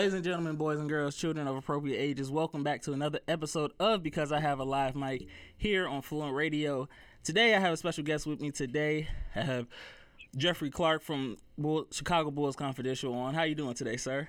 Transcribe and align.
Ladies 0.00 0.14
and 0.14 0.24
gentlemen, 0.24 0.56
boys 0.56 0.78
and 0.78 0.88
girls, 0.88 1.14
children 1.14 1.46
of 1.46 1.56
appropriate 1.56 1.98
ages, 1.98 2.30
welcome 2.30 2.62
back 2.64 2.80
to 2.84 2.94
another 2.94 3.20
episode 3.28 3.72
of 3.78 4.02
Because 4.02 4.32
I 4.32 4.40
Have 4.40 4.58
a 4.58 4.64
Live 4.64 4.96
Mic 4.96 5.26
here 5.58 5.86
on 5.86 6.00
Fluent 6.00 6.34
Radio. 6.34 6.88
Today, 7.22 7.54
I 7.54 7.58
have 7.58 7.74
a 7.74 7.76
special 7.76 8.02
guest 8.02 8.26
with 8.26 8.40
me. 8.40 8.50
Today, 8.50 9.08
I 9.36 9.42
have 9.42 9.66
Jeffrey 10.38 10.70
Clark 10.70 11.02
from 11.02 11.36
Bull- 11.58 11.86
Chicago 11.90 12.30
Bulls 12.30 12.56
Confidential 12.56 13.12
on. 13.12 13.34
How 13.34 13.42
you 13.42 13.54
doing 13.54 13.74
today, 13.74 13.98
sir? 13.98 14.26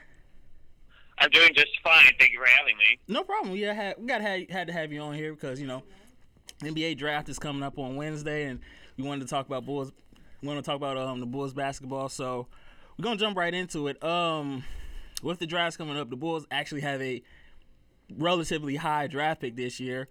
I'm 1.19 1.29
doing 1.29 1.53
just 1.55 1.71
fine. 1.81 2.11
Thank 2.19 2.33
you 2.33 2.39
for 2.39 2.49
having 2.49 2.75
me. 2.75 2.99
No 3.07 3.23
problem. 3.23 3.55
Yeah, 3.55 3.71
had, 3.71 3.95
we 3.97 4.07
got 4.07 4.19
had, 4.19 4.51
had 4.51 4.67
to 4.67 4.73
have 4.73 4.91
you 4.91 4.99
on 4.99 5.13
here 5.13 5.33
because 5.33 5.61
you 5.61 5.67
know 5.67 5.83
NBA 6.61 6.97
draft 6.97 7.29
is 7.29 7.39
coming 7.39 7.63
up 7.63 7.79
on 7.79 7.95
Wednesday, 7.95 8.43
and 8.43 8.59
we 8.97 9.05
wanted 9.05 9.21
to 9.21 9.27
talk 9.29 9.45
about 9.45 9.65
Bulls. 9.65 9.93
We 10.41 10.49
want 10.49 10.59
to 10.59 10.69
talk 10.69 10.75
about 10.75 10.97
um 10.97 11.21
the 11.21 11.25
Bulls 11.25 11.53
basketball, 11.53 12.09
so 12.09 12.47
we're 12.97 13.03
gonna 13.03 13.15
jump 13.15 13.37
right 13.37 13.53
into 13.53 13.87
it. 13.87 14.03
Um, 14.03 14.65
with 15.21 15.39
the 15.39 15.47
drafts 15.47 15.77
coming 15.77 15.97
up, 15.97 16.09
the 16.09 16.15
Bulls 16.15 16.45
actually 16.51 16.81
have 16.81 17.01
a 17.01 17.21
relatively 18.17 18.75
high 18.75 19.07
draft 19.07 19.41
pick 19.41 19.55
this 19.55 19.79
year. 19.79 20.07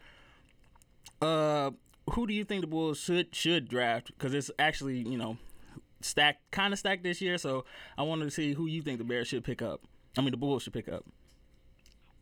Uh, 1.20 1.70
who 2.10 2.26
do 2.26 2.34
you 2.34 2.44
think 2.44 2.62
the 2.62 2.66
Bulls 2.66 2.98
should 2.98 3.34
should 3.34 3.68
draft? 3.68 4.08
Because 4.08 4.34
it's 4.34 4.50
actually 4.58 4.98
you 4.98 5.18
know 5.18 5.36
stacked, 6.00 6.50
kind 6.50 6.72
of 6.72 6.78
stacked 6.78 7.02
this 7.02 7.20
year. 7.20 7.38
So 7.38 7.64
I 7.96 8.02
wanted 8.02 8.24
to 8.24 8.30
see 8.30 8.52
who 8.54 8.66
you 8.66 8.82
think 8.82 8.98
the 8.98 9.04
Bears 9.04 9.28
should 9.28 9.44
pick 9.44 9.62
up. 9.62 9.82
I 10.16 10.22
mean, 10.22 10.32
the 10.32 10.40
Bulls 10.40 10.64
should 10.64 10.72
pick 10.72 10.88
up. 10.88 11.04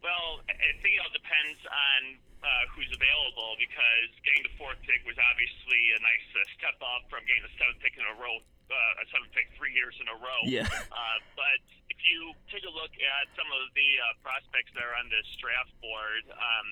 Well, 0.03 0.41
I 0.47 0.73
think 0.83 0.95
it 0.95 1.01
all 1.03 1.15
depends 1.15 1.59
on 1.67 2.01
uh, 2.43 2.65
who's 2.75 2.91
available 2.95 3.59
because 3.59 4.11
getting 4.23 4.47
the 4.47 4.55
fourth 4.55 4.79
pick 4.87 5.03
was 5.03 5.19
obviously 5.19 5.83
a 5.97 6.01
nice 6.01 6.29
uh, 6.39 6.47
step 6.55 6.79
up 6.79 7.11
from 7.11 7.27
getting 7.27 7.43
the 7.43 7.55
seventh 7.59 7.83
pick 7.83 7.99
in 7.99 8.05
a 8.07 8.15
row, 8.15 8.39
uh, 8.39 9.03
a 9.03 9.05
seventh 9.11 9.33
pick 9.35 9.51
three 9.59 9.75
years 9.75 9.97
in 9.99 10.07
a 10.07 10.17
row. 10.23 10.43
Yeah. 10.47 10.71
Uh, 10.71 11.19
but 11.35 11.63
if 11.99 12.07
you 12.07 12.31
take 12.55 12.63
a 12.63 12.71
look 12.71 12.95
at 12.95 13.27
some 13.35 13.51
of 13.51 13.63
the 13.75 13.91
uh, 13.99 14.15
prospects 14.23 14.71
that 14.79 14.87
are 14.87 14.95
on 15.03 15.11
this 15.11 15.27
draft 15.43 15.75
board, 15.83 16.23
um, 16.31 16.67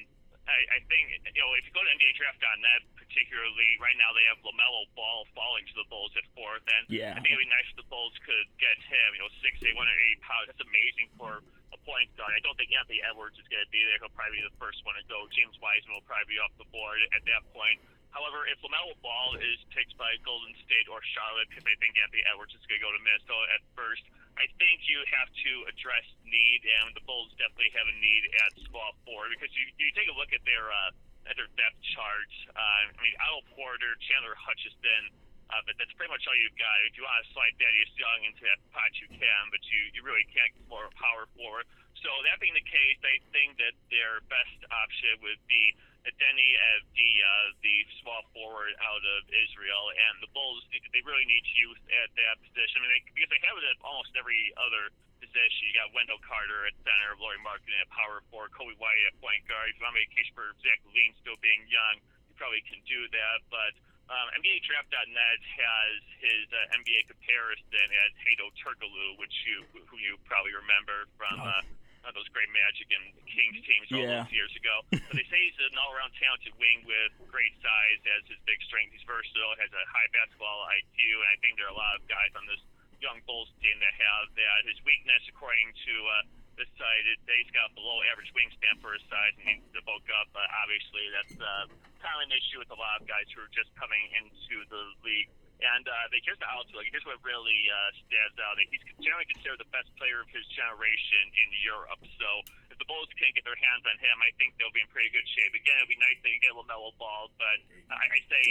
I, 0.47 0.79
I 0.79 0.81
think 0.87 1.11
you 1.35 1.43
know 1.43 1.51
if 1.59 1.67
you 1.67 1.75
go 1.75 1.83
to 1.83 1.91
NBADraft.net, 1.99 2.87
particularly 2.95 3.71
right 3.83 3.99
now 3.99 4.15
they 4.15 4.23
have 4.31 4.39
Lamelo 4.47 4.87
Ball 4.95 5.27
falling 5.35 5.67
to 5.67 5.75
the 5.75 5.87
Bulls 5.91 6.15
at 6.15 6.23
fourth, 6.39 6.63
and 6.71 6.87
Yeah. 6.87 7.19
I 7.19 7.19
think 7.19 7.35
it'd 7.35 7.43
be 7.43 7.51
nice 7.51 7.67
if 7.75 7.83
the 7.83 7.89
Bulls 7.91 8.15
could 8.23 8.47
get 8.63 8.79
him. 8.87 9.19
You 9.19 9.27
know, 9.27 9.31
six 9.43 9.59
eight, 9.67 9.75
one 9.75 9.91
eighty 9.91 10.23
pounds. 10.23 10.47
That's 10.55 10.63
amazing 10.63 11.11
for 11.19 11.43
a 11.75 11.79
point 11.83 12.07
guard. 12.15 12.31
I 12.31 12.39
don't 12.47 12.55
think 12.55 12.71
Anthony 12.71 13.03
Edwards 13.03 13.35
is 13.43 13.47
going 13.51 13.67
to 13.67 13.73
be 13.75 13.83
there. 13.83 13.99
He'll 13.99 14.15
probably 14.15 14.39
be 14.39 14.47
the 14.47 14.55
first 14.63 14.79
one 14.87 14.95
to 14.95 15.03
go. 15.11 15.27
James 15.35 15.59
Wiseman 15.59 15.99
will 15.99 16.07
probably 16.07 16.31
be 16.31 16.39
off 16.39 16.55
the 16.63 16.71
board 16.71 17.03
at 17.11 17.27
that 17.27 17.43
point. 17.51 17.83
However, 18.17 18.49
if 18.49 18.57
Lamelo 18.65 18.97
Ball 19.05 19.37
is 19.37 19.61
picked 19.77 19.93
by 20.01 20.17
Golden 20.25 20.57
State 20.65 20.89
or 20.89 21.05
Charlotte, 21.13 21.53
because 21.53 21.69
I 21.69 21.77
think 21.77 22.01
Anthony 22.01 22.25
Edwards 22.25 22.57
is 22.57 22.65
going 22.65 22.81
to 22.81 22.85
go 22.89 22.89
to 22.89 23.01
Minnesota 23.05 23.45
at 23.53 23.61
first, 23.77 24.09
I 24.41 24.49
think 24.57 24.89
you 24.89 25.05
have 25.21 25.29
to 25.29 25.53
address 25.69 26.09
need, 26.25 26.65
and 26.65 26.97
the 26.97 27.05
Bulls 27.05 27.29
definitely 27.37 27.77
have 27.77 27.85
a 27.85 27.97
need 28.01 28.25
at 28.41 28.57
small 28.73 28.97
forward 29.05 29.37
because 29.37 29.53
you, 29.53 29.69
you 29.77 29.93
take 29.93 30.09
a 30.09 30.17
look 30.17 30.33
at 30.33 30.41
their 30.49 30.65
uh, 30.73 30.97
at 31.29 31.37
their 31.37 31.51
depth 31.61 31.77
chart. 31.93 32.33
Uh, 32.57 32.89
I 32.89 33.01
mean, 33.05 33.17
Al 33.21 33.45
Porter, 33.53 33.93
Chandler 34.09 34.33
Hutchison, 34.39 35.13
uh, 35.53 35.61
but 35.69 35.77
that's 35.77 35.93
pretty 36.01 36.09
much 36.09 36.25
all 36.25 36.39
you've 36.41 36.57
got. 36.57 36.73
If 36.89 36.97
you 36.97 37.05
want 37.05 37.21
to 37.21 37.29
slide 37.37 37.53
Thaddeus 37.61 37.93
Young 38.01 38.21
into 38.25 38.43
that 38.49 38.59
pot, 38.73 38.97
you 38.97 39.13
can, 39.13 39.43
but 39.53 39.61
you, 39.69 39.93
you 39.93 40.01
really 40.01 40.25
can't 40.33 40.51
get 40.57 40.65
more 40.73 40.89
power 40.97 41.29
forward. 41.37 41.69
So 42.01 42.09
that 42.29 42.39
being 42.39 42.55
the 42.55 42.65
case, 42.65 42.99
I 43.03 43.19
think 43.35 43.59
that 43.59 43.75
their 43.91 44.23
best 44.31 44.59
option 44.71 45.19
would 45.27 45.43
be 45.51 45.75
Deni 46.15 46.51
as 46.77 46.87
the 46.95 47.11
uh, 47.19 47.47
the 47.67 47.77
small 47.99 48.23
forward 48.31 48.73
out 48.79 49.03
of 49.03 49.21
Israel, 49.31 49.91
and 49.91 50.23
the 50.23 50.31
Bulls 50.31 50.63
they 50.71 51.03
really 51.03 51.27
need 51.27 51.43
youth 51.59 51.83
at 52.05 52.11
that 52.15 52.37
position. 52.47 52.79
I 52.79 52.81
mean, 52.87 52.93
they, 52.95 53.03
because 53.11 53.33
they 53.35 53.43
have 53.43 53.59
it 53.59 53.67
at 53.67 53.79
almost 53.83 54.15
every 54.15 54.55
other 54.55 54.95
position. 55.19 55.61
You 55.67 55.75
got 55.75 55.91
Wendell 55.97 56.21
Carter 56.23 56.69
at 56.69 56.75
center, 56.85 57.17
Lauri 57.19 57.41
Markkanen 57.43 57.83
at 57.83 57.91
power 57.91 58.23
forward, 58.31 58.53
Coby 58.55 58.77
White 58.79 59.03
at 59.09 59.17
point 59.19 59.43
guard. 59.51 59.73
If 59.73 59.81
you 59.81 59.85
want 59.85 59.97
to 59.97 60.01
make 60.05 60.13
a 60.13 60.17
case 60.17 60.31
for 60.37 60.55
Zach 60.63 60.79
LaVine 60.87 61.17
still 61.21 61.39
being 61.43 61.65
young, 61.67 61.99
you 62.31 62.35
probably 62.39 62.63
can 62.69 62.81
do 62.87 63.09
that. 63.11 63.39
But 63.51 63.73
um, 64.07 64.31
NBADraft.net 64.39 65.39
has 65.43 65.99
his 66.23 66.47
uh, 66.55 66.79
NBA 66.79 67.11
comparison 67.11 67.87
at 68.07 68.11
Hedo 68.23 68.55
Turkoglu, 68.63 69.19
which 69.19 69.35
you 69.43 69.67
who 69.91 69.97
you 69.99 70.15
probably 70.29 70.55
remember 70.55 71.11
from. 71.19 71.43
Uh, 71.43 71.67
uh, 72.07 72.15
those 72.15 72.31
great 72.31 72.47
Magic 72.55 72.87
and 72.95 73.05
Kings 73.27 73.59
teams 73.67 73.87
all 73.91 73.99
Yeah. 73.99 74.23
those 74.23 74.31
years 74.33 74.55
ago. 74.55 74.87
but 74.95 75.11
they 75.19 75.27
say 75.27 75.39
he's 75.43 75.59
an 75.67 75.75
all-around 75.75 76.15
talented 76.23 76.55
wing 76.57 76.87
with 76.87 77.11
great 77.27 77.53
size 77.59 78.01
as 78.15 78.23
his 78.31 78.39
big 78.47 78.63
strength. 78.63 78.95
He's 78.95 79.03
versatile, 79.03 79.59
has 79.59 79.71
a 79.75 79.85
high 79.91 80.07
basketball 80.15 80.63
IQ, 80.71 80.95
and 81.21 81.29
I 81.35 81.37
think 81.43 81.59
there 81.59 81.67
are 81.67 81.75
a 81.75 81.79
lot 81.79 81.99
of 81.99 82.07
guys 82.07 82.31
on 82.39 82.47
this 82.47 82.63
young 83.03 83.19
Bulls 83.27 83.51
team 83.61 83.77
that 83.83 83.93
have 83.99 84.31
that. 84.39 84.59
His 84.71 84.79
weakness, 84.87 85.21
according 85.29 85.69
to 85.75 85.95
uh, 86.07 86.15
this 86.57 86.71
site, 86.81 87.05
is 87.11 87.19
that 87.29 87.37
he's 87.43 87.53
got 87.53 87.75
below 87.77 88.01
average 88.09 88.33
wingspan 88.33 88.79
for 88.81 88.95
his 88.97 89.05
size 89.11 89.35
and 89.43 89.61
needs 89.61 89.69
to 89.77 89.83
bulk 89.85 90.07
up. 90.17 90.31
But 90.33 90.49
obviously, 90.63 91.05
that's 91.13 91.37
uh, 91.37 91.67
kind 92.01 92.17
of 92.17 92.23
an 92.25 92.33
issue 92.33 92.57
with 92.63 92.71
a 92.73 92.79
lot 92.79 93.03
of 93.03 93.05
guys 93.11 93.29
who 93.35 93.45
are 93.45 93.53
just 93.53 93.69
coming 93.77 94.01
into 94.17 94.65
the 94.73 94.83
league. 95.05 95.29
And 95.57 95.89
uh, 95.89 96.13
here's 96.21 96.37
the 96.37 96.49
outlook. 96.53 96.85
Here's 96.93 97.05
what 97.09 97.17
really 97.25 97.57
uh, 97.73 97.91
stands 98.05 98.37
out. 98.45 98.61
He's 98.61 98.85
generally 99.01 99.25
considered 99.25 99.57
the 99.57 99.71
best 99.73 99.89
player 99.97 100.21
of 100.21 100.29
his 100.29 100.45
generation 100.53 101.25
in 101.33 101.49
Europe. 101.65 102.01
So 102.21 102.29
if 102.69 102.77
the 102.77 102.85
Bulls 102.85 103.09
can't 103.17 103.33
get 103.33 103.41
their 103.49 103.57
hands 103.57 103.85
on 103.89 103.97
him, 103.97 104.17
I 104.21 104.29
think 104.37 104.53
they'll 104.61 104.75
be 104.77 104.85
in 104.85 104.91
pretty 104.93 105.09
good 105.17 105.25
shape. 105.33 105.57
Again, 105.57 105.81
it'd 105.81 105.89
be 105.89 105.97
nice 105.97 106.21
to 106.21 106.29
get 106.45 106.53
Lamelo 106.53 106.93
Ball, 107.01 107.33
but 107.41 107.59
I, 107.89 108.05
I 108.05 108.21
say 108.29 108.45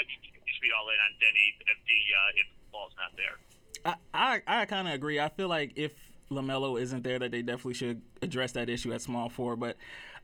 uh, 0.00 0.04
you 0.08 0.16
should 0.48 0.64
be 0.64 0.72
all 0.72 0.88
in 0.88 0.96
on 0.96 1.12
Deni 1.20 1.46
if 1.68 1.78
the 1.84 2.00
uh, 2.16 2.40
if 2.40 2.48
Ball's 2.72 2.96
not 2.96 3.12
there. 3.20 3.36
I 3.84 4.40
I, 4.48 4.64
I 4.64 4.64
kind 4.64 4.88
of 4.88 4.96
agree. 4.96 5.20
I 5.20 5.28
feel 5.28 5.52
like 5.52 5.76
if 5.76 5.92
Lamelo 6.32 6.80
isn't 6.80 7.04
there, 7.04 7.20
that 7.20 7.36
they 7.36 7.44
definitely 7.44 7.76
should 7.76 8.00
address 8.24 8.52
that 8.56 8.72
issue 8.72 8.96
at 8.96 9.04
small 9.04 9.28
four. 9.28 9.56
But 9.56 9.76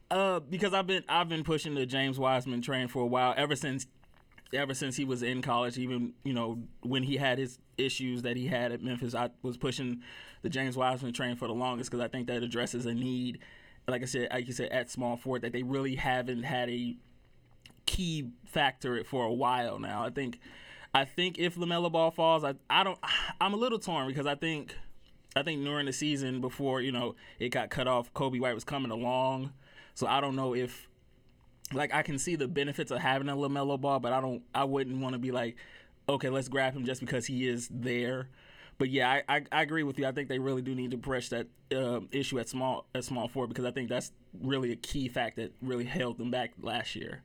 uh, 0.08 0.40
because 0.40 0.72
I've 0.72 0.86
been 0.86 1.04
I've 1.08 1.28
been 1.28 1.44
pushing 1.44 1.74
the 1.74 1.84
James 1.84 2.18
Wiseman 2.18 2.62
train 2.62 2.88
for 2.88 3.02
a 3.02 3.06
while, 3.06 3.34
ever 3.36 3.56
since 3.56 3.86
ever 4.52 4.74
since 4.74 4.96
he 4.96 5.04
was 5.04 5.22
in 5.22 5.42
college. 5.42 5.78
Even 5.78 6.14
you 6.24 6.32
know 6.32 6.58
when 6.82 7.02
he 7.02 7.16
had 7.16 7.38
his 7.38 7.58
issues 7.78 8.22
that 8.22 8.36
he 8.36 8.46
had 8.46 8.72
at 8.72 8.82
Memphis, 8.82 9.14
I 9.14 9.30
was 9.42 9.56
pushing 9.56 10.02
the 10.42 10.48
James 10.48 10.76
Wiseman 10.76 11.12
train 11.12 11.36
for 11.36 11.48
the 11.48 11.54
longest 11.54 11.90
because 11.90 12.04
I 12.04 12.08
think 12.08 12.26
that 12.28 12.42
addresses 12.42 12.86
a 12.86 12.94
need. 12.94 13.38
Like 13.88 14.02
I 14.02 14.06
said, 14.06 14.28
like 14.32 14.46
you 14.46 14.52
said, 14.52 14.70
at 14.70 14.90
small 14.90 15.16
forward 15.16 15.42
that 15.42 15.52
they 15.52 15.62
really 15.62 15.96
haven't 15.96 16.44
had 16.44 16.70
a 16.70 16.96
key 17.86 18.30
factor 18.44 19.02
for 19.04 19.24
a 19.24 19.32
while 19.32 19.78
now. 19.78 20.04
I 20.04 20.10
think 20.10 20.38
I 20.94 21.04
think 21.04 21.38
if 21.38 21.56
Lamelo 21.56 21.90
Ball 21.90 22.10
falls, 22.10 22.44
I 22.44 22.54
I 22.68 22.84
don't 22.84 22.98
I'm 23.40 23.54
a 23.54 23.56
little 23.56 23.78
torn 23.78 24.08
because 24.08 24.26
I 24.26 24.34
think 24.34 24.76
I 25.34 25.42
think 25.42 25.64
during 25.64 25.86
the 25.86 25.92
season 25.92 26.40
before 26.40 26.80
you 26.80 26.92
know 26.92 27.14
it 27.38 27.48
got 27.50 27.70
cut 27.70 27.88
off, 27.88 28.12
Coby 28.14 28.40
White 28.40 28.54
was 28.54 28.64
coming 28.64 28.90
along, 28.90 29.52
so 29.94 30.06
I 30.06 30.20
don't 30.20 30.36
know 30.36 30.54
if 30.54 30.88
like 31.74 31.94
I 31.94 32.02
can 32.02 32.18
see 32.18 32.36
the 32.36 32.48
benefits 32.48 32.90
of 32.90 32.98
having 32.98 33.28
a 33.28 33.36
Lamelo 33.36 33.80
Ball, 33.80 34.00
but 34.00 34.12
I 34.12 34.20
don't 34.20 34.42
I 34.54 34.64
wouldn't 34.64 35.00
want 35.00 35.14
to 35.14 35.18
be 35.18 35.30
like 35.30 35.56
okay 36.08 36.28
let's 36.28 36.48
grab 36.48 36.74
him 36.74 36.84
just 36.84 37.00
because 37.00 37.26
he 37.26 37.48
is 37.48 37.68
there. 37.70 38.28
But 38.78 38.90
yeah, 38.90 39.10
I, 39.10 39.22
I, 39.28 39.42
I 39.52 39.62
agree 39.62 39.82
with 39.82 39.98
you. 39.98 40.06
I 40.06 40.12
think 40.12 40.28
they 40.28 40.38
really 40.38 40.62
do 40.62 40.74
need 40.74 40.90
to 40.90 40.98
press 40.98 41.28
that 41.28 41.46
uh, 41.70 42.00
issue 42.10 42.40
at 42.40 42.48
small 42.48 42.86
at 42.94 43.04
small 43.04 43.28
four 43.28 43.46
because 43.46 43.64
I 43.64 43.70
think 43.70 43.88
that's 43.88 44.12
really 44.40 44.72
a 44.72 44.76
key 44.76 45.08
fact 45.08 45.36
that 45.36 45.52
really 45.60 45.84
held 45.84 46.18
them 46.18 46.30
back 46.30 46.52
last 46.60 46.96
year. 46.96 47.22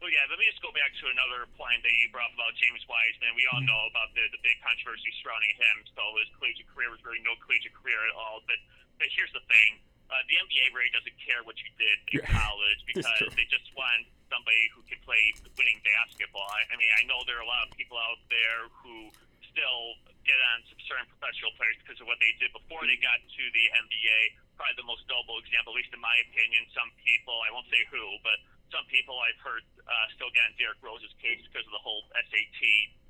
Well, 0.00 0.12
yeah, 0.12 0.28
let 0.28 0.36
me 0.36 0.44
just 0.44 0.60
go 0.60 0.68
back 0.76 0.92
to 1.00 1.08
another 1.08 1.48
point 1.56 1.80
that 1.80 1.94
you 1.96 2.12
brought 2.12 2.28
up 2.28 2.36
about 2.36 2.52
James 2.60 2.84
Wiseman. 2.84 3.32
We 3.40 3.48
all 3.48 3.64
know 3.64 3.88
about 3.88 4.12
the, 4.12 4.20
the 4.36 4.40
big 4.44 4.60
controversy 4.60 5.08
surrounding 5.24 5.56
him. 5.56 5.80
So 5.96 6.02
his 6.20 6.28
collegiate 6.36 6.68
career 6.68 6.92
was 6.92 7.00
really 7.08 7.24
no 7.24 7.32
collegiate 7.40 7.72
career 7.72 8.04
at 8.04 8.12
all. 8.12 8.44
But 8.44 8.60
but 9.00 9.08
here's 9.14 9.32
the 9.32 9.44
thing: 9.48 9.80
uh, 10.10 10.22
the 10.28 10.36
NBA 10.36 10.72
really 10.76 10.92
doesn't 10.92 11.18
care 11.20 11.40
what 11.44 11.56
you 11.60 11.70
did 11.80 11.96
in 12.12 12.22
college 12.40 12.80
because 12.84 13.32
they 13.34 13.46
just 13.48 13.68
want 13.74 14.04
somebody 14.28 14.68
who 14.74 14.82
can 14.84 15.00
play 15.04 15.32
winning 15.56 15.80
basketball. 15.84 16.44
I, 16.48 16.66
I 16.72 16.74
mean, 16.76 16.92
I 16.98 17.06
know 17.08 17.22
there 17.24 17.40
are 17.40 17.46
a 17.46 17.50
lot 17.50 17.68
of 17.68 17.70
people 17.76 17.96
out 17.96 18.20
there 18.28 18.68
who 18.82 19.12
still 19.54 19.98
get 20.26 20.36
on 20.56 20.66
some 20.66 20.80
certain 20.88 21.06
professional 21.14 21.52
players 21.54 21.78
because 21.84 22.00
of 22.02 22.08
what 22.08 22.18
they 22.18 22.32
did 22.40 22.50
before 22.50 22.82
they 22.88 22.98
got 22.98 23.20
to 23.20 23.42
the 23.54 23.64
NBA. 23.86 24.18
Probably 24.58 24.76
the 24.78 24.88
most 24.88 25.06
notable 25.06 25.38
example, 25.38 25.76
at 25.76 25.84
least 25.84 25.92
in 25.94 26.02
my 26.02 26.16
opinion, 26.26 26.66
some 26.74 26.90
people, 27.04 27.38
I 27.44 27.54
won't 27.54 27.68
say 27.70 27.82
who, 27.92 28.02
but 28.26 28.38
some 28.72 28.82
people 28.90 29.14
I've 29.20 29.38
heard 29.44 29.62
uh, 29.86 30.06
still 30.18 30.32
get 30.34 30.42
on 30.50 30.54
Derrick 30.58 30.80
Rose's 30.82 31.12
case 31.22 31.42
because 31.46 31.66
of 31.68 31.74
the 31.74 31.82
whole 31.82 32.02
SAT 32.16 32.62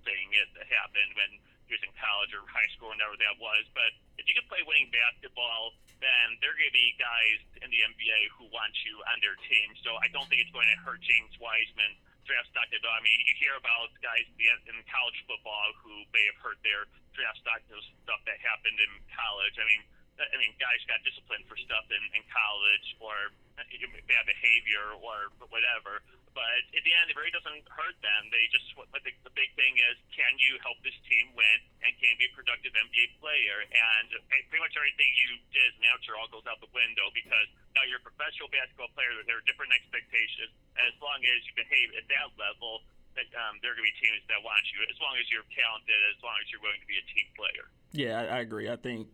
thing 0.04 0.26
that 0.36 0.68
happened 0.68 1.12
when 1.16 1.30
he 1.66 1.76
in 1.80 1.92
college 1.96 2.30
or 2.36 2.44
high 2.46 2.68
school, 2.76 2.92
whenever 2.92 3.16
that 3.16 3.36
was. 3.40 3.64
But 3.72 3.90
if 4.20 4.28
you 4.28 4.34
can 4.36 4.44
play 4.46 4.60
winning 4.64 4.92
basketball, 4.92 5.74
then 5.98 6.36
there 6.44 6.52
are 6.52 6.58
going 6.58 6.68
to 6.68 6.76
be 6.76 6.92
guys 7.00 7.40
in 7.64 7.68
the 7.72 7.80
NBA 7.80 8.18
who 8.36 8.46
want 8.52 8.76
you 8.84 9.00
on 9.08 9.16
their 9.24 9.36
team. 9.48 9.72
So 9.80 9.96
I 9.98 10.12
don't 10.12 10.28
think 10.28 10.44
it's 10.44 10.52
going 10.52 10.68
to 10.68 10.78
hurt 10.84 11.00
James 11.00 11.32
Wiseman 11.40 11.96
draft 12.24 12.48
stock 12.52 12.68
at 12.72 12.80
all. 12.84 12.96
I 12.96 13.04
mean, 13.04 13.20
you 13.28 13.36
hear 13.36 13.56
about 13.56 13.92
guys 14.00 14.24
in 14.40 14.76
college 14.88 15.18
football 15.28 15.76
who 15.84 16.04
may 16.12 16.24
have 16.32 16.40
hurt 16.40 16.60
their 16.64 16.88
draft 17.12 17.40
stock, 17.44 17.60
those 17.68 17.84
stuff 18.04 18.20
that 18.24 18.40
happened 18.40 18.80
in 18.80 18.92
college. 19.12 19.56
I 19.60 19.64
mean, 19.68 19.82
I 20.16 20.36
mean, 20.38 20.54
guys 20.62 20.78
got 20.86 21.02
disciplined 21.02 21.44
for 21.50 21.58
stuff 21.58 21.84
in, 21.90 22.02
in 22.14 22.22
college 22.30 22.86
or 23.02 23.34
uh, 23.58 23.66
bad 24.06 24.24
behavior 24.24 24.94
or 24.94 25.28
whatever. 25.50 26.00
But 26.34 26.66
at 26.74 26.82
the 26.82 26.90
end, 26.90 27.06
it 27.08 27.14
really 27.14 27.30
doesn't 27.30 27.62
hurt 27.70 27.94
them. 28.02 28.26
They 28.34 28.42
just, 28.50 28.66
the, 28.74 28.98
the 29.22 29.34
big 29.38 29.54
thing 29.54 29.78
is, 29.78 29.94
can 30.10 30.34
you 30.42 30.58
help 30.66 30.74
this 30.82 30.98
team 31.06 31.30
win 31.38 31.58
and 31.86 31.94
can 31.94 32.10
you 32.10 32.26
be 32.26 32.28
a 32.28 32.34
productive 32.34 32.74
NBA 32.74 33.22
player? 33.22 33.62
And 33.70 34.10
pretty 34.50 34.58
much 34.58 34.74
everything 34.74 35.06
you 35.14 35.38
did 35.54 35.62
as 35.70 35.74
an 35.78 35.86
amateur 35.86 36.18
all 36.18 36.26
goes 36.26 36.42
out 36.50 36.58
the 36.58 36.74
window 36.74 37.06
because 37.14 37.46
now 37.78 37.86
you're 37.86 38.02
a 38.02 38.06
professional 38.06 38.50
basketball 38.50 38.90
player. 38.98 39.14
There 39.30 39.38
are 39.38 39.46
different 39.46 39.70
expectations. 39.78 40.50
As 40.74 40.94
long 40.98 41.22
as 41.22 41.38
you 41.46 41.54
behave 41.54 41.94
at 41.94 42.06
that 42.10 42.34
level, 42.34 42.82
that, 43.14 43.30
um, 43.38 43.62
there 43.62 43.70
are 43.70 43.78
going 43.78 43.86
to 43.86 43.94
be 43.94 43.98
teams 44.02 44.26
that 44.26 44.42
want 44.42 44.66
you. 44.74 44.82
As 44.90 44.98
long 44.98 45.14
as 45.14 45.30
you're 45.30 45.46
talented, 45.54 45.98
as 46.10 46.18
long 46.18 46.34
as 46.42 46.50
you're 46.50 46.62
willing 46.66 46.82
to 46.82 46.90
be 46.90 46.98
a 46.98 47.06
team 47.14 47.30
player. 47.38 47.64
Yeah, 47.94 48.18
I, 48.18 48.22
I 48.22 48.38
agree. 48.42 48.66
I 48.66 48.74
think, 48.74 49.06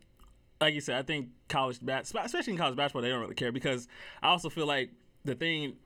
like 0.57 0.73
you 0.73 0.81
said, 0.81 0.97
I 0.97 1.05
think 1.05 1.29
college 1.53 1.77
bas, 1.85 2.09
especially 2.09 2.53
in 2.53 2.57
college 2.57 2.73
basketball, 2.73 3.05
they 3.05 3.13
don't 3.13 3.21
really 3.21 3.37
care 3.37 3.53
because 3.53 3.85
I 4.25 4.33
also 4.33 4.49
feel 4.49 4.65
like 4.65 4.89
the 5.21 5.37
thing. 5.37 5.77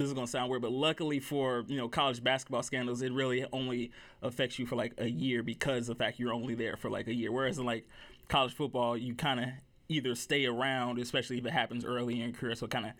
This 0.00 0.08
is 0.08 0.14
gonna 0.14 0.26
sound 0.26 0.48
weird, 0.48 0.62
but 0.62 0.72
luckily 0.72 1.20
for 1.20 1.62
you 1.68 1.76
know 1.76 1.86
college 1.86 2.24
basketball 2.24 2.62
scandals, 2.62 3.02
it 3.02 3.12
really 3.12 3.44
only 3.52 3.90
affects 4.22 4.58
you 4.58 4.64
for 4.64 4.74
like 4.74 4.94
a 4.96 5.10
year 5.10 5.42
because 5.42 5.90
of 5.90 5.98
the 5.98 6.02
fact 6.02 6.18
you're 6.18 6.32
only 6.32 6.54
there 6.54 6.78
for 6.78 6.88
like 6.88 7.06
a 7.06 7.12
year. 7.12 7.30
Whereas 7.30 7.58
in 7.58 7.66
like 7.66 7.86
college 8.26 8.54
football, 8.54 8.96
you 8.96 9.14
kind 9.14 9.40
of 9.40 9.48
either 9.90 10.14
stay 10.14 10.46
around, 10.46 10.98
especially 10.98 11.36
if 11.36 11.44
it 11.44 11.52
happens 11.52 11.84
early 11.84 12.14
in 12.14 12.20
your 12.20 12.32
career, 12.32 12.54
so 12.54 12.64
it 12.64 12.70
kind 12.70 12.86
of 12.86 12.92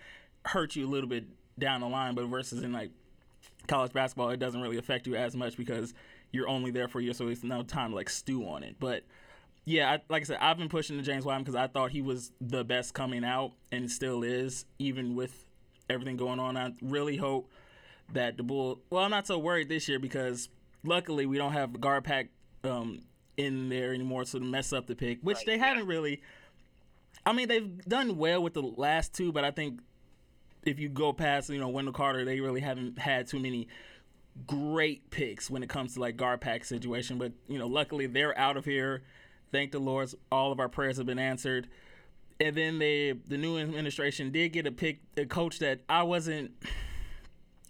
hurts 0.45 0.77
you 0.77 0.87
a 0.87 0.91
little 0.91 1.09
bit 1.09 1.25
down 1.59 1.81
the 1.81 1.89
line. 1.89 2.15
But 2.15 2.27
versus 2.27 2.63
in 2.63 2.75
like 2.75 2.91
college 3.67 3.95
basketball, 3.95 4.29
it 4.29 4.39
doesn't 4.39 4.61
really 4.61 4.77
affect 4.77 5.07
you 5.07 5.17
as 5.17 5.35
much 5.35 5.57
because 5.57 5.95
you're 6.33 6.49
only 6.49 6.71
there 6.71 6.87
for 6.87 6.99
a 6.99 7.03
year, 7.03 7.15
so 7.15 7.29
it's 7.29 7.43
no 7.43 7.63
time 7.63 7.93
to 7.93 7.97
like 7.97 8.11
stew 8.11 8.47
on 8.47 8.63
it. 8.63 8.77
But 8.79 9.05
yeah, 9.65 9.91
I, 9.91 10.03
like 10.11 10.25
I 10.25 10.27
said, 10.27 10.39
I've 10.43 10.59
been 10.59 10.69
pushing 10.69 10.99
to 10.99 11.03
James 11.03 11.25
Wiseman 11.25 11.45
because 11.45 11.55
I 11.55 11.67
thought 11.67 11.93
he 11.93 12.03
was 12.03 12.31
the 12.43 12.63
best 12.63 12.93
coming 12.93 13.25
out 13.25 13.53
and 13.73 13.91
still 13.91 14.23
is, 14.23 14.67
even 14.79 15.15
with 15.15 15.47
everything 15.91 16.17
going 16.17 16.41
on. 16.41 16.57
I 16.57 16.73
really 16.81 17.17
hope 17.17 17.51
that 18.13 18.37
the 18.37 18.43
Bull. 18.43 18.81
Well, 18.91 19.05
I'm 19.05 19.11
not 19.11 19.27
so 19.27 19.39
worried 19.39 19.69
this 19.69 19.89
year 19.89 19.99
because 19.99 20.49
luckily 20.85 21.27
we 21.27 21.37
don't 21.37 21.53
have 21.53 21.71
GarPax 21.71 22.29
um, 22.65 23.01
in 23.37 23.69
there 23.69 23.95
anymore, 23.95 24.25
so 24.25 24.39
to 24.39 24.45
mess 24.45 24.73
up 24.73 24.87
the 24.87 24.95
pick, 24.95 25.19
which 25.23 25.39
Right, 25.39 25.47
they 25.47 25.59
haven't 25.59 25.87
really. 25.87 26.23
I 27.27 27.33
mean, 27.33 27.49
they've 27.49 27.85
done 27.87 28.17
well 28.17 28.43
with 28.43 28.55
the 28.55 28.63
last 28.63 29.13
two, 29.13 29.31
but 29.31 29.45
I 29.45 29.51
think 29.51 29.81
if 30.65 30.79
you 30.79 30.89
go 30.89 31.13
past, 31.13 31.51
you 31.51 31.59
know, 31.59 31.69
Wendell 31.69 31.93
Carter, 31.93 32.25
they 32.25 32.41
really 32.41 32.61
haven't 32.61 32.99
had 32.99 33.27
too 33.27 33.39
many 33.39 33.69
great 34.47 35.11
picks 35.11 35.51
when 35.51 35.63
it 35.63 35.69
comes 35.69 35.95
to 35.95 36.01
like 36.01 36.17
GarPax 36.17 36.67
situation. 36.67 37.19
But 37.19 37.33
you 37.49 37.59
know, 37.59 37.67
luckily 37.67 38.07
they're 38.07 38.37
out 38.39 38.57
of 38.57 38.65
here. 38.65 39.03
Thank 39.53 39.73
the 39.73 39.81
Lord, 39.81 40.13
all 40.31 40.53
of 40.53 40.61
our 40.61 40.69
prayers 40.69 40.97
have 40.99 41.07
been 41.07 41.19
answered. 41.19 41.69
And 42.41 42.57
then 42.57 42.79
they, 42.79 43.13
the 43.29 43.37
new 43.37 43.59
administration 43.59 44.33
did 44.33 44.49
get 44.55 44.67
a 44.67 44.73
pick, 44.73 45.01
a 45.17 45.27
coach 45.27 45.59
that 45.59 45.81
I 45.89 46.03
wasn't 46.03 46.53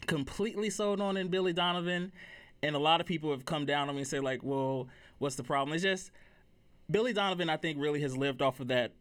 completely 0.07 0.71
sold 0.71 1.01
on 1.01 1.17
in 1.17 1.29
Billy 1.29 1.53
Donovan. 1.53 2.13
And 2.63 2.77
a 2.77 2.79
lot 2.79 3.01
of 3.01 3.07
people 3.07 3.31
have 3.33 3.45
come 3.45 3.67
down 3.67 3.89
on 3.89 3.97
me 3.97 4.03
and 4.03 4.09
say 4.09 4.21
like, 4.21 4.43
well, 4.43 4.89
what's 5.19 5.35
the 5.35 5.43
problem? 5.43 5.75
It's 5.75 5.83
just 5.83 6.13
Billy 6.91 7.13
Donovan, 7.13 7.51
I 7.51 7.57
think, 7.57 7.79
really 7.81 8.01
has 8.03 8.17
lived 8.17 8.43
off 8.43 8.61
of 8.61 8.69
that 8.69 8.93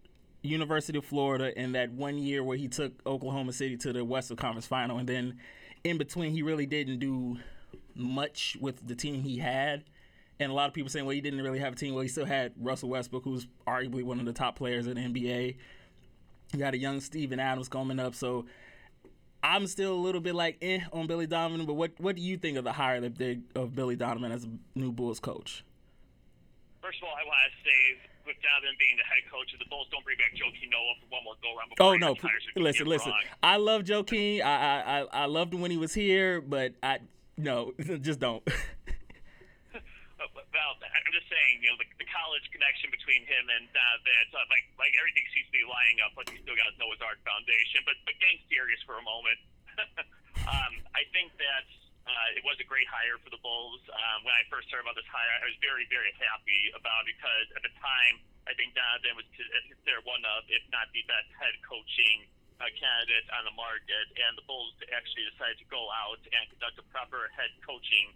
University 0.41 0.97
of 0.97 1.05
Florida 1.05 1.51
and 1.57 1.75
that 1.75 1.91
one 1.91 2.17
year 2.17 2.43
where 2.43 2.57
he 2.57 2.67
took 2.67 2.93
Oklahoma 3.05 3.51
City 3.51 3.77
to 3.77 3.93
the 3.93 4.05
Western 4.05 4.37
Conference 4.37 4.67
Final, 4.67 4.97
and 4.97 5.07
then 5.07 5.37
in 5.83 5.97
between, 5.97 6.31
he 6.31 6.41
really 6.41 6.65
didn't 6.65 6.99
do 6.99 7.37
much 7.95 8.57
with 8.61 8.87
the 8.87 8.95
team 8.95 9.21
he 9.21 9.37
had. 9.37 9.83
And 10.39 10.51
a 10.51 10.55
lot 10.55 10.67
of 10.67 10.73
people 10.73 10.89
saying, 10.89 11.05
well, 11.05 11.13
he 11.13 11.21
didn't 11.21 11.41
really 11.41 11.59
have 11.59 11.73
a 11.73 11.75
team. 11.75 11.93
Well, 11.93 12.01
he 12.01 12.07
still 12.07 12.25
had 12.25 12.53
Russell 12.57 12.89
Westbrook, 12.89 13.23
who's 13.25 13.45
arguably 13.67 14.03
one 14.03 14.19
of 14.19 14.25
the 14.25 14.31
top 14.33 14.55
players 14.55 14.87
in 14.87 14.95
the 14.95 15.01
NBA. 15.01 15.55
You 16.53 16.59
got 16.59 16.73
a 16.73 16.77
young 16.77 17.01
Steven 17.01 17.39
Adams 17.39 17.67
coming 17.67 17.99
up, 17.99 18.15
so 18.15 18.45
I'm 19.43 19.67
still 19.67 19.93
a 19.93 19.99
little 20.01 20.21
bit 20.21 20.35
like 20.35 20.57
eh 20.61 20.79
on 20.93 21.07
Billy 21.07 21.27
Donovan. 21.27 21.65
But 21.65 21.73
what 21.73 21.91
what 21.99 22.15
do 22.15 22.21
you 22.21 22.37
think 22.37 22.57
of 22.57 22.63
the 22.63 22.71
hire 22.71 23.01
that 23.01 23.17
they, 23.17 23.39
of 23.55 23.75
Billy 23.75 23.95
Donovan 23.95 24.31
as 24.31 24.45
a 24.45 24.49
new 24.75 24.91
Bulls 24.91 25.19
coach? 25.19 25.63
First 26.81 26.99
of 27.01 27.09
all, 27.09 27.13
I 27.15 27.25
want 27.25 27.37
to 27.51 27.69
say, 27.69 27.99
with 28.25 28.37
Donovan 28.41 28.75
being 28.79 28.95
the 28.97 29.03
head 29.03 29.29
coach 29.31 29.53
of 29.53 29.59
the 29.59 29.65
Bulls, 29.69 29.87
don't 29.91 30.03
bring 30.05 30.17
back 30.17 30.31
Joakim 30.33 30.71
Noah 30.71 30.95
for 31.01 31.07
one 31.09 31.23
more 31.25 31.35
go 31.43 31.55
round. 31.57 31.69
before 31.69 31.89
Oh 31.89 31.91
he 31.93 31.99
no! 31.99 32.13
retires. 32.13 32.43
p- 32.55 32.61
Listen, 32.61 32.87
listen. 32.87 33.11
wrong. 33.11 33.21
I 33.43 33.57
love 33.57 33.83
Joakim. 33.83 34.41
I, 34.41 34.45
I 34.47 34.99
I 35.01 35.05
I 35.23 35.25
loved 35.25 35.53
him 35.53 35.59
when 35.61 35.69
he 35.71 35.77
was 35.77 35.93
here, 35.93 36.39
but 36.41 36.73
I 36.81 36.99
no, 37.37 37.73
just 38.01 38.19
don't. 38.19 38.41
Uh, 40.19 40.27
Well, 40.35 40.73
I'm 40.83 41.13
just 41.15 41.31
saying, 41.31 41.63
you 41.63 41.71
know, 41.71 41.79
the, 41.79 41.87
the 41.95 42.09
college 42.11 42.43
connection 42.51 42.91
between 42.91 43.23
him 43.23 43.47
and 43.47 43.71
Donovan, 43.71 44.15
it's, 44.27 44.35
uh, 44.35 44.43
like 44.51 44.67
like 44.75 44.91
everything 44.99 45.23
seems 45.31 45.47
to 45.47 45.55
be 45.55 45.63
lining 45.63 46.03
up, 46.03 46.11
but 46.13 46.27
he 46.27 46.35
still 46.43 46.59
got 46.59 46.75
Noah's 46.75 46.99
Arc 46.99 47.23
Foundation. 47.23 47.87
But 47.87 47.95
but 48.03 48.19
getting 48.19 48.43
serious 48.51 48.83
for 48.83 48.99
a 48.99 49.05
moment, 49.05 49.39
um, 50.51 50.73
I 50.91 51.07
think 51.15 51.31
that 51.39 51.65
uh, 52.03 52.37
it 52.37 52.43
was 52.43 52.59
a 52.59 52.67
great 52.67 52.89
hire 52.91 53.15
for 53.23 53.31
the 53.31 53.39
Bulls. 53.39 53.79
Um, 53.87 54.27
when 54.27 54.35
I 54.35 54.43
first 54.51 54.67
heard 54.67 54.83
about 54.83 54.99
this 54.99 55.07
hire, 55.07 55.31
I 55.39 55.47
was 55.47 55.55
very 55.63 55.87
very 55.87 56.11
happy 56.19 56.61
about 56.75 57.07
it 57.07 57.15
because 57.15 57.47
at 57.55 57.63
the 57.63 57.73
time 57.79 58.19
I 58.43 58.51
think 58.59 58.75
Donovan 58.75 59.15
was 59.23 59.27
considered 59.71 60.03
one 60.03 60.25
of, 60.27 60.43
if 60.51 60.65
not 60.73 60.91
the 60.91 61.05
best 61.07 61.31
head 61.39 61.55
coaching 61.63 62.27
uh, 62.59 62.67
candidate 62.75 63.23
on 63.39 63.47
the 63.47 63.55
market, 63.55 64.05
and 64.19 64.35
the 64.35 64.43
Bulls 64.43 64.75
actually 64.91 65.23
decided 65.31 65.55
to 65.63 65.67
go 65.71 65.87
out 65.95 66.19
and 66.27 66.43
conduct 66.51 66.75
a 66.75 66.85
proper 66.91 67.31
head 67.37 67.55
coaching 67.63 68.11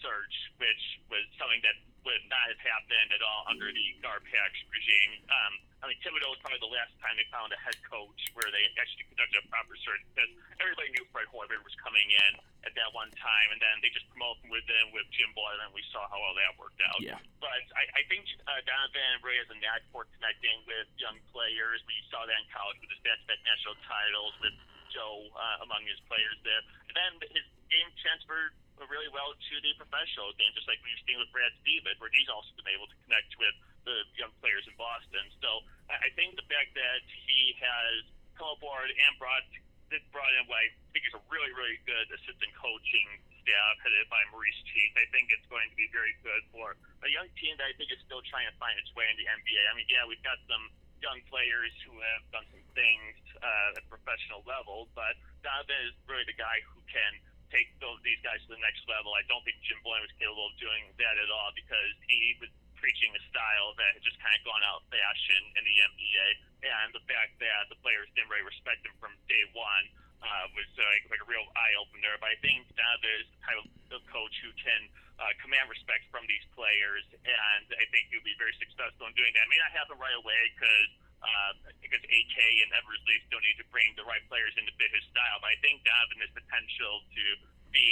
search, 0.00 0.34
which 0.60 0.84
was 1.08 1.24
something 1.40 1.60
that 1.64 1.76
would 2.04 2.24
not 2.32 2.48
have 2.48 2.60
happened 2.64 3.12
at 3.12 3.20
all 3.20 3.44
under 3.48 3.68
the 3.68 3.86
Garpax 4.00 4.52
regime. 4.72 5.20
Um, 5.28 5.52
I 5.80 5.88
mean, 5.88 6.00
Thibodeau 6.00 6.32
was 6.32 6.40
probably 6.40 6.60
the 6.60 6.72
last 6.72 6.92
time 7.00 7.16
they 7.16 7.28
found 7.28 7.52
a 7.52 7.60
head 7.60 7.76
coach 7.88 8.20
where 8.36 8.48
they 8.52 8.64
actually 8.76 9.08
conducted 9.08 9.40
a 9.40 9.46
proper 9.48 9.76
search 9.80 10.00
because 10.12 10.28
everybody 10.60 10.92
knew 10.96 11.04
Fred 11.12 11.28
Hoiberg 11.28 11.60
was 11.64 11.76
coming 11.80 12.04
in 12.08 12.32
at 12.68 12.72
that 12.76 12.92
one 12.92 13.08
time, 13.16 13.48
and 13.52 13.60
then 13.60 13.80
they 13.80 13.88
just 13.92 14.04
promoted 14.12 14.44
him 14.44 14.52
with 14.52 14.64
them 14.68 14.92
with 14.92 15.08
Jim 15.12 15.32
Boylen, 15.32 15.60
and 15.64 15.72
we 15.72 15.84
saw 15.92 16.04
how 16.08 16.20
well 16.20 16.36
that 16.36 16.52
worked 16.60 16.80
out. 16.84 17.00
Yeah. 17.00 17.20
But 17.40 17.64
I, 17.72 17.84
I 17.96 18.02
think 18.08 18.28
uh, 18.44 18.60
Donovan 18.64 19.24
really 19.24 19.40
has 19.40 19.48
a 19.48 19.56
knack 19.60 19.84
for 19.88 20.04
connecting 20.16 20.60
with 20.68 20.88
young 21.00 21.16
players. 21.32 21.80
We 21.88 21.96
saw 22.12 22.28
that 22.28 22.36
in 22.36 22.48
college 22.52 22.76
with 22.80 22.92
his 22.92 23.00
back-to-back 23.00 23.40
national 23.44 23.76
titles 23.88 24.36
with 24.44 24.56
Joe 24.92 25.32
uh, 25.32 25.64
among 25.64 25.88
his 25.88 26.00
players 26.08 26.36
there. 26.44 26.60
And 26.88 26.94
then 26.96 27.12
his 27.32 27.44
game 27.72 27.88
transferred 28.04 28.52
really 28.88 29.10
well 29.12 29.36
to 29.36 29.54
the 29.60 29.72
professional 29.76 30.32
game, 30.40 30.52
just 30.56 30.70
like 30.70 30.80
we've 30.80 31.02
seen 31.04 31.20
with 31.20 31.28
Brad 31.34 31.52
Stevens, 31.60 31.98
where 32.00 32.12
he's 32.12 32.30
also 32.30 32.48
been 32.56 32.70
able 32.70 32.88
to 32.88 32.96
connect 33.04 33.34
with 33.36 33.56
the 33.84 33.96
young 34.16 34.32
players 34.40 34.64
in 34.68 34.76
Boston. 34.80 35.24
So 35.40 35.64
I 35.90 36.08
think 36.16 36.36
the 36.36 36.46
fact 36.48 36.72
that 36.76 37.00
he 37.04 37.56
has 37.60 38.08
come 38.36 38.56
aboard 38.56 38.88
and 38.88 39.12
brought 39.20 39.44
this 39.90 40.00
brought 40.14 40.30
in 40.38 40.46
what 40.46 40.62
I 40.62 40.70
think 40.94 41.02
is 41.02 41.14
a 41.18 41.22
really, 41.26 41.50
really 41.50 41.76
good 41.82 42.06
assistant 42.14 42.54
coaching 42.54 43.08
staff 43.42 43.74
headed 43.82 44.06
by 44.06 44.22
Maurice 44.30 44.62
Cheek. 44.70 44.94
I 44.94 45.04
think 45.10 45.34
it's 45.34 45.44
going 45.50 45.66
to 45.66 45.74
be 45.74 45.90
very 45.90 46.14
good 46.22 46.46
for 46.54 46.78
a 47.02 47.10
young 47.10 47.26
team 47.42 47.58
that 47.58 47.66
I 47.66 47.74
think 47.74 47.90
is 47.90 47.98
still 48.06 48.22
trying 48.30 48.46
to 48.46 48.54
find 48.62 48.78
its 48.78 48.88
way 48.94 49.10
in 49.10 49.18
the 49.18 49.26
NBA. 49.26 49.62
I 49.66 49.72
mean, 49.74 49.90
yeah, 49.90 50.06
we've 50.06 50.22
got 50.22 50.38
some 50.46 50.70
young 51.02 51.18
players 51.26 51.74
who 51.82 51.98
have 51.98 52.22
done 52.30 52.46
some 52.54 52.62
things 52.78 53.18
uh, 53.42 53.76
at 53.76 53.82
professional 53.90 54.46
level, 54.46 54.86
but 54.94 55.18
Donovan 55.42 55.90
is 55.90 55.96
really 56.06 56.28
the 56.28 56.38
guy 56.38 56.62
who 56.70 56.78
can 56.86 57.12
take 57.50 57.70
those, 57.82 57.98
these 58.06 58.18
guys 58.22 58.38
to 58.46 58.54
the 58.54 58.62
next 58.62 58.86
level. 58.86 59.14
I 59.14 59.26
don't 59.26 59.42
think 59.42 59.58
Jim 59.66 59.78
Boylen 59.82 60.02
was 60.02 60.14
capable 60.16 60.50
of 60.50 60.56
doing 60.58 60.90
that 60.98 61.16
at 61.18 61.30
all 61.30 61.50
because 61.54 61.94
he 62.06 62.38
was 62.38 62.50
preaching 62.80 63.12
a 63.12 63.22
style 63.28 63.76
that 63.76 63.98
had 63.98 64.02
just 64.02 64.16
kind 64.24 64.32
of 64.32 64.42
gone 64.48 64.62
out 64.64 64.80
of 64.80 64.84
fashion 64.88 65.42
in 65.52 65.62
the 65.62 65.76
NBA, 65.84 66.26
and 66.64 66.88
the 66.96 67.04
fact 67.04 67.36
that 67.44 67.68
the 67.68 67.76
players 67.84 68.08
didn't 68.16 68.32
really 68.32 68.48
respect 68.48 68.80
him 68.80 68.96
from 68.96 69.12
day 69.28 69.44
one 69.52 69.84
uh, 70.24 70.48
was 70.56 70.68
uh, 70.80 70.84
like, 70.84 71.04
like 71.12 71.22
a 71.22 71.28
real 71.28 71.44
eye 71.56 71.74
opener. 71.76 72.16
But 72.16 72.32
I 72.32 72.38
think 72.40 72.64
Donovan 72.72 73.20
is 73.20 73.28
the 73.28 73.40
type 73.44 73.60
of, 73.60 73.68
of 74.00 74.02
coach 74.08 74.32
who 74.40 74.52
can 74.56 74.88
uh, 75.20 75.32
command 75.44 75.68
respect 75.68 76.08
from 76.08 76.24
these 76.24 76.44
players, 76.56 77.04
and 77.12 77.66
I 77.68 77.84
think 77.92 78.08
he'll 78.08 78.24
be 78.24 78.36
very 78.40 78.56
successful 78.56 79.04
in 79.08 79.12
doing 79.12 79.32
that. 79.36 79.44
It 79.44 79.52
may 79.52 79.60
not 79.60 79.72
happen 79.76 80.00
right 80.00 80.16
away 80.16 80.40
because 80.56 80.88
uh, 81.20 81.52
because 81.84 82.00
AK 82.00 82.36
and 82.64 82.70
Eversley 82.76 83.16
still 83.28 83.42
need 83.44 83.58
to 83.60 83.66
bring 83.68 83.92
the 83.96 84.04
right 84.08 84.22
players 84.28 84.56
in 84.56 84.64
to 84.64 84.74
fit 84.80 84.88
his 84.92 85.04
style. 85.12 85.38
But 85.44 85.52
I 85.52 85.58
think 85.60 85.84
Donovan 85.84 86.24
has 86.24 86.32
potential 86.32 87.04
to 87.12 87.24
be 87.70 87.88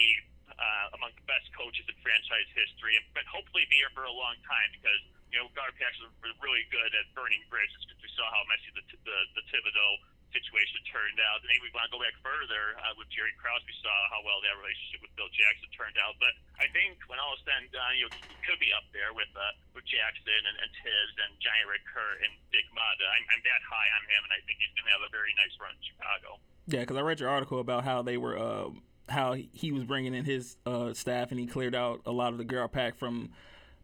uh, 0.58 0.97
among 0.97 1.12
the 1.14 1.26
best 1.28 1.47
coaches 1.54 1.85
in 1.87 1.97
franchise 2.00 2.49
history, 2.56 2.97
and 2.97 3.04
but 3.12 3.28
hopefully 3.28 3.68
be 3.68 3.78
here 3.78 3.92
for 3.92 4.08
a 4.08 4.14
long 4.14 4.37
time 4.49 4.68
because 4.75 5.02
you 5.30 5.38
know 5.38 5.47
Garpax 5.52 5.92
is 6.00 6.08
really 6.40 6.64
good 6.73 6.90
at 6.97 7.04
burning 7.12 7.44
bridges 7.52 7.78
because 7.85 8.00
we 8.00 8.11
saw 8.16 8.26
how 8.32 8.42
messy 8.49 8.73
the 8.75 8.85
the, 9.04 9.18
the 9.38 9.42
Thibodeau 9.52 9.92
situation 10.32 10.80
turned 10.88 11.18
out. 11.20 11.40
And 11.40 11.49
maybe 11.49 11.68
we 11.68 11.73
want 11.73 11.88
to 11.88 11.92
go 11.94 12.00
back 12.00 12.16
further 12.20 12.76
uh, 12.80 12.94
with 12.97 13.08
Jerry 13.12 13.32
Krause. 13.37 13.64
We 13.64 13.75
saw 13.80 13.94
how 14.12 14.20
well 14.25 14.40
that 14.44 14.56
relationship 14.58 15.04
with 15.04 15.12
Phil 15.16 15.30
Jackson 15.32 15.68
turned 15.73 15.99
out. 16.00 16.16
But 16.20 16.32
I 16.61 16.68
think 16.73 17.00
when 17.08 17.16
all 17.20 17.37
is 17.37 17.42
said 17.44 17.64
and 17.64 17.70
done, 17.73 17.94
you 17.97 18.06
know, 18.06 18.12
he 18.14 18.37
could 18.44 18.61
be 18.61 18.70
up 18.76 18.87
there 18.92 19.12
with 19.16 19.30
uh, 19.37 19.52
with 19.73 19.85
Jackson 19.88 20.40
and, 20.44 20.56
and 20.61 20.70
Thibs 20.80 21.14
and 21.25 21.30
Johnny 21.40 21.64
Red 21.64 21.85
Kerr 21.88 22.12
and 22.25 22.32
Dick 22.52 22.66
Motta. 22.73 23.06
I'm, 23.06 23.25
I'm 23.32 23.42
that 23.44 23.62
high 23.64 23.90
on 23.97 24.02
him, 24.08 24.20
and 24.28 24.32
I 24.32 24.40
think 24.44 24.61
he's 24.61 24.75
going 24.76 24.88
to 24.88 24.94
have 24.94 25.04
a 25.06 25.12
very 25.12 25.32
nice 25.37 25.54
run 25.58 25.73
in 25.73 25.82
Chicago. 25.82 26.30
Yeah, 26.68 26.82
because 26.85 26.99
I 27.00 27.04
read 27.04 27.20
your 27.20 27.32
article 27.32 27.61
about 27.61 27.85
how 27.85 28.04
they 28.04 28.20
were, 28.20 28.37
uh, 28.37 28.68
how 29.08 29.32
he 29.32 29.73
was 29.73 29.85
bringing 29.85 30.12
in 30.12 30.25
his 30.28 30.61
uh, 30.68 30.92
staff, 30.92 31.32
and 31.32 31.40
he 31.40 31.47
cleared 31.47 31.75
out 31.75 32.02
a 32.04 32.12
lot 32.12 32.32
of 32.32 32.38
the 32.38 32.44
GarPax 32.44 32.97
from 32.97 33.32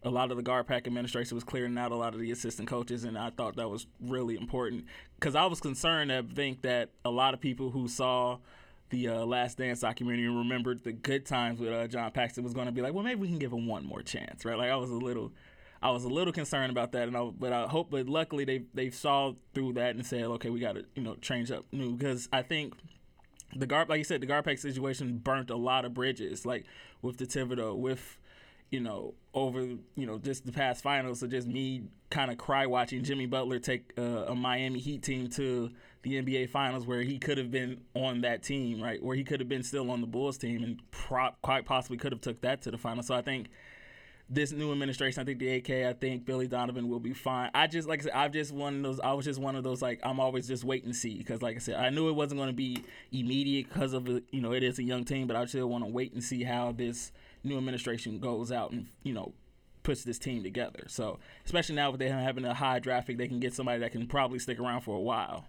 a 0.05 0.11
lot 0.11 0.31
of 0.31 0.37
the 0.37 0.43
GarPax 0.43 0.87
administration 0.87 1.35
was 1.35 1.45
clearing 1.45 1.79
out 1.79 1.91
a 1.91 1.97
lot 1.97 2.13
of 2.13 2.21
the 2.21 2.31
assistant 2.31 2.69
coaches, 2.69 3.05
and 3.05 3.17
I 3.17 3.31
thought 3.31 3.57
that 3.57 3.71
was 3.71 3.87
really 4.01 4.37
important 4.37 4.85
because 5.25 5.35
I 5.35 5.47
was 5.47 5.59
concerned 5.59 6.11
to 6.11 6.23
think 6.23 6.61
that 6.63 6.91
a 7.03 7.11
lot 7.11 7.33
of 7.33 7.41
people 7.41 7.71
who 7.71 7.89
saw 7.89 8.37
the 8.91 9.09
uh, 9.09 9.25
Last 9.25 9.57
Dance 9.57 9.81
documentary 9.81 10.27
and 10.27 10.37
remembered 10.37 10.85
the 10.85 10.93
good 10.93 11.25
times 11.25 11.59
with 11.59 11.73
uh, 11.73 11.87
John 11.89 12.11
Paxson 12.11 12.45
was 12.45 12.53
going 12.53 12.67
to 12.67 12.73
be 12.73 12.83
like, 12.83 12.93
well, 12.93 13.03
maybe 13.03 13.23
we 13.23 13.29
can 13.29 13.39
give 13.39 13.51
him 13.51 13.67
one 13.67 13.87
more 13.87 14.03
chance, 14.03 14.45
right? 14.45 14.59
Like 14.59 14.71
I 14.71 14.77
was 14.77 14.91
a 14.91 14.95
little. 14.95 15.33
I 15.81 15.91
was 15.91 16.05
a 16.05 16.09
little 16.09 16.33
concerned 16.33 16.71
about 16.71 16.93
that, 16.93 17.09
and 17.09 17.17
I, 17.17 17.31
but 17.39 17.53
I 17.53 17.67
hope, 17.67 17.91
but 17.91 18.07
luckily 18.07 18.47
they 18.47 18.65
they 18.73 18.89
saw 18.89 19.33
through 19.55 19.75
that 19.75 19.95
and 19.95 20.07
said, 20.07 20.25
okay, 20.25 20.49
we 20.49 20.59
got 20.59 20.77
to 20.77 20.85
you 20.95 21.03
know 21.03 21.15
change 21.17 21.51
up 21.51 21.65
new 21.73 21.95
because 21.95 22.27
I 22.33 22.41
think 22.41 22.75
the 23.55 23.67
Gar 23.67 23.85
like 23.87 23.99
you 23.99 24.05
said, 24.05 24.23
the 24.23 24.27
Garpax 24.27 24.61
situation 24.61 25.19
burnt 25.19 25.51
a 25.51 25.57
lot 25.57 25.85
of 25.85 25.93
bridges, 25.93 26.47
like 26.47 26.65
with 27.03 27.19
the 27.19 27.27
Thibodeau, 27.27 27.77
with 27.77 28.19
you 28.71 28.81
know, 28.81 29.15
over 29.33 29.61
you 29.63 30.07
know 30.07 30.19
just 30.19 30.47
the 30.47 30.53
past 30.53 30.83
finals. 30.83 31.21
So 31.21 31.27
just 31.27 31.47
me 31.47 31.85
kind 32.11 32.31
of 32.31 32.39
cry 32.39 32.67
watching 32.67 33.03
Jimmy 33.03 33.27
Butler 33.27 33.59
take 33.59 33.93
uh, 33.99 34.27
a 34.27 34.35
Miami 34.35 34.81
Heat 34.81 35.03
team 35.03 35.29
to 35.31 35.71
the 36.03 36.23
NBA 36.23 36.51
Finals, 36.51 36.87
where 36.87 37.03
he 37.03 37.19
could 37.19 37.39
have 37.39 37.51
been 37.51 37.81
on 37.95 38.21
that 38.23 38.43
team, 38.43 38.81
right? 38.81 39.03
Where 39.03 39.17
he 39.17 39.25
could 39.25 39.41
have 39.41 39.49
been 39.49 39.63
still 39.63 39.91
on 39.91 40.01
the 40.01 40.07
Bulls 40.07 40.39
team, 40.39 40.63
and 40.63 40.81
pro- 40.91 41.35
quite 41.43 41.65
possibly 41.65 41.97
could 41.97 42.13
have 42.13 42.21
took 42.21 42.41
that 42.43 42.63
to 42.63 42.71
the 42.71 42.79
finals. 42.79 43.07
So 43.07 43.15
I 43.15 43.23
think 43.23 43.49
this 44.29 44.53
new 44.53 44.73
administration, 44.73 45.21
I 45.21 45.25
think 45.25 45.39
the 45.39 45.57
AK, 45.57 45.71
I 45.87 45.93
think 45.93 46.25
Billy 46.25 46.47
Donovan 46.47 46.89
will 46.89 47.01
be 47.01 47.13
fine. 47.13 47.51
I 47.55 47.67
just 47.67 47.89
like 47.89 48.01
I 48.01 48.03
said, 48.05 48.13
I've 48.13 48.33
just 48.33 48.53
one 48.53 48.77
of 48.77 48.83
those. 48.83 49.01
I 49.01 49.13
was 49.13 49.25
just 49.25 49.41
one 49.41 49.57
of 49.57 49.65
those 49.65 49.83
like 49.83 50.01
I'm 50.03 50.21
always 50.21 50.47
just 50.49 50.65
wait 50.65 50.85
and 50.85 50.95
see 50.95 51.19
because 51.19 51.43
like 51.43 51.57
I 51.57 51.59
said, 51.59 51.77
I 51.77 51.91
knew 51.91 52.09
it 52.09 52.15
wasn't 52.15 52.39
going 52.39 52.51
to 52.51 52.55
be 52.55 52.85
immediate 53.13 53.69
because 53.69 53.93
of 53.93 54.09
you 54.09 54.41
know 54.41 54.53
it 54.53 54.63
is 54.63 54.79
a 54.79 54.83
young 54.83 55.05
team, 55.05 55.27
but 55.27 55.37
I 55.37 55.45
still 55.47 55.69
want 55.69 55.85
to 55.85 55.91
wait 55.91 56.13
and 56.13 56.23
see 56.23 56.43
how 56.43 56.73
this 56.73 57.13
new 57.45 57.57
administration 57.57 58.19
goes 58.19 58.51
out 58.51 58.73
and 58.73 58.89
you 59.03 59.13
know 59.13 59.33
puts 59.83 60.03
this 60.03 60.19
team 60.19 60.43
together. 60.43 60.85
So 60.89 61.19
especially 61.45 61.77
now 61.77 61.91
with 61.91 62.01
them 62.01 62.19
having 62.19 62.45
a 62.45 62.55
high 62.55 62.81
draft 62.81 63.07
pick, 63.07 63.19
they 63.19 63.29
can 63.29 63.39
get 63.39 63.55
somebody 63.55 63.81
that 63.81 63.93
can 63.93 64.07
probably 64.07 64.39
stick 64.39 64.59
around 64.59 64.81
for 64.81 64.97
a 64.97 65.01
while. 65.01 65.45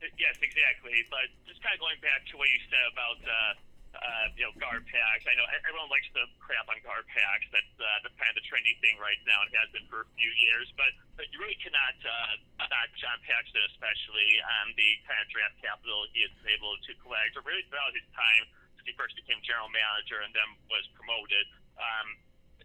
Yes, 0.00 0.36
exactly. 0.38 0.94
But 1.10 1.26
just 1.48 1.60
kind 1.60 1.74
of 1.74 1.80
going 1.80 1.98
back 2.00 2.22
to 2.30 2.38
what 2.38 2.48
you 2.48 2.60
said 2.70 2.86
about. 2.94 3.18
Uh, 3.26 3.54
uh, 3.94 4.26
you 4.34 4.42
know, 4.42 4.54
GarPax. 4.58 5.22
I 5.22 5.34
know 5.38 5.46
everyone 5.54 5.86
likes 5.86 6.10
to 6.18 6.26
crap 6.42 6.66
on 6.66 6.78
GarPax. 6.82 7.46
That's 7.54 7.74
uh, 7.78 7.86
the 8.02 8.10
kind 8.18 8.30
of 8.34 8.42
the 8.42 8.46
trendy 8.46 8.74
thing 8.82 8.98
right 8.98 9.18
now. 9.22 9.46
It 9.46 9.54
has 9.54 9.70
been 9.70 9.86
for 9.86 10.02
a 10.02 10.10
few 10.18 10.30
years, 10.34 10.66
but, 10.74 10.90
but 11.14 11.30
you 11.30 11.38
really 11.38 11.58
cannot 11.62 11.94
uh, 12.02 12.66
knock 12.66 12.90
John 12.98 13.18
Paxson, 13.22 13.62
especially 13.70 14.42
on 14.60 14.74
the 14.74 14.90
kind 15.06 15.22
of 15.22 15.30
draft 15.30 15.56
capital 15.62 16.10
he 16.10 16.26
is 16.26 16.34
able 16.50 16.74
to 16.74 16.92
collect, 17.06 17.38
or 17.38 17.46
really 17.46 17.62
throughout 17.70 17.94
his 17.94 18.06
time 18.18 18.44
he 18.84 18.92
first 18.96 19.16
became 19.16 19.40
general 19.44 19.68
manager 19.72 20.20
and 20.20 20.32
then 20.32 20.48
was 20.68 20.84
promoted. 20.96 21.44
Um, 21.76 22.08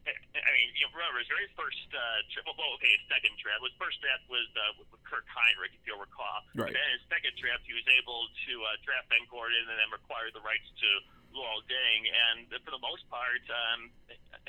I 0.07 0.49
mean, 0.55 0.69
you 0.79 0.87
know, 0.87 0.95
remember 0.95 1.21
his 1.21 1.29
very 1.29 1.49
first, 1.53 1.85
uh, 1.91 2.23
well, 2.55 2.73
okay, 2.79 2.89
his 2.97 3.03
second 3.11 3.35
draft. 3.37 3.61
His 3.61 3.75
first 3.77 3.99
draft 3.99 4.25
was 4.31 4.47
uh, 4.55 4.79
with 4.79 4.89
Kirk 5.05 5.27
Hinrich, 5.27 5.75
if 5.75 5.83
you'll 5.85 6.01
recall. 6.01 6.45
Right. 6.55 6.71
Then 6.71 6.87
his 6.95 7.03
second 7.11 7.35
draft, 7.37 7.67
he 7.67 7.75
was 7.75 7.85
able 7.99 8.25
to 8.47 8.53
uh, 8.63 8.79
draft 8.81 9.11
Ben 9.11 9.27
Gordon 9.27 9.59
and 9.69 9.77
then 9.77 9.89
acquire 9.91 10.31
the 10.31 10.41
rights 10.41 10.65
to 10.65 10.89
Luol 11.35 11.61
Deng. 11.67 12.01
And 12.09 12.47
for 12.63 12.71
the 12.73 12.81
most 12.81 13.05
part, 13.11 13.43
um, 13.51 13.91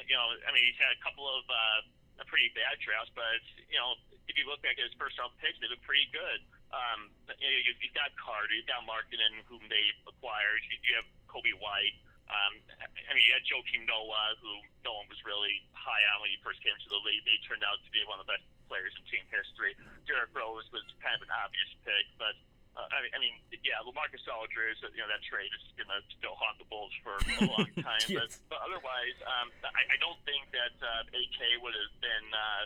you 0.06 0.16
know, 0.16 0.32
I 0.46 0.50
mean, 0.54 0.64
he's 0.64 0.80
had 0.80 0.96
a 0.96 1.00
couple 1.02 1.26
of 1.28 1.42
uh, 1.50 2.24
pretty 2.30 2.52
bad 2.56 2.78
drafts, 2.80 3.12
but 3.12 3.42
you 3.68 3.76
know, 3.76 3.96
if 4.28 4.38
you 4.38 4.46
look 4.46 4.62
back 4.62 4.78
at 4.78 4.84
his 4.86 4.96
first 4.96 5.18
round 5.18 5.34
picks, 5.42 5.58
they've 5.58 5.72
been 5.72 5.82
pretty 5.82 6.08
good. 6.14 6.40
Um, 6.70 7.10
you 7.38 7.74
you've 7.82 7.96
got 7.98 8.14
Carter, 8.14 8.54
you've 8.54 8.70
got 8.70 8.86
Markkanen, 8.86 9.42
whom 9.50 9.62
they 9.66 9.90
acquired. 10.06 10.62
You 10.70 11.02
have 11.02 11.08
Coby 11.26 11.54
White. 11.58 11.98
Um, 12.30 12.62
I 12.78 13.10
mean, 13.10 13.26
you 13.26 13.34
had 13.34 13.42
Joakim 13.42 13.90
Noah, 13.90 14.38
who 14.38 14.62
no 14.86 15.02
one 15.02 15.10
was 15.10 15.18
really 15.26 15.66
high 15.74 15.98
on 16.14 16.22
when 16.22 16.30
he 16.30 16.38
first 16.46 16.62
came 16.62 16.78
to 16.78 16.90
the 16.90 17.02
league. 17.02 17.26
He 17.26 17.42
turned 17.42 17.66
out 17.66 17.82
to 17.82 17.90
be 17.90 18.06
one 18.06 18.22
of 18.22 18.26
the 18.30 18.38
best 18.38 18.46
players 18.70 18.94
in 18.94 19.02
team 19.10 19.26
history. 19.34 19.74
Derrick 20.06 20.30
Rose 20.30 20.62
was 20.70 20.86
kind 21.02 21.18
of 21.18 21.26
an 21.26 21.32
obvious 21.34 21.74
pick, 21.82 22.06
but 22.22 22.38
uh, 22.78 22.86
I, 22.86 23.02
mean, 23.02 23.12
I 23.14 23.18
mean, 23.18 23.34
yeah, 23.66 23.82
LaMarcus 23.82 24.22
Aldridge, 24.30 24.78
you 24.94 25.02
know, 25.02 25.10
that 25.10 25.26
trade 25.26 25.50
is 25.50 25.74
going 25.74 25.90
to 25.90 25.98
still 26.14 26.38
haunt 26.38 26.62
the 26.62 26.68
Bulls 26.70 26.94
for 27.02 27.18
a 27.18 27.42
long 27.50 27.66
time. 27.82 27.98
yes. 28.06 28.38
but, 28.46 28.54
but 28.54 28.60
otherwise, 28.62 29.18
um, 29.26 29.50
I, 29.66 29.90
I 29.90 29.96
don't 29.98 30.18
think 30.22 30.46
that 30.54 30.74
uh, 30.78 31.10
AK 31.10 31.38
would 31.66 31.74
have 31.74 31.94
been. 31.98 32.26
Uh, 32.30 32.64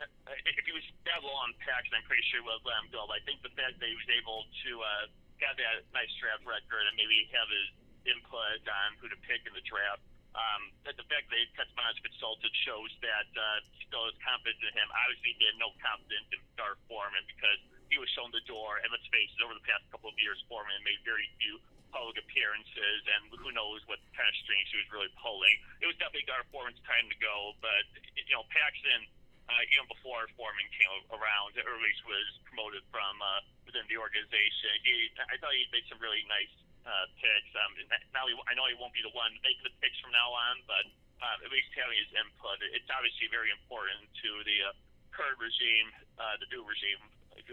if 0.00 0.64
he 0.64 0.72
was 0.72 0.84
that 1.04 1.20
low 1.20 1.36
on 1.44 1.52
Paxson, 1.60 1.96
I'm 1.96 2.06
pretty 2.08 2.24
sure 2.32 2.40
would 2.44 2.64
let 2.64 2.80
him 2.84 2.90
go. 2.92 3.04
But 3.04 3.20
I 3.20 3.22
think 3.28 3.44
the 3.44 3.52
fact 3.52 3.76
that 3.76 3.88
he 3.88 3.96
was 3.96 4.10
able 4.10 4.48
to 4.48 4.70
uh, 4.80 5.04
have 5.44 5.56
that 5.60 5.84
nice 5.92 6.12
draft 6.16 6.44
record 6.44 6.84
and 6.88 6.94
maybe 6.96 7.28
have 7.32 7.48
his 7.48 7.68
input 8.08 8.64
on 8.64 8.88
who 9.00 9.12
to 9.12 9.18
pick 9.28 9.44
in 9.44 9.52
the 9.52 9.64
draft. 9.64 10.00
Um, 10.30 10.70
the 10.86 10.94
fact 11.10 11.26
that 11.26 11.42
Kecmano's 11.58 11.98
consulted 12.06 12.54
shows 12.62 12.90
that 13.02 13.28
uh, 13.34 13.66
still 13.82 14.06
has 14.06 14.14
confidence 14.22 14.62
in 14.62 14.70
him. 14.78 14.86
Obviously, 14.94 15.34
he 15.34 15.42
had 15.42 15.58
no 15.58 15.74
confidence 15.82 16.30
in 16.30 16.38
Gar 16.54 16.78
Forman 16.86 17.26
because 17.26 17.58
he 17.90 17.98
was 17.98 18.06
shown 18.14 18.30
the 18.30 18.44
door. 18.46 18.78
And 18.78 18.94
let's 18.94 19.06
face 19.10 19.26
it, 19.34 19.42
over 19.42 19.58
the 19.58 19.66
past 19.66 19.82
couple 19.90 20.06
of 20.06 20.16
years, 20.22 20.38
Forman 20.46 20.78
made 20.86 21.02
very 21.02 21.26
few 21.42 21.58
public 21.90 22.22
appearances, 22.22 23.00
and 23.10 23.34
who 23.34 23.50
knows 23.50 23.82
what 23.90 23.98
kind 24.14 24.30
of 24.30 24.34
strings 24.46 24.70
he 24.70 24.78
was 24.78 24.86
really 24.94 25.10
pulling. 25.18 25.54
It 25.82 25.90
was 25.90 25.98
definitely 25.98 26.30
Gar 26.30 26.46
Forman's 26.54 26.78
time 26.86 27.10
to 27.10 27.18
go, 27.18 27.58
but 27.58 27.82
you 28.14 28.30
know, 28.30 28.46
Paxson, 28.54 29.10
uh, 29.50 29.72
even 29.74 29.86
before 29.90 30.30
Forman 30.38 30.68
came 30.70 30.90
around, 31.10 31.58
or 31.58 31.74
at 31.74 31.82
least 31.82 32.06
was 32.06 32.28
promoted 32.46 32.86
from 32.94 33.18
uh, 33.18 33.42
within 33.66 33.82
the 33.90 33.98
organization, 33.98 34.70
he 34.86 35.10
I 35.18 35.34
thought 35.42 35.50
he 35.50 35.66
made 35.74 35.86
some 35.90 35.98
really 35.98 36.22
nice 36.30 36.54
uh, 36.86 37.06
picks. 37.18 37.50
Um, 37.58 37.74
now 38.14 38.30
he, 38.30 38.34
I 38.46 38.54
know 38.54 38.70
he 38.70 38.78
won't 38.78 38.94
be 38.94 39.02
the 39.02 39.12
one 39.12 39.34
making 39.42 39.66
the 39.66 39.74
picks 39.82 39.98
from 39.98 40.14
now 40.14 40.30
on, 40.30 40.62
but 40.70 40.86
uh, 41.20 41.44
at 41.44 41.50
least 41.50 41.68
having 41.76 41.98
his 41.98 42.10
input, 42.16 42.62
it's 42.72 42.88
obviously 42.88 43.28
very 43.28 43.52
important 43.52 44.08
to 44.24 44.30
the 44.46 44.58
uh, 44.70 44.76
current 45.12 45.36
regime, 45.36 45.90
uh, 46.16 46.38
the 46.40 46.48
new 46.48 46.64
regime, 46.64 47.00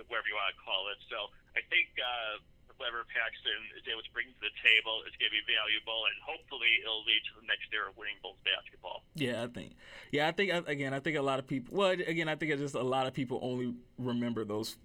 whatever 0.07 0.27
you 0.29 0.37
want 0.37 0.53
to 0.53 0.59
call 0.63 0.87
it. 0.93 0.99
So 1.11 1.33
I 1.57 1.61
think 1.67 1.91
uh, 1.99 2.39
whatever 2.77 3.03
Paxson 3.09 3.59
is 3.75 3.83
able 3.85 4.01
to 4.01 4.13
bring 4.13 4.29
to 4.29 4.41
the 4.41 4.53
table 4.61 5.03
is 5.05 5.13
going 5.17 5.29
to 5.29 5.37
be 5.37 5.45
valuable, 5.45 6.07
and 6.07 6.15
hopefully 6.23 6.81
it'll 6.81 7.03
lead 7.03 7.21
to 7.29 7.41
the 7.41 7.45
next 7.45 7.69
era 7.73 7.89
of 7.89 7.97
winning 7.97 8.17
Bulls 8.21 8.39
basketball. 8.41 9.03
Yeah, 9.13 9.43
I 9.43 9.47
think. 9.51 9.75
Yeah, 10.13 10.29
I 10.29 10.33
think 10.33 10.53
again. 10.65 10.93
I 10.93 10.99
think 11.01 11.17
a 11.17 11.25
lot 11.25 11.39
of 11.39 11.45
people. 11.45 11.75
Well, 11.75 11.91
again, 11.91 12.29
I 12.29 12.35
think 12.35 12.53
it's 12.53 12.61
just 12.61 12.75
a 12.75 12.85
lot 12.85 13.05
of 13.05 13.13
people 13.13 13.39
only 13.41 13.73
remember 13.97 14.45
those 14.45 14.77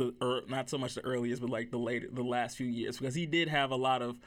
the 0.00 0.44
not 0.48 0.70
so 0.70 0.78
much 0.78 0.94
the 0.94 1.04
earliest, 1.04 1.40
but 1.40 1.50
like 1.50 1.70
the 1.70 1.78
later, 1.78 2.08
the 2.10 2.22
last 2.22 2.56
few 2.56 2.66
years, 2.66 2.98
because 2.98 3.14
he 3.14 3.26
did 3.26 3.48
have 3.48 3.70
a 3.70 3.76
lot 3.76 4.02
of. 4.02 4.18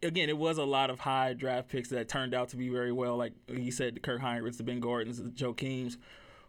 Again, 0.00 0.28
it 0.28 0.38
was 0.38 0.58
a 0.58 0.64
lot 0.64 0.90
of 0.90 1.00
high 1.00 1.32
draft 1.32 1.68
picks 1.68 1.88
that 1.88 2.08
turned 2.08 2.32
out 2.32 2.50
to 2.50 2.56
be 2.56 2.68
very 2.68 2.92
well. 2.92 3.16
Like 3.16 3.32
you 3.48 3.72
said, 3.72 4.00
Kirk 4.00 4.20
Hinrich, 4.20 4.56
the 4.56 4.62
Ben 4.62 4.78
Gordons, 4.78 5.20
the 5.20 5.28
Joe 5.30 5.52
Joakims, 5.52 5.96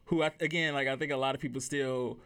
who 0.05 0.21
I, 0.21 0.31
again, 0.39 0.75
like 0.75 0.87
I 0.87 0.95
think 0.95 1.11
a 1.11 1.17
lot 1.17 1.33
of 1.33 1.41
people 1.41 1.59
still, 1.59 2.19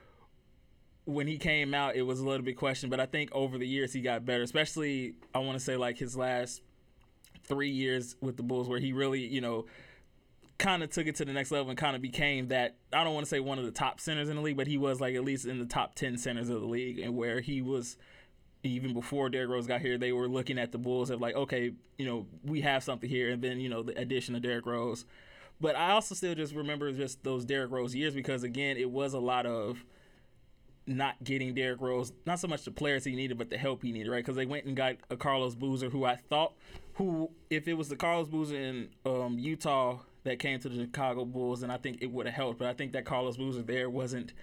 when 1.06 1.28
he 1.28 1.38
came 1.38 1.74
out, 1.74 1.96
it 1.96 2.04
was 2.04 2.20
a 2.20 2.26
little 2.26 2.46
bit 2.46 2.58
questioned. 2.58 2.90
But 2.90 3.00
I 3.00 3.06
think 3.06 3.30
over 3.34 3.58
the 3.58 3.68
years 3.68 3.94
he 3.94 4.02
got 4.02 4.26
better. 4.26 4.44
Especially, 4.44 5.16
I 5.34 5.40
want 5.40 5.58
to 5.58 5.64
say 5.64 5.76
like 5.76 5.98
his 5.98 6.16
last 6.16 6.62
three 7.46 7.70
years 7.70 8.16
with 8.22 8.38
the 8.38 8.44
Bulls, 8.44 8.70
where 8.70 8.80
he 8.80 8.94
really, 8.94 9.26
you 9.26 9.42
know, 9.42 9.66
kind 10.58 10.84
of 10.84 10.90
took 10.90 11.08
it 11.08 11.16
to 11.16 11.26
the 11.26 11.34
next 11.34 11.52
level 11.52 11.70
and 11.70 11.78
kind 11.78 11.96
of 11.96 12.02
became 12.02 12.48
that 12.48 12.78
I 12.94 13.04
don't 13.04 13.14
want 13.14 13.26
to 13.26 13.30
say 13.30 13.40
one 13.40 13.60
of 13.60 13.66
the 13.66 13.72
top 13.72 14.00
centers 14.00 14.30
in 14.30 14.38
the 14.38 14.42
league, 14.42 14.58
but 14.58 14.68
he 14.68 14.78
was 14.78 15.02
like 15.02 15.16
at 15.16 15.24
least 15.24 15.46
in 15.46 15.60
the 15.60 15.66
top 15.66 15.96
ten 15.96 16.18
centers 16.18 16.50
of 16.50 16.62
the 16.62 16.68
league, 16.68 17.00
and 17.00 17.16
where 17.16 17.42
he 17.42 17.62
was 17.62 17.98
even 18.64 18.94
before 18.94 19.30
Derrick 19.30 19.50
Rose 19.50 19.68
got 19.68 19.82
here, 19.82 19.98
they 19.98 20.14
were 20.14 20.30
looking 20.30 20.58
at 20.58 20.72
the 20.72 20.78
Bulls 20.78 21.10
of 21.10 21.20
like, 21.20 21.36
okay, 21.36 21.74
you 21.98 22.06
know, 22.06 22.26
we 22.46 22.62
have 22.62 22.82
something 22.82 23.10
here, 23.10 23.32
and 23.32 23.42
then 23.42 23.60
you 23.60 23.70
know 23.70 23.84
the 23.84 23.98
addition 24.00 24.36
of 24.36 24.42
Derrick 24.42 24.66
Rose. 24.66 25.06
But 25.60 25.76
I 25.76 25.92
also 25.92 26.16
still 26.16 26.36
just 26.36 26.54
remember 26.56 26.92
just 26.92 27.24
those 27.24 27.46
Derrick 27.46 27.72
Rose 27.72 27.94
years 27.94 28.14
because 28.14 28.44
again, 28.44 28.78
it 28.78 28.90
was 28.90 29.14
a 29.14 29.20
lot 29.20 29.46
of 29.46 29.84
not 30.86 31.24
getting 31.24 31.54
Derrick 31.54 31.82
Rose, 31.82 32.12
not 32.26 32.40
so 32.40 32.48
much 32.48 32.64
the 32.64 32.72
players 32.72 33.04
he 33.04 33.16
needed, 33.16 33.38
but 33.38 33.50
the 33.50 33.58
help 33.58 33.84
he 33.84 33.92
needed, 33.92 34.10
right? 34.10 34.24
Because 34.24 34.36
they 34.36 34.46
went 34.46 34.66
and 34.66 34.76
got 34.76 34.96
a 35.10 35.16
Carlos 35.16 35.56
Boozer, 35.56 35.90
who 35.90 36.06
I 36.06 36.16
thought, 36.16 36.54
who 36.96 37.32
if 37.50 37.68
it 37.68 37.74
was 37.74 37.90
the 37.90 37.96
Carlos 37.96 38.28
Boozer 38.28 38.56
in 38.56 38.90
um, 39.06 39.38
Utah 39.40 40.00
that 40.24 40.40
came 40.40 40.60
to 40.60 40.70
the 40.70 40.84
Chicago 40.84 41.26
Bulls, 41.26 41.62
then 41.62 41.72
I 41.72 41.78
think 41.78 42.02
it 42.02 42.12
would 42.12 42.26
have 42.26 42.36
helped. 42.36 42.60
But 42.60 42.68
I 42.68 42.74
think 42.74 42.94
that 42.94 43.06
Carlos 43.06 43.38
Boozer 43.38 43.62
there 43.62 43.90
wasn't 43.90 44.34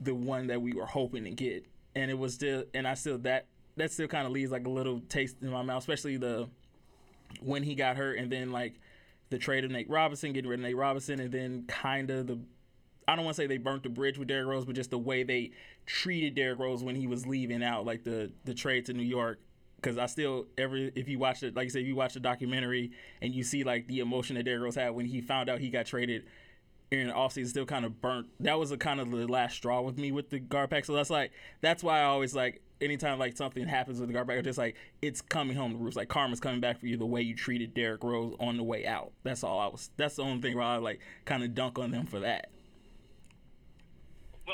the 0.00 0.14
one 0.14 0.48
that 0.48 0.60
we 0.60 0.72
were 0.72 0.86
hoping 0.86 1.24
to 1.24 1.30
get, 1.30 1.66
and 1.94 2.10
it 2.10 2.18
was 2.18 2.34
still, 2.34 2.64
and 2.74 2.86
I 2.86 2.94
still 2.94 3.18
that 3.18 3.46
that 3.76 3.92
still 3.92 4.08
kind 4.08 4.26
of 4.26 4.32
leaves 4.32 4.50
like 4.50 4.66
a 4.66 4.70
little 4.70 5.00
taste 5.08 5.36
in 5.42 5.50
my 5.50 5.62
mouth, 5.62 5.82
especially 5.82 6.16
the 6.16 6.48
when 7.40 7.62
he 7.62 7.74
got 7.74 7.96
hurt, 7.96 8.18
and 8.18 8.30
then 8.30 8.50
like 8.50 8.74
the 9.30 9.38
trade 9.38 9.64
of 9.64 9.70
Nate 9.70 9.88
Robinson, 9.88 10.32
getting 10.32 10.50
rid 10.50 10.60
of 10.60 10.64
Nate 10.64 10.76
Robinson, 10.76 11.20
and 11.20 11.32
then 11.32 11.64
kind 11.66 12.10
of 12.10 12.26
the 12.26 12.38
I 13.08 13.14
don't 13.14 13.24
want 13.24 13.36
to 13.36 13.42
say 13.42 13.46
they 13.46 13.58
burnt 13.58 13.84
the 13.84 13.88
bridge 13.88 14.18
with 14.18 14.28
Derrick 14.28 14.48
Rose, 14.48 14.64
but 14.64 14.74
just 14.74 14.90
the 14.90 14.98
way 14.98 15.22
they 15.22 15.52
treated 15.86 16.34
Derrick 16.34 16.58
Rose 16.58 16.82
when 16.82 16.96
he 16.96 17.06
was 17.06 17.26
leaving 17.26 17.62
out, 17.62 17.84
like 17.84 18.04
the 18.04 18.32
the 18.44 18.54
trade 18.54 18.86
to 18.86 18.92
New 18.92 19.02
York. 19.02 19.40
Because 19.76 19.98
I 19.98 20.06
still 20.06 20.46
every 20.58 20.90
if 20.96 21.08
you 21.08 21.18
watch 21.18 21.42
it, 21.42 21.54
like 21.54 21.66
I 21.66 21.68
said, 21.68 21.82
if 21.82 21.86
you 21.86 21.94
watch 21.94 22.14
the 22.14 22.20
documentary 22.20 22.90
and 23.22 23.34
you 23.34 23.44
see 23.44 23.62
like 23.62 23.86
the 23.86 24.00
emotion 24.00 24.36
that 24.36 24.44
Derrick 24.44 24.62
Rose 24.62 24.74
had 24.74 24.90
when 24.90 25.06
he 25.06 25.20
found 25.20 25.48
out 25.48 25.60
he 25.60 25.70
got 25.70 25.86
traded 25.86 26.24
in 26.90 27.08
the 27.08 27.12
offseason, 27.12 27.48
still 27.48 27.66
kind 27.66 27.84
of 27.84 28.00
burnt. 28.00 28.28
That 28.40 28.58
was 28.58 28.70
a 28.70 28.76
kind 28.76 29.00
of 29.00 29.10
the 29.10 29.26
last 29.26 29.56
straw 29.56 29.80
with 29.82 29.98
me 29.98 30.12
with 30.12 30.30
the 30.30 30.40
GarPax. 30.40 30.86
So 30.86 30.94
that's 30.94 31.10
like 31.10 31.32
that's 31.60 31.82
why 31.82 32.00
I 32.00 32.04
always 32.04 32.34
like 32.34 32.62
anytime 32.80 33.18
like 33.18 33.36
something 33.36 33.66
happens 33.66 34.00
with 34.00 34.08
the 34.08 34.14
GarPax, 34.14 34.44
just 34.44 34.58
like 34.58 34.76
it's 35.02 35.20
coming 35.20 35.56
home 35.56 35.72
to 35.72 35.78
roost. 35.78 35.96
Like 35.96 36.08
karma's 36.08 36.40
coming 36.40 36.60
back 36.60 36.78
for 36.80 36.86
you 36.86 36.96
the 36.96 37.06
way 37.06 37.22
you 37.22 37.34
treated 37.34 37.74
Derrick 37.74 38.02
Rose 38.02 38.34
on 38.40 38.56
the 38.56 38.64
way 38.64 38.86
out. 38.86 39.12
That's 39.22 39.44
all 39.44 39.60
I 39.60 39.66
was. 39.66 39.90
That's 39.96 40.16
the 40.16 40.22
only 40.22 40.40
thing 40.40 40.56
where 40.56 40.64
I 40.64 40.76
like 40.78 41.00
kind 41.24 41.44
of 41.44 41.54
dunk 41.54 41.78
on 41.78 41.90
them 41.90 42.06
for 42.06 42.20
that. 42.20 42.50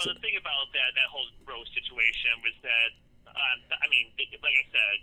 Well, 0.03 0.19
the 0.19 0.23
thing 0.23 0.35
about 0.35 0.67
that 0.75 0.91
that 0.99 1.09
whole 1.15 1.31
Rose 1.47 1.71
situation 1.71 2.35
was 2.43 2.57
that, 2.67 2.91
um, 3.31 3.59
I 3.71 3.87
mean, 3.87 4.11
like 4.19 4.57
I 4.59 4.67
said, 4.75 4.97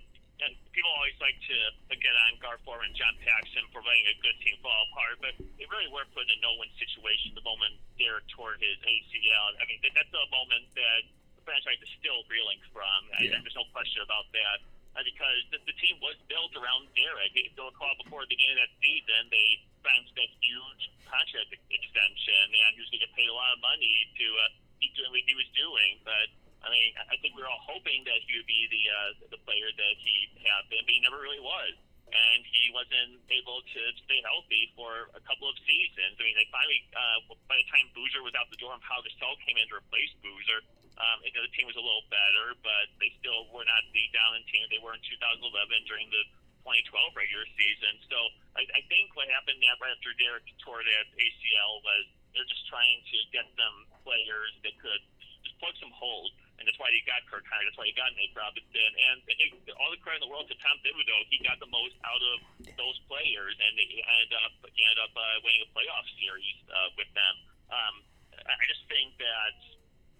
and 0.43 0.51
people 0.75 0.91
always 0.91 1.15
like 1.23 1.35
to 1.47 1.55
get 1.95 2.15
on 2.27 2.35
Gar 2.43 2.59
Forman 2.67 2.91
John 2.95 3.15
Paxson 3.23 3.63
for 3.71 3.79
letting 3.83 4.07
a 4.11 4.15
good 4.19 4.35
team 4.43 4.59
fall 4.59 4.87
apart, 4.91 5.19
but 5.23 5.35
they 5.39 5.67
really 5.71 5.87
were 5.91 6.03
put 6.11 6.27
in 6.27 6.35
a 6.35 6.39
no-win 6.43 6.71
situation 6.79 7.31
the 7.35 7.43
moment 7.47 7.75
Derrick 7.99 8.27
tore 8.31 8.55
his 8.59 8.75
ACL. 8.83 9.47
I 9.59 9.63
mean, 9.67 9.79
that's 9.83 10.11
a 10.11 10.27
moment 10.31 10.67
that 10.79 11.01
the 11.39 11.43
franchise 11.47 11.79
is 11.83 11.91
still 11.99 12.23
reeling 12.31 12.59
from, 12.71 12.99
and 13.19 13.23
Yeah. 13.27 13.39
there's 13.39 13.55
no 13.55 13.67
question 13.71 14.03
about 14.03 14.27
that. 14.35 14.63
Uh, 14.97 15.05
because 15.05 15.39
the, 15.53 15.59
the 15.69 15.75
team 15.79 15.95
was 16.01 16.17
built 16.27 16.49
around 16.57 16.87
Derrick. 16.97 17.31
If 17.37 17.53
you'll 17.55 17.69
recall, 17.71 17.93
before 18.03 18.25
the 18.25 18.31
beginning 18.35 18.57
of 18.57 18.67
that 18.67 18.73
season, 18.83 19.21
they 19.29 19.47
signed 19.85 20.07
that 20.17 20.31
huge 20.41 20.81
contract 21.05 21.51
extension, 21.69 22.43
and 22.47 22.69
he 22.73 22.79
was 22.81 22.89
going 22.89 23.03
to 23.03 23.05
get 23.05 23.13
paid 23.13 23.29
a 23.29 23.35
lot 23.37 23.53
of 23.53 23.61
money 23.61 23.91
to 24.17 24.25
uh, 24.39 24.49
keep 24.79 24.95
doing 24.95 25.11
what 25.11 25.23
he 25.23 25.35
was 25.35 25.49
doing. 25.53 25.99
But 26.01 26.27
I 26.63 26.67
mean, 26.71 26.91
I 26.97 27.15
think 27.19 27.35
we 27.35 27.43
were 27.43 27.51
all 27.51 27.63
hoping 27.63 28.03
that 28.07 28.19
he 28.23 28.35
would 28.39 28.49
be 28.49 28.67
the 28.67 28.83
uh, 28.87 29.11
the 29.35 29.39
player 29.45 29.69
that 29.69 29.95
he 29.99 30.31
had 30.43 30.67
been, 30.67 30.83
but 30.83 30.91
he 30.91 30.99
never 31.03 31.19
really 31.19 31.43
was. 31.43 31.75
And 32.09 32.41
he 32.41 32.73
wasn't 32.73 33.21
able 33.29 33.61
to 33.61 33.81
stay 34.01 34.17
healthy 34.25 34.73
for 34.73 35.13
a 35.13 35.21
couple 35.29 35.45
of 35.45 35.53
seasons. 35.61 36.17
I 36.17 36.25
mean, 36.25 36.33
they 36.33 36.49
finally, 36.49 36.81
uh, 36.89 37.37
by 37.45 37.53
the 37.61 37.67
time 37.69 37.85
Boozer 37.93 38.25
was 38.25 38.33
out 38.33 38.49
the 38.49 38.57
door 38.57 38.73
and 38.73 38.81
Pau 38.81 38.97
Gasol 39.05 39.37
came 39.45 39.61
in 39.61 39.69
to 39.69 39.77
replace 39.77 40.09
Boozer, 40.25 40.65
um, 40.97 41.21
you 41.21 41.29
know, 41.37 41.45
the 41.45 41.53
team 41.53 41.69
was 41.69 41.77
a 41.79 41.85
little 41.85 42.03
better, 42.09 42.57
but 42.65 42.89
they 42.99 43.13
still 43.21 43.47
were 43.53 43.61
not 43.61 43.85
the 43.93 44.03
dominant 44.11 44.49
team 44.51 44.65
they 44.67 44.81
were 44.81 44.97
in 44.97 45.03
2011 45.05 45.85
during 45.85 46.09
the 46.09 46.23
2012 46.67 47.15
regular 47.15 47.47
season. 47.55 47.93
So 48.11 48.17
I, 48.59 48.67
I 48.77 48.81
think 48.91 49.15
what 49.15 49.31
happened 49.31 49.63
after 49.63 50.11
Derrick 50.19 50.45
tore 50.61 50.83
that 50.83 51.05
ACL 51.15 51.73
was 51.81 52.03
they're 52.35 52.45
just 52.45 52.67
trying 52.69 53.01
to 53.09 53.17
get 53.33 53.47
some 53.57 53.88
players 54.09 54.51
that 54.65 54.73
could 54.81 55.03
just 55.45 55.53
plug 55.61 55.77
some 55.77 55.93
holes. 55.93 56.33
And 56.57 56.67
that's 56.67 56.75
why 56.75 56.91
he 56.91 56.99
got 57.07 57.23
Kirk 57.29 57.47
Hinrich. 57.47 57.71
That's 57.71 57.79
why 57.79 57.87
he 57.87 57.95
got 57.95 58.11
Nate 58.19 58.35
Robinson. 58.35 58.91
And 59.07 59.23
it, 59.31 59.53
all 59.79 59.93
the 59.93 60.01
credit 60.01 60.19
in 60.19 60.27
the 60.27 60.31
world 60.33 60.51
to 60.51 60.57
Tom 60.59 60.75
Thibodeau. 60.83 61.23
He 61.31 61.39
got 61.39 61.55
the 61.61 61.71
most 61.71 61.95
out 62.03 62.19
of 62.19 62.37
those 62.75 62.99
players, 63.07 63.55
and 63.55 63.71
he 63.79 64.03
ended 64.03 64.35
up 64.43 64.59
he 64.75 64.81
ended 64.83 64.99
up 64.99 65.13
uh, 65.15 65.39
winning 65.45 65.63
a 65.63 65.69
playoff 65.71 66.03
series 66.19 66.57
uh, 66.67 66.91
with 66.99 67.07
them. 67.15 67.35
Um, 67.71 67.95
I 68.43 68.63
just 68.67 68.83
think 68.91 69.15
that 69.23 69.55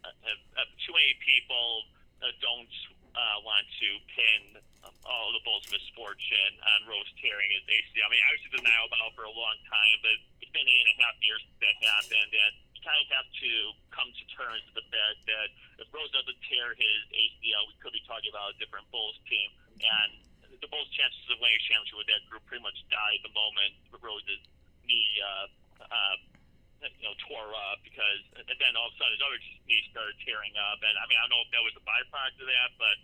uh, 0.07 0.63
uh, 0.63 0.69
too 0.79 0.95
many 0.95 1.11
people 1.19 1.91
uh, 2.23 2.31
don't 2.39 2.71
uh, 3.11 3.37
want 3.43 3.67
to 3.83 3.89
pin 4.15 4.63
um, 4.87 4.95
all 5.03 5.35
the 5.35 5.43
Bulls' 5.43 5.67
misfortune 5.67 6.55
on 6.63 6.87
Rose 6.87 7.09
tearing 7.19 7.51
his 7.51 7.67
ACL. 7.67 8.07
I 8.07 8.09
mean, 8.15 8.23
I 8.23 8.31
was 8.31 8.41
in 8.47 8.51
denial 8.63 8.87
about 8.87 9.11
it 9.11 9.15
for 9.19 9.27
a 9.27 9.35
long 9.35 9.57
time, 9.67 9.97
but 9.99 10.15
it's 10.39 10.53
been 10.55 10.67
eight 10.67 10.83
and 10.87 10.95
a 10.95 10.97
half 11.03 11.19
years 11.19 11.43
since 11.43 11.59
that 11.59 11.75
happened, 11.83 12.31
and 12.31 12.53
kind 12.83 12.99
of 12.99 13.07
have 13.13 13.29
to 13.29 13.51
come 13.91 14.09
to 14.09 14.23
terms 14.33 14.63
with 14.69 14.77
the 14.83 14.87
fact 14.89 15.19
that 15.27 15.49
if 15.81 15.87
Rose 15.91 16.11
doesn't 16.11 16.39
tear 16.47 16.73
his 16.75 16.99
ACL, 17.11 17.67
we 17.69 17.75
could 17.79 17.95
be 17.95 18.03
talking 18.07 18.31
about 18.31 18.53
a 18.53 18.57
different 18.59 18.87
Bulls 18.93 19.17
team, 19.27 19.49
and 19.79 20.11
the 20.59 20.69
Bulls' 20.71 20.89
chances 20.91 21.23
of 21.31 21.39
winning 21.39 21.59
a 21.59 21.63
championship 21.67 21.97
with 21.99 22.09
that 22.11 22.23
group 22.27 22.43
pretty 22.49 22.63
much 22.63 22.77
died 22.91 23.19
the 23.23 23.31
moment 23.31 23.73
Rose's 23.99 24.43
knee. 24.83 25.11
Uh, 25.21 25.47
uh, 25.79 26.17
you 26.79 27.11
know, 27.11 27.15
tore 27.27 27.51
up 27.51 27.83
because, 27.83 28.23
and 28.39 28.47
then 28.47 28.71
all 28.79 28.87
of 28.87 28.95
a 28.95 28.97
sudden 28.99 29.11
his 29.11 29.23
other 29.23 29.39
knee 29.67 29.83
started 29.91 30.15
tearing 30.23 30.55
up. 30.55 30.79
And 30.79 30.95
I 30.95 31.03
mean, 31.11 31.19
I 31.19 31.27
don't 31.27 31.35
know 31.35 31.43
if 31.43 31.51
that 31.51 31.59
was 31.59 31.75
a 31.75 31.83
byproduct 31.83 32.39
of 32.39 32.47
that, 32.47 32.71
but 32.79 32.95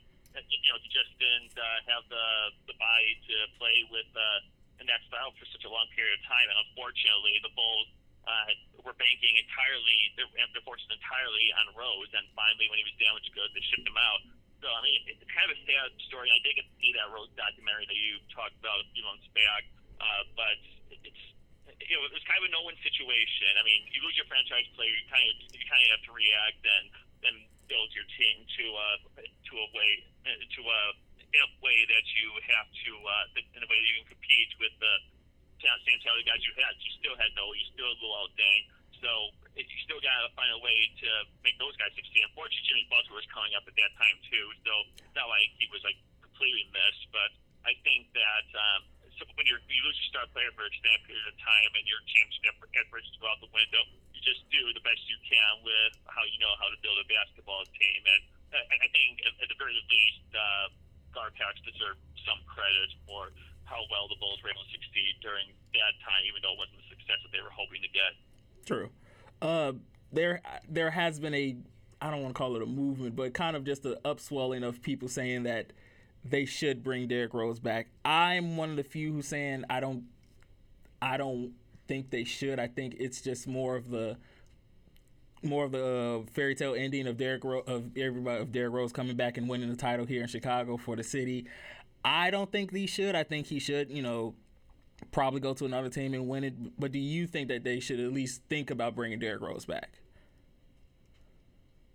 you 0.47 0.71
know, 0.71 0.79
he 0.79 0.87
just 0.91 1.11
didn't 1.19 1.55
uh, 1.55 1.79
have 1.91 2.03
the 2.07 2.27
the 2.71 2.75
body 2.79 3.19
to 3.31 3.35
play 3.59 3.83
with 3.91 4.07
uh, 4.15 4.83
in 4.83 4.87
that 4.87 5.03
style 5.07 5.31
for 5.35 5.47
such 5.51 5.63
a 5.63 5.71
long 5.71 5.87
period 5.95 6.19
of 6.19 6.23
time. 6.27 6.47
And 6.47 6.57
unfortunately, 6.71 7.39
the 7.43 7.51
Bulls 7.55 7.87
uh, 8.27 8.51
were 8.85 8.93
banking 8.95 9.33
entirely, 9.41 9.97
their, 10.15 10.29
their 10.29 10.63
forces 10.63 10.85
entirely 10.93 11.49
on 11.59 11.73
Rose. 11.73 12.13
And 12.13 12.29
finally, 12.37 12.69
when 12.69 12.77
he 12.77 12.85
was 12.85 12.95
damaged 13.01 13.33
goods, 13.33 13.51
they 13.57 13.65
shipped 13.65 13.89
him 13.89 13.97
out. 13.97 14.21
So 14.61 14.69
I 14.69 14.79
mean, 14.85 15.01
it's 15.09 15.21
kind 15.29 15.49
of 15.49 15.57
a 15.57 15.61
sad 15.65 15.89
story. 16.07 16.29
I 16.29 16.39
did 16.45 16.57
get 16.61 16.65
to 16.69 16.75
see 16.79 16.93
that 16.95 17.09
Rose 17.11 17.29
documentary 17.35 17.89
that 17.89 17.99
you 17.99 18.21
talked 18.31 18.55
about 18.61 18.81
a 18.81 18.87
few 18.93 19.03
months 19.03 19.27
back, 19.35 19.67
uh, 19.99 20.23
but 20.37 20.57
it's 21.03 21.23
you 21.75 21.93
know, 21.99 22.07
it 22.07 22.13
was 22.15 22.23
kind 22.23 22.39
of 22.39 22.47
a 22.47 22.53
no-win 22.55 22.77
situation. 22.81 23.51
I 23.59 23.63
mean, 23.67 23.83
you 23.91 23.99
lose 24.01 24.15
your 24.15 24.29
franchise 24.31 24.65
player, 24.73 24.89
you 24.89 25.05
kind 25.11 25.25
of 25.27 25.35
you 25.53 25.65
kind 25.67 25.81
of 25.85 25.89
have 25.99 26.03
to 26.07 26.13
react 26.15 26.61
and 26.63 26.85
then 27.21 27.35
build 27.67 27.89
your 27.93 28.07
team 28.15 28.45
to 28.45 28.65
uh, 28.73 28.97
to 29.21 29.53
a 29.53 29.67
way 29.75 29.91
to 30.31 30.61
a 30.65 30.79
in 31.35 31.41
a 31.43 31.51
way 31.59 31.77
that 31.91 32.05
you 32.15 32.27
have 32.55 32.67
to 32.71 32.91
uh, 33.05 33.37
in 33.37 33.61
a 33.61 33.67
way 33.67 33.77
that 33.77 33.89
you 33.91 33.97
can 34.01 34.17
compete 34.17 34.51
with 34.57 34.73
the 34.79 34.95
same 35.61 35.99
talent 36.05 36.25
guys 36.29 36.41
you 36.45 36.53
had. 36.57 36.73
You 36.77 36.91
still 37.01 37.17
had 37.17 37.31
no, 37.33 37.49
you 37.53 37.65
still 37.73 37.89
had 37.89 37.97
Luol 37.97 38.29
Deng, 38.37 38.61
so 39.01 39.31
you 39.55 39.79
still 39.87 40.01
got 40.03 40.27
to 40.27 40.31
find 40.35 40.51
a 40.51 40.61
way 40.61 40.75
to 41.01 41.09
make 41.41 41.55
those 41.57 41.75
guys 41.79 41.91
succeed. 41.95 42.23
Unfortunately, 42.27 42.65
Jimmy 42.67 42.85
Butler 42.91 43.15
was 43.15 43.27
coming 43.31 43.55
up 43.55 43.63
at 43.67 43.75
that 43.75 43.91
time 43.95 44.17
too, 44.27 44.45
so 44.67 44.71
it's 44.99 45.15
not 45.15 45.31
like 45.31 45.47
he 45.55 45.67
was 45.71 45.81
like 45.87 45.97
completely 46.19 46.67
missed, 46.75 47.07
but 47.11 47.31
I 47.63 47.73
think 47.83 48.11
that. 48.13 48.47
Um, 48.53 48.81
so 49.15 49.23
when 49.39 49.47
you're, 49.47 49.63
you 49.71 49.79
lose 49.87 49.95
your 49.95 50.09
star 50.11 50.27
player 50.35 50.51
for 50.59 50.67
an 50.67 50.75
extended 50.75 50.99
period 51.07 51.23
of 51.23 51.39
time 51.39 51.71
and 51.79 51.87
your 51.87 52.03
championship 52.03 52.59
efforts 52.75 53.07
go 53.23 53.31
out 53.31 53.39
the 53.39 53.47
window, 53.55 53.79
you 54.11 54.19
just 54.19 54.43
do 54.51 54.59
the 54.75 54.83
best 54.83 54.99
you 55.07 55.15
can 55.23 55.63
with 55.63 55.95
how 56.11 56.19
you 56.27 56.35
know 56.43 56.51
how 56.59 56.67
to 56.67 56.75
build 56.83 56.99
a 56.99 57.07
basketball 57.07 57.63
team. 57.79 58.01
And 58.03 58.21
I, 58.59 58.75
I 58.75 58.87
think 58.91 59.23
at, 59.23 59.31
at 59.39 59.47
the 59.47 59.55
very 59.55 59.71
least, 59.71 60.27
uh, 60.35 60.67
Garpax 61.15 61.63
deserve 61.63 61.95
some 62.27 62.43
credit 62.43 62.91
for 63.07 63.31
how 63.63 63.87
well 63.87 64.11
the 64.11 64.19
Bulls 64.19 64.43
were 64.43 64.51
able 64.51 64.67
to 64.67 64.73
succeed 64.75 65.15
during 65.23 65.47
that 65.73 65.95
time, 66.03 66.27
even 66.27 66.43
though 66.43 66.53
it 66.59 66.67
wasn't 66.67 66.83
the 66.83 66.89
success 66.91 67.23
that 67.23 67.31
they 67.31 67.39
were 67.39 67.55
hoping 67.55 67.79
to 67.81 67.91
get. 67.95 68.13
True. 68.65 68.89
Uh, 69.41 69.73
there, 70.11 70.41
there 70.67 70.91
has 70.91 71.19
been 71.19 71.33
a, 71.33 71.55
I 72.01 72.09
don't 72.09 72.21
want 72.21 72.35
to 72.35 72.37
call 72.37 72.55
it 72.55 72.61
a 72.61 72.65
movement, 72.65 73.15
but 73.15 73.33
kind 73.33 73.55
of 73.55 73.63
just 73.63 73.85
an 73.85 73.95
upswelling 74.03 74.63
of 74.63 74.81
people 74.81 75.07
saying 75.07 75.43
that 75.43 75.71
they 76.23 76.45
should 76.45 76.83
bring 76.83 77.07
Derrick 77.07 77.33
Rose 77.33 77.59
back. 77.59 77.87
I'm 78.03 78.57
one 78.57 78.71
of 78.71 78.75
the 78.75 78.83
few 78.83 79.13
who's 79.13 79.27
saying 79.27 79.65
I 79.69 79.79
don't, 79.79 80.05
I 81.01 81.17
don't 81.17 81.53
think 81.87 82.09
they 82.09 82.23
should. 82.23 82.59
I 82.59 82.67
think 82.67 82.95
it's 82.99 83.21
just 83.21 83.47
more 83.47 83.75
of 83.75 83.91
the, 83.91 84.17
more 85.43 85.65
of 85.65 85.71
the 85.71 86.23
uh, 86.25 86.31
fairy 86.31 86.55
tale 86.55 86.73
ending 86.73 87.05
of 87.05 87.17
Derrick 87.17 87.43
Ro- 87.43 87.63
of 87.67 87.95
everybody 87.95 88.41
of 88.41 88.51
Derrick 88.51 88.73
Rose 88.73 88.91
coming 88.91 89.15
back 89.15 89.37
and 89.37 89.47
winning 89.47 89.69
the 89.69 89.75
title 89.75 90.05
here 90.05 90.23
in 90.23 90.27
Chicago 90.27 90.77
for 90.77 90.95
the 90.95 91.03
city. 91.03 91.45
I 92.03 92.31
don't 92.31 92.51
think 92.51 92.71
he 92.71 92.87
should. 92.87 93.15
I 93.15 93.23
think 93.23 93.47
he 93.47 93.59
should, 93.59 93.91
you 93.91 94.01
know, 94.01 94.33
probably 95.11 95.39
go 95.39 95.53
to 95.53 95.65
another 95.65 95.89
team 95.89 96.13
and 96.13 96.27
win 96.27 96.43
it. 96.43 96.79
But 96.79 96.91
do 96.91 96.99
you 96.99 97.27
think 97.27 97.47
that 97.49 97.63
they 97.63 97.79
should 97.79 97.99
at 97.99 98.11
least 98.11 98.41
think 98.49 98.69
about 98.71 98.95
bringing 98.95 99.19
Derrick 99.19 99.41
Rose 99.41 99.65
back? 99.65 99.99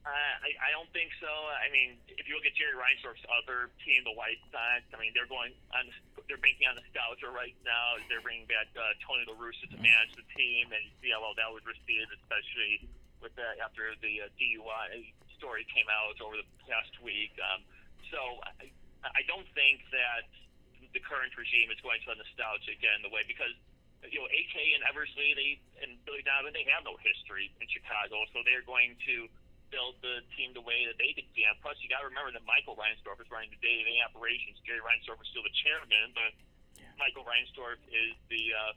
Uh, 0.00 0.10
I, 0.10 0.50
I 0.58 0.70
don't 0.72 0.88
think 0.96 1.12
so. 1.20 1.28
I 1.28 1.68
mean, 1.70 2.00
if 2.16 2.26
you 2.26 2.34
look 2.34 2.48
at 2.48 2.56
Jerry 2.56 2.74
Reinsdorf's 2.74 3.22
other 3.30 3.68
team, 3.84 4.02
the 4.02 4.16
White 4.16 4.40
Sox, 4.48 4.82
I 4.90 4.98
mean, 4.98 5.12
they're 5.12 5.28
going 5.28 5.52
on. 5.76 5.86
They're 6.26 6.40
banking 6.40 6.66
on 6.66 6.80
nostalgia 6.80 7.28
right 7.30 7.54
now. 7.62 8.00
They're 8.08 8.24
bringing 8.24 8.48
back 8.48 8.72
uh, 8.74 8.96
Tony 9.04 9.28
La 9.28 9.36
Russa 9.36 9.68
to 9.70 9.78
manage 9.78 10.16
the 10.16 10.24
team, 10.34 10.72
and 10.72 10.80
you 10.82 10.92
see 11.04 11.10
how 11.12 11.20
well 11.20 11.36
that 11.36 11.52
was 11.52 11.62
received, 11.68 12.10
especially 12.16 12.88
with 13.20 13.36
the, 13.36 13.54
after 13.60 13.92
the 14.00 14.24
uh, 14.24 14.32
DUI 14.40 15.12
story 15.36 15.68
came 15.68 15.86
out 15.92 16.16
over 16.24 16.40
the 16.40 16.48
past 16.64 16.96
week. 17.04 17.36
Um, 17.38 17.60
so 18.08 18.18
I, 18.44 18.72
I 19.04 19.22
don't 19.28 19.46
think 19.52 19.84
that 19.92 20.26
the 20.92 21.02
current 21.02 21.30
regime 21.38 21.70
is 21.70 21.78
going 21.80 22.02
to 22.02 22.14
nostalgia 22.18 22.74
get 22.78 22.94
in 22.98 23.02
the 23.06 23.12
way 23.12 23.22
because 23.26 23.54
you 24.08 24.18
know 24.18 24.26
AK 24.26 24.54
and 24.74 24.82
Eversley 24.88 25.36
they 25.36 25.50
and 25.84 26.00
Billy 26.08 26.24
Donovan 26.24 26.56
they 26.56 26.66
have 26.72 26.82
no 26.82 26.96
history 27.00 27.52
in 27.60 27.66
Chicago, 27.70 28.24
so 28.34 28.42
they're 28.42 28.66
going 28.66 28.96
to 29.06 29.30
build 29.70 30.02
the 30.02 30.20
team 30.34 30.50
the 30.52 30.62
way 30.66 30.84
that 30.90 30.98
they 30.98 31.14
could. 31.14 31.26
And 31.30 31.56
plus, 31.62 31.78
you 31.78 31.86
got 31.86 32.02
to 32.02 32.10
remember 32.10 32.34
that 32.34 32.42
Michael 32.44 32.74
Reinsdorf 32.74 33.22
is 33.22 33.30
running 33.30 33.54
the 33.54 33.60
day-to-day 33.62 34.02
operations. 34.02 34.58
Jerry 34.66 34.82
Reinsdorf 34.82 35.22
is 35.22 35.30
still 35.30 35.46
the 35.46 35.54
chairman, 35.62 36.10
but 36.12 36.34
Michael 36.98 37.24
Reinsdorf 37.24 37.78
is 37.88 38.12
the 38.28 38.44
uh, 38.50 38.72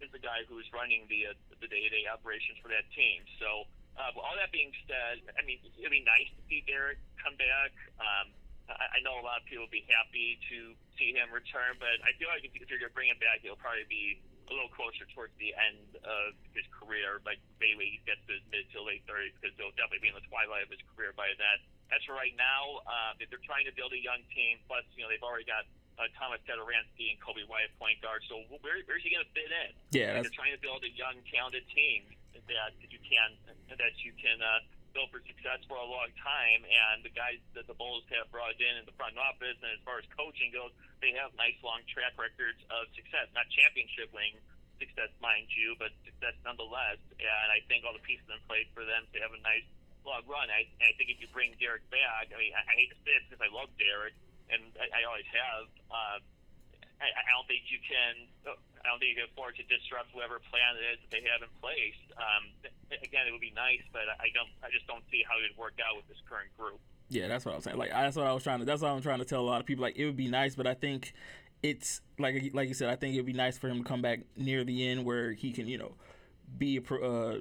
is 0.00 0.10
the 0.10 0.20
guy 0.20 0.42
who 0.48 0.58
is 0.58 0.66
running 0.72 1.06
the 1.12 1.30
uh, 1.30 1.38
the 1.60 1.68
day-to-day 1.68 2.08
operations 2.08 2.56
for 2.64 2.72
that 2.72 2.88
team. 2.96 3.22
So, 3.38 3.68
uh, 4.00 4.16
all 4.16 4.34
that 4.40 4.50
being 4.50 4.72
said, 4.88 5.22
I 5.36 5.44
mean, 5.44 5.60
it'd 5.76 5.92
be 5.92 6.02
nice 6.02 6.28
to 6.34 6.40
see 6.48 6.64
Derrick 6.64 6.98
come 7.20 7.36
back. 7.36 7.70
Um, 8.00 8.32
I, 8.78 8.98
I 8.98 9.04
know 9.04 9.18
a 9.18 9.24
lot 9.24 9.42
of 9.42 9.44
people 9.46 9.66
would 9.66 9.74
be 9.74 9.86
happy 9.90 10.38
to 10.50 10.74
see 10.94 11.16
him 11.16 11.30
return, 11.34 11.78
but 11.82 11.98
I 12.06 12.14
feel 12.20 12.30
like 12.30 12.46
if, 12.46 12.54
if 12.54 12.70
you're 12.70 12.78
going 12.78 12.92
to 12.92 12.96
bring 12.96 13.10
him 13.10 13.18
back, 13.18 13.42
he'll 13.42 13.58
probably 13.58 13.86
be 13.90 14.22
a 14.50 14.52
little 14.52 14.70
closer 14.74 15.06
towards 15.14 15.34
the 15.38 15.54
end 15.54 15.94
of 16.02 16.34
his 16.54 16.66
career, 16.74 17.22
like 17.22 17.38
maybe 17.62 17.86
he 17.86 17.98
gets 18.02 18.18
to 18.26 18.34
his 18.34 18.44
mid 18.50 18.66
to 18.74 18.82
late 18.82 19.06
30s, 19.06 19.34
because 19.38 19.54
he'll 19.54 19.74
definitely 19.78 20.02
be 20.02 20.10
in 20.10 20.18
the 20.18 20.26
twilight 20.26 20.66
of 20.66 20.70
his 20.74 20.82
career 20.94 21.14
by 21.14 21.30
then. 21.38 21.58
As 21.94 22.02
for 22.06 22.18
right 22.18 22.34
now, 22.34 22.82
uh, 22.86 23.18
if 23.22 23.30
they're 23.30 23.42
trying 23.46 23.66
to 23.66 23.74
build 23.74 23.94
a 23.94 23.98
young 23.98 24.22
team, 24.34 24.58
plus 24.66 24.82
you 24.94 25.02
know 25.02 25.10
they've 25.10 25.22
already 25.22 25.46
got 25.46 25.66
uh, 25.98 26.06
Tomas 26.18 26.42
Satoransky 26.46 27.14
and 27.14 27.18
Coby 27.22 27.46
White 27.46 27.70
point 27.78 27.98
guard, 28.02 28.22
so 28.26 28.42
where, 28.62 28.78
where's 28.86 29.02
he 29.02 29.10
going 29.10 29.26
to 29.26 29.32
fit 29.34 29.50
in? 29.50 29.70
Yeah, 29.94 30.18
Like, 30.18 30.26
they're 30.26 30.38
trying 30.38 30.54
to 30.54 30.62
build 30.62 30.82
a 30.86 30.92
young, 30.94 31.18
talented 31.30 31.66
team 31.70 32.10
that 32.34 32.74
you 32.90 32.98
can 33.06 33.30
that 33.70 33.94
you 34.02 34.10
can 34.18 34.42
uh, 34.42 34.62
build 34.92 35.10
for 35.10 35.22
success 35.24 35.62
for 35.66 35.78
a 35.78 35.86
long 35.86 36.10
time. 36.20 36.60
And 36.66 37.02
the 37.02 37.14
guys 37.14 37.38
that 37.54 37.66
the 37.70 37.76
Bulls 37.76 38.04
have 38.14 38.30
brought 38.30 38.58
in 38.58 38.74
in 38.80 38.84
the 38.84 38.94
front 38.94 39.16
office, 39.16 39.56
and 39.60 39.70
as 39.72 39.82
far 39.82 39.98
as 40.02 40.06
coaching 40.14 40.50
goes, 40.50 40.74
they 41.00 41.14
have 41.16 41.32
nice 41.38 41.56
long 41.64 41.82
track 41.88 42.14
records 42.20 42.60
of 42.68 42.90
success, 42.94 43.30
not 43.32 43.48
championship 43.50 44.10
winning 44.12 44.36
success, 44.80 45.12
mind 45.20 45.46
you, 45.52 45.76
but 45.76 45.92
success 46.08 46.32
nonetheless. 46.42 46.98
And 47.20 47.48
I 47.52 47.60
think 47.68 47.84
all 47.84 47.92
the 47.92 48.02
pieces 48.02 48.24
in 48.32 48.40
place 48.48 48.66
for 48.72 48.82
them 48.88 49.04
to 49.12 49.16
have 49.20 49.36
a 49.36 49.40
nice 49.44 49.68
long 50.02 50.24
run. 50.24 50.48
I, 50.48 50.64
and 50.80 50.88
I 50.88 50.96
think 50.96 51.12
if 51.12 51.20
you 51.20 51.28
bring 51.30 51.52
Derrick 51.60 51.84
back, 51.92 52.32
I 52.32 52.36
mean, 52.40 52.56
I, 52.56 52.64
I 52.64 52.74
hate 52.80 52.88
to 52.88 52.98
say 53.04 53.12
it 53.20 53.28
because 53.28 53.44
I 53.44 53.52
love 53.52 53.68
Derrick, 53.76 54.16
and 54.48 54.64
I, 54.80 54.88
I 54.88 55.00
always 55.04 55.28
have. 55.28 55.68
Uh, 55.92 56.18
I, 57.00 57.08
I 57.12 57.22
don't 57.32 57.48
think 57.48 57.68
you 57.68 57.80
can. 57.84 58.28
I 58.80 58.88
don't 58.88 58.98
think 58.98 59.12
you 59.12 59.20
can 59.20 59.28
afford 59.28 59.56
to 59.60 59.64
disrupt 59.68 60.14
whatever 60.16 60.40
plan 60.48 60.76
it 60.80 60.96
is 60.96 60.98
that 61.04 61.10
they 61.12 61.22
have 61.28 61.44
in 61.44 61.52
place. 61.60 62.00
Um, 62.16 62.48
again, 62.88 63.28
it 63.28 63.32
would 63.32 63.44
be 63.44 63.52
nice, 63.52 63.84
but 63.92 64.08
I 64.08 64.32
don't. 64.32 64.48
I 64.64 64.72
just 64.72 64.88
don't 64.88 65.04
see 65.12 65.20
how 65.28 65.36
it 65.36 65.52
would 65.52 65.58
work 65.60 65.76
out 65.84 66.00
with 66.00 66.08
this 66.08 66.20
current 66.24 66.48
group. 66.56 66.80
Yeah, 67.12 67.28
that's 67.28 67.44
what 67.44 67.52
I 67.52 67.56
was 67.56 67.64
saying. 67.64 67.76
Like 67.76 67.90
that's 67.90 68.16
what 68.16 68.26
I 68.26 68.32
was 68.32 68.42
trying 68.42 68.60
to. 68.60 68.64
That's 68.64 68.80
what 68.80 68.90
I'm 68.90 69.02
trying 69.02 69.18
to 69.18 69.28
tell 69.28 69.40
a 69.40 69.48
lot 69.48 69.60
of 69.60 69.66
people. 69.66 69.82
Like 69.82 69.96
it 69.96 70.06
would 70.06 70.16
be 70.16 70.28
nice, 70.28 70.54
but 70.54 70.66
I 70.66 70.74
think 70.74 71.12
it's 71.62 72.00
like 72.18 72.50
like 72.54 72.68
you 72.68 72.74
said. 72.74 72.88
I 72.88 72.96
think 72.96 73.14
it'd 73.14 73.26
be 73.26 73.32
nice 73.32 73.58
for 73.58 73.68
him 73.68 73.78
to 73.78 73.84
come 73.84 74.00
back 74.00 74.20
near 74.36 74.64
the 74.64 74.88
end 74.88 75.04
where 75.04 75.32
he 75.32 75.52
can, 75.52 75.66
you 75.66 75.78
know, 75.78 75.92
be 76.56 76.78
a 76.78 76.94
uh, 76.94 77.40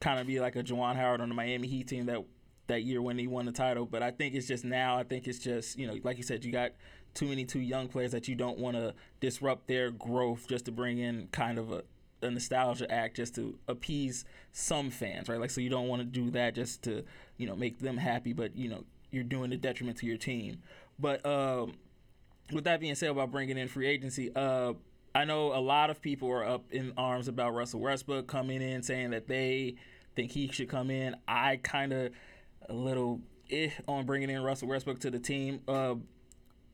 kind 0.00 0.18
of 0.18 0.26
be 0.26 0.40
like 0.40 0.56
a 0.56 0.62
Juwan 0.62 0.96
Howard 0.96 1.20
on 1.20 1.28
the 1.28 1.34
Miami 1.34 1.68
Heat 1.68 1.88
team 1.88 2.06
that 2.06 2.24
that 2.66 2.82
year 2.82 3.02
when 3.02 3.18
he 3.18 3.26
won 3.26 3.46
the 3.46 3.52
title. 3.52 3.86
But 3.86 4.02
I 4.02 4.10
think 4.10 4.34
it's 4.34 4.48
just 4.48 4.64
now. 4.64 4.96
I 4.96 5.04
think 5.04 5.28
it's 5.28 5.38
just 5.38 5.78
you 5.78 5.86
know, 5.86 5.96
like 6.02 6.16
you 6.16 6.22
said, 6.22 6.44
you 6.44 6.50
got 6.50 6.72
too 7.14 7.26
many 7.26 7.44
too 7.44 7.60
young 7.60 7.88
players 7.88 8.12
that 8.12 8.28
you 8.28 8.34
don't 8.34 8.58
want 8.58 8.76
to 8.76 8.94
disrupt 9.20 9.66
their 9.66 9.90
growth 9.90 10.46
just 10.48 10.64
to 10.66 10.72
bring 10.72 10.98
in 10.98 11.28
kind 11.32 11.58
of 11.58 11.72
a 11.72 11.82
a 12.22 12.30
nostalgia 12.30 12.90
act 12.90 13.16
just 13.16 13.34
to 13.34 13.56
appease 13.68 14.24
some 14.52 14.90
fans, 14.90 15.28
right? 15.28 15.40
Like, 15.40 15.50
so 15.50 15.60
you 15.60 15.70
don't 15.70 15.88
want 15.88 16.00
to 16.00 16.06
do 16.06 16.30
that 16.32 16.54
just 16.54 16.82
to, 16.82 17.04
you 17.36 17.46
know, 17.46 17.56
make 17.56 17.78
them 17.78 17.96
happy, 17.96 18.32
but 18.32 18.56
you 18.56 18.68
know, 18.68 18.84
you're 19.10 19.24
doing 19.24 19.52
a 19.52 19.56
detriment 19.56 19.98
to 19.98 20.06
your 20.06 20.16
team. 20.16 20.58
But 20.98 21.24
um, 21.24 21.74
with 22.52 22.64
that 22.64 22.80
being 22.80 22.94
said, 22.94 23.10
about 23.10 23.30
bringing 23.30 23.58
in 23.58 23.68
free 23.68 23.86
agency, 23.86 24.30
uh, 24.34 24.74
I 25.14 25.24
know 25.24 25.54
a 25.54 25.60
lot 25.60 25.90
of 25.90 26.00
people 26.00 26.30
are 26.30 26.44
up 26.44 26.64
in 26.70 26.92
arms 26.96 27.26
about 27.26 27.54
Russell 27.54 27.80
Westbrook 27.80 28.26
coming 28.26 28.62
in, 28.62 28.82
saying 28.82 29.10
that 29.10 29.26
they 29.26 29.76
think 30.14 30.30
he 30.30 30.48
should 30.48 30.68
come 30.68 30.90
in. 30.90 31.16
I 31.26 31.56
kind 31.56 31.92
of 31.92 32.12
a 32.68 32.72
little 32.72 33.20
eh 33.50 33.70
on 33.88 34.06
bringing 34.06 34.30
in 34.30 34.42
Russell 34.42 34.68
Westbrook 34.68 35.00
to 35.00 35.10
the 35.10 35.18
team. 35.18 35.60
Uh, 35.66 35.94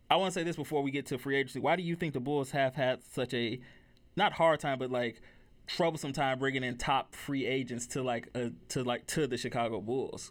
I 0.09 0.17
want 0.17 0.33
to 0.33 0.39
say 0.39 0.45
this 0.45 0.57
before 0.57 0.83
we 0.83 0.91
get 0.91 1.07
to 1.07 1.19
free 1.19 1.37
agency. 1.37 1.59
Why 1.59 1.75
do 1.75 1.83
you 1.83 1.97
think 1.97 2.15
the 2.15 2.21
Bulls 2.21 2.53
have 2.53 2.75
had 2.75 3.03
such 3.03 3.35
a 3.35 3.59
not 4.15 4.33
hard 4.33 4.61
time, 4.61 4.79
but 4.79 4.91
like 4.91 5.21
troublesome 5.67 6.13
time 6.15 6.39
bringing 6.39 6.63
in 6.63 6.79
top 6.79 7.15
free 7.15 7.45
agents 7.45 7.87
to 7.89 8.03
like 8.03 8.31
uh, 8.35 8.55
to 8.71 8.85
like 8.85 9.07
to 9.19 9.27
the 9.27 9.37
Chicago 9.37 9.81
Bulls? 9.81 10.31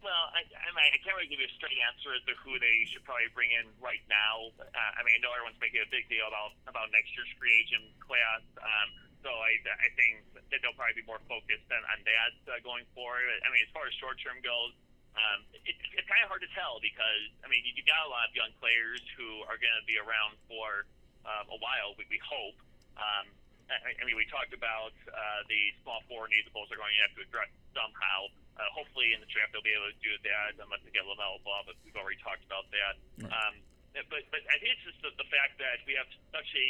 Well, 0.00 0.28
I, 0.36 0.44
I, 0.44 0.68
mean, 0.76 0.84
I 0.84 1.00
can't 1.00 1.16
really 1.16 1.32
give 1.32 1.40
you 1.40 1.48
a 1.48 1.56
straight 1.56 1.80
answer 1.80 2.12
as 2.12 2.20
to 2.28 2.36
who 2.44 2.60
they 2.60 2.84
should 2.92 3.04
probably 3.08 3.28
bring 3.32 3.52
in 3.56 3.64
right 3.80 4.04
now. 4.04 4.52
Uh, 4.60 4.92
I 4.96 5.00
mean, 5.00 5.16
I 5.16 5.20
know 5.24 5.32
everyone's 5.32 5.60
making 5.60 5.80
a 5.80 5.88
big 5.88 6.08
deal 6.12 6.28
about 6.28 6.56
about 6.68 6.88
next 6.92 7.12
year's 7.16 7.32
free 7.36 7.52
agent 7.52 7.88
class. 8.00 8.44
Um, 8.60 8.88
so 9.24 9.32
I, 9.32 9.56
I 9.80 9.88
think 9.96 10.20
that 10.52 10.60
they'll 10.60 10.76
probably 10.76 11.00
be 11.00 11.08
more 11.08 11.20
focused 11.24 11.64
on, 11.72 11.80
on 11.88 12.00
that 12.04 12.32
uh, 12.48 12.60
going 12.60 12.84
forward. 12.92 13.24
I 13.44 13.48
mean, 13.48 13.64
as 13.64 13.72
far 13.72 13.88
as 13.88 13.96
short 13.96 14.20
term 14.20 14.40
goes, 14.44 14.76
um, 15.14 15.46
it, 15.54 15.74
it's 15.78 16.08
kind 16.10 16.22
of 16.26 16.28
hard 16.30 16.42
to 16.42 16.50
tell 16.54 16.82
because 16.82 17.30
I 17.42 17.46
mean, 17.46 17.62
you, 17.62 17.72
you 17.78 17.84
got 17.86 18.02
a 18.06 18.10
lot 18.10 18.26
of 18.26 18.34
young 18.34 18.50
players 18.58 19.00
who 19.14 19.46
are 19.46 19.58
going 19.58 19.74
to 19.78 19.86
be 19.86 19.98
around 19.98 20.34
for 20.50 20.86
um, 21.22 21.46
a 21.54 21.58
while. 21.62 21.94
We, 21.94 22.06
we 22.10 22.18
hope. 22.22 22.58
Um, 22.98 23.30
I, 23.70 23.96
I 23.96 24.02
mean, 24.04 24.18
we 24.18 24.28
talked 24.28 24.52
about 24.52 24.92
uh, 25.08 25.40
the 25.48 25.72
small 25.80 26.04
forward 26.10 26.34
needs 26.34 26.44
the 26.44 26.52
Bulls 26.52 26.68
are 26.68 26.78
going 26.78 26.92
to 26.92 27.02
have 27.06 27.14
to 27.16 27.22
address 27.24 27.50
somehow. 27.72 28.28
Uh, 28.54 28.62
hopefully, 28.70 29.10
in 29.10 29.18
the 29.18 29.30
draft 29.30 29.50
they'll 29.50 29.66
be 29.66 29.74
able 29.74 29.90
to 29.90 29.98
do 29.98 30.14
that 30.22 30.54
unless 30.62 30.78
they 30.86 30.92
get 30.94 31.02
Lamelo 31.02 31.42
Ball, 31.42 31.66
but 31.66 31.74
we've 31.82 31.96
already 31.98 32.20
talked 32.22 32.44
about 32.46 32.68
that. 32.70 32.94
Um, 33.26 33.54
but 33.94 34.26
but 34.34 34.42
I 34.50 34.58
think 34.58 34.74
it's 34.74 34.84
just 34.86 34.98
the, 35.06 35.14
the 35.14 35.28
fact 35.30 35.58
that 35.62 35.78
we 35.86 35.94
have 35.94 36.10
such 36.34 36.50
a 36.54 36.68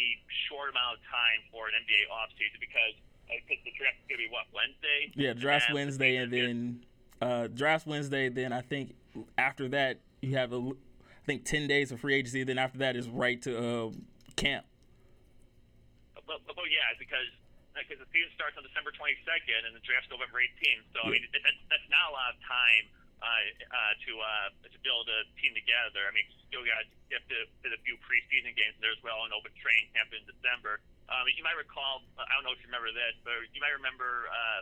short 0.48 0.68
amount 0.72 1.00
of 1.00 1.02
time 1.09 1.40
for 1.48 1.72
an 1.72 1.74
NBA 1.76 2.12
offseason 2.12 2.61
because 2.61 2.96
I 3.33 3.40
think 3.48 3.64
the 3.64 3.72
draft 3.76 4.00
is 4.00 4.07
going 4.09 4.20
to 4.20 4.24
be 4.28 4.33
what 4.33 4.44
Wednesday. 4.52 5.12
Yeah, 5.16 5.33
draft 5.33 5.72
And 5.72 5.76
Wednesday, 5.76 6.20
and 6.20 6.28
then 6.28 6.85
uh, 7.20 7.27
gonna- 7.27 7.48
draft 7.48 7.87
Wednesday. 7.87 8.29
Then 8.29 8.53
I 8.53 8.61
think 8.61 8.94
after 9.38 9.68
that 9.68 10.00
you 10.22 10.37
have 10.37 10.53
a, 10.53 10.59
I 10.59 11.24
think 11.27 11.44
ten 11.44 11.66
days 11.66 11.92
of 11.92 12.00
free 12.00 12.14
agency. 12.14 12.44
Then 12.44 12.59
after 12.59 12.79
that 12.79 12.96
is 12.96 13.09
right 13.09 13.40
to 13.42 13.59
uh, 13.59 13.90
camp. 14.37 14.66
But, 16.14 16.40
but, 16.46 16.57
but 16.57 16.68
yeah, 16.72 16.88
because 16.98 17.29
because 17.74 17.98
the 17.98 18.09
season 18.14 18.31
starts 18.38 18.55
on 18.55 18.62
December 18.62 18.94
22nd 18.94 19.66
and 19.66 19.74
the 19.74 19.83
draft's 19.83 20.07
November 20.07 20.38
18th. 20.38 20.87
So 20.94 21.03
I 21.03 21.11
mean, 21.11 21.27
that, 21.35 21.42
that's, 21.42 21.59
that's 21.66 21.88
not 21.90 22.07
a 22.07 22.14
lot 22.14 22.31
of 22.31 22.38
time 22.46 22.87
uh, 23.18 23.27
uh, 23.27 23.92
to 24.07 24.12
uh, 24.14 24.48
to 24.70 24.79
build 24.87 25.11
a 25.11 25.27
team 25.42 25.53
together. 25.59 26.07
I 26.07 26.12
mean, 26.14 26.22
you 26.31 26.38
still 26.46 26.64
got 26.64 26.85
to 26.85 26.88
get 27.11 27.22
to, 27.27 27.38
to 27.50 27.66
the 27.72 27.81
few 27.83 27.98
preseason 28.05 28.55
games 28.55 28.79
there 28.79 28.94
as 28.94 29.03
well, 29.03 29.27
and 29.27 29.35
open 29.35 29.50
training 29.59 29.90
camp 29.90 30.14
in 30.14 30.22
December. 30.29 30.79
Um, 31.11 31.27
you 31.33 31.44
might 31.44 31.59
recall, 31.59 32.00
I 32.16 32.31
don't 32.33 32.44
know 32.48 32.55
if 32.57 32.61
you 32.64 32.68
remember 32.68 32.88
this, 32.94 33.16
but 33.24 33.37
you 33.53 33.61
might 33.61 33.77
remember 33.77 34.29
uh, 34.29 34.61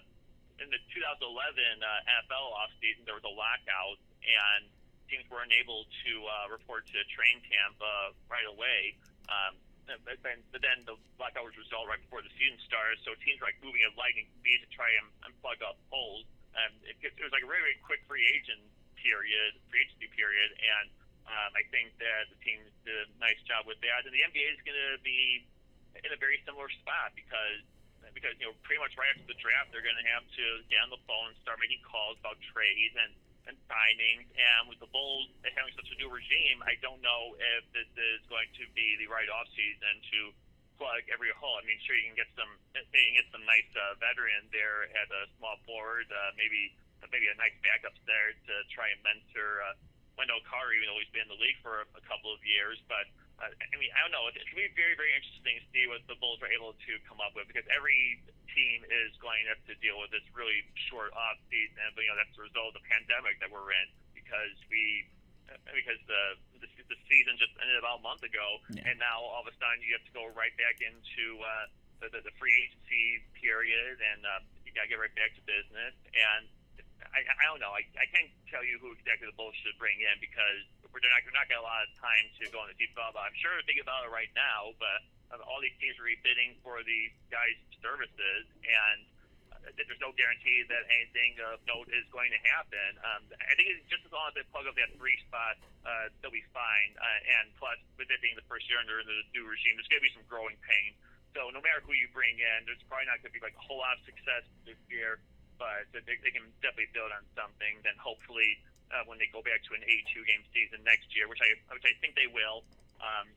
in 0.61 0.69
the 0.69 0.81
2011 0.93 1.23
uh, 1.29 2.21
NFL 2.21 2.47
offseason 2.59 3.07
there 3.09 3.17
was 3.17 3.25
a 3.25 3.35
lockout 3.35 3.97
and 4.23 4.69
teams 5.12 5.29
weren't 5.29 5.53
able 5.53 5.85
to 6.05 6.12
uh, 6.25 6.49
report 6.49 6.88
to 6.88 6.97
training 7.12 7.45
camp 7.45 7.77
uh, 7.85 8.17
right 8.33 8.49
away. 8.49 8.97
Um, 9.29 9.61
but 9.85 10.17
then, 10.25 10.41
but 10.55 10.65
then 10.65 10.87
the 10.88 10.97
lockout 11.21 11.45
was 11.45 11.59
resolved 11.59 11.91
right 11.91 12.01
before 12.01 12.25
the 12.25 12.33
season 12.38 12.57
started, 12.65 13.03
so 13.03 13.12
teams 13.21 13.43
were 13.43 13.51
like 13.51 13.59
moving 13.61 13.83
at 13.83 13.93
lightning 13.99 14.31
speed 14.41 14.62
to 14.62 14.69
try 14.73 14.88
and, 14.97 15.11
and 15.27 15.35
plug 15.43 15.61
up 15.61 15.77
holes. 15.91 16.25
And 16.55 16.73
it, 16.87 16.97
it 17.03 17.19
was 17.21 17.35
like 17.35 17.45
a 17.45 17.51
very, 17.51 17.61
very 17.61 17.79
quick 17.83 18.01
free 18.09 18.25
agent 18.25 18.62
period, 18.97 19.59
free 19.69 19.85
agency 19.85 20.09
period, 20.15 20.55
and 20.55 20.87
um, 21.27 21.51
I 21.55 21.67
think 21.75 21.95
that 21.99 22.31
the 22.31 22.38
team 22.43 22.62
did 22.87 22.95
a 22.95 23.07
nice 23.19 23.38
job 23.47 23.67
with 23.67 23.79
that. 23.83 24.07
And 24.07 24.15
the 24.15 24.23
NBA 24.23 24.47
is 24.55 24.62
going 24.62 24.79
to 24.79 24.99
be 25.03 25.47
in 26.03 26.11
a 26.11 26.19
very 26.19 26.41
similar 26.47 26.71
spot 26.83 27.15
because 27.15 27.62
because 28.14 28.37
you 28.38 28.46
know 28.48 28.55
pretty 28.64 28.81
much 28.81 28.94
right 28.96 29.11
after 29.12 29.27
the 29.27 29.38
draft 29.40 29.72
they're 29.72 29.85
going 29.85 29.98
to 29.98 30.09
have 30.12 30.25
to 30.37 30.44
get 30.68 30.81
on 30.85 30.92
the 30.92 31.01
phone 31.05 31.33
and 31.33 31.37
start 31.42 31.59
making 31.59 31.81
calls 31.85 32.16
about 32.20 32.38
trades 32.53 32.94
and 32.96 33.12
and 33.51 33.59
signings. 33.66 34.27
And 34.38 34.70
with 34.70 34.79
the 34.79 34.90
Bulls 34.90 35.27
having 35.42 35.75
such 35.75 35.90
a 35.90 35.96
new 35.98 36.07
regime, 36.07 36.62
I 36.62 36.79
don't 36.79 37.03
know 37.03 37.35
if 37.59 37.66
this 37.75 37.90
is 37.98 38.22
going 38.31 38.46
to 38.55 38.64
be 38.75 38.94
the 39.03 39.11
right 39.11 39.27
offseason 39.27 39.98
to 40.14 40.18
plug 40.79 41.03
every 41.11 41.35
hole. 41.35 41.59
I 41.59 41.64
mean, 41.66 41.79
sure 41.83 41.98
you 41.98 42.07
can 42.07 42.18
get 42.18 42.31
some 42.38 42.51
you 42.75 42.83
can 42.87 43.16
get 43.18 43.29
some 43.35 43.44
nice 43.44 43.70
uh, 43.75 43.98
veteran 43.98 44.46
there 44.55 44.88
at 44.94 45.09
a 45.11 45.27
small 45.38 45.59
forward, 45.66 46.07
uh, 46.11 46.35
maybe 46.38 46.75
maybe 47.11 47.29
a 47.29 47.37
nice 47.37 47.55
backup 47.66 47.92
there 48.07 48.33
to 48.33 48.55
try 48.72 48.88
and 48.94 49.01
mentor. 49.03 49.62
Uh, 49.66 49.75
Wendell 50.16 50.44
Carter, 50.44 50.77
even 50.77 50.92
though 50.92 51.01
he's 51.01 51.09
been 51.09 51.25
in 51.25 51.33
the 51.33 51.40
league 51.40 51.57
for 51.64 51.83
a, 51.83 51.87
a 51.96 52.05
couple 52.05 52.29
of 52.29 52.40
years, 52.44 52.77
but 52.85 53.09
I 53.42 53.74
mean, 53.74 53.90
I 53.90 53.98
don't 54.07 54.14
know. 54.14 54.31
It's 54.31 54.38
going 54.38 54.55
to 54.55 54.70
be 54.70 54.78
very, 54.78 54.94
very 54.94 55.11
interesting 55.18 55.59
to 55.59 55.64
see 55.74 55.85
what 55.90 56.07
the 56.07 56.14
Bulls 56.22 56.38
are 56.46 56.52
able 56.52 56.78
to 56.78 56.92
come 57.11 57.18
up 57.18 57.35
with 57.35 57.50
because 57.50 57.66
every 57.74 58.22
team 58.55 58.87
is 58.87 59.11
going 59.18 59.42
to 59.50 59.59
have 59.59 59.62
to 59.66 59.74
deal 59.83 59.98
with 59.98 60.14
this 60.14 60.22
really 60.31 60.62
short 60.87 61.11
off 61.18 61.40
season. 61.50 61.83
But 61.98 62.07
you 62.07 62.11
know, 62.14 62.18
that's 62.22 62.31
the 62.38 62.46
result 62.46 62.72
of 62.74 62.78
the 62.78 62.87
pandemic 62.87 63.42
that 63.42 63.50
we're 63.50 63.74
in 63.74 63.88
because 64.14 64.55
we 64.70 65.11
because 65.74 65.98
the 66.07 66.38
the, 66.62 66.68
the 66.87 66.98
season 67.11 67.35
just 67.37 67.52
ended 67.59 67.76
about 67.83 67.98
a 68.00 68.05
month 68.07 68.22
ago, 68.22 68.62
Yeah. 68.70 68.87
and 68.88 68.96
now 69.02 69.20
all 69.20 69.42
of 69.42 69.50
a 69.50 69.55
sudden 69.59 69.83
you 69.83 69.92
have 69.98 70.07
to 70.07 70.14
go 70.14 70.31
right 70.33 70.55
back 70.57 70.78
into 70.78 71.42
uh, 71.42 71.66
the, 71.98 72.07
the 72.14 72.20
the 72.31 72.35
free 72.38 72.55
agency 72.55 73.26
period, 73.42 73.98
and 73.98 74.22
uh, 74.22 74.40
you 74.62 74.70
got 74.72 74.87
to 74.87 74.90
get 74.92 75.02
right 75.02 75.12
back 75.18 75.35
to 75.35 75.42
business. 75.44 75.92
And 76.14 76.46
I, 77.12 77.20
I 77.25 77.44
don't 77.48 77.61
know. 77.61 77.77
I, 77.77 77.85
I 78.01 78.07
can't 78.09 78.33
tell 78.48 78.64
you 78.64 78.81
who 78.81 78.96
exactly 78.96 79.29
the 79.29 79.37
Bulls 79.37 79.53
should 79.61 79.77
bring 79.77 80.01
in 80.01 80.16
because 80.18 80.64
we're 80.88 81.05
not, 81.05 81.20
we're 81.25 81.37
not 81.37 81.48
getting 81.48 81.61
a 81.61 81.66
lot 81.66 81.85
of 81.85 81.92
time 82.01 82.25
to 82.40 82.48
go 82.48 82.64
into 82.64 82.77
deep 82.81 82.92
thought. 82.96 83.12
I'm 83.16 83.37
sure 83.37 83.53
they're 83.53 83.68
thinking 83.68 83.85
about 83.85 84.09
it 84.09 84.12
right 84.12 84.33
now, 84.33 84.72
but 84.81 85.01
uh, 85.33 85.44
all 85.48 85.61
these 85.61 85.77
teams 85.81 85.96
are 86.01 86.09
bidding 86.25 86.57
for 86.64 86.81
these 86.85 87.12
guys' 87.33 87.61
services, 87.81 88.44
and 88.64 89.05
there's 89.79 90.03
no 90.03 90.11
guarantee 90.18 90.66
that 90.66 90.83
anything 90.90 91.38
of 91.46 91.62
note 91.70 91.87
is 91.94 92.03
going 92.11 92.35
to 92.35 92.40
happen. 92.51 92.98
Um, 93.07 93.22
I 93.38 93.55
think 93.55 93.70
it's 93.70 93.87
just 93.87 94.03
as 94.03 94.11
long 94.11 94.27
as 94.27 94.35
they 94.35 94.44
plug 94.51 94.66
up 94.66 94.75
that 94.75 94.90
three 94.98 95.14
spot, 95.22 95.55
uh, 95.87 96.11
they'll 96.18 96.35
be 96.35 96.44
fine. 96.51 96.90
Uh, 96.98 97.35
and 97.38 97.46
plus, 97.62 97.79
with 97.94 98.11
it 98.11 98.18
being 98.18 98.35
the 98.35 98.46
first 98.51 98.66
year 98.66 98.83
under 98.83 99.01
the 99.07 99.18
new 99.31 99.46
regime, 99.46 99.79
there's 99.79 99.87
going 99.87 100.03
to 100.03 100.07
be 100.07 100.14
some 100.18 100.27
growing 100.27 100.59
pain. 100.66 100.98
So 101.33 101.48
no 101.48 101.62
matter 101.64 101.81
who 101.87 101.94
you 101.96 102.11
bring 102.12 102.37
in, 102.42 102.68
there's 102.68 102.83
probably 102.90 103.09
not 103.09 103.22
going 103.25 103.33
to 103.33 103.37
be 103.38 103.40
like 103.40 103.57
a 103.57 103.64
whole 103.64 103.81
lot 103.81 103.96
of 103.96 104.03
success 104.05 104.44
this 104.68 104.77
year, 104.90 105.22
but 105.94 106.03
they, 106.05 106.18
they 106.20 106.33
can 106.35 106.46
definitely 106.61 106.90
build 106.92 107.14
on 107.14 107.25
something. 107.38 107.81
Then 107.87 107.96
hopefully, 107.98 108.59
uh, 108.90 109.07
when 109.07 109.16
they 109.16 109.31
go 109.31 109.40
back 109.40 109.62
to 109.68 109.72
an 109.79 109.83
82 109.85 110.27
game 110.27 110.44
season 110.53 110.83
next 110.85 111.11
year, 111.14 111.31
which 111.31 111.40
I 111.40 111.55
which 111.72 111.87
I 111.87 111.94
think 112.03 112.18
they 112.18 112.29
will. 112.29 112.66
Um, 113.03 113.31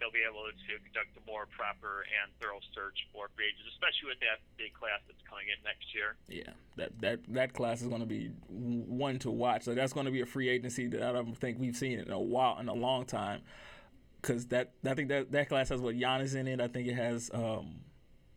they'll 0.00 0.14
be 0.14 0.24
able 0.24 0.48
to 0.48 0.72
conduct 0.84 1.12
a 1.16 1.24
more 1.26 1.46
proper 1.46 2.04
and 2.08 2.32
thorough 2.40 2.60
search 2.74 3.06
for 3.12 3.28
free 3.36 3.46
agents, 3.48 3.68
especially 3.72 4.08
with 4.08 4.20
that 4.20 4.40
big 4.56 4.72
class 4.72 5.00
that's 5.06 5.20
coming 5.28 5.44
in 5.52 5.58
next 5.64 5.92
year. 5.92 6.16
Yeah, 6.28 6.52
that 6.76 7.00
that 7.00 7.20
that 7.34 7.52
class 7.52 7.82
is 7.82 7.88
going 7.88 8.00
to 8.00 8.06
be 8.06 8.30
one 8.48 9.18
to 9.20 9.30
watch. 9.30 9.64
So 9.64 9.74
that's 9.74 9.92
going 9.92 10.06
to 10.06 10.12
be 10.12 10.20
a 10.20 10.26
free 10.26 10.48
agency 10.48 10.86
that 10.88 11.02
I 11.02 11.12
don't 11.12 11.36
think 11.36 11.58
we've 11.58 11.76
seen 11.76 11.98
in 11.98 12.10
a 12.10 12.20
while, 12.20 12.58
in 12.58 12.68
a 12.68 12.74
long 12.74 13.04
time. 13.04 13.42
Because 14.20 14.46
that 14.46 14.72
I 14.84 14.94
think 14.94 15.08
that 15.10 15.32
that 15.32 15.48
class 15.48 15.68
has 15.68 15.80
what 15.80 15.94
Giannis 15.94 16.34
in 16.34 16.48
it. 16.48 16.60
I 16.60 16.68
think 16.68 16.88
it 16.88 16.94
has. 16.94 17.30
Um, 17.32 17.80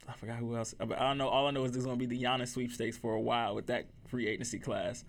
I 0.07 0.13
forgot 0.13 0.37
who 0.37 0.55
else. 0.55 0.73
I 0.79 0.85
don't 0.85 1.17
know. 1.17 1.27
All 1.27 1.47
I 1.47 1.51
know 1.51 1.63
is 1.65 1.71
there's 1.71 1.85
going 1.85 1.97
to 1.99 2.07
be 2.07 2.17
the 2.17 2.23
Giannis 2.23 2.49
sweepstakes 2.49 2.97
for 2.97 3.13
a 3.13 3.21
while 3.21 3.55
with 3.55 3.67
that 3.67 3.85
free 4.07 4.27
agency 4.27 4.59
class. 4.59 5.03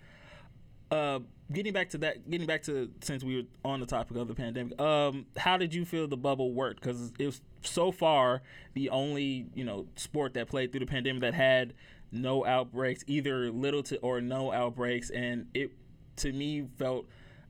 Uh, 0.90 1.20
getting 1.50 1.72
back 1.72 1.88
to 1.90 1.98
that, 1.98 2.31
getting 2.31 2.46
back 2.46 2.62
to 2.64 2.90
since 3.00 3.24
we 3.24 3.37
were 3.37 3.42
on 3.64 3.81
the 3.81 3.87
topic 3.87 4.16
of 4.16 4.28
the 4.28 4.35
pandemic, 4.35 4.78
um, 4.81 5.24
how 5.37 5.57
did 5.57 5.74
you 5.74 5.85
feel 5.85 6.07
the 6.07 6.16
bubble 6.16 6.52
worked? 6.52 6.83
Because 6.83 7.12
it 7.18 7.26
was 7.26 7.40
so 7.62 7.90
far 7.90 8.42
the 8.74 8.90
only 8.90 9.46
you 9.55 9.64
know 9.64 9.87
sport 9.96 10.35
that 10.35 10.48
played 10.48 10.70
through 10.70 10.81
the 10.81 10.87
pandemic 10.87 11.22
that 11.22 11.35
had 11.35 11.72
no 12.11 12.44
outbreaks, 12.44 13.05
either 13.07 13.50
little 13.50 13.83
to 13.85 13.96
or 13.98 14.20
no 14.20 14.52
outbreaks, 14.52 15.09
and 15.09 15.46
it 15.55 15.70
to 16.16 16.31
me 16.31 16.68
felt 16.78 17.07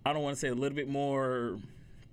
I 0.06 0.12
don't 0.12 0.22
want 0.22 0.36
to 0.36 0.40
say 0.40 0.48
a 0.48 0.54
little 0.54 0.76
bit 0.76 0.88
more 0.88 1.58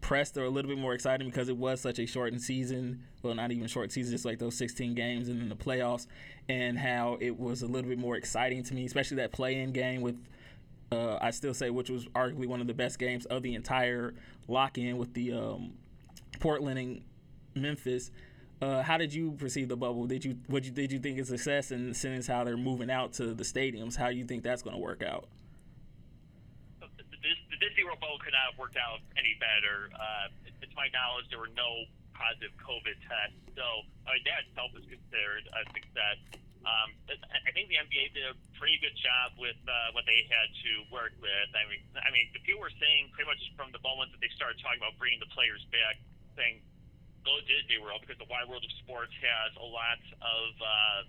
pressed 0.02 0.38
or 0.38 0.44
a 0.44 0.50
little 0.50 0.70
bit 0.70 0.78
more 0.78 0.94
exciting 0.94 1.28
because 1.28 1.50
it 1.50 1.58
was 1.58 1.82
such 1.82 2.00
a 2.00 2.06
shortened 2.06 2.42
season. 2.42 3.04
Well, 3.22 3.36
not 3.36 3.52
even 3.52 3.68
short 3.68 3.92
season, 3.92 4.12
just 4.12 4.26
like 4.26 4.40
those 4.40 4.56
16 4.56 4.96
games 4.96 5.30
and 5.30 5.42
then 5.42 5.50
the 5.50 5.56
playoffs, 5.56 6.08
and 6.48 6.78
how 6.78 7.18
it 7.20 7.38
was 7.38 7.62
a 7.62 7.68
little 7.68 7.90
bit 7.90 8.00
more 8.00 8.16
exciting 8.16 8.64
to 8.64 8.74
me, 8.74 8.86
especially 8.86 9.18
that 9.18 9.32
play-in 9.32 9.72
game 9.72 10.02
with 10.02 10.18
uh, 10.92 11.20
I 11.22 11.32
still 11.32 11.54
say 11.54 11.70
which 11.70 11.90
was 11.90 12.06
arguably 12.08 12.48
one 12.48 12.62
of 12.62 12.68
the 12.68 12.74
best 12.74 12.98
games 12.98 13.26
of 13.26 13.44
the 13.44 13.54
entire 13.54 14.16
lock-in 14.48 14.98
with 14.98 15.14
the 15.14 15.34
um, 15.34 15.74
Portland 16.40 16.80
and 16.80 17.02
Memphis. 17.56 18.12
Uh, 18.62 18.82
how 18.82 18.98
did 18.98 19.14
you 19.14 19.32
perceive 19.34 19.70
the 19.70 19.78
bubble? 19.78 20.06
Did 20.06 20.26
you 20.26 20.38
what 20.48 20.66
you 20.66 20.72
did 20.72 20.92
you 20.92 21.00
think 21.00 21.20
is 21.20 21.28
success 21.28 21.72
and 21.72 21.96
since 21.96 22.28
how 22.28 22.44
they're 22.44 22.58
moving 22.58 22.90
out 22.90 23.14
to 23.14 23.34
the 23.34 23.44
stadiums? 23.44 23.96
How 23.96 24.10
do 24.10 24.16
you 24.16 24.26
think 24.26 24.44
that's 24.44 24.62
going 24.62 24.76
to 24.76 24.82
work 24.82 25.04
out? 25.04 25.28
This, 27.30 27.38
the 27.54 27.62
Disney 27.62 27.86
World 27.86 28.02
bubble 28.02 28.18
could 28.18 28.34
not 28.34 28.50
have 28.50 28.58
worked 28.58 28.74
out 28.74 29.06
any 29.14 29.38
better. 29.38 29.94
Uh, 29.94 30.34
to 30.66 30.74
my 30.74 30.90
knowledge, 30.90 31.30
there 31.30 31.38
were 31.38 31.54
no 31.54 31.86
positive 32.18 32.50
COVID 32.58 32.98
tests, 33.06 33.38
so 33.54 33.86
I 34.10 34.18
mean, 34.18 34.26
that 34.26 34.50
itself 34.50 34.74
is 34.74 34.90
considered 34.90 35.46
a 35.54 35.62
success. 35.70 36.18
Um, 36.66 36.92
I 37.08 37.54
think 37.56 37.70
the 37.72 37.80
NBA 37.80 38.18
did 38.18 38.26
a 38.34 38.36
pretty 38.60 38.82
good 38.84 38.98
job 38.98 39.38
with 39.40 39.56
uh, 39.64 39.96
what 39.96 40.04
they 40.10 40.28
had 40.28 40.50
to 40.52 40.72
work 40.92 41.16
with. 41.22 41.50
I 41.56 41.64
mean, 41.70 41.80
I 42.02 42.10
mean, 42.12 42.34
the 42.34 42.42
people 42.44 42.66
were 42.66 42.74
saying 42.82 43.14
pretty 43.16 43.30
much 43.30 43.40
from 43.56 43.72
the 43.72 43.80
moment 43.80 44.12
that 44.12 44.20
they 44.20 44.28
started 44.36 44.60
talking 44.60 44.82
about 44.82 45.00
bringing 45.00 45.24
the 45.24 45.32
players 45.32 45.64
back, 45.72 46.02
saying 46.34 46.60
go 47.24 47.40
Disney 47.46 47.80
World 47.80 48.04
because 48.04 48.20
the 48.20 48.28
wide 48.28 48.50
world 48.50 48.66
of 48.66 48.74
sports 48.82 49.14
has 49.22 49.54
a 49.56 49.64
lot 49.70 50.02
of 50.20 50.50
uh, 50.60 51.02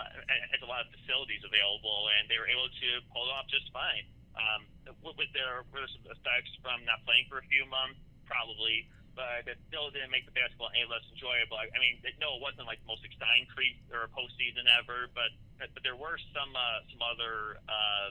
uh, 0.00 0.10
has 0.50 0.60
a 0.64 0.68
lot 0.68 0.82
of 0.82 0.88
facilities 0.96 1.44
available, 1.46 2.10
and 2.18 2.26
they 2.26 2.40
were 2.40 2.48
able 2.50 2.66
to 2.66 2.88
pull 3.12 3.28
it 3.28 3.32
off 3.36 3.46
just 3.52 3.68
fine. 3.70 4.08
Um, 4.32 4.64
with 5.02 5.30
their 5.36 5.66
were 5.70 5.84
there 5.84 5.92
some 5.92 6.06
effects 6.08 6.52
from 6.64 6.84
not 6.88 7.04
playing 7.04 7.28
for 7.28 7.38
a 7.38 7.46
few 7.46 7.68
months? 7.68 8.00
Probably 8.24 8.88
but 9.12 9.44
it 9.44 9.60
still 9.68 9.92
didn't 9.92 10.08
make 10.08 10.24
the 10.24 10.32
basketball 10.32 10.72
any 10.72 10.88
less 10.88 11.04
enjoyable. 11.12 11.60
I 11.60 11.68
mean, 11.76 12.00
it, 12.00 12.16
no, 12.16 12.40
it 12.40 12.40
wasn't 12.40 12.64
like 12.64 12.80
the 12.80 12.88
most 12.88 13.04
exciting 13.04 13.44
pre 13.52 13.76
or 13.92 14.08
postseason 14.08 14.64
ever, 14.72 15.12
but 15.12 15.36
but 15.60 15.84
there 15.84 15.96
were 15.96 16.16
some 16.32 16.48
uh, 16.56 16.80
some 16.88 17.04
other 17.04 17.60
uh, 17.68 18.08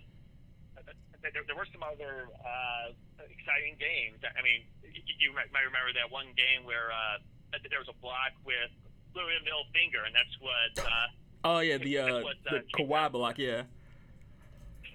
there, 1.21 1.45
there 1.45 1.57
were 1.57 1.69
some 1.69 1.85
other 1.85 2.29
uh, 2.41 2.93
exciting 3.29 3.77
games. 3.77 4.21
I 4.25 4.41
mean, 4.41 4.65
you, 4.81 5.01
you 5.17 5.29
might 5.33 5.49
remember 5.53 5.93
that 5.93 6.09
one 6.09 6.33
game 6.33 6.65
where 6.65 6.89
uh, 6.89 7.21
there 7.69 7.81
was 7.81 7.89
a 7.89 7.97
block 8.01 8.33
with 8.45 8.73
Louis 9.13 9.37
middle 9.45 9.65
finger, 9.73 10.01
and 10.05 10.13
that's 10.13 10.35
what. 10.41 10.73
Uh, 10.81 11.07
oh 11.45 11.59
yeah, 11.61 11.77
the 11.77 11.97
uh, 11.97 12.21
what, 12.25 12.41
uh, 12.49 12.61
the 12.61 12.65
Kawhi 12.73 13.11
block, 13.11 13.37
yeah. 13.37 13.63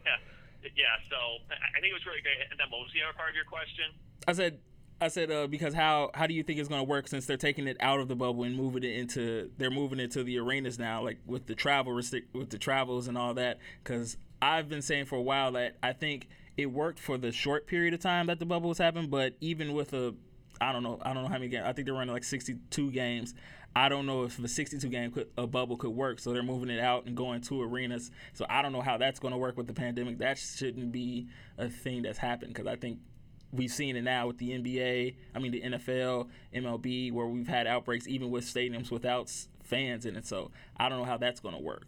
Yeah, 0.06 0.22
yeah. 0.74 0.98
So 1.11 1.16
I 1.50 1.79
think 1.79 1.92
it 1.92 1.98
was 1.98 2.07
really 2.07 2.22
great. 2.22 2.42
And 2.50 2.59
then 2.59 2.66
what 2.70 2.83
was 2.83 2.90
the 2.90 3.02
other 3.07 3.14
part 3.14 3.31
of 3.31 3.37
your 3.37 3.46
question? 3.46 3.94
I 4.26 4.33
said 4.33 4.59
I 5.00 5.09
said 5.09 5.31
uh, 5.31 5.46
because 5.46 5.74
how 5.74 6.11
how 6.14 6.26
do 6.26 6.35
you 6.35 6.42
think 6.42 6.59
it's 6.59 6.68
going 6.68 6.81
to 6.81 6.88
work 6.88 7.09
since 7.09 7.26
they're 7.26 7.37
taking 7.37 7.66
it 7.66 7.76
out 7.81 8.00
of 8.00 8.09
the 8.09 8.16
bubble 8.16 8.44
and 8.44 8.57
moving 8.57 8.83
it 8.83 8.96
into 8.96 9.50
they're 9.59 9.70
moving 9.70 10.00
it 10.00 10.11
to 10.12 10.24
the 10.24 10.38
arenas 10.38 10.79
now, 10.79 11.02
like 11.02 11.18
with 11.26 11.46
the 11.46 11.55
travel 11.55 11.94
with 11.94 12.50
the 12.50 12.59
travels 12.59 13.07
and 13.07 13.18
all 13.18 13.35
that. 13.35 13.59
Because 13.83 14.16
I've 14.40 14.68
been 14.68 14.83
saying 14.83 15.07
for 15.07 15.16
a 15.16 15.22
while 15.22 15.52
that 15.52 15.76
I 15.83 15.92
think 15.92 16.29
it 16.57 16.66
worked 16.66 16.98
for 16.98 17.18
the 17.18 17.31
short 17.31 17.66
period 17.66 17.92
of 17.92 18.00
time 18.00 18.26
that 18.29 18.38
the 18.38 18.46
bubble 18.46 18.70
was 18.70 18.79
happening, 18.79 19.11
but 19.11 19.35
even 19.40 19.74
with 19.74 19.92
a 19.92 20.14
I 20.61 20.72
don't 20.72 20.83
know 20.83 20.98
I 21.02 21.12
don't 21.12 21.24
know 21.24 21.29
how 21.29 21.35
many 21.35 21.48
games 21.48 21.64
I 21.66 21.72
think 21.74 21.87
they're 21.87 21.94
running 21.94 22.14
like 22.14 22.24
62 22.24 22.90
games. 22.90 23.35
I 23.76 23.90
don't 23.90 24.06
know 24.06 24.24
if 24.24 24.38
the 24.38 24.48
62 24.48 24.88
game 24.88 25.12
could, 25.12 25.28
a 25.36 25.46
bubble 25.46 25.76
could 25.76 25.90
work, 25.90 26.18
so 26.18 26.32
they're 26.32 26.42
moving 26.42 26.70
it 26.70 26.80
out 26.80 27.04
and 27.04 27.14
going 27.14 27.42
to 27.42 27.60
arenas. 27.60 28.10
So 28.32 28.46
I 28.48 28.62
don't 28.62 28.72
know 28.72 28.80
how 28.80 28.96
that's 28.96 29.20
going 29.20 29.32
to 29.32 29.38
work 29.38 29.58
with 29.58 29.66
the 29.66 29.74
pandemic. 29.74 30.16
That 30.16 30.38
shouldn't 30.38 30.92
be 30.92 31.28
a 31.58 31.68
thing 31.68 32.00
that's 32.00 32.16
happened 32.16 32.54
because 32.54 32.66
I 32.66 32.76
think 32.76 33.00
we've 33.52 33.70
seen 33.70 33.94
it 33.96 34.00
now 34.00 34.28
with 34.28 34.38
the 34.38 34.48
NBA, 34.48 35.16
I 35.34 35.38
mean 35.38 35.52
the 35.52 35.60
NFL, 35.60 36.30
MLB, 36.54 37.12
where 37.12 37.26
we've 37.26 37.46
had 37.46 37.66
outbreaks 37.66 38.08
even 38.08 38.30
with 38.30 38.44
stadiums 38.44 38.90
without 38.90 39.30
fans 39.62 40.06
in 40.06 40.16
it. 40.16 40.24
So 40.24 40.52
I 40.78 40.88
don't 40.88 40.98
know 40.98 41.04
how 41.04 41.18
that's 41.18 41.40
going 41.40 41.54
to 41.54 41.60
work. 41.60 41.84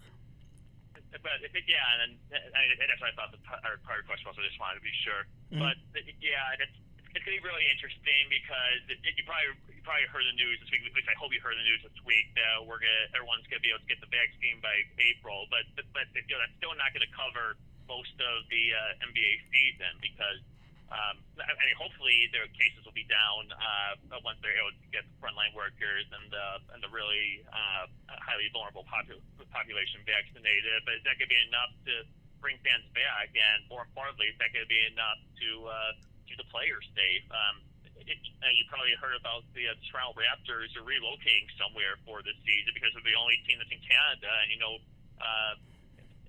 But 0.92 1.40
if 1.40 1.56
it, 1.56 1.64
yeah, 1.66 1.80
and 2.04 2.20
I 2.28 2.68
mean, 2.68 2.84
that's 2.84 3.00
what 3.00 3.08
I 3.08 3.16
thought 3.16 3.32
the 3.32 3.40
part 3.48 3.64
of 3.64 3.80
the 3.80 4.06
question 4.06 4.28
was. 4.28 4.36
I 4.36 4.44
just 4.44 4.60
wanted 4.60 4.76
to 4.76 4.84
be 4.84 4.92
sure. 5.08 5.24
Mm-hmm. 5.48 5.64
But 5.64 6.04
yeah, 6.20 6.52
it's 6.60 6.76
it's 7.14 7.24
going 7.24 7.36
to 7.36 7.40
be 7.40 7.46
really 7.46 7.66
interesting 7.72 8.28
because 8.28 8.82
it, 8.92 9.00
it, 9.04 9.16
you 9.16 9.24
probably 9.24 9.56
you 9.72 9.82
probably 9.84 10.08
heard 10.12 10.28
the 10.28 10.36
news 10.36 10.60
this 10.60 10.68
week. 10.68 10.84
At 10.84 10.92
least 10.92 11.08
I 11.08 11.16
hope 11.16 11.32
you 11.32 11.40
heard 11.40 11.56
the 11.56 11.64
news 11.64 11.80
this 11.80 11.96
week 12.04 12.28
that 12.36 12.60
we're 12.64 12.80
gonna 12.80 13.16
everyone's 13.16 13.48
going 13.48 13.60
to 13.60 13.64
be 13.64 13.72
able 13.72 13.80
to 13.84 13.90
get 13.90 14.00
the 14.04 14.10
vaccine 14.12 14.60
by 14.60 14.84
April. 15.00 15.48
But 15.48 15.64
but, 15.72 15.88
but 15.96 16.06
you 16.12 16.24
know 16.36 16.40
that's 16.44 16.56
still 16.60 16.74
not 16.76 16.92
going 16.92 17.04
to 17.04 17.14
cover 17.16 17.56
most 17.88 18.12
of 18.20 18.44
the 18.52 18.64
uh, 18.76 19.08
NBA 19.08 19.32
season 19.48 19.96
because 20.04 20.44
um, 20.88 21.20
I 21.36 21.52
mean, 21.68 21.76
hopefully 21.76 22.32
their 22.32 22.48
cases 22.56 22.80
will 22.80 22.96
be 22.96 23.04
down 23.04 23.52
uh, 23.52 24.20
once 24.24 24.40
they're 24.40 24.56
able 24.56 24.72
to 24.72 24.88
get 24.88 25.04
the 25.04 25.16
frontline 25.20 25.52
workers 25.52 26.08
and 26.08 26.32
the 26.32 26.46
and 26.72 26.80
the 26.80 26.88
really 26.88 27.44
uh, 27.52 27.84
highly 28.08 28.48
vulnerable 28.56 28.88
popul- 28.88 29.20
population 29.52 30.00
vaccinated. 30.08 30.80
But 30.88 30.96
is 30.96 31.04
that 31.04 31.20
going 31.20 31.28
to 31.28 31.34
be 31.36 31.44
enough 31.44 31.72
to 31.92 32.08
bring 32.40 32.56
fans 32.64 32.88
back? 32.96 33.28
And 33.36 33.68
more 33.68 33.84
importantly, 33.84 34.32
is 34.32 34.36
that 34.40 34.48
going 34.56 34.64
to 34.64 34.72
be 34.72 34.80
enough 34.88 35.20
to 35.44 35.48
uh, 35.68 35.92
keep 36.28 36.38
the 36.38 36.50
players 36.52 36.84
safe? 36.92 37.24
Um, 37.32 37.64
it, 38.04 38.20
uh, 38.40 38.52
you 38.52 38.64
probably 38.68 38.94
heard 39.00 39.16
about 39.16 39.44
the 39.52 39.68
uh, 39.68 39.76
Toronto 39.88 40.16
Raptors 40.16 40.72
are 40.76 40.86
relocating 40.86 41.48
somewhere 41.56 41.96
for 42.04 42.20
this 42.20 42.36
season 42.44 42.72
because 42.76 42.92
they're 42.92 43.04
the 43.04 43.18
only 43.18 43.40
team 43.48 43.58
that's 43.58 43.72
in 43.72 43.82
Canada, 43.82 44.30
and 44.44 44.48
you 44.52 44.60
know. 44.60 44.76
Uh, 45.18 45.56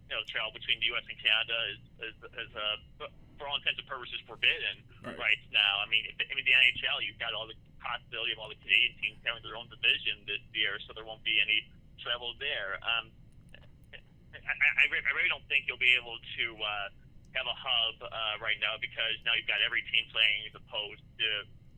you 0.10 0.18
know, 0.18 0.26
travel 0.26 0.50
between 0.50 0.82
the 0.82 0.90
U.S. 0.98 1.06
and 1.06 1.22
Canada 1.22 1.54
is, 1.70 1.82
is, 2.02 2.16
is 2.34 2.50
uh, 2.58 3.06
for 3.40 3.48
all 3.48 3.56
intents 3.56 3.80
and 3.80 3.86
purposes, 3.86 4.20
forbidden 4.28 4.82
right, 5.06 5.16
right 5.16 5.42
now. 5.54 5.80
I 5.80 5.88
mean, 5.88 6.10
if, 6.10 6.18
I 6.18 6.34
mean, 6.36 6.44
the 6.44 6.58
NHL, 6.58 7.06
you've 7.06 7.22
got 7.22 7.32
all 7.32 7.46
the 7.46 7.56
possibility 7.80 8.36
of 8.36 8.42
all 8.44 8.52
the 8.52 8.60
Canadian 8.60 8.98
teams 9.00 9.18
having 9.24 9.46
their 9.46 9.56
own 9.56 9.72
division 9.72 10.20
this 10.28 10.44
year, 10.52 10.82
so 10.84 10.92
there 10.92 11.08
won't 11.08 11.24
be 11.24 11.40
any 11.40 11.64
travel 12.04 12.36
there. 12.42 12.82
Um, 12.84 13.14
I, 14.36 14.52
I, 14.52 14.86
I 14.92 15.12
really 15.16 15.32
don't 15.32 15.46
think 15.48 15.70
you'll 15.70 15.82
be 15.82 15.96
able 15.96 16.20
to 16.20 16.46
uh, 16.58 16.88
have 17.38 17.46
a 17.46 17.58
hub 17.58 17.96
uh, 18.02 18.36
right 18.42 18.58
now 18.58 18.78
because 18.82 19.16
now 19.26 19.38
you've 19.38 19.50
got 19.50 19.62
every 19.62 19.86
team 19.90 20.06
playing 20.10 20.50
as 20.50 20.56
opposed 20.58 21.04
to 21.22 21.30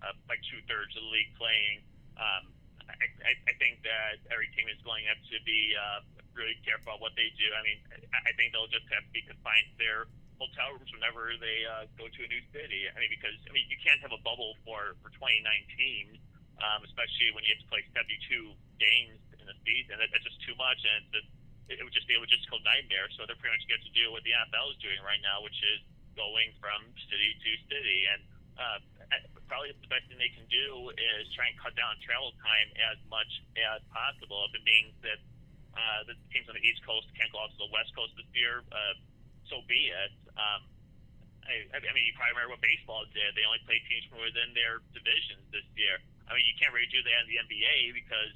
uh, 0.06 0.16
like 0.32 0.42
two 0.48 0.60
thirds 0.66 0.96
of 0.96 1.04
the 1.04 1.12
league 1.12 1.32
playing. 1.36 1.84
Um, 2.16 2.52
I, 2.88 3.08
I, 3.24 3.34
I 3.52 3.54
think 3.60 3.84
that 3.88 4.20
every 4.32 4.52
team 4.56 4.68
is 4.68 4.80
going 4.84 5.08
to 5.08 5.10
have 5.16 5.22
to 5.32 5.38
be 5.44 5.76
uh, 5.76 6.00
really 6.34 6.58
careful 6.64 6.96
about 6.96 7.02
what 7.04 7.14
they 7.16 7.30
do. 7.38 7.48
I 7.54 7.62
mean, 7.64 7.80
I, 8.12 8.32
I 8.32 8.32
think 8.36 8.52
they'll 8.52 8.72
just 8.72 8.88
have 8.92 9.04
to 9.06 9.14
be 9.14 9.24
confined 9.24 9.68
to 9.72 9.78
their 9.80 10.00
hotel 10.42 10.74
rooms 10.74 10.90
whenever 10.90 11.38
they 11.38 11.64
uh, 11.70 11.86
go 11.96 12.10
to 12.10 12.20
a 12.26 12.30
new 12.30 12.44
city. 12.50 12.90
I 12.90 12.98
mean, 12.98 13.12
because 13.14 13.38
I 13.46 13.52
mean, 13.54 13.70
you 13.70 13.78
can't 13.78 14.02
have 14.02 14.12
a 14.16 14.22
bubble 14.26 14.58
for 14.66 14.98
for 15.06 15.14
2019, 15.14 16.18
um, 16.60 16.82
especially 16.82 17.30
when 17.38 17.46
you 17.46 17.54
have 17.54 17.62
to 17.62 17.70
play 17.70 17.86
72 17.94 18.18
games 18.82 19.22
in 19.38 19.46
a 19.46 19.56
season. 19.62 20.02
That, 20.02 20.10
that's 20.10 20.26
just 20.26 20.42
too 20.42 20.58
much, 20.58 20.82
and 20.82 21.06
it's 21.06 21.22
just, 21.22 21.30
it, 21.72 21.84
would 21.84 21.96
just 21.96 22.08
be 22.08 22.16
a 22.16 22.22
logistical 22.22 22.60
nightmare. 22.68 23.08
So 23.16 23.24
they're 23.24 23.40
pretty 23.40 23.56
much 23.56 23.66
get 23.72 23.80
to 23.82 23.94
do 23.96 24.12
what 24.12 24.28
the 24.28 24.36
NFL 24.36 24.76
is 24.76 24.80
doing 24.84 25.00
right 25.02 25.22
now, 25.24 25.40
which 25.40 25.58
is 25.64 25.80
going 26.20 26.52
from 26.60 26.84
city 27.08 27.32
to 27.40 27.50
city, 27.72 28.04
and 28.12 28.22
uh, 28.60 28.78
probably 29.48 29.72
the 29.76 29.92
best 29.92 30.08
thing 30.08 30.20
they 30.20 30.32
can 30.32 30.48
do 30.48 30.92
is 30.96 31.28
try 31.36 31.52
and 31.52 31.56
cut 31.60 31.76
down 31.76 31.96
travel 32.04 32.32
time 32.40 32.72
as 32.92 32.96
much 33.12 33.28
as 33.60 33.84
possible. 33.92 34.48
If 34.48 34.60
it 34.60 34.64
means 34.64 34.96
that 35.04 35.20
uh, 35.76 36.08
the 36.08 36.16
teams 36.32 36.48
on 36.48 36.56
the 36.56 36.64
East 36.64 36.84
Coast 36.88 37.08
can't 37.16 37.32
go 37.32 37.44
out 37.44 37.52
to 37.52 37.60
the 37.60 37.72
West 37.72 37.92
Coast 37.96 38.16
this 38.16 38.28
year, 38.32 38.64
uh, 38.72 38.96
so 39.48 39.60
be 39.68 39.92
it. 39.92 40.16
Um, 40.40 40.64
I, 41.44 41.68
I 41.84 41.92
mean, 41.92 42.08
you 42.08 42.16
probably 42.16 42.40
remember 42.40 42.56
what 42.56 42.64
baseball 42.64 43.04
did. 43.12 43.36
They 43.36 43.44
only 43.44 43.60
played 43.68 43.84
teams 43.92 44.08
from 44.08 44.24
within 44.24 44.56
their 44.56 44.80
divisions 44.96 45.44
this 45.52 45.68
year. 45.76 46.00
I 46.32 46.38
mean, 46.38 46.48
you 46.48 46.56
can't 46.56 46.72
really 46.72 46.88
do 46.88 47.04
that 47.04 47.18
in 47.24 47.28
the 47.28 47.40
NBA 47.44 47.92
because 47.92 48.32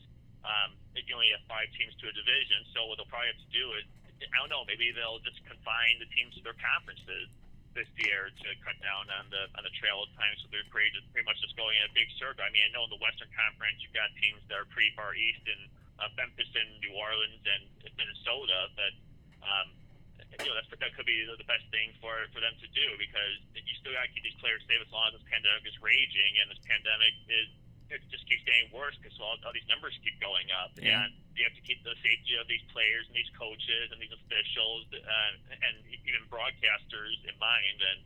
um, 0.46 0.78
you 0.94 1.12
only 1.18 1.34
have 1.34 1.44
five 1.50 1.68
teams 1.76 1.98
to 2.00 2.06
a 2.08 2.14
division. 2.14 2.64
So 2.72 2.86
what 2.86 3.02
they'll 3.02 3.10
probably 3.10 3.34
have 3.34 3.42
to 3.42 3.52
do 3.52 3.66
is, 3.76 3.86
I 4.22 4.38
don't 4.40 4.54
know, 4.54 4.64
maybe 4.64 4.94
they'll 4.94 5.20
just 5.26 5.42
confine 5.44 6.00
the 6.00 6.08
teams 6.14 6.38
to 6.40 6.42
their 6.46 6.56
conferences 6.56 7.28
this 7.76 7.92
year 8.00 8.32
to 8.32 8.48
cut 8.64 8.80
down 8.80 9.12
on 9.20 9.28
the 9.28 9.52
on 9.60 9.68
the 9.68 9.74
travel 9.76 10.08
time. 10.16 10.32
So 10.40 10.48
they're 10.48 10.64
pretty, 10.72 10.96
pretty 11.12 11.28
much 11.28 11.42
just 11.44 11.60
going 11.60 11.76
in 11.76 11.84
a 11.84 11.92
big 11.92 12.08
circle. 12.16 12.46
I 12.46 12.50
mean, 12.56 12.64
I 12.64 12.72
know 12.72 12.88
in 12.88 12.94
the 12.94 13.02
Western 13.04 13.28
Conference 13.36 13.84
you've 13.84 13.98
got 13.98 14.08
teams 14.24 14.40
that 14.48 14.56
are 14.56 14.70
pretty 14.72 14.96
far 14.96 15.12
east 15.12 15.44
in 15.44 15.60
uh, 16.00 16.08
Memphis 16.16 16.48
and 16.56 16.80
New 16.80 16.96
Orleans 16.96 17.44
and 17.44 17.68
Minnesota, 18.00 18.72
but 18.80 18.94
um, 19.44 19.68
you 20.40 20.48
know 20.48 20.56
that's, 20.56 20.72
that 20.72 20.92
could 20.96 21.08
be 21.08 21.24
the 21.28 21.48
best 21.48 21.68
thing 21.72 21.92
for 22.00 22.16
for 22.32 22.40
them 22.40 22.56
to 22.64 22.68
do 22.72 22.88
because 22.96 23.36
you 23.56 23.76
still 23.80 23.92
got 23.92 24.08
to 24.08 24.12
keep 24.16 24.24
these 24.24 24.40
players 24.40 24.64
safe 24.68 24.80
as 24.80 24.92
long 24.92 25.12
as 25.12 25.20
this 25.20 25.28
pandemic 25.28 25.68
is 25.68 25.76
raging 25.84 26.32
and 26.40 26.48
this 26.48 26.60
pandemic 26.64 27.12
is 27.28 27.52
it 27.90 28.02
just 28.10 28.26
keeps 28.26 28.42
getting 28.46 28.70
worse 28.74 28.98
because 28.98 29.14
all, 29.22 29.38
all 29.46 29.54
these 29.54 29.68
numbers 29.70 29.94
keep 30.02 30.18
going 30.18 30.50
up 30.58 30.74
Yeah. 30.78 31.06
and 31.06 31.14
you 31.38 31.46
have 31.46 31.54
to 31.54 31.62
keep 31.62 31.84
the 31.86 31.94
safety 32.02 32.34
of 32.40 32.48
these 32.50 32.64
players 32.74 33.06
and 33.06 33.14
these 33.14 33.30
coaches 33.38 33.94
and 33.94 34.02
these 34.02 34.14
officials 34.14 34.90
uh, 34.96 35.32
and 35.70 35.76
even 35.86 36.22
broadcasters 36.32 37.14
in 37.30 37.36
mind 37.38 37.78
and, 37.86 38.00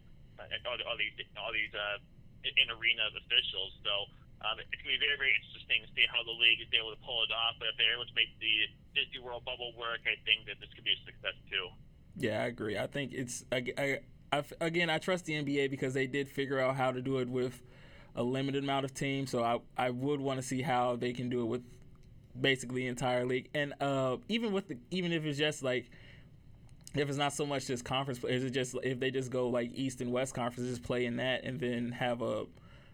and 0.51 0.59
all, 0.67 0.75
all 0.87 0.97
these 0.99 1.15
all 1.39 1.51
these 1.55 1.71
uh, 1.71 1.99
in 2.43 2.67
arena 2.71 3.07
officials. 3.15 3.75
So 3.83 4.07
um, 4.43 4.59
it's 4.59 4.71
going 4.83 4.95
to 4.95 4.99
be 4.99 5.03
very 5.03 5.19
very 5.19 5.33
interesting 5.35 5.83
to 5.83 5.89
see 5.95 6.05
how 6.11 6.23
the 6.27 6.35
league 6.35 6.59
is 6.63 6.71
able 6.75 6.91
to 6.91 7.01
pull 7.03 7.23
it 7.23 7.31
off. 7.31 7.55
But 7.59 7.71
if 7.71 7.75
they're 7.79 7.95
able 7.95 8.07
to 8.07 8.17
make 8.17 8.31
the 8.39 8.67
Disney 8.95 9.19
World 9.23 9.43
bubble 9.47 9.71
work, 9.79 10.03
I 10.07 10.15
think 10.27 10.47
that 10.47 10.59
this 10.59 10.71
could 10.75 10.83
be 10.87 10.95
a 10.95 11.01
success 11.07 11.35
too. 11.47 11.67
Yeah, 12.19 12.43
I 12.43 12.51
agree. 12.51 12.75
I 12.79 12.87
think 12.87 13.11
it's 13.13 13.43
I, 13.51 13.63
I, 13.77 13.87
I, 14.31 14.43
again 14.59 14.89
I 14.89 14.97
trust 14.99 15.25
the 15.25 15.39
NBA 15.39 15.69
because 15.71 15.93
they 15.93 16.07
did 16.07 16.27
figure 16.27 16.59
out 16.59 16.75
how 16.75 16.91
to 16.91 16.99
do 17.03 17.19
it 17.19 17.27
with 17.29 17.61
a 18.15 18.23
limited 18.23 18.63
amount 18.63 18.85
of 18.85 18.93
teams. 18.93 19.31
So 19.31 19.43
I 19.43 19.59
I 19.77 19.89
would 19.89 20.19
want 20.19 20.39
to 20.39 20.45
see 20.45 20.61
how 20.61 20.95
they 20.95 21.13
can 21.13 21.29
do 21.29 21.41
it 21.41 21.45
with 21.45 21.63
basically 22.39 22.83
the 22.83 22.87
entire 22.87 23.25
league, 23.25 23.49
and 23.53 23.73
uh, 23.81 24.17
even 24.27 24.51
with 24.51 24.67
the 24.67 24.77
even 24.91 25.11
if 25.11 25.25
it's 25.25 25.37
just 25.37 25.63
like 25.63 25.89
if 26.95 27.07
it's 27.07 27.17
not 27.17 27.33
so 27.33 27.45
much 27.45 27.67
just 27.67 27.85
conference, 27.85 28.23
is 28.23 28.43
it 28.43 28.51
just 28.51 28.75
if 28.83 28.99
they 28.99 29.11
just 29.11 29.31
go 29.31 29.49
like 29.49 29.71
East 29.73 30.01
and 30.01 30.11
West 30.11 30.33
conferences, 30.33 30.77
just 30.77 30.83
play 30.83 31.05
in 31.05 31.17
that, 31.17 31.43
and 31.43 31.59
then 31.59 31.91
have 31.91 32.21
a 32.21 32.45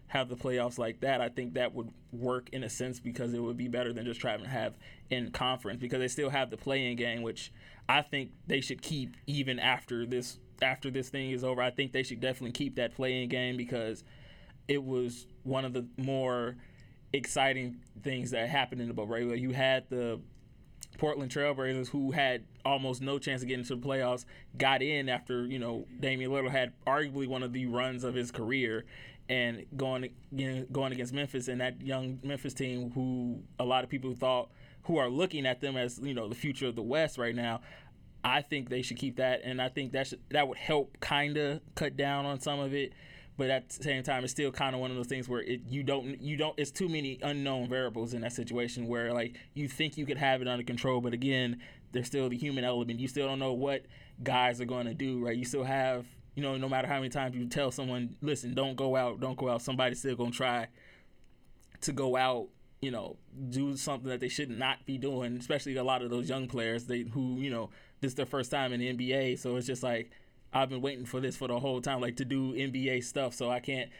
have 0.08 0.28
the 0.28 0.36
playoffs 0.36 0.78
like 0.78 1.00
that, 1.00 1.20
I 1.20 1.28
think 1.28 1.54
that 1.54 1.74
would 1.74 1.90
work 2.12 2.48
in 2.52 2.62
a 2.62 2.70
sense 2.70 3.00
because 3.00 3.34
it 3.34 3.40
would 3.40 3.56
be 3.56 3.68
better 3.68 3.92
than 3.92 4.04
just 4.04 4.20
trying 4.20 4.40
to 4.40 4.48
have 4.48 4.74
in 5.10 5.30
conference 5.32 5.80
because 5.80 5.98
they 5.98 6.08
still 6.08 6.30
have 6.30 6.50
the 6.50 6.56
play-in 6.56 6.96
game, 6.96 7.22
which 7.22 7.52
I 7.88 8.02
think 8.02 8.30
they 8.46 8.60
should 8.60 8.82
keep 8.82 9.16
even 9.26 9.58
after 9.58 10.06
this 10.06 10.38
after 10.62 10.90
this 10.90 11.08
thing 11.08 11.32
is 11.32 11.44
over. 11.44 11.60
I 11.60 11.70
think 11.70 11.92
they 11.92 12.02
should 12.02 12.20
definitely 12.20 12.52
keep 12.52 12.76
that 12.76 12.94
play-in 12.94 13.28
game 13.28 13.56
because 13.56 14.04
it 14.68 14.82
was 14.82 15.26
one 15.42 15.64
of 15.64 15.72
the 15.72 15.86
more 15.96 16.56
exciting 17.12 17.76
things 18.02 18.30
that 18.32 18.48
happened 18.48 18.80
in 18.80 18.88
the 18.88 18.94
bubble. 18.94 19.14
Right, 19.14 19.38
you 19.38 19.52
had 19.52 19.88
the 19.88 20.20
Portland 20.98 21.30
Trailblazers, 21.30 21.88
who 21.88 22.10
had 22.12 22.44
almost 22.64 23.02
no 23.02 23.18
chance 23.18 23.42
of 23.42 23.48
getting 23.48 23.64
to 23.64 23.76
the 23.76 23.86
playoffs, 23.86 24.24
got 24.56 24.82
in 24.82 25.08
after 25.08 25.46
you 25.46 25.58
know 25.58 25.86
Damian 26.00 26.30
Lillard 26.30 26.50
had 26.50 26.72
arguably 26.86 27.26
one 27.26 27.42
of 27.42 27.52
the 27.52 27.66
runs 27.66 28.04
of 28.04 28.14
his 28.14 28.30
career, 28.30 28.84
and 29.28 29.64
going 29.76 30.10
you 30.32 30.52
know, 30.52 30.66
going 30.72 30.92
against 30.92 31.12
Memphis 31.12 31.48
and 31.48 31.60
that 31.60 31.82
young 31.82 32.18
Memphis 32.22 32.54
team, 32.54 32.90
who 32.92 33.40
a 33.58 33.64
lot 33.64 33.84
of 33.84 33.90
people 33.90 34.14
thought 34.14 34.50
who 34.84 34.98
are 34.98 35.08
looking 35.08 35.46
at 35.46 35.60
them 35.60 35.76
as 35.76 35.98
you 35.98 36.14
know 36.14 36.28
the 36.28 36.34
future 36.34 36.66
of 36.66 36.76
the 36.76 36.82
West 36.82 37.18
right 37.18 37.34
now. 37.34 37.60
I 38.24 38.42
think 38.42 38.70
they 38.70 38.82
should 38.82 38.96
keep 38.96 39.16
that, 39.16 39.42
and 39.44 39.62
I 39.62 39.68
think 39.68 39.92
that 39.92 40.08
should, 40.08 40.20
that 40.30 40.48
would 40.48 40.58
help 40.58 40.98
kind 40.98 41.36
of 41.36 41.60
cut 41.76 41.96
down 41.96 42.26
on 42.26 42.40
some 42.40 42.58
of 42.58 42.74
it. 42.74 42.92
But 43.36 43.50
at 43.50 43.68
the 43.68 43.82
same 43.82 44.02
time, 44.02 44.24
it's 44.24 44.32
still 44.32 44.50
kind 44.50 44.74
of 44.74 44.80
one 44.80 44.90
of 44.90 44.96
those 44.96 45.08
things 45.08 45.28
where 45.28 45.42
it, 45.42 45.60
you 45.68 45.82
don't 45.82 46.20
you 46.20 46.36
don't 46.36 46.54
it's 46.58 46.70
too 46.70 46.88
many 46.88 47.18
unknown 47.22 47.68
variables 47.68 48.14
in 48.14 48.22
that 48.22 48.32
situation 48.32 48.86
where 48.86 49.12
like 49.12 49.36
you 49.54 49.68
think 49.68 49.98
you 49.98 50.06
could 50.06 50.16
have 50.16 50.40
it 50.40 50.48
under 50.48 50.64
control, 50.64 51.00
but 51.00 51.12
again, 51.12 51.60
there's 51.92 52.06
still 52.06 52.28
the 52.28 52.36
human 52.36 52.64
element. 52.64 52.98
You 52.98 53.08
still 53.08 53.26
don't 53.26 53.38
know 53.38 53.52
what 53.52 53.84
guys 54.22 54.60
are 54.60 54.64
going 54.64 54.86
to 54.86 54.94
do, 54.94 55.24
right? 55.24 55.36
You 55.36 55.44
still 55.44 55.64
have 55.64 56.06
you 56.34 56.42
know 56.42 56.56
no 56.56 56.68
matter 56.68 56.88
how 56.88 56.96
many 56.96 57.10
times 57.10 57.34
you 57.36 57.46
tell 57.46 57.70
someone, 57.70 58.16
listen, 58.22 58.54
don't 58.54 58.76
go 58.76 58.96
out, 58.96 59.20
don't 59.20 59.36
go 59.36 59.50
out. 59.50 59.62
Somebody's 59.62 59.98
still 59.98 60.16
gonna 60.16 60.30
try 60.30 60.68
to 61.82 61.92
go 61.92 62.16
out 62.16 62.48
you 62.80 62.90
know, 62.90 63.16
do 63.50 63.76
something 63.76 64.08
that 64.08 64.20
they 64.20 64.28
should 64.28 64.50
not 64.50 64.84
be 64.84 64.98
doing, 64.98 65.36
especially 65.38 65.76
a 65.76 65.84
lot 65.84 66.02
of 66.02 66.10
those 66.10 66.28
young 66.28 66.46
players 66.46 66.84
they 66.84 67.00
who, 67.02 67.36
you 67.36 67.50
know, 67.50 67.70
this 68.00 68.10
is 68.10 68.14
their 68.14 68.26
first 68.26 68.50
time 68.50 68.72
in 68.72 68.80
the 68.80 68.92
NBA. 68.92 69.38
So 69.38 69.56
it's 69.56 69.66
just 69.66 69.82
like 69.82 70.10
I've 70.56 70.70
been 70.70 70.82
waiting 70.82 71.06
for 71.06 71.20
this 71.20 71.36
for 71.36 71.48
the 71.48 71.60
whole 71.60 71.80
time, 71.80 72.00
like 72.00 72.16
to 72.16 72.24
do 72.24 72.52
NBA 72.52 73.04
stuff. 73.04 73.34
So 73.34 73.50
I 73.50 73.60
can't 73.60 73.90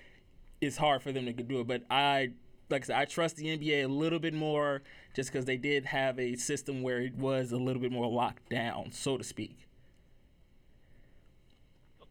it's 0.60 0.76
hard 0.76 1.02
for 1.02 1.12
them 1.12 1.26
to 1.26 1.32
do 1.32 1.60
it. 1.60 1.66
But 1.66 1.84
I 1.90 2.32
like 2.68 2.82
I 2.82 2.86
said, 2.86 2.96
I 2.96 3.04
trust 3.04 3.36
the 3.36 3.46
NBA 3.46 3.84
a 3.84 3.88
little 3.88 4.18
bit 4.18 4.34
more 4.34 4.82
just 5.14 5.30
because 5.30 5.44
they 5.46 5.56
did 5.56 5.86
have 5.86 6.18
a 6.18 6.34
system 6.34 6.82
where 6.82 6.98
it 6.98 7.14
was 7.14 7.52
a 7.52 7.56
little 7.56 7.80
bit 7.80 7.92
more 7.92 8.10
locked 8.10 8.50
down, 8.50 8.90
so 8.90 9.16
to 9.16 9.22
speak. 9.22 9.54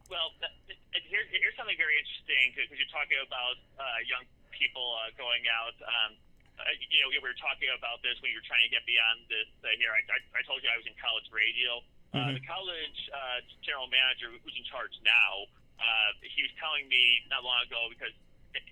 Well, 0.07 0.31
and 0.39 1.03
here, 1.11 1.27
here's 1.27 1.57
something 1.59 1.75
very 1.75 1.99
interesting 1.99 2.55
because 2.55 2.71
you're 2.71 2.93
talking 2.93 3.19
about 3.19 3.59
uh, 3.75 3.99
young 4.07 4.23
people 4.55 4.95
uh, 5.03 5.11
going 5.19 5.43
out. 5.51 5.75
Um, 5.83 6.11
uh, 6.55 6.71
you 6.87 7.03
know, 7.03 7.11
we 7.11 7.19
were 7.19 7.35
talking 7.35 7.67
about 7.75 7.99
this 7.99 8.15
when 8.23 8.31
you 8.31 8.39
were 8.39 8.47
trying 8.47 8.63
to 8.63 8.71
get 8.71 8.87
beyond 8.87 9.27
this 9.27 9.51
uh, 9.59 9.75
here. 9.75 9.91
I, 9.91 9.99
I, 10.07 10.39
I 10.39 10.41
told 10.47 10.63
you 10.63 10.71
I 10.71 10.79
was 10.79 10.87
in 10.87 10.95
college 10.95 11.27
radio. 11.35 11.83
Uh, 12.15 12.31
Mhm. 12.31 12.39
the 12.39 12.45
college 12.47 12.99
uh, 13.11 13.41
general 13.61 13.87
manager 13.91 14.31
who's 14.31 14.55
in 14.55 14.63
charge 14.63 14.95
now, 15.03 15.43
uh, 15.83 16.09
he 16.23 16.41
was 16.47 16.51
telling 16.55 16.87
me 16.87 17.19
not 17.27 17.43
long 17.43 17.59
ago 17.67 17.89
because 17.91 18.13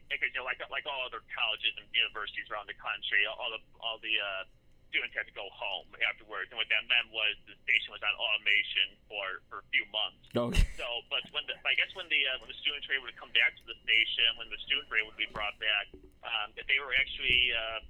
because 0.07 0.31
you 0.31 0.39
know, 0.39 0.47
like 0.47 0.63
like 0.71 0.85
all 0.87 1.03
other 1.03 1.19
colleges 1.35 1.75
and 1.75 1.83
universities 1.91 2.47
around 2.49 2.71
the 2.71 2.79
country, 2.79 3.25
all 3.27 3.51
the 3.51 3.59
all 3.83 3.99
the 3.99 4.15
uh, 4.15 4.47
students 4.87 5.11
had 5.11 5.27
to 5.27 5.35
go 5.35 5.49
home 5.51 5.91
afterwards, 6.07 6.47
and 6.53 6.57
what 6.57 6.69
that 6.71 6.87
meant 6.87 7.11
was 7.11 7.35
the 7.43 7.55
station 7.67 7.91
was 7.91 7.99
on 7.99 8.15
automation 8.15 8.95
for 9.11 9.43
for 9.51 9.59
a 9.59 9.67
few 9.75 9.83
months. 9.91 10.23
Okay. 10.31 10.63
So, 10.79 11.03
but 11.11 11.27
when 11.35 11.43
the, 11.51 11.59
I 11.67 11.75
guess 11.75 11.91
when 11.99 12.07
the 12.07 12.23
uh, 12.31 12.39
when 12.39 12.47
the 12.47 12.55
students 12.63 12.87
were 12.87 12.95
able 12.95 13.11
to 13.11 13.17
come 13.19 13.33
back 13.35 13.59
to 13.59 13.63
the 13.67 13.75
station, 13.83 14.39
when 14.39 14.47
the 14.47 14.59
students 14.63 14.87
were 14.87 15.03
able 15.03 15.11
to 15.11 15.19
be 15.19 15.27
brought 15.35 15.59
back, 15.59 15.91
um, 16.23 16.55
that 16.55 16.63
they 16.71 16.79
were 16.79 16.95
actually 16.95 17.51
uh, 17.51 17.83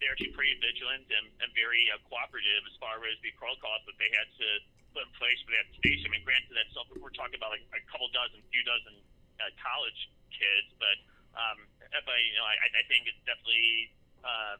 they're 0.00 0.16
actually 0.16 0.32
pretty 0.32 0.56
vigilant 0.56 1.04
and, 1.12 1.28
and 1.44 1.52
very 1.52 1.84
uh, 1.92 2.00
cooperative 2.08 2.64
as 2.64 2.72
far 2.80 2.96
as 3.04 3.20
the 3.20 3.28
protocols 3.36 3.84
that 3.84 3.98
they 4.00 4.08
had 4.16 4.24
to 4.40 4.48
put 4.96 5.04
in 5.04 5.12
place 5.20 5.36
for 5.44 5.52
that 5.52 5.68
station. 5.76 6.08
I 6.08 6.16
mean, 6.16 6.24
granted, 6.24 6.56
that's 6.56 6.72
we're 6.96 7.12
talking 7.12 7.36
about 7.36 7.52
like 7.52 7.68
a 7.76 7.84
couple 7.92 8.08
dozen, 8.16 8.40
few 8.48 8.64
dozen 8.64 8.96
uh, 9.36 9.52
college 9.60 10.08
kids, 10.32 10.72
but 10.80 10.96
um, 11.36 11.68
but 11.92 12.16
you 12.24 12.40
know, 12.40 12.48
I, 12.48 12.56
I 12.64 12.82
think 12.88 13.04
it's 13.04 13.20
definitely 13.28 13.92
uh, 14.24 14.56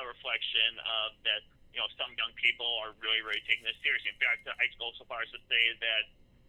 a 0.00 0.04
reflection 0.08 0.80
of 0.80 1.20
that. 1.28 1.44
You 1.76 1.82
know, 1.82 1.90
some 1.98 2.14
young 2.14 2.30
people 2.38 2.70
are 2.86 2.94
really, 3.02 3.18
really 3.26 3.42
taking 3.50 3.66
this 3.66 3.74
seriously. 3.82 4.14
In 4.14 4.20
fact, 4.22 4.46
I 4.46 4.64
go 4.78 4.94
so 4.94 5.02
far 5.10 5.26
as 5.26 5.30
to 5.34 5.42
say 5.50 5.74
that 5.82 6.04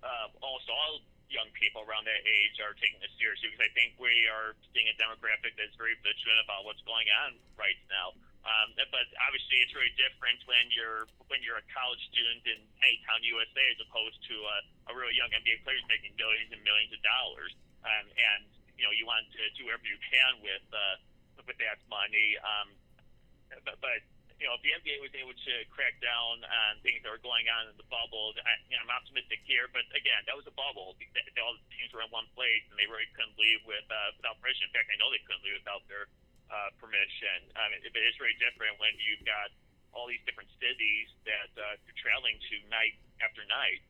uh, 0.06 0.30
almost 0.38 0.70
all 0.70 1.02
young 1.34 1.50
people 1.58 1.82
around 1.82 2.06
that 2.06 2.22
age 2.30 2.62
are 2.62 2.78
taking 2.78 3.02
this 3.02 3.10
seriously 3.18 3.50
because 3.50 3.66
I 3.66 3.74
think 3.74 3.98
we 3.98 4.30
are 4.30 4.54
seeing 4.70 4.86
a 4.86 4.96
demographic 5.02 5.58
that's 5.58 5.74
very 5.82 5.98
vigilant 6.06 6.46
about 6.46 6.62
what's 6.70 6.86
going 6.86 7.10
on 7.26 7.42
right 7.58 7.74
now. 7.90 8.14
Um, 8.46 8.78
but 8.78 9.10
obviously, 9.26 9.58
it's 9.66 9.74
really 9.74 9.94
different 9.98 10.38
when 10.46 10.70
you're 10.70 11.10
when 11.34 11.42
you're 11.42 11.58
a 11.58 11.68
college 11.74 12.02
student 12.14 12.46
in 12.46 12.62
Anytown, 12.86 13.26
USA, 13.26 13.66
as 13.74 13.82
opposed 13.82 14.22
to 14.30 14.36
a, 14.38 14.58
a 14.90 14.94
really 14.94 15.18
young 15.18 15.34
NBA 15.34 15.66
player 15.66 15.82
making 15.90 16.14
millions 16.14 16.54
and 16.54 16.62
millions 16.62 16.94
of 16.94 17.02
dollars. 17.02 17.58
Um, 17.82 18.06
and 18.14 18.46
you 18.78 18.86
know, 18.86 18.94
you 18.94 19.10
want 19.10 19.26
to 19.34 19.44
do 19.58 19.66
whatever 19.66 19.90
you 19.90 19.98
can 19.98 20.46
with 20.46 20.66
uh, 20.70 21.02
with 21.42 21.58
that 21.58 21.82
money. 21.90 22.38
Um, 22.38 22.70
but, 23.66 23.82
but 23.82 24.00
you 24.38 24.46
know, 24.46 24.54
if 24.60 24.62
the 24.62 24.76
NBA 24.76 25.00
was 25.00 25.14
able 25.16 25.34
to 25.34 25.54
crack 25.72 25.96
down 26.04 26.44
on 26.44 26.78
things 26.84 27.00
that 27.02 27.10
were 27.10 27.24
going 27.24 27.48
on 27.48 27.72
in 27.72 27.76
the 27.80 27.88
bubble, 27.88 28.36
I, 28.44 28.60
you 28.68 28.76
know, 28.76 28.84
I'm 28.84 28.92
optimistic 28.92 29.40
here. 29.48 29.72
But 29.72 29.88
again, 29.96 30.22
that 30.28 30.36
was 30.36 30.44
a 30.46 30.54
bubble. 30.54 30.94
All 30.94 31.56
the 31.56 31.66
teams 31.72 31.92
were 31.96 32.04
in 32.04 32.12
one 32.12 32.28
place, 32.36 32.62
and 32.68 32.76
they 32.76 32.86
really 32.86 33.08
couldn't 33.16 33.38
leave 33.40 33.64
with 33.64 33.88
uh, 33.88 34.14
without 34.20 34.38
permission. 34.44 34.68
In 34.68 34.74
fact, 34.76 34.92
I 34.92 35.00
know 35.00 35.08
they 35.10 35.24
couldn't 35.24 35.46
leave 35.48 35.58
without 35.64 35.88
their 35.88 36.12
uh, 36.50 36.70
permission. 36.78 37.50
I 37.58 37.72
mean, 37.72 37.82
but 37.86 38.02
it's 38.02 38.20
very 38.20 38.36
different 38.38 38.78
when 38.78 38.94
you've 39.02 39.26
got 39.26 39.54
all 39.96 40.06
these 40.12 40.22
different 40.28 40.52
cities 40.60 41.08
that 41.24 41.52
uh, 41.56 41.80
you're 41.88 42.00
traveling 42.00 42.36
to 42.52 42.56
night 42.68 43.00
after 43.24 43.42
night. 43.48 43.82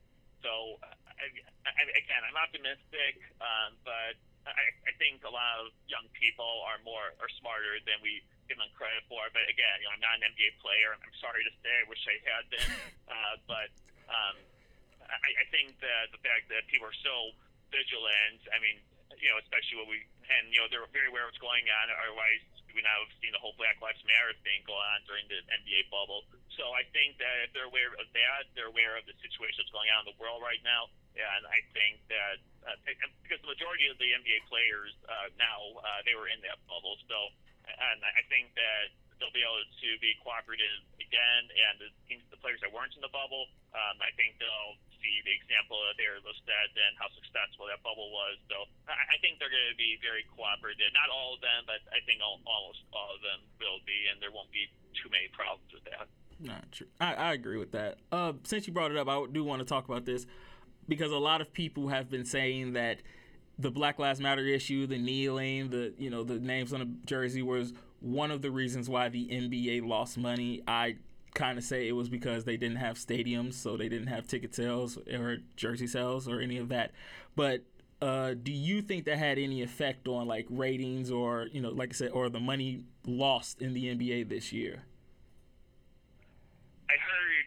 So, 0.46 0.78
uh, 0.86 0.94
I, 1.18 1.26
I, 1.66 1.82
again, 1.98 2.22
I'm 2.22 2.38
optimistic, 2.38 3.18
um, 3.42 3.74
but 3.82 4.14
I, 4.46 4.70
I 4.86 4.94
think 5.02 5.26
a 5.26 5.34
lot 5.34 5.66
of 5.66 5.74
young 5.90 6.06
people 6.14 6.62
are 6.70 6.78
more 6.86 7.18
are 7.18 7.32
smarter 7.42 7.82
than 7.82 7.98
we 8.06 8.22
give 8.46 8.62
them 8.62 8.70
credit 8.78 9.02
for. 9.10 9.26
But 9.34 9.50
again, 9.50 9.82
you 9.82 9.90
know, 9.90 9.98
I'm 9.98 10.04
not 10.06 10.22
an 10.22 10.30
NBA 10.30 10.62
player. 10.62 10.94
I'm 10.94 11.18
sorry 11.18 11.42
to 11.42 11.54
say, 11.66 11.74
I 11.82 11.86
wish 11.90 12.02
I 12.06 12.18
had 12.22 12.44
been. 12.54 12.70
uh, 13.16 13.36
but 13.50 13.70
um, 14.06 14.38
I, 15.02 15.30
I 15.42 15.46
think 15.50 15.74
that 15.82 16.14
the 16.14 16.22
fact 16.22 16.50
that 16.54 16.70
people 16.70 16.86
are 16.86 17.02
so 17.02 17.34
vigilant, 17.74 18.46
I 18.54 18.62
mean, 18.62 18.78
you 19.18 19.34
know, 19.34 19.42
especially 19.42 19.82
when 19.82 19.90
we 19.90 20.06
and 20.30 20.50
you 20.50 20.60
know 20.62 20.68
they're 20.70 20.86
very 20.92 21.10
aware 21.10 21.26
of 21.26 21.34
what's 21.34 21.42
going 21.42 21.66
on. 21.70 21.92
Otherwise, 21.92 22.44
we 22.76 22.84
now 22.84 23.00
have 23.00 23.14
seen 23.24 23.32
the 23.32 23.40
whole 23.40 23.56
Black 23.56 23.80
Lives 23.80 24.04
Matter 24.04 24.36
thing 24.44 24.60
go 24.68 24.76
on 24.76 25.00
during 25.08 25.24
the 25.32 25.40
NBA 25.48 25.88
bubble. 25.88 26.28
So 26.60 26.76
I 26.76 26.84
think 26.92 27.16
that 27.24 27.48
if 27.48 27.56
they're 27.56 27.72
aware 27.72 27.96
of 27.96 28.08
that, 28.12 28.52
they're 28.52 28.72
aware 28.72 29.00
of 29.00 29.08
the 29.08 29.16
situation 29.24 29.64
that's 29.64 29.72
going 29.72 29.88
on 29.96 30.04
in 30.04 30.12
the 30.12 30.20
world 30.20 30.44
right 30.44 30.60
now. 30.64 30.92
And 31.16 31.48
I 31.48 31.64
think 31.72 32.04
that 32.12 32.44
uh, 32.68 32.76
because 33.24 33.40
the 33.40 33.52
majority 33.52 33.88
of 33.88 33.96
the 33.96 34.12
NBA 34.12 34.44
players 34.52 34.92
uh, 35.08 35.32
now 35.40 35.80
uh, 35.80 36.04
they 36.04 36.14
were 36.20 36.28
in 36.28 36.44
that 36.44 36.60
bubble, 36.68 37.00
so 37.08 37.32
and 37.66 38.00
I 38.04 38.22
think 38.28 38.52
that 38.60 38.92
they'll 39.18 39.34
be 39.34 39.42
able 39.42 39.64
to 39.64 39.90
be 40.04 40.12
cooperative 40.20 40.84
again. 41.00 41.44
And 41.48 41.74
the, 41.80 41.90
the 42.36 42.40
players 42.44 42.60
that 42.60 42.72
weren't 42.76 42.92
in 43.00 43.02
the 43.02 43.12
bubble, 43.16 43.48
um, 43.72 43.96
I 44.04 44.12
think 44.20 44.36
they'll 44.44 44.76
the 45.24 45.34
example 45.34 45.78
of 45.86 45.96
their 45.98 46.18
Listad 46.22 46.70
and 46.74 46.94
how 46.98 47.10
successful 47.14 47.70
that 47.70 47.82
bubble 47.86 48.10
was. 48.12 48.38
So 48.50 48.66
I, 48.90 49.16
I 49.16 49.18
think 49.22 49.38
they're 49.38 49.52
going 49.52 49.72
to 49.72 49.80
be 49.80 49.98
very 50.02 50.26
cooperative. 50.34 50.90
Not 50.94 51.10
all 51.14 51.38
of 51.38 51.42
them, 51.42 51.66
but 51.70 51.82
I 51.94 52.02
think 52.06 52.22
all, 52.22 52.42
almost 52.46 52.82
all 52.94 53.14
of 53.14 53.22
them 53.22 53.46
will 53.62 53.82
be, 53.86 54.10
and 54.12 54.18
there 54.20 54.34
won't 54.34 54.52
be 54.52 54.70
too 54.98 55.10
many 55.12 55.30
problems 55.32 55.70
with 55.74 55.86
that. 55.90 56.08
Not 56.40 56.72
true. 56.72 56.88
I, 57.00 57.14
I 57.14 57.30
agree 57.34 57.58
with 57.58 57.72
that. 57.72 58.00
Uh, 58.12 58.34
since 58.44 58.68
you 58.68 58.74
brought 58.74 58.92
it 58.92 58.98
up, 58.98 59.08
I 59.08 59.26
do 59.32 59.44
want 59.44 59.60
to 59.64 59.68
talk 59.68 59.86
about 59.88 60.06
this 60.06 60.26
because 60.88 61.12
a 61.12 61.18
lot 61.18 61.42
of 61.42 61.54
people 61.54 61.88
have 61.90 62.10
been 62.10 62.26
saying 62.26 62.74
that 62.74 63.02
the 63.58 63.72
Black 63.72 64.00
Lives 64.00 64.20
Matter 64.20 64.46
issue, 64.46 64.86
the 64.86 64.98
kneeling, 64.98 65.70
the 65.70 65.94
you 65.98 66.10
know 66.10 66.24
the 66.24 66.40
names 66.40 66.74
on 66.74 66.80
the 66.80 66.90
jersey 67.06 67.42
was 67.42 67.74
one 68.02 68.32
of 68.32 68.42
the 68.42 68.52
reasons 68.52 68.90
why 68.90 69.10
the 69.10 69.28
NBA 69.28 69.88
lost 69.88 70.18
money. 70.18 70.62
I 70.68 70.98
kind 71.36 71.60
of 71.60 71.64
say 71.64 71.88
it 71.88 71.92
was 71.92 72.10
because 72.10 72.46
they 72.46 72.58
didn't 72.58 72.78
have 72.78 72.98
stadiums, 72.98 73.54
so 73.54 73.78
they 73.78 73.90
didn't 73.90 74.08
have 74.08 74.26
ticket 74.26 74.56
sales 74.56 74.98
or 75.14 75.38
jersey 75.56 75.86
sales 75.86 76.28
or 76.28 76.40
any 76.40 76.58
of 76.58 76.70
that. 76.70 76.92
But 77.36 77.62
uh, 78.02 78.34
do 78.34 78.52
you 78.52 78.82
think 78.82 79.06
that 79.06 79.18
had 79.18 79.38
any 79.38 79.62
effect 79.62 80.08
on 80.08 80.28
like 80.28 80.48
ratings 80.50 81.12
or 81.12 81.48
you 81.52 81.62
know, 81.62 81.70
like 81.70 81.92
I 81.92 81.94
said, 81.94 82.12
or 82.12 82.30
the 82.30 82.40
money 82.40 82.84
lost 83.06 83.62
in 83.62 83.74
the 83.74 83.94
NBA 83.94 84.30
this 84.30 84.52
year? 84.52 84.84
I 86.90 86.98
heard 86.98 87.46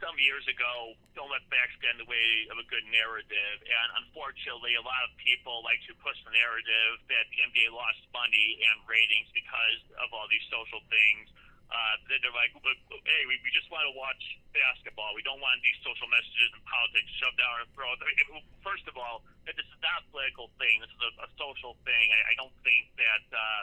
some 0.00 0.16
years 0.16 0.44
ago, 0.48 0.96
don't 1.12 1.28
let 1.28 1.44
facts 1.52 1.76
get 1.84 1.92
in 1.94 2.00
the 2.00 2.08
way 2.08 2.48
of 2.48 2.56
a 2.56 2.66
good 2.72 2.84
narrative. 2.88 3.56
And 3.60 3.88
unfortunately, 4.04 4.74
a 4.74 4.84
lot 4.84 5.04
of 5.04 5.12
people 5.20 5.60
like 5.60 5.78
to 5.86 5.94
push 6.00 6.16
the 6.24 6.32
narrative 6.32 7.04
that 7.12 7.28
the 7.28 7.38
NBA 7.52 7.70
lost 7.70 8.00
money 8.10 8.58
and 8.58 8.80
ratings 8.88 9.28
because 9.36 9.80
of 10.00 10.08
all 10.16 10.26
these 10.32 10.44
social 10.48 10.80
things. 10.88 11.28
Uh, 11.70 11.94
they're 12.10 12.34
like, 12.34 12.50
hey, 12.50 13.22
we, 13.30 13.38
we 13.46 13.50
just 13.54 13.70
want 13.70 13.86
to 13.86 13.94
watch 13.94 14.18
basketball. 14.50 15.14
We 15.14 15.22
don't 15.22 15.38
want 15.38 15.62
these 15.62 15.78
social 15.86 16.10
messages 16.10 16.50
and 16.50 16.62
politics 16.66 17.06
shoved 17.22 17.38
down 17.38 17.62
our 17.62 17.68
throats. 17.78 18.02
I 18.02 18.10
mean, 18.10 18.42
first 18.66 18.90
of 18.90 18.98
all, 18.98 19.22
this 19.46 19.54
is 19.54 19.70
not 19.78 20.02
a 20.02 20.06
political 20.10 20.50
thing. 20.58 20.82
This 20.82 20.90
is 20.90 21.02
a, 21.02 21.12
a 21.24 21.28
social 21.38 21.78
thing. 21.86 22.10
I, 22.10 22.34
I 22.34 22.34
don't 22.34 22.54
think 22.66 22.90
that 22.98 23.24
uh, 23.30 23.62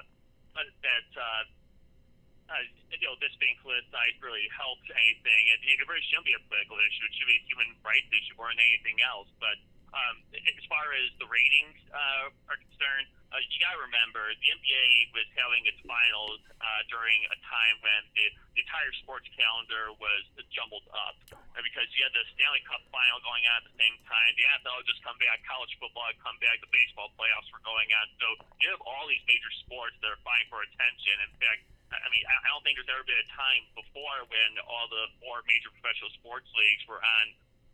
that 0.55 1.07
uh, 1.19 1.43
uh, 2.47 2.63
you 2.95 3.03
know, 3.03 3.19
this 3.19 3.35
being 3.43 3.59
politicized 3.59 4.23
really 4.23 4.47
helps 4.55 4.87
anything. 4.87 5.41
It, 5.51 5.59
it 5.67 5.83
really 5.83 6.03
shouldn't 6.07 6.31
be 6.31 6.35
a 6.35 6.43
political 6.47 6.79
issue. 6.79 7.03
It 7.03 7.13
should 7.19 7.27
be 7.27 7.39
a 7.43 7.45
human 7.51 7.69
rights 7.83 8.07
issue 8.07 8.35
more 8.39 8.47
than 8.51 8.63
anything 8.63 8.97
else. 9.03 9.27
But 9.43 9.59
um, 9.91 10.23
as 10.31 10.65
far 10.71 10.95
as 10.95 11.11
the 11.19 11.27
ratings 11.27 11.75
uh, 11.91 12.31
are 12.47 12.59
concerned, 12.59 13.07
uh, 13.27 13.43
you 13.43 13.59
got 13.59 13.75
to 13.75 13.81
remember 13.83 14.23
the 14.39 14.49
NBA 14.55 15.11
was 15.11 15.27
having 15.35 15.67
its 15.67 15.79
finals 15.83 16.39
uh, 16.63 16.81
during 16.87 17.19
a 17.27 17.37
time 17.43 17.75
when 17.83 18.01
the, 18.15 18.25
the 18.55 18.63
entire 18.63 18.93
sports 19.03 19.27
calendar 19.35 19.91
was 19.99 20.23
jumbled 20.55 20.87
up 20.95 21.19
uh, 21.35 21.59
because 21.59 21.85
you 21.91 22.07
had 22.07 22.15
the 22.15 22.23
Stanley 22.39 22.63
Cup 22.63 22.79
final 22.87 23.19
going 23.27 23.43
on 23.51 23.59
at 23.61 23.67
the 23.67 23.75
same 23.75 23.99
time. 24.07 24.31
The 24.39 24.47
NFL 24.47 24.79
just 24.87 25.03
come 25.03 25.19
back, 25.19 25.43
college 25.43 25.75
football 25.75 26.07
had 26.07 26.15
come 26.23 26.39
back, 26.39 26.63
the 26.63 26.71
baseball 26.71 27.11
playoffs 27.19 27.51
were 27.51 27.63
going 27.67 27.91
on. 27.99 28.05
So 28.23 28.27
you 28.63 28.71
have 28.71 28.83
all 28.87 29.03
these 29.11 29.23
major 29.27 29.51
sports 29.67 29.99
that 29.99 30.07
are 30.07 30.21
fighting 30.23 30.47
for 30.47 30.63
attention. 30.63 31.19
In 31.27 31.33
fact, 31.43 31.67
I 31.91 32.07
mean, 32.11 32.23
I 32.27 32.47
don't 32.51 32.63
think 32.63 32.79
there's 32.79 32.91
ever 32.91 33.07
been 33.07 33.19
a 33.19 33.31
time 33.31 33.63
before 33.75 34.23
when 34.27 34.51
all 34.67 34.87
the 34.91 35.07
four 35.23 35.43
major 35.47 35.71
professional 35.71 36.11
sports 36.19 36.47
leagues 36.55 36.83
were 36.87 36.99
on 36.99 37.25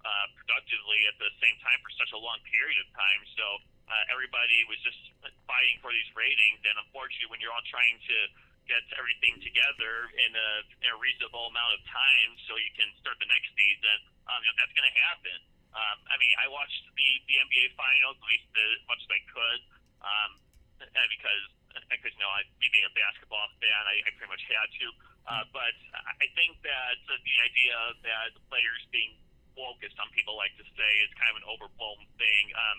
uh, 0.06 0.28
productively 0.38 1.08
at 1.10 1.18
the 1.18 1.30
same 1.42 1.58
time 1.66 1.80
for 1.82 1.90
such 1.98 2.12
a 2.14 2.20
long 2.20 2.38
period 2.50 2.78
of 2.82 2.88
time. 2.94 3.22
So 3.34 3.46
uh, 3.88 4.14
everybody 4.14 4.64
was 4.72 4.80
just 4.82 5.00
fighting 5.48 5.78
for 5.84 5.92
these 5.92 6.08
ratings, 6.16 6.62
and 6.64 6.76
unfortunately, 6.80 7.30
when 7.32 7.40
you're 7.44 7.54
all 7.54 7.68
trying 7.68 8.00
to 8.00 8.18
get 8.64 8.84
everything 8.96 9.36
together 9.44 10.08
in 10.16 10.32
a, 10.32 10.50
in 10.80 10.88
a 10.88 10.98
reasonable 11.00 11.52
amount 11.52 11.76
of 11.76 11.82
time 11.92 12.30
so 12.48 12.56
you 12.56 12.72
can 12.80 12.88
start 13.04 13.20
the 13.20 13.28
next 13.28 13.52
season, 13.60 13.98
um, 14.32 14.40
you 14.40 14.48
know, 14.48 14.56
that's 14.56 14.72
going 14.72 14.88
to 14.88 14.98
happen. 15.04 15.40
Um, 15.76 15.98
I 16.08 16.16
mean, 16.16 16.32
I 16.40 16.48
watched 16.48 16.80
the, 16.96 17.10
the 17.28 17.36
NBA 17.44 17.76
finals 17.76 18.16
at 18.16 18.26
least 18.30 18.48
as 18.56 18.82
much 18.88 19.02
as 19.04 19.10
I 19.12 19.22
could, 19.28 19.60
um, 20.00 20.32
because 20.80 21.44
because 21.90 22.14
you 22.14 22.22
know, 22.22 22.30
I, 22.30 22.46
me 22.62 22.70
being 22.70 22.86
a 22.86 22.94
basketball 22.94 23.50
fan, 23.58 23.82
I, 23.90 24.06
I 24.06 24.10
pretty 24.14 24.30
much 24.30 24.46
had 24.46 24.70
to. 24.70 24.88
Uh, 25.24 25.44
but 25.56 25.76
I 25.98 26.28
think 26.36 26.60
that 26.62 27.00
the 27.08 27.38
idea 27.42 27.78
that 28.04 28.36
the 28.36 28.44
players 28.52 28.84
being 28.92 29.16
woke, 29.56 29.80
as 29.82 29.90
some 29.96 30.12
people 30.14 30.36
like 30.36 30.54
to 30.60 30.66
say, 30.76 30.92
is 31.02 31.10
kind 31.16 31.32
of 31.34 31.42
an 31.42 31.48
overblown 31.48 32.06
thing. 32.20 32.46
Um, 32.54 32.78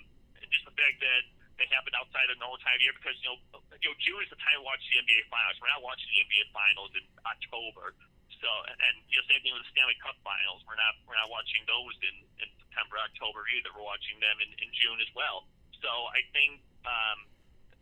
just 0.55 0.66
the 0.70 0.76
fact 0.78 1.02
that 1.02 1.22
they 1.59 1.66
happen 1.70 1.94
outside 1.94 2.26
of 2.30 2.38
normal 2.42 2.59
time 2.62 2.74
of 2.74 2.82
year 2.82 2.94
because 2.98 3.14
you 3.22 3.30
know, 3.30 3.38
you 3.78 3.88
know, 3.90 3.96
June 4.02 4.20
is 4.22 4.30
the 4.30 4.40
time 4.42 4.59
to 4.59 4.64
watch 4.66 4.82
the 4.90 4.98
NBA 4.98 5.30
finals. 5.30 5.55
We're 5.62 5.70
not 5.70 5.82
watching 5.86 6.11
the 6.11 6.20
NBA 6.26 6.44
finals 6.50 6.90
in 6.98 7.05
October. 7.22 7.94
So, 8.42 8.48
and, 8.66 8.94
you 9.09 9.16
know, 9.16 9.24
same 9.30 9.40
thing 9.40 9.55
with 9.55 9.64
the 9.64 9.72
Stanley 9.72 9.96
Cup 10.02 10.18
finals. 10.26 10.61
We're 10.66 10.76
not 10.76 10.98
we're 11.07 11.16
not 11.16 11.30
watching 11.30 11.62
those 11.64 11.94
in, 12.02 12.16
in 12.42 12.48
September, 12.61 12.98
October 13.00 13.46
either. 13.55 13.70
We're 13.72 13.86
watching 13.86 14.18
them 14.18 14.36
in, 14.42 14.50
in 14.59 14.68
June 14.74 14.98
as 15.00 15.09
well. 15.14 15.46
So 15.80 15.90
I 16.12 16.20
think 16.34 16.61
um, 16.84 17.18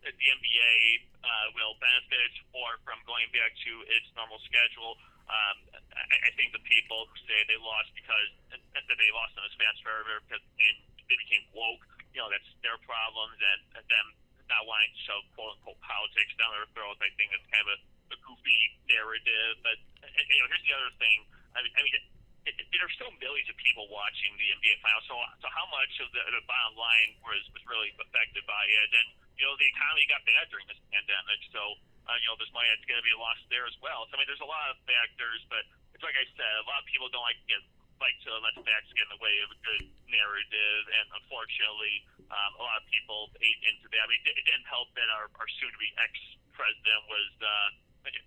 the 0.05 0.11
NBA 0.11 0.75
uh, 1.23 1.47
will 1.57 1.75
benefit 1.79 2.31
more 2.51 2.79
from 2.83 2.99
going 3.07 3.27
back 3.31 3.55
to 3.65 3.71
its 3.91 4.07
normal 4.15 4.39
schedule. 4.45 4.99
Um, 5.27 5.57
I, 5.95 6.03
I 6.27 6.31
think 6.35 6.51
the 6.51 6.63
people 6.67 7.07
who 7.07 7.15
say 7.27 7.47
they 7.47 7.59
lost 7.59 7.91
because 7.95 8.29
that 8.51 8.97
they 8.99 9.11
lost 9.15 9.33
on 9.39 9.47
this 9.47 9.55
fast 9.55 9.79
forever 9.81 10.19
because 10.27 10.43
they 10.59 11.15
became 11.15 11.43
woke, 11.55 11.83
you 12.13 12.21
know, 12.21 12.29
that's 12.29 12.47
their 12.61 12.77
problems, 12.85 13.37
and, 13.41 13.61
them 13.89 14.07
not 14.51 14.69
wanting 14.69 14.91
to 14.93 15.01
show 15.07 15.17
quote 15.33 15.57
unquote 15.57 15.79
politics 15.81 16.31
down 16.37 16.53
their 16.53 16.69
throats. 16.77 17.01
I 17.01 17.09
think 17.17 17.33
it's 17.33 17.47
kind 17.49 17.63
of 17.65 17.73
a, 17.73 17.79
a 18.13 18.17
goofy 18.21 18.59
narrative. 18.85 19.59
But 19.65 19.77
you 20.05 20.39
know, 20.39 20.47
here's 20.47 20.65
the 20.67 20.75
other 20.77 20.93
thing. 20.99 21.25
I 21.57 21.63
mean, 21.65 21.73
I 21.73 21.81
mean 21.81 21.95
there 22.43 22.83
are 22.83 22.95
still 22.99 23.13
millions 23.23 23.47
of 23.47 23.55
people 23.55 23.87
watching 23.87 24.35
the 24.35 24.47
NBA 24.59 24.75
finals. 24.83 25.07
So, 25.07 25.15
so 25.39 25.47
how 25.47 25.63
much 25.71 25.93
of 26.03 26.11
the, 26.11 26.21
the 26.27 26.43
bottom 26.43 26.75
line 26.75 27.15
was 27.23 27.39
was 27.55 27.63
really 27.65 27.95
affected 27.95 28.43
by 28.43 28.63
it? 28.67 28.89
And 28.91 29.07
you 29.39 29.47
know, 29.47 29.55
the 29.55 29.67
economy 29.71 30.03
got 30.11 30.21
bad 30.27 30.51
during 30.51 30.67
this 30.67 30.79
pandemic, 30.91 31.39
so 31.55 31.79
uh, 32.05 32.19
you 32.19 32.27
know, 32.27 32.35
there's 32.35 32.51
money 32.51 32.67
that's 32.67 32.83
going 32.83 32.99
to 32.99 33.07
be 33.07 33.15
lost 33.15 33.41
there 33.47 33.63
as 33.63 33.75
well. 33.79 34.03
So 34.11 34.19
I 34.19 34.21
mean, 34.21 34.27
there's 34.27 34.43
a 34.43 34.49
lot 34.49 34.75
of 34.75 34.77
factors, 34.83 35.39
but 35.47 35.63
it's 35.95 36.03
like 36.03 36.19
I 36.19 36.27
said, 36.35 36.53
a 36.59 36.67
lot 36.67 36.83
of 36.83 36.87
people 36.91 37.07
don't 37.07 37.23
like 37.23 37.39
to 37.39 37.47
get 37.47 37.63
like 38.01 38.17
to 38.25 38.31
let 38.41 38.53
the 38.57 38.65
facts 38.65 38.89
get 38.93 39.05
in 39.09 39.13
the 39.13 39.21
way 39.21 39.35
of 39.45 39.49
a 39.53 39.59
good 39.61 39.85
narrative, 40.09 40.81
and 40.89 41.05
unfortunately, 41.23 42.05
um, 42.29 42.51
a 42.57 42.61
lot 42.61 42.77
of 42.81 42.85
people 42.89 43.29
ate 43.41 43.61
into 43.65 43.85
that. 43.93 44.03
I 44.03 44.07
mean, 44.09 44.21
it, 44.25 44.45
didn't 44.45 44.69
help 44.69 44.89
that 44.97 45.09
our, 45.13 45.29
our 45.37 45.49
soon-to-be 45.59 45.89
ex-president 46.01 47.01
was 47.09 47.29
uh, 47.41 47.69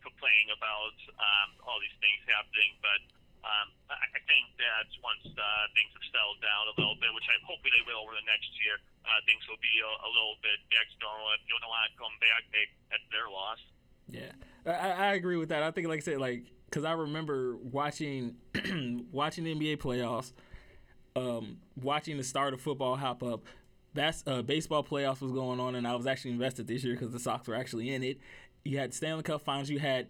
complaining 0.03 0.51
about 0.55 0.97
um, 1.19 1.49
all 1.67 1.79
these 1.83 1.95
things 2.01 2.19
happening, 2.25 2.79
but 2.81 3.01
um, 3.47 3.69
I, 3.93 3.95
I 4.17 4.21
think 4.27 4.47
that 4.59 4.89
once 5.05 5.23
uh, 5.29 5.64
things 5.77 5.93
have 5.95 6.07
settled 6.11 6.41
down 6.43 6.73
a 6.73 6.75
little 6.75 6.99
bit, 6.99 7.12
which 7.14 7.27
I 7.31 7.37
hopefully 7.47 7.71
they 7.77 7.85
will 7.87 8.03
over 8.03 8.17
the 8.17 8.27
next 8.27 8.51
year, 8.59 8.81
uh, 9.07 9.21
things 9.29 9.45
will 9.47 9.61
be 9.62 9.75
a, 9.83 9.91
a 10.03 10.11
little 10.11 10.39
bit 10.43 10.59
back 10.73 10.89
to 10.91 10.97
normal. 10.99 11.31
If 11.39 11.47
you 11.47 11.55
don't 11.55 11.71
want 11.71 11.87
to 11.87 11.95
come 11.95 12.17
back, 12.19 12.43
they, 12.51 12.64
that's 12.91 13.07
their 13.14 13.29
loss. 13.31 13.61
Yeah, 14.11 14.33
I, 14.67 15.14
I 15.14 15.19
agree 15.19 15.39
with 15.39 15.51
that. 15.51 15.62
I 15.62 15.71
think, 15.71 15.87
like 15.87 16.03
I 16.03 16.07
said, 16.07 16.19
like 16.19 16.51
because 16.67 16.85
I 16.85 16.93
remember 16.93 17.57
watching 17.57 18.37
watching 19.12 19.44
the 19.44 19.54
NBA 19.54 19.78
playoffs, 19.78 20.32
um, 21.14 21.59
watching 21.80 22.16
the 22.16 22.24
start 22.24 22.54
of 22.54 22.61
football 22.61 22.96
hop 22.96 23.22
up. 23.22 23.44
That's 23.94 24.22
uh, 24.26 24.42
baseball 24.42 24.84
playoffs 24.84 25.22
was 25.22 25.32
going 25.32 25.59
on, 25.59 25.74
and 25.74 25.86
I 25.86 25.94
was 25.94 26.07
actually 26.07 26.32
invested 26.32 26.66
this 26.66 26.84
year 26.84 26.94
because 26.94 27.12
the 27.12 27.18
Sox 27.18 27.48
were 27.48 27.54
actually 27.54 27.94
in 27.94 28.02
it. 28.02 28.18
You 28.64 28.78
had 28.78 28.92
Stanley 28.92 29.22
Cup 29.22 29.42
Finals. 29.42 29.70
You 29.70 29.78
had 29.78 30.09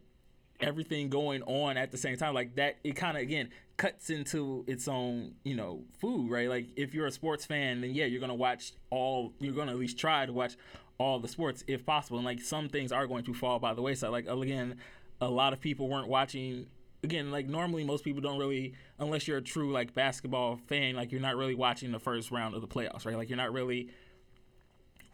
everything 0.60 1.08
going 1.08 1.42
on 1.42 1.76
at 1.76 1.90
the 1.90 1.98
same 1.98 2.16
time 2.16 2.34
like 2.34 2.54
that 2.56 2.76
it 2.82 2.96
kind 2.96 3.16
of 3.16 3.22
again 3.22 3.48
cuts 3.76 4.08
into 4.10 4.64
its 4.66 4.88
own 4.88 5.32
you 5.44 5.54
know 5.54 5.82
food 5.98 6.30
right 6.30 6.48
like 6.48 6.66
if 6.76 6.94
you're 6.94 7.06
a 7.06 7.10
sports 7.10 7.44
fan 7.44 7.80
then 7.80 7.94
yeah 7.94 8.06
you're 8.06 8.20
gonna 8.20 8.34
watch 8.34 8.72
all 8.90 9.32
you're 9.38 9.52
gonna 9.52 9.72
at 9.72 9.78
least 9.78 9.98
try 9.98 10.24
to 10.24 10.32
watch 10.32 10.56
all 10.98 11.18
the 11.18 11.28
sports 11.28 11.62
if 11.66 11.84
possible 11.84 12.16
and 12.18 12.24
like 12.24 12.40
some 12.40 12.68
things 12.68 12.90
are 12.90 13.06
going 13.06 13.24
to 13.24 13.34
fall 13.34 13.58
by 13.58 13.74
the 13.74 13.82
wayside 13.82 14.10
like 14.10 14.26
again 14.26 14.76
a 15.20 15.28
lot 15.28 15.52
of 15.52 15.60
people 15.60 15.88
weren't 15.88 16.08
watching 16.08 16.66
again 17.02 17.30
like 17.30 17.46
normally 17.46 17.84
most 17.84 18.04
people 18.04 18.20
don't 18.20 18.38
really 18.38 18.74
unless 18.98 19.28
you're 19.28 19.38
a 19.38 19.42
true 19.42 19.72
like 19.72 19.94
basketball 19.94 20.58
fan 20.66 20.96
like 20.96 21.12
you're 21.12 21.20
not 21.20 21.36
really 21.36 21.54
watching 21.54 21.92
the 21.92 21.98
first 21.98 22.30
round 22.30 22.54
of 22.54 22.60
the 22.60 22.66
playoffs 22.66 23.04
right 23.04 23.16
like 23.16 23.28
you're 23.28 23.36
not 23.36 23.52
really 23.52 23.90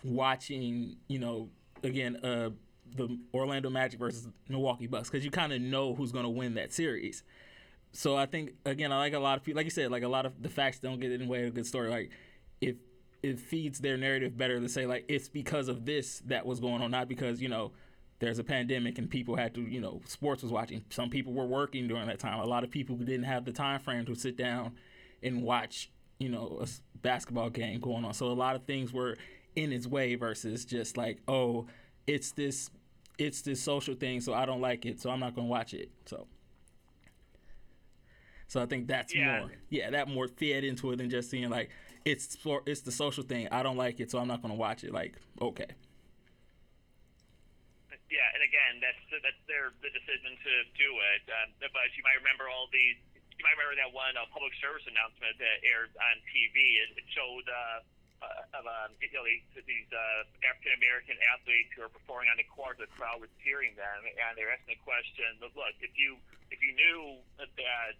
watching 0.04 0.96
you 1.08 1.18
know 1.18 1.48
again 1.82 2.16
uh 2.24 2.50
the 2.96 3.18
Orlando 3.32 3.70
Magic 3.70 3.98
versus 3.98 4.28
Milwaukee 4.48 4.86
Bucks 4.86 5.08
because 5.08 5.24
you 5.24 5.30
kind 5.30 5.52
of 5.52 5.60
know 5.60 5.94
who's 5.94 6.12
going 6.12 6.24
to 6.24 6.30
win 6.30 6.54
that 6.54 6.72
series. 6.72 7.22
So 7.92 8.16
I 8.16 8.26
think 8.26 8.52
again, 8.64 8.92
I 8.92 8.98
like 8.98 9.12
a 9.12 9.18
lot 9.18 9.38
of 9.38 9.44
people, 9.44 9.58
like 9.58 9.66
you 9.66 9.70
said, 9.70 9.90
like 9.90 10.02
a 10.02 10.08
lot 10.08 10.26
of 10.26 10.42
the 10.42 10.48
facts 10.48 10.78
don't 10.78 11.00
get 11.00 11.12
in 11.12 11.22
the 11.22 11.26
way 11.26 11.42
of 11.42 11.48
a 11.48 11.50
good 11.50 11.66
story. 11.66 11.90
Like 11.90 12.10
if 12.60 12.76
it 13.22 13.38
feeds 13.38 13.78
their 13.78 13.96
narrative 13.96 14.36
better 14.36 14.58
to 14.60 14.68
say 14.68 14.86
like 14.86 15.04
it's 15.08 15.28
because 15.28 15.68
of 15.68 15.84
this 15.84 16.20
that 16.26 16.46
was 16.46 16.60
going 16.60 16.82
on, 16.82 16.90
not 16.90 17.08
because 17.08 17.40
you 17.40 17.48
know 17.48 17.72
there's 18.22 18.38
a 18.38 18.44
pandemic 18.44 18.98
and 18.98 19.10
people 19.10 19.34
had 19.34 19.52
to, 19.52 19.60
you 19.60 19.80
know, 19.80 20.00
sports 20.06 20.44
was 20.44 20.52
watching. 20.52 20.84
Some 20.90 21.10
people 21.10 21.32
were 21.32 21.44
working 21.44 21.88
during 21.88 22.06
that 22.06 22.20
time. 22.20 22.38
A 22.38 22.46
lot 22.46 22.62
of 22.62 22.70
people 22.70 22.94
didn't 22.94 23.24
have 23.24 23.44
the 23.44 23.50
time 23.50 23.80
frame 23.80 24.06
to 24.06 24.14
sit 24.14 24.36
down 24.36 24.76
and 25.24 25.42
watch, 25.42 25.90
you 26.20 26.28
know, 26.28 26.60
a 26.62 26.68
basketball 26.98 27.50
game 27.50 27.80
going 27.80 28.04
on. 28.04 28.14
So 28.14 28.26
a 28.26 28.32
lot 28.32 28.54
of 28.54 28.62
things 28.64 28.92
were 28.92 29.16
in 29.56 29.72
its 29.72 29.88
way 29.88 30.14
versus 30.14 30.64
just 30.64 30.96
like, 30.96 31.18
oh, 31.26 31.66
it's 32.06 32.30
this 32.30 32.70
it's 33.18 33.42
this 33.42 33.60
social 33.60 33.94
thing, 33.96 34.20
so 34.20 34.32
I 34.32 34.46
don't 34.46 34.60
like 34.60 34.86
it, 34.86 35.00
so 35.00 35.10
I'm 35.10 35.18
not 35.18 35.34
gonna 35.34 35.48
watch 35.48 35.74
it. 35.74 35.90
So 36.06 36.28
So 38.46 38.62
I 38.62 38.66
think 38.66 38.86
that's 38.86 39.12
Yeah. 39.12 39.40
more 39.40 39.52
yeah, 39.68 39.90
that 39.90 40.06
more 40.06 40.28
fed 40.28 40.62
into 40.62 40.92
it 40.92 40.96
than 40.96 41.10
just 41.10 41.28
seeing 41.28 41.50
like 41.50 41.70
it's 42.04 42.36
for 42.36 42.62
it's 42.66 42.82
the 42.82 42.92
social 42.92 43.24
thing. 43.24 43.48
I 43.50 43.64
don't 43.64 43.76
like 43.76 43.98
it, 43.98 44.12
so 44.12 44.20
I'm 44.20 44.28
not 44.28 44.42
gonna 44.42 44.54
watch 44.54 44.84
it. 44.84 44.92
Like, 44.92 45.16
okay. 45.40 45.66
Yeah, 48.12 48.28
and 48.36 48.44
again, 48.44 48.76
that's 48.84 49.00
that's 49.24 49.40
their 49.48 49.72
the 49.80 49.88
decision 49.88 50.36
to 50.36 50.52
do 50.76 50.90
it. 51.16 51.24
Um, 51.32 51.48
but 51.72 51.88
you 51.96 52.04
might 52.04 52.20
remember 52.20 52.52
all 52.52 52.68
these. 52.68 53.00
You 53.40 53.42
might 53.48 53.56
remember 53.56 53.80
that 53.80 53.88
one 53.96 54.12
uh, 54.20 54.28
public 54.28 54.52
service 54.60 54.84
announcement 54.84 55.40
that 55.40 55.64
aired 55.64 55.96
on 55.96 56.20
TV. 56.28 56.84
It, 56.84 57.00
it 57.00 57.06
showed 57.16 57.48
uh, 57.48 57.80
uh, 58.20 58.60
of 58.60 58.68
um, 58.68 58.92
you 59.00 59.08
know 59.16 59.24
these, 59.24 59.64
these 59.64 59.88
uh, 59.88 60.28
African 60.44 60.76
American 60.76 61.16
athletes 61.32 61.72
who 61.72 61.88
are 61.88 61.92
performing 61.92 62.28
on 62.28 62.36
the 62.36 62.44
court. 62.52 62.76
The 62.76 62.92
crowd 62.92 63.24
was 63.24 63.32
cheering 63.40 63.72
them, 63.80 64.04
and 64.04 64.36
they're 64.36 64.52
asking 64.52 64.76
the 64.76 64.82
question: 64.84 65.40
Look, 65.40 65.56
if 65.80 65.96
you 65.96 66.20
if 66.52 66.60
you 66.60 66.76
knew 66.76 67.16
that 67.40 67.96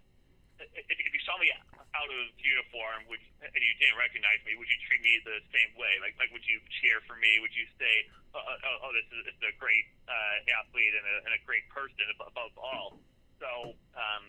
if, 0.59 1.11
you 1.13 1.21
saw 1.25 1.37
me 1.39 1.49
out 1.93 2.09
of 2.09 2.23
uniform, 2.41 3.05
would 3.09 3.21
and 3.41 3.61
you 3.61 3.73
didn't 3.77 3.97
recognize 3.97 4.41
me, 4.45 4.57
would 4.57 4.69
you 4.69 4.79
treat 4.89 5.01
me 5.01 5.19
the 5.25 5.41
same 5.53 5.71
way? 5.77 5.97
Like, 6.01 6.17
like 6.17 6.29
would 6.33 6.45
you 6.45 6.61
cheer 6.81 7.01
for 7.05 7.17
me? 7.17 7.37
Would 7.41 7.53
you 7.53 7.69
say, 7.77 8.09
oh, 8.33 8.41
oh, 8.41 8.85
oh 8.87 8.91
this, 8.95 9.07
is, 9.13 9.21
this 9.29 9.35
is 9.37 9.45
a 9.53 9.55
great 9.61 9.85
uh, 10.09 10.57
athlete 10.61 10.93
and 10.93 11.05
a, 11.05 11.15
and 11.29 11.31
a 11.37 11.41
great 11.45 11.65
person 11.69 12.05
above, 12.17 12.53
all? 12.57 12.97
So 13.37 13.75
um, 13.93 14.23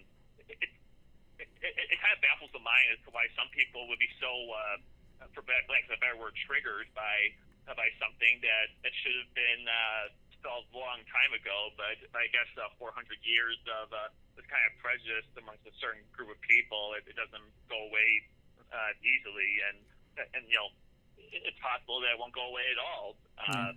it, 0.48 0.58
it, 0.60 0.70
it, 1.40 1.72
it 1.72 1.98
kind 2.02 2.12
of 2.12 2.20
baffles 2.20 2.52
the 2.52 2.62
mind 2.62 2.92
as 2.92 3.00
to 3.06 3.10
why 3.14 3.30
some 3.38 3.48
people 3.54 3.86
would 3.88 4.00
be 4.02 4.10
so, 4.20 4.28
uh, 4.28 5.30
for 5.32 5.42
lack 5.46 5.84
of 5.88 5.96
a 5.96 6.00
better 6.00 6.18
word, 6.18 6.36
triggered 6.44 6.90
by 6.92 7.32
uh, 7.64 7.72
by 7.72 7.88
something 7.96 8.44
that 8.44 8.68
that 8.84 8.92
should 9.00 9.16
have 9.24 9.32
been 9.32 9.62
uh, 9.64 10.12
solved 10.44 10.68
a 10.74 10.78
long 10.78 11.00
time 11.08 11.32
ago. 11.32 11.72
But 11.80 11.96
I 12.12 12.28
guess 12.28 12.50
uh, 12.60 12.68
400 12.76 12.92
years 13.24 13.56
of 13.80 13.88
uh, 13.88 14.12
this 14.36 14.46
kind 14.50 14.62
of 14.68 14.72
prejudice 14.82 15.26
amongst 15.38 15.64
a 15.66 15.74
certain 15.80 16.02
group 16.14 16.30
of 16.30 16.40
people, 16.42 16.94
it, 16.98 17.06
it 17.06 17.16
doesn't 17.16 17.48
go 17.70 17.78
away 17.90 18.10
uh, 18.70 18.92
easily, 19.02 19.62
and 19.70 19.76
and 20.34 20.42
you 20.46 20.58
know 20.58 20.70
it, 21.18 21.50
it's 21.50 21.60
possible 21.62 22.02
that 22.02 22.14
it 22.14 22.18
won't 22.18 22.34
go 22.34 22.46
away 22.50 22.66
at 22.70 22.78
all. 22.78 23.18
Uh, 23.38 23.74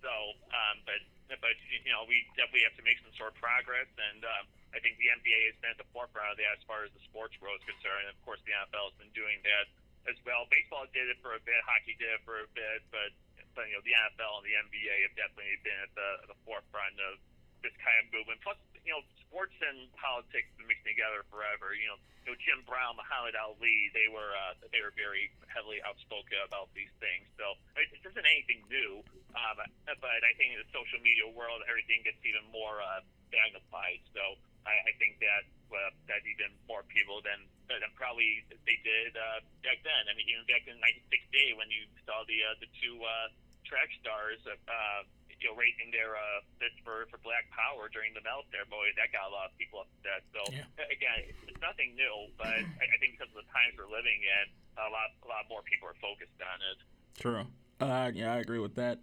So, 0.00 0.14
um, 0.56 0.80
but 0.88 1.00
but 1.42 1.56
you 1.68 1.92
know 1.92 2.08
we 2.08 2.24
definitely 2.38 2.64
have 2.64 2.78
to 2.80 2.86
make 2.86 2.96
some 3.02 3.12
sort 3.18 3.34
of 3.34 3.38
progress, 3.42 3.90
and 3.98 4.24
um, 4.24 4.44
I 4.72 4.80
think 4.80 4.96
the 4.96 5.12
NBA 5.12 5.52
has 5.52 5.56
been 5.60 5.72
at 5.76 5.80
the 5.80 5.88
forefront 5.92 6.32
of 6.32 6.36
that 6.40 6.56
as 6.56 6.64
far 6.64 6.86
as 6.86 6.92
the 6.96 7.02
sports 7.04 7.36
world 7.42 7.60
is 7.60 7.66
concerned. 7.68 8.08
And 8.08 8.14
of 8.16 8.20
course, 8.24 8.40
the 8.48 8.56
NFL 8.56 8.94
has 8.94 8.96
been 8.96 9.12
doing 9.12 9.42
that 9.44 9.66
as 10.08 10.16
well. 10.24 10.48
Baseball 10.48 10.88
did 10.94 11.10
it 11.12 11.18
for 11.20 11.34
a 11.36 11.42
bit, 11.42 11.58
hockey 11.66 11.98
did 11.98 12.08
it 12.08 12.22
for 12.24 12.40
a 12.40 12.48
bit, 12.56 12.86
but 12.88 13.12
but 13.52 13.68
you 13.68 13.76
know 13.76 13.84
the 13.84 13.92
NFL 13.92 14.40
and 14.40 14.46
the 14.48 14.56
NBA 14.56 14.94
have 15.10 15.16
definitely 15.18 15.60
been 15.60 15.80
at 15.84 15.92
the, 15.92 16.08
at 16.24 16.28
the 16.32 16.38
forefront 16.48 16.96
of 17.12 17.20
this 17.60 17.74
kind 17.82 18.00
of 18.00 18.06
movement. 18.12 18.40
Plus, 18.40 18.56
you 18.86 18.94
know, 18.94 19.02
sports 19.26 19.58
and 19.58 19.90
politics 19.98 20.46
have 20.54 20.62
been 20.62 20.70
mixed 20.70 20.86
together 20.86 21.26
forever. 21.26 21.74
You 21.74 21.90
know, 21.90 21.98
you 22.22 22.28
know 22.32 22.38
Jim 22.38 22.62
Brown, 22.62 22.94
Muhammad 22.94 23.34
Ali, 23.34 23.90
they 23.90 24.06
were 24.06 24.30
uh, 24.30 24.54
they 24.70 24.78
were 24.78 24.94
very 24.94 25.28
heavily 25.50 25.82
outspoken 25.82 26.38
about 26.46 26.70
these 26.72 26.94
things. 27.02 27.26
So 27.34 27.58
it, 27.74 27.90
it 27.90 28.02
isn't 28.06 28.26
anything 28.26 28.62
new. 28.70 29.02
Um, 29.34 29.58
but 30.00 30.20
I 30.22 30.32
think 30.38 30.54
in 30.54 30.62
the 30.62 30.70
social 30.70 31.02
media 31.02 31.26
world, 31.26 31.66
everything 31.66 32.06
gets 32.06 32.22
even 32.22 32.46
more 32.54 32.78
uh, 32.78 33.02
magnified. 33.34 34.00
So 34.14 34.38
I, 34.64 34.74
I 34.88 34.92
think 35.02 35.18
that 35.18 35.44
uh, 35.74 35.90
that 36.06 36.22
even 36.22 36.54
more 36.70 36.86
people 36.86 37.18
than 37.26 37.42
than 37.66 37.82
probably 37.98 38.46
they 38.64 38.78
did 38.86 39.18
uh, 39.18 39.42
back 39.66 39.82
then. 39.82 40.02
I 40.06 40.14
mean, 40.14 40.30
even 40.30 40.46
back 40.46 40.64
in 40.70 40.78
'1968 41.10 41.58
when 41.58 41.68
you 41.74 41.90
saw 42.06 42.22
the 42.30 42.38
uh, 42.38 42.54
the 42.62 42.70
two 42.78 43.02
uh, 43.02 43.34
track 43.66 43.90
stars, 43.98 44.38
uh, 44.46 45.02
you 45.40 45.52
know, 45.52 45.56
raising 45.56 45.92
their 45.92 46.16
uh, 46.16 46.40
fist 46.58 46.76
for 46.84 47.04
for 47.12 47.18
Black 47.20 47.44
Power 47.52 47.88
during 47.92 48.12
the 48.16 48.22
medal 48.24 48.42
ceremony, 48.48 48.90
that 48.96 49.12
got 49.12 49.28
a 49.28 49.32
lot 49.32 49.52
of 49.52 49.54
people 49.60 49.84
upset. 49.84 50.24
So 50.32 50.40
Yeah. 50.52 50.64
again, 50.88 51.28
it's 51.48 51.60
nothing 51.60 51.92
new, 51.94 52.32
but 52.40 52.48
I, 52.82 52.84
I 52.88 52.96
think 53.00 53.20
because 53.20 53.28
of 53.36 53.44
the 53.44 53.48
times 53.52 53.76
we're 53.76 53.90
living 53.92 54.20
in, 54.24 54.44
a 54.80 54.88
lot 54.88 55.12
a 55.24 55.28
lot 55.28 55.44
more 55.52 55.60
people 55.64 55.88
are 55.92 55.98
focused 56.00 56.36
on 56.40 56.58
it. 56.72 56.78
True. 57.20 57.44
Uh, 57.80 58.08
yeah, 58.14 58.32
I 58.32 58.38
agree 58.40 58.58
with 58.60 58.74
that. 58.76 59.00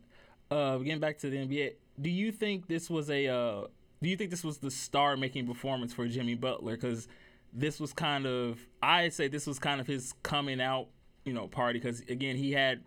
Uh, 0.49 0.77
getting 0.81 0.99
back 0.99 1.17
to 1.19 1.29
the 1.29 1.37
NBA, 1.37 1.75
do 2.01 2.09
you 2.09 2.31
think 2.31 2.67
this 2.67 2.89
was 2.89 3.09
a 3.09 3.27
uh, 3.27 3.67
do 4.01 4.09
you 4.09 4.17
think 4.17 4.29
this 4.31 4.43
was 4.43 4.57
the 4.57 4.71
star 4.71 5.15
making 5.17 5.47
performance 5.47 5.93
for 5.93 6.07
Jimmy 6.07 6.35
Butler? 6.35 6.73
Because 6.75 7.07
this 7.53 7.79
was 7.79 7.93
kind 7.93 8.25
of 8.25 8.59
I'd 8.81 9.13
say 9.13 9.27
this 9.27 9.45
was 9.45 9.59
kind 9.59 9.79
of 9.79 9.87
his 9.87 10.13
coming 10.23 10.59
out, 10.59 10.87
you 11.25 11.33
know, 11.33 11.47
party. 11.47 11.79
Because 11.79 12.01
again, 12.09 12.35
he 12.35 12.51
had 12.51 12.81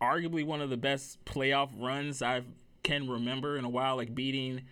arguably 0.00 0.44
one 0.44 0.60
of 0.60 0.70
the 0.70 0.76
best 0.76 1.22
playoff 1.24 1.70
runs 1.78 2.20
I 2.22 2.42
can 2.84 3.08
remember 3.08 3.56
in 3.56 3.64
a 3.64 3.68
while, 3.68 3.96
like 3.96 4.14
beating, 4.14 4.62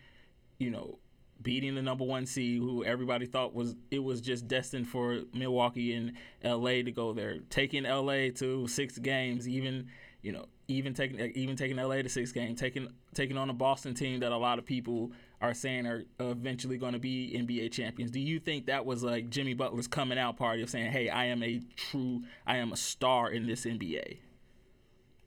you 0.58 0.70
know, 0.70 0.98
beating 1.42 1.74
the 1.74 1.82
number 1.82 2.04
one 2.04 2.26
seed, 2.26 2.60
who 2.60 2.84
everybody 2.84 3.26
thought 3.26 3.54
was 3.54 3.74
it 3.90 3.98
was 3.98 4.20
just 4.20 4.46
destined 4.46 4.86
for 4.86 5.22
Milwaukee 5.34 5.92
and 5.94 6.12
L.A. 6.42 6.82
to 6.84 6.92
go 6.92 7.12
there, 7.12 7.38
taking 7.50 7.84
L.A. 7.84 8.30
to 8.30 8.68
six 8.68 8.98
games, 8.98 9.48
even 9.48 9.88
you 10.22 10.30
know, 10.30 10.46
even 10.68 10.94
taking 10.94 11.18
even 11.34 11.56
taking 11.56 11.78
L.A. 11.78 12.02
to 12.02 12.08
six 12.08 12.30
games, 12.30 12.60
taking 12.60 12.88
taking 13.14 13.36
on 13.36 13.50
a 13.50 13.54
Boston 13.54 13.94
team 13.94 14.20
that 14.20 14.30
a 14.30 14.36
lot 14.36 14.58
of 14.58 14.64
people 14.64 15.10
are 15.40 15.54
saying 15.54 15.86
are 15.86 16.04
eventually 16.20 16.78
going 16.78 16.92
to 16.92 17.00
be 17.00 17.34
NBA 17.36 17.72
champions. 17.72 18.12
Do 18.12 18.20
you 18.20 18.38
think 18.38 18.66
that 18.66 18.86
was 18.86 19.02
like 19.02 19.28
Jimmy 19.28 19.54
Butler's 19.54 19.88
coming 19.88 20.18
out 20.18 20.36
party 20.36 20.62
of 20.62 20.70
saying, 20.70 20.92
"Hey, 20.92 21.08
I 21.08 21.26
am 21.26 21.42
a 21.42 21.60
true, 21.76 22.22
I 22.46 22.58
am 22.58 22.72
a 22.72 22.76
star 22.76 23.30
in 23.30 23.46
this 23.46 23.66
NBA"? 23.66 24.18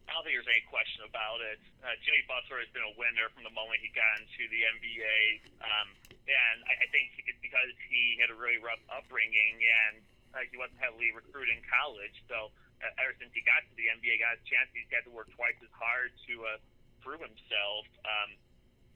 I 0.05 0.13
don't 0.13 0.23
think 0.23 0.37
there's 0.37 0.49
any 0.49 0.65
question 0.69 1.01
about 1.03 1.41
it. 1.41 1.57
Uh, 1.81 1.97
Jimmy 2.05 2.21
Butler 2.29 2.61
has 2.61 2.69
been 2.71 2.85
a 2.85 2.95
winner 2.95 3.27
from 3.33 3.41
the 3.41 3.53
moment 3.53 3.81
he 3.81 3.89
got 3.91 4.21
into 4.21 4.45
the 4.53 4.61
NBA, 4.77 5.19
um, 5.65 5.87
and 6.29 6.57
I, 6.69 6.85
I 6.85 6.87
think 6.93 7.17
it's 7.25 7.41
because 7.41 7.73
he 7.89 8.17
had 8.21 8.29
a 8.29 8.37
really 8.37 8.61
rough 8.61 8.81
upbringing 8.89 9.61
and 9.61 10.05
uh, 10.37 10.45
he 10.45 10.59
wasn't 10.61 10.77
heavily 10.77 11.09
recruited 11.15 11.57
in 11.57 11.61
college. 11.65 12.13
So 12.29 12.53
uh, 12.83 13.01
ever 13.01 13.17
since 13.17 13.33
he 13.33 13.41
got 13.47 13.65
to 13.65 13.73
the 13.73 13.89
NBA, 13.89 14.21
got 14.21 14.37
a 14.37 14.43
chance, 14.45 14.69
he's 14.75 14.87
had 14.93 15.07
to 15.09 15.13
work 15.13 15.31
twice 15.33 15.57
as 15.63 15.73
hard 15.73 16.13
to 16.29 16.33
uh, 16.45 16.59
prove 17.01 17.23
himself. 17.23 17.87
Um, 18.03 18.37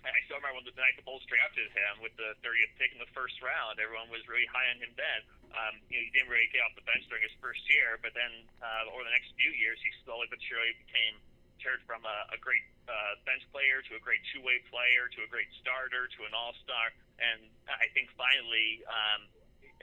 I 0.08 0.20
still 0.28 0.40
remember 0.40 0.64
the 0.64 0.72
night 0.80 0.96
the 0.96 1.04
Bulls 1.04 1.26
drafted 1.28 1.68
him 1.76 2.00
with 2.00 2.16
the 2.16 2.32
30th 2.40 2.72
pick 2.80 2.96
in 2.96 3.00
the 3.04 3.12
first 3.12 3.36
round. 3.44 3.84
Everyone 3.84 4.08
was 4.08 4.24
really 4.32 4.48
high 4.48 4.72
on 4.72 4.80
him 4.80 4.96
then. 4.96 5.20
Um, 5.52 5.74
you 5.92 6.00
know, 6.00 6.04
he 6.08 6.12
didn't 6.16 6.32
really 6.32 6.48
get 6.56 6.64
off 6.64 6.72
the 6.80 6.88
bench 6.88 7.04
during 7.12 7.26
his 7.26 7.36
first 7.44 7.60
year, 7.68 8.00
but 8.00 8.16
then 8.16 8.32
uh, 8.64 8.88
over 8.96 9.04
the 9.04 9.12
next 9.12 9.36
few 9.36 9.52
years, 9.52 9.76
he 9.84 9.92
slowly 10.08 10.32
but 10.32 10.40
surely 10.40 10.72
became 10.88 11.20
turned 11.60 11.84
from 11.84 12.08
a, 12.08 12.18
a 12.32 12.40
great 12.40 12.64
uh, 12.88 13.20
bench 13.28 13.44
player 13.52 13.84
to 13.84 14.00
a 14.00 14.02
great 14.02 14.24
two-way 14.32 14.64
player 14.72 15.12
to 15.12 15.20
a 15.28 15.30
great 15.30 15.52
starter 15.60 16.08
to 16.08 16.20
an 16.24 16.32
all-star. 16.32 16.96
And 17.20 17.52
I 17.68 17.92
think 17.92 18.08
finally, 18.16 18.80
um, 18.88 19.28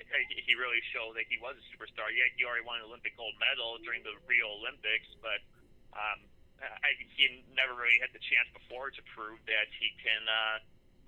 he 0.01 0.53
really 0.57 0.81
showed 0.97 1.21
that 1.21 1.29
he 1.29 1.37
was 1.37 1.61
a 1.61 1.65
superstar. 1.69 2.09
Yeah, 2.09 2.29
he 2.33 2.45
already 2.49 2.65
won 2.65 2.81
an 2.81 2.89
Olympic 2.89 3.17
gold 3.21 3.37
medal 3.37 3.77
during 3.85 4.01
the 4.01 4.17
Rio 4.25 4.49
Olympics, 4.57 5.09
but 5.21 5.45
um, 5.93 6.25
I, 6.61 6.97
he 7.17 7.45
never 7.53 7.77
really 7.77 8.01
had 8.01 8.13
the 8.17 8.23
chance 8.23 8.49
before 8.57 8.89
to 8.89 9.03
prove 9.13 9.41
that 9.45 9.69
he 9.77 9.93
can 10.01 10.23
uh, 10.25 10.57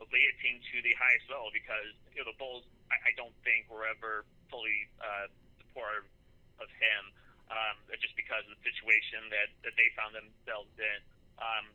lead 0.06 0.28
a 0.28 0.36
team 0.44 0.60
to 0.60 0.76
the 0.84 0.94
highest 1.00 1.26
level 1.32 1.48
because 1.50 1.90
you 2.12 2.20
know 2.20 2.28
the 2.28 2.38
Bulls, 2.38 2.68
I, 2.92 3.10
I 3.10 3.12
don't 3.16 3.34
think 3.42 3.66
were 3.72 3.88
ever 3.88 4.28
fully 4.52 4.86
uh, 5.00 5.26
supportive 5.60 6.06
of 6.60 6.68
him, 6.78 7.02
um, 7.48 7.74
just 7.98 8.14
because 8.18 8.44
of 8.46 8.52
the 8.58 8.62
situation 8.62 9.30
that, 9.32 9.48
that 9.64 9.74
they 9.78 9.88
found 9.94 10.14
themselves 10.14 10.72
in. 10.76 10.98
Um, 11.38 11.70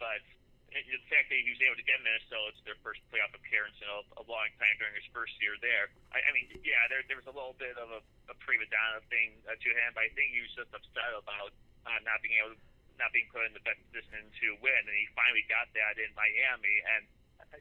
but 0.00 0.24
the 0.72 1.04
fact 1.12 1.28
that 1.28 1.36
he 1.36 1.52
was 1.52 1.60
able 1.60 1.76
to 1.76 1.84
get 1.84 2.00
Minnesota 2.00 2.56
to 2.56 2.62
their 2.64 2.80
first 2.80 3.04
playoff 3.12 3.28
appearance 3.36 3.76
in 3.84 3.88
a, 3.92 4.00
a 4.20 4.24
long 4.24 4.48
time 4.56 4.72
during 4.80 4.96
his 4.96 5.04
first 5.12 5.36
year 5.44 5.52
there, 5.60 5.92
I, 6.16 6.24
I 6.24 6.30
mean, 6.32 6.48
yeah, 6.64 6.88
there, 6.88 7.04
there 7.12 7.20
was 7.20 7.28
a 7.28 7.34
little 7.34 7.52
bit 7.60 7.76
of 7.76 7.92
a, 7.92 8.00
a 8.32 8.34
prima 8.40 8.64
donna 8.72 9.04
thing 9.12 9.36
uh, 9.44 9.52
to 9.52 9.68
him, 9.68 9.92
but 9.92 10.08
I 10.08 10.10
think 10.16 10.32
he 10.32 10.40
was 10.40 10.52
just 10.56 10.72
upset 10.72 11.12
about 11.12 11.52
uh, 11.84 12.00
not 12.08 12.24
being 12.24 12.40
able 12.40 12.56
not 13.02 13.10
being 13.10 13.26
put 13.34 13.42
in 13.42 13.50
the 13.50 13.64
best 13.66 13.82
position 13.90 14.22
to 14.30 14.46
win, 14.62 14.82
and 14.86 14.94
he 14.94 15.10
finally 15.18 15.42
got 15.50 15.66
that 15.74 15.98
in 15.98 16.14
Miami. 16.14 16.78
And 16.94 17.02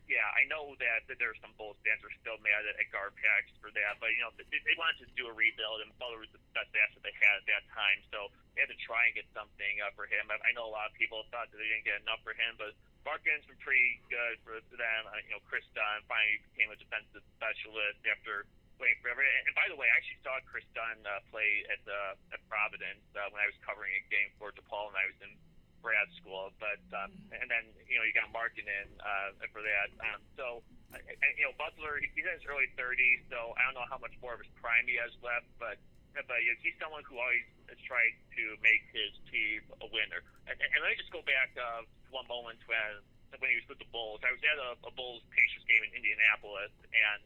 yeah, 0.07 0.23
I 0.37 0.47
know 0.47 0.77
that, 0.79 1.03
that 1.09 1.19
are 1.19 1.35
some 1.41 1.51
Bulls 1.57 1.75
fans 1.83 1.99
are 2.05 2.13
still 2.21 2.39
mad 2.39 2.63
at, 2.63 2.77
at 2.79 2.87
GarPax 2.93 3.51
for 3.59 3.73
that, 3.73 3.99
but 3.99 4.13
you 4.13 4.21
know 4.21 4.31
they, 4.37 4.45
they 4.47 4.77
wanted 4.77 5.03
to 5.03 5.07
do 5.17 5.27
a 5.27 5.33
rebuild, 5.33 5.83
and 5.83 5.91
Butler 5.97 6.21
was 6.21 6.31
the 6.31 6.39
best 6.53 6.71
asset 6.77 7.01
they 7.01 7.15
had 7.17 7.41
at 7.41 7.45
that 7.49 7.65
time, 7.73 7.99
so 8.13 8.29
they 8.53 8.63
had 8.63 8.71
to 8.71 8.79
try 8.85 9.09
and 9.09 9.13
get 9.17 9.27
something 9.33 9.73
uh, 9.81 9.91
for 9.97 10.07
him. 10.07 10.29
I, 10.31 10.37
I 10.45 10.51
know 10.53 10.69
a 10.69 10.73
lot 10.73 10.87
of 10.87 10.95
people 10.95 11.25
thought 11.33 11.49
that 11.51 11.57
they 11.57 11.67
didn't 11.67 11.89
get 11.89 11.99
enough 12.05 12.21
for 12.23 12.37
him, 12.37 12.55
but 12.55 12.77
Barkin's 13.01 13.43
been 13.49 13.59
pretty 13.59 13.99
good 14.07 14.37
for 14.45 14.61
them. 14.61 15.01
Uh, 15.09 15.19
you 15.25 15.33
know, 15.33 15.41
Kris 15.49 15.65
Dunn 15.73 16.05
finally 16.05 16.39
became 16.53 16.69
a 16.69 16.77
defensive 16.77 17.25
specialist 17.35 17.99
after 18.05 18.45
playing 18.81 18.97
forever. 19.05 19.21
And, 19.21 19.53
by 19.53 19.69
the 19.69 19.77
way, 19.77 19.85
I 19.85 19.93
actually 19.93 20.25
saw 20.25 20.41
Kris 20.49 20.65
Dunn 20.73 20.97
uh, 21.05 21.21
play 21.29 21.61
at 21.69 21.85
uh, 21.85 22.33
at 22.33 22.41
Providence 22.49 23.05
uh, 23.13 23.29
when 23.29 23.37
I 23.37 23.45
was 23.45 23.53
covering 23.61 23.93
a 23.93 24.01
game 24.09 24.33
for 24.41 24.49
DePaul, 24.49 24.89
and 24.89 24.97
I 24.97 25.05
was 25.05 25.21
in 25.21 25.37
grad 25.85 26.09
school, 26.17 26.53
but 26.57 26.81
um, 26.93 27.13
and 27.29 27.45
then 27.45 27.69
you 27.85 28.01
know 28.01 28.05
you 28.05 28.13
got 28.13 28.29
Markkanen 28.33 28.89
uh, 28.97 29.37
for 29.53 29.61
that. 29.61 29.89
Um, 30.01 30.21
so 30.33 30.45
and, 30.93 31.31
you 31.37 31.45
know 31.45 31.53
Butler, 31.61 32.01
he's 32.01 32.25
in 32.25 32.33
his 32.33 32.45
early 32.49 32.69
30s, 32.73 33.21
so 33.29 33.53
I 33.57 33.69
don't 33.69 33.77
know 33.77 33.85
how 33.89 34.01
much 34.01 34.13
more 34.21 34.33
of 34.33 34.41
his 34.41 34.49
prime 34.57 34.89
he 34.89 34.97
has 34.97 35.13
left, 35.21 35.49
but 35.61 35.77
but 36.13 36.39
you 36.41 36.53
know, 36.53 36.59
he's 36.61 36.77
someone 36.81 37.05
who 37.05 37.17
always 37.21 37.45
has 37.69 37.79
tried 37.85 38.13
to 38.37 38.43
make 38.61 38.83
his 38.93 39.13
team 39.31 39.63
a 39.79 39.87
winner. 39.89 40.21
And, 40.49 40.55
and 40.59 40.79
let 40.83 40.91
me 40.91 40.97
just 40.99 41.13
go 41.13 41.23
back 41.23 41.53
uh, 41.57 41.87
one 42.13 42.29
moment 42.29 42.61
when 42.65 43.01
when 43.39 43.47
he 43.47 43.57
was 43.63 43.67
with 43.71 43.79
the 43.79 43.89
Bulls. 43.95 44.19
I 44.27 44.35
was 44.35 44.43
at 44.43 44.59
a, 44.59 44.75
a 44.85 44.91
Bulls 44.91 45.23
Pacers 45.31 45.63
game 45.65 45.81
in 45.87 45.91
Indianapolis, 45.95 46.75
and 46.91 47.19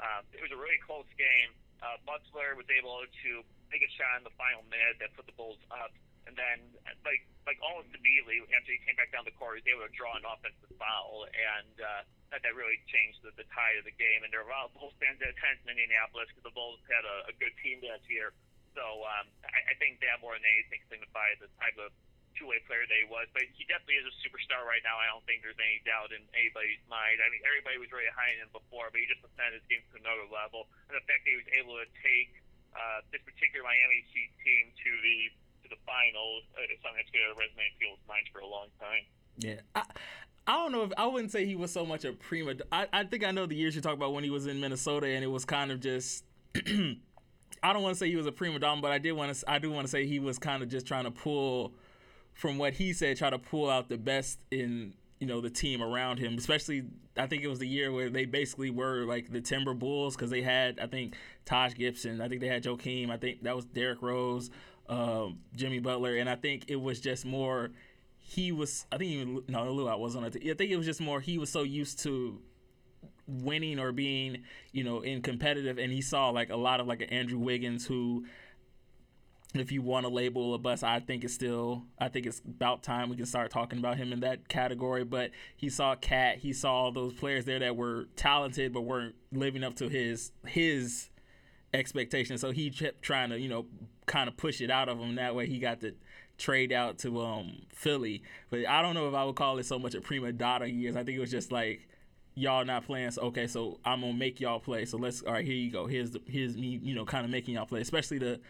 um, 0.00 0.22
it 0.32 0.40
was 0.40 0.52
a 0.54 0.60
really 0.60 0.80
close 0.80 1.08
game. 1.18 1.50
Uh, 1.82 1.98
Butler 2.06 2.54
was 2.54 2.68
able 2.70 3.02
to 3.02 3.30
make 3.68 3.82
a 3.82 3.90
shot 3.98 4.20
in 4.20 4.24
the 4.24 4.34
final 4.38 4.62
minute 4.70 5.02
that 5.02 5.10
put 5.18 5.26
the 5.26 5.34
Bulls 5.34 5.58
up, 5.74 5.90
and 6.30 6.38
then 6.38 6.62
like 7.02 7.26
like 7.42 7.58
almost 7.58 7.90
immediately 7.90 8.38
after 8.54 8.70
he 8.70 8.78
came 8.86 8.94
back 8.94 9.10
down 9.10 9.26
the 9.26 9.34
court, 9.34 9.58
he 9.58 9.66
was 9.66 9.68
able 9.74 9.84
to 9.90 9.94
draw 9.94 10.14
an 10.14 10.22
offensive 10.22 10.70
foul, 10.78 11.26
and 11.34 11.74
uh, 11.82 12.02
that, 12.30 12.40
that 12.46 12.54
really 12.54 12.78
changed 12.86 13.18
the, 13.26 13.34
the 13.34 13.46
tide 13.50 13.76
of 13.76 13.84
the 13.84 13.96
game. 13.98 14.22
And 14.22 14.30
there 14.30 14.46
were 14.46 14.50
a 14.50 14.54
lot 14.54 14.70
of 14.70 14.78
Bulls 14.78 14.94
fans 15.02 15.18
that 15.18 15.34
attended 15.34 15.66
in 15.66 15.74
Indianapolis 15.74 16.30
because 16.30 16.46
the 16.46 16.54
Bulls 16.54 16.78
had 16.86 17.02
a, 17.02 17.16
a 17.30 17.34
good 17.42 17.52
team 17.58 17.82
that 17.82 18.06
year. 18.06 18.30
So 18.78 19.04
um, 19.04 19.26
I, 19.44 19.74
I 19.74 19.74
think 19.82 20.00
that 20.00 20.22
more 20.22 20.38
than 20.38 20.46
anything 20.46 20.80
signifies 20.86 21.42
the 21.42 21.50
type 21.58 21.76
of 21.82 21.90
two-way 22.38 22.60
player 22.68 22.84
that 22.84 22.98
he 22.98 23.06
was. 23.08 23.28
But 23.32 23.48
he 23.52 23.64
definitely 23.68 24.02
is 24.02 24.08
a 24.08 24.14
superstar 24.24 24.64
right 24.64 24.82
now. 24.82 24.98
I 24.98 25.08
don't 25.08 25.24
think 25.28 25.44
there's 25.44 25.58
any 25.60 25.80
doubt 25.84 26.10
in 26.10 26.22
anybody's 26.32 26.82
mind. 26.88 27.22
I 27.22 27.28
mean, 27.28 27.42
everybody 27.44 27.78
was 27.78 27.92
really 27.92 28.10
high 28.12 28.32
on 28.36 28.48
him 28.48 28.52
before, 28.52 28.88
but 28.90 28.98
he 29.00 29.06
just 29.06 29.22
ascended 29.24 29.62
his 29.62 29.66
game 29.68 29.84
to 29.92 30.02
another 30.02 30.26
level. 30.28 30.68
And 30.88 30.96
the 30.96 31.04
fact 31.04 31.24
that 31.24 31.30
he 31.30 31.38
was 31.38 31.50
able 31.56 31.76
to 31.78 31.88
take 32.00 32.32
uh, 32.72 33.04
this 33.12 33.20
particular 33.24 33.64
Miami 33.64 34.04
Heat 34.12 34.32
team 34.40 34.72
to 34.72 34.90
the 35.04 35.16
to 35.62 35.66
the 35.70 35.80
finals 35.86 36.42
uh, 36.58 36.66
is 36.66 36.80
something 36.82 36.98
that's 36.98 37.12
going 37.14 37.22
to 37.28 37.36
resonate 37.38 37.70
in 37.70 37.78
people's 37.78 38.04
minds 38.10 38.28
for 38.34 38.42
a 38.42 38.48
long 38.48 38.72
time. 38.82 39.04
Yeah. 39.38 39.62
I, 39.76 39.84
I 40.46 40.52
don't 40.58 40.72
know 40.72 40.82
if 40.82 40.92
I 40.96 41.06
wouldn't 41.06 41.30
say 41.30 41.46
he 41.46 41.54
was 41.54 41.70
so 41.70 41.86
much 41.86 42.04
a 42.04 42.12
prima. 42.12 42.54
I, 42.72 42.86
I 42.92 43.04
think 43.04 43.24
I 43.24 43.30
know 43.30 43.46
the 43.46 43.54
years 43.54 43.76
you 43.76 43.80
talk 43.80 43.94
about 43.94 44.12
when 44.12 44.24
he 44.24 44.30
was 44.30 44.46
in 44.46 44.60
Minnesota 44.60 45.06
and 45.06 45.22
it 45.24 45.28
was 45.28 45.44
kind 45.44 45.70
of 45.70 45.80
just. 45.80 46.24
I 47.62 47.72
don't 47.72 47.82
want 47.82 47.94
to 47.94 47.98
say 47.98 48.08
he 48.08 48.16
was 48.16 48.26
a 48.26 48.32
prima 48.32 48.58
donna, 48.58 48.80
but 48.80 48.90
I 48.90 48.98
did 48.98 49.12
want 49.12 49.32
to. 49.32 49.50
I 49.50 49.58
do 49.58 49.70
want 49.70 49.86
to 49.86 49.90
say 49.90 50.04
he 50.04 50.18
was 50.18 50.38
kind 50.38 50.62
of 50.62 50.68
just 50.68 50.84
trying 50.84 51.04
to 51.04 51.12
pull, 51.12 51.74
from 52.34 52.58
what 52.58 52.74
he 52.74 52.92
said, 52.92 53.16
try 53.16 53.30
to 53.30 53.38
pull 53.38 53.70
out 53.70 53.88
the 53.88 53.98
best 53.98 54.40
in 54.50 54.94
you 55.20 55.26
know 55.26 55.40
the 55.40 55.50
team 55.50 55.82
around 55.82 56.18
him. 56.18 56.36
Especially, 56.36 56.84
I 57.16 57.26
think 57.26 57.42
it 57.42 57.48
was 57.48 57.60
the 57.60 57.68
year 57.68 57.92
where 57.92 58.10
they 58.10 58.24
basically 58.24 58.70
were 58.70 59.04
like 59.04 59.30
the 59.30 59.40
Timber 59.40 59.74
Bulls 59.74 60.16
because 60.16 60.30
they 60.30 60.42
had 60.42 60.80
I 60.80 60.86
think 60.86 61.14
Taj 61.44 61.74
Gibson, 61.74 62.20
I 62.20 62.28
think 62.28 62.40
they 62.40 62.48
had 62.48 62.64
Joakim, 62.64 63.10
I 63.10 63.16
think 63.16 63.42
that 63.44 63.54
was 63.54 63.64
Derrick 63.64 64.02
Rose, 64.02 64.50
uh, 64.88 65.28
Jimmy 65.54 65.78
Butler, 65.78 66.16
and 66.16 66.28
I 66.28 66.34
think 66.34 66.64
it 66.68 66.76
was 66.76 67.00
just 67.00 67.24
more. 67.24 67.70
He 68.18 68.52
was, 68.52 68.86
I 68.90 68.98
think 68.98 69.10
even 69.10 69.42
no, 69.48 69.72
Lou 69.72 69.88
I 69.88 69.94
was 69.94 70.16
on 70.16 70.24
it. 70.24 70.36
I 70.36 70.54
think 70.54 70.70
it 70.70 70.76
was 70.76 70.86
just 70.86 71.00
more. 71.00 71.20
He 71.20 71.38
was 71.38 71.50
so 71.50 71.62
used 71.62 72.00
to 72.00 72.40
winning 73.28 73.78
or 73.78 73.92
being, 73.92 74.42
you 74.72 74.84
know, 74.84 75.00
in 75.00 75.22
competitive, 75.22 75.78
and 75.78 75.92
he 75.92 76.00
saw 76.00 76.30
like 76.30 76.50
a 76.50 76.56
lot 76.56 76.80
of 76.80 76.86
like 76.86 77.02
an 77.02 77.10
Andrew 77.10 77.38
Wiggins 77.38 77.86
who, 77.86 78.26
if 79.60 79.70
you 79.70 79.82
want 79.82 80.06
to 80.06 80.12
label 80.12 80.54
a 80.54 80.58
bus, 80.58 80.82
I 80.82 81.00
think 81.00 81.24
it's 81.24 81.34
still, 81.34 81.84
I 81.98 82.08
think 82.08 82.26
it's 82.26 82.40
about 82.40 82.82
time 82.82 83.10
we 83.10 83.16
can 83.16 83.26
start 83.26 83.50
talking 83.50 83.78
about 83.78 83.98
him 83.98 84.12
in 84.12 84.20
that 84.20 84.48
category. 84.48 85.04
But 85.04 85.30
he 85.56 85.68
saw 85.68 85.94
Cat, 85.94 86.38
he 86.38 86.52
saw 86.52 86.90
those 86.90 87.12
players 87.12 87.44
there 87.44 87.58
that 87.58 87.76
were 87.76 88.06
talented 88.16 88.72
but 88.72 88.82
weren't 88.82 89.14
living 89.30 89.62
up 89.62 89.76
to 89.76 89.88
his 89.88 90.32
his 90.46 91.10
expectations. 91.74 92.40
So 92.40 92.50
he 92.50 92.70
kept 92.70 93.02
trying 93.02 93.30
to, 93.30 93.38
you 93.38 93.48
know, 93.48 93.66
kind 94.06 94.28
of 94.28 94.36
push 94.36 94.60
it 94.60 94.70
out 94.70 94.88
of 94.88 94.98
him. 94.98 95.16
That 95.16 95.34
way 95.34 95.46
he 95.46 95.58
got 95.58 95.80
to 95.80 95.94
trade 96.38 96.72
out 96.72 96.98
to 96.98 97.20
um 97.20 97.62
Philly. 97.68 98.22
But 98.50 98.66
I 98.66 98.82
don't 98.82 98.94
know 98.94 99.08
if 99.08 99.14
I 99.14 99.24
would 99.24 99.36
call 99.36 99.58
it 99.58 99.66
so 99.66 99.78
much 99.78 99.94
a 99.94 100.00
prima 100.00 100.32
donna 100.32 100.66
years. 100.66 100.96
I 100.96 101.04
think 101.04 101.16
it 101.16 101.20
was 101.20 101.30
just 101.30 101.52
like 101.52 101.88
y'all 102.34 102.64
not 102.64 102.86
playing. 102.86 103.10
So, 103.10 103.22
okay, 103.22 103.46
so 103.46 103.78
I'm 103.84 104.00
gonna 104.00 104.14
make 104.14 104.40
y'all 104.40 104.60
play. 104.60 104.84
So 104.84 104.98
let's 104.98 105.22
all 105.22 105.34
right. 105.34 105.44
Here 105.44 105.54
you 105.54 105.70
go. 105.70 105.86
Here's 105.86 106.12
the 106.12 106.22
here's 106.26 106.56
me. 106.56 106.80
You 106.82 106.94
know, 106.94 107.04
kind 107.04 107.24
of 107.24 107.30
making 107.30 107.54
y'all 107.54 107.66
play. 107.66 107.80
Especially 107.80 108.18
the 108.18 108.40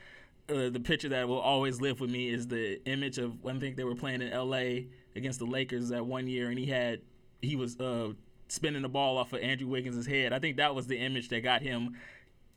uh, 0.48 0.70
the 0.70 0.80
picture 0.80 1.08
that 1.10 1.28
will 1.28 1.40
always 1.40 1.80
live 1.80 2.00
with 2.00 2.10
me 2.10 2.28
is 2.28 2.46
the 2.48 2.82
image 2.86 3.18
of 3.18 3.34
I 3.46 3.58
think 3.58 3.76
they 3.76 3.84
were 3.84 3.94
playing 3.94 4.22
in 4.22 4.32
L.A. 4.32 4.88
against 5.14 5.38
the 5.38 5.46
Lakers 5.46 5.90
that 5.90 6.04
one 6.04 6.26
year, 6.26 6.48
and 6.48 6.58
he 6.58 6.66
had 6.66 7.00
he 7.40 7.56
was 7.56 7.78
uh, 7.80 8.12
spinning 8.48 8.82
the 8.82 8.88
ball 8.88 9.18
off 9.18 9.32
of 9.32 9.40
Andrew 9.40 9.68
Wiggins' 9.68 10.06
head. 10.06 10.32
I 10.32 10.38
think 10.38 10.56
that 10.56 10.74
was 10.74 10.86
the 10.86 10.98
image 10.98 11.28
that 11.28 11.42
got 11.42 11.62
him 11.62 11.96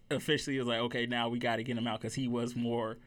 officially. 0.09 0.57
Was 0.57 0.67
like, 0.67 0.79
okay, 0.79 1.05
now 1.05 1.29
we 1.29 1.39
got 1.39 1.57
to 1.57 1.63
get 1.63 1.77
him 1.77 1.88
out 1.88 2.01
because 2.01 2.15
he 2.15 2.27
was 2.27 2.55
more 2.55 2.97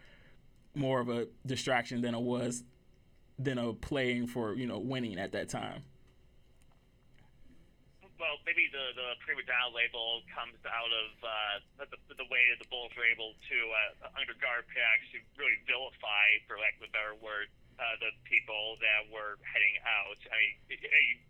more 0.74 1.00
of 1.00 1.08
a 1.08 1.26
distraction 1.44 2.00
than 2.00 2.14
it 2.14 2.20
was 2.20 2.62
than 3.38 3.58
a 3.58 3.72
playing 3.72 4.26
for 4.26 4.54
you 4.54 4.66
know 4.66 4.78
winning 4.78 5.18
at 5.18 5.32
that 5.32 5.48
time 5.48 5.82
well, 8.18 8.42
maybe 8.42 8.66
the 8.74 8.98
the 8.98 9.08
prima 9.22 9.46
donna 9.46 9.70
label 9.70 10.26
comes 10.34 10.58
out 10.66 10.90
of 10.90 11.10
uh, 11.22 11.86
the, 11.86 11.98
the 12.18 12.28
way 12.28 12.42
that 12.50 12.58
the 12.58 12.66
Bulls 12.66 12.90
were 12.98 13.06
able 13.06 13.38
to 13.38 13.58
uh, 14.02 14.18
under 14.18 14.34
GarPax 14.34 14.96
to 15.14 15.22
really 15.38 15.58
vilify, 15.64 16.26
for 16.50 16.58
lack 16.58 16.74
of 16.82 16.90
a 16.90 16.92
better 16.92 17.14
word, 17.14 17.46
uh, 17.78 17.94
the 18.02 18.10
people 18.26 18.74
that 18.82 19.06
were 19.14 19.38
heading 19.46 19.78
out. 19.86 20.18
I 20.28 20.34
mean, 20.34 20.54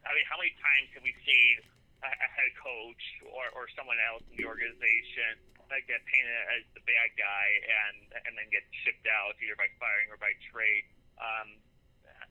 I 0.08 0.10
mean, 0.16 0.26
how 0.32 0.40
many 0.40 0.56
times 0.56 0.88
have 0.96 1.04
we 1.04 1.12
seen 1.28 1.60
a, 2.00 2.08
a 2.08 2.28
head 2.32 2.52
coach 2.56 3.04
or, 3.28 3.44
or 3.52 3.68
someone 3.76 4.00
else 4.00 4.24
in 4.32 4.40
the 4.40 4.48
organization 4.48 5.36
like 5.68 5.84
get 5.84 6.00
painted 6.08 6.32
as 6.56 6.64
the 6.72 6.80
bad 6.88 7.12
guy 7.20 7.46
and 7.68 7.96
and 8.24 8.32
then 8.32 8.48
get 8.48 8.64
shipped 8.80 9.04
out 9.04 9.36
either 9.44 9.60
by 9.60 9.68
firing 9.76 10.08
or 10.08 10.16
by 10.16 10.32
trade? 10.48 10.88
Um, 11.20 11.60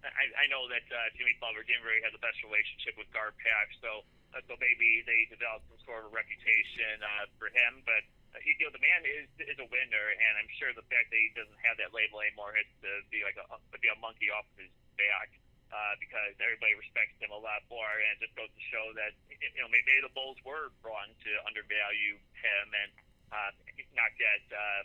I, 0.02 0.26
I 0.34 0.46
know 0.50 0.66
that 0.70 0.86
uh, 0.90 1.10
Jimmy 1.18 1.34
Butler 1.42 1.66
didn't 1.66 1.86
really 1.86 2.02
have 2.06 2.14
the 2.14 2.22
best 2.22 2.42
relationship 2.46 2.98
with 2.98 3.10
GarPax, 3.14 3.78
so 3.82 4.06
so 4.46 4.54
maybe 4.62 5.02
they 5.08 5.26
developed 5.32 5.66
some 5.72 5.82
sort 5.88 6.06
of 6.06 6.12
a 6.12 6.14
reputation 6.14 7.02
uh, 7.02 7.26
for 7.42 7.50
him. 7.50 7.82
But 7.88 8.04
uh, 8.36 8.44
you 8.46 8.54
know, 8.62 8.74
the 8.74 8.84
man 8.84 9.02
is 9.08 9.28
is 9.42 9.58
a 9.58 9.68
winner, 9.68 10.06
and 10.14 10.34
I'm 10.38 10.52
sure 10.62 10.70
the 10.78 10.86
fact 10.86 11.10
that 11.10 11.20
he 11.20 11.34
doesn't 11.34 11.62
have 11.66 11.82
that 11.82 11.96
label 11.96 12.22
anymore 12.22 12.54
has 12.54 12.70
to 12.86 12.92
be 13.10 13.26
like 13.26 13.38
a 13.40 13.46
be 13.82 13.90
a 13.90 13.98
monkey 13.98 14.30
off 14.30 14.46
his 14.60 14.72
back. 14.96 15.34
Uh, 15.68 16.00
because 16.00 16.32
everybody 16.40 16.72
respects 16.80 17.12
him 17.20 17.28
a 17.28 17.36
lot 17.36 17.60
more, 17.68 17.92
and 17.92 18.16
just 18.24 18.32
goes 18.40 18.48
to 18.48 18.64
show 18.72 18.88
that 18.96 19.12
you 19.28 19.60
know 19.60 19.68
maybe 19.68 19.92
the 20.00 20.08
Bulls 20.16 20.40
were 20.48 20.72
wrong 20.80 21.12
to 21.28 21.32
undervalue 21.44 22.16
him 22.40 22.66
and 22.72 22.92
uh, 23.36 23.52
not 23.92 24.12
get 24.16 24.44
uh, 24.48 24.82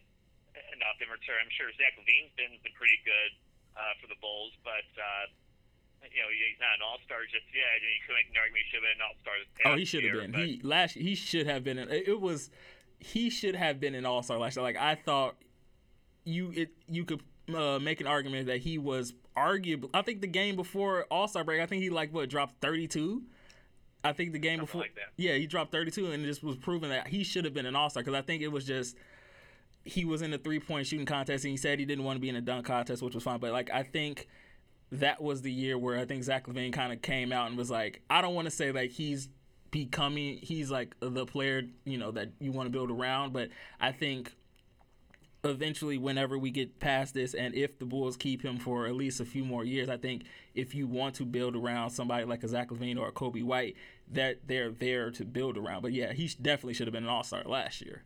enough 0.75 0.99
in 0.99 1.09
return. 1.09 1.39
I'm 1.39 1.55
sure 1.55 1.71
Zach 1.79 1.95
LaVine's 1.97 2.35
been, 2.35 2.59
been 2.67 2.77
pretty 2.77 2.99
good 3.07 3.33
uh, 3.79 3.95
for 4.03 4.11
the 4.11 4.19
Bulls, 4.21 4.53
but 4.67 4.89
uh, 4.99 5.31
you 6.11 6.21
know, 6.23 6.31
he's 6.31 6.59
not 6.61 6.75
an 6.77 6.83
all 6.83 6.99
star 7.05 7.23
just 7.25 7.47
yet, 7.55 7.79
and 7.79 7.87
you 7.87 8.01
could 8.07 8.17
make 8.19 8.29
an 8.31 8.39
argument 8.39 8.65
he 8.65 8.69
should 8.71 8.83
have 8.83 8.89
been 8.91 8.99
an 8.99 9.07
all 9.07 9.17
star. 9.23 9.35
Oh, 9.67 9.77
he 9.77 9.85
should 9.85 10.05
have 10.05 10.33
been. 10.33 10.35
He 10.35 10.61
last 10.63 10.95
he 10.95 11.15
should 11.15 11.47
have 11.47 11.63
been. 11.65 11.79
It 11.79 12.21
was 12.21 12.51
he 12.99 13.31
should 13.31 13.57
have 13.57 13.81
been 13.81 13.95
an 13.95 14.07
all 14.07 14.23
star 14.23 14.39
last 14.39 14.57
year. 14.57 14.63
Like 14.63 14.77
I 14.77 14.95
thought, 14.95 15.37
you 16.25 16.53
it 16.55 16.71
you 16.89 17.05
could 17.05 17.23
uh, 17.55 17.79
make 17.79 18.01
an 18.01 18.07
argument 18.07 18.47
that 18.47 18.59
he 18.59 18.79
was 18.79 19.15
arguable. 19.37 19.91
I 19.95 20.03
think 20.03 20.21
the 20.21 20.27
game 20.27 20.57
before 20.57 21.05
All 21.11 21.29
Star 21.29 21.45
break, 21.45 21.61
I 21.61 21.67
think 21.67 21.83
he 21.83 21.91
like 21.91 22.13
what 22.13 22.29
dropped 22.29 22.61
thirty 22.61 22.87
two. 22.87 23.23
I 24.05 24.13
think 24.13 24.33
the 24.33 24.39
game 24.39 24.59
Something 24.59 24.67
before, 24.67 24.81
like 24.81 24.95
that. 24.97 25.13
yeah, 25.17 25.35
he 25.35 25.47
dropped 25.47 25.71
32 25.71 26.11
and 26.11 26.25
just 26.25 26.43
was 26.43 26.57
proving 26.57 26.91
that 26.91 27.07
he 27.07 27.23
should 27.23 27.45
have 27.45 27.55
been 27.55 27.67
an 27.67 27.77
All 27.77 27.89
Star 27.89 28.03
because 28.03 28.19
I 28.19 28.23
think 28.23 28.43
it 28.43 28.49
was 28.49 28.65
just 28.65 28.97
he 29.85 30.05
was 30.05 30.23
in 30.23 30.33
the 30.33 30.39
three 30.39 30.59
point 30.59 30.89
shooting 30.89 31.07
contest 31.07 31.45
and 31.45 31.53
he 31.53 31.57
said 31.57 31.79
he 31.79 31.85
didn't 31.85 32.05
want 32.05 32.17
to 32.17 32.21
be 32.21 32.29
in 32.29 32.35
a 32.35 32.41
dunk 32.41 32.67
contest, 32.67 33.01
which 33.01 33.15
was 33.15 33.23
fine. 33.23 33.39
But 33.39 33.53
like 33.53 33.71
I 33.71 33.85
think 33.85 34.27
that 34.93 35.23
was 35.23 35.41
the 35.41 35.51
year 35.51 35.79
where 35.79 35.99
I 35.99 36.05
think 36.05 36.23
Zach 36.23 36.47
LaVine 36.47 36.73
kind 36.73 36.93
of 36.93 37.01
came 37.01 37.33
out 37.33 37.49
and 37.49 37.57
was 37.57 37.71
like, 37.71 38.03
I 38.11 38.21
don't 38.21 38.35
want 38.35 38.45
to 38.45 38.51
say 38.51 38.73
like 38.73 38.91
he's 38.91 39.29
becoming 39.71 40.37
he's 40.43 40.71
like 40.71 40.95
the 41.01 41.25
player 41.25 41.63
you 41.87 41.97
know 41.97 42.11
that 42.11 42.29
you 42.39 42.53
want 42.53 42.67
to 42.67 42.71
build 42.71 42.91
around, 42.91 43.33
but 43.33 43.49
I 43.81 43.91
think 43.93 44.35
eventually 45.45 45.97
whenever 45.97 46.39
we 46.39 46.51
get 46.51 46.79
past 46.79 47.15
this 47.15 47.35
and 47.35 47.55
if 47.55 47.79
the 47.79 47.87
Bulls 47.87 48.17
keep 48.17 48.43
him 48.43 48.59
for 48.59 48.87
at 48.87 48.95
least 48.95 49.19
a 49.19 49.25
few 49.25 49.45
more 49.45 49.65
years, 49.65 49.89
I 49.89 49.97
think 49.97 50.25
if 50.55 50.75
you 50.75 50.87
want 50.87 51.15
to 51.17 51.25
build 51.25 51.57
around 51.57 51.91
somebody 51.91 52.25
like 52.25 52.45
a 52.45 52.49
Zach 52.49 52.69
LaVine 52.69 52.99
or 52.99 53.09
a 53.09 53.13
Coby 53.13 53.43
White, 53.43 53.77
that 54.13 54.47
they're 54.47 54.71
there 54.71 55.11
to 55.13 55.25
build 55.25 55.57
around. 55.57 55.81
But 55.81 55.95
yeah, 55.95 56.13
he 56.13 56.29
definitely 56.29 56.75
should 56.75 56.87
have 56.87 56.93
been 56.93 57.05
an 57.05 57.11
All 57.11 57.25
Star 57.25 57.43
last 57.45 57.81
year. 57.81 58.03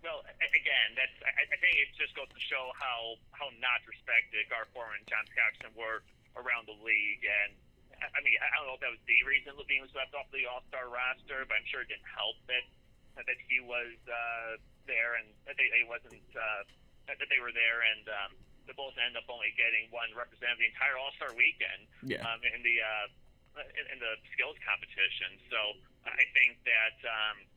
Well, 0.00 0.24
again, 0.40 0.88
that's 0.96 1.12
I, 1.24 1.44
I 1.52 1.56
think 1.60 1.76
it 1.76 1.92
just 2.00 2.16
goes 2.16 2.28
to 2.32 2.40
show 2.40 2.72
how 2.76 3.20
how 3.36 3.52
not 3.60 3.84
respected 3.84 4.48
Gar 4.48 4.64
Forman 4.72 5.04
and 5.04 5.06
John 5.08 5.24
Paxson 5.36 5.70
were 5.76 6.00
around 6.40 6.64
the 6.68 6.78
league, 6.80 7.20
and 7.24 7.52
I 8.00 8.18
mean 8.24 8.36
I 8.40 8.48
don't 8.56 8.68
know 8.72 8.76
if 8.80 8.82
that 8.84 8.92
was 8.96 9.02
the 9.04 9.20
reason 9.28 9.52
LaVine 9.60 9.84
was 9.84 9.92
left 9.92 10.16
off 10.16 10.28
the 10.32 10.48
All 10.48 10.64
Star 10.72 10.88
roster, 10.88 11.44
but 11.44 11.54
I'm 11.60 11.68
sure 11.68 11.84
it 11.84 11.92
didn't 11.92 12.08
help 12.08 12.40
that 12.48 12.64
that 13.20 13.38
he 13.50 13.60
was 13.60 13.92
uh, 14.08 14.56
there 14.88 15.20
and 15.20 15.28
that 15.44 15.60
they, 15.60 15.68
they 15.68 15.84
wasn't 15.84 16.24
uh, 16.32 16.62
that 17.08 17.28
they 17.28 17.40
were 17.42 17.52
there 17.52 17.84
and. 17.84 18.08
Um, 18.08 18.32
the 18.68 18.76
Bulls 18.78 18.94
end 19.02 19.18
up 19.18 19.26
only 19.26 19.50
getting 19.58 19.90
one 19.90 20.06
representative 20.14 20.62
the 20.62 20.70
entire 20.70 20.94
All 20.94 21.10
Star 21.18 21.34
weekend 21.34 21.90
Yeah. 22.06 22.22
um, 22.22 22.38
in 22.54 22.62
the 22.62 22.76
uh, 22.78 23.66
in, 23.66 23.84
in 23.90 23.98
the 23.98 24.14
skills 24.30 24.54
competition. 24.62 25.42
So 25.50 25.58
I 26.06 26.22
think 26.38 26.54
that 26.62 26.94
um, 27.02 27.49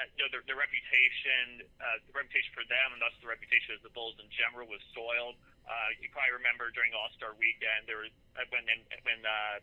uh, 0.00 0.08
you 0.16 0.24
know, 0.24 0.30
their, 0.32 0.44
their 0.48 0.56
reputation, 0.56 1.68
uh, 1.76 2.00
the 2.08 2.14
reputation 2.16 2.48
for 2.56 2.64
them, 2.64 2.96
and 2.96 3.00
thus 3.04 3.12
the 3.20 3.28
reputation 3.28 3.76
of 3.76 3.84
the 3.84 3.92
Bulls 3.92 4.16
in 4.16 4.28
general, 4.32 4.64
was 4.64 4.80
soiled. 4.96 5.36
Uh, 5.68 5.92
you 6.00 6.08
probably 6.08 6.32
remember 6.32 6.72
during 6.72 6.96
All 6.96 7.12
Star 7.14 7.36
Weekend, 7.36 7.84
there 7.84 8.00
was 8.00 8.12
uh, 8.34 8.48
when 8.48 8.64
when 9.04 9.20
uh, 9.20 9.60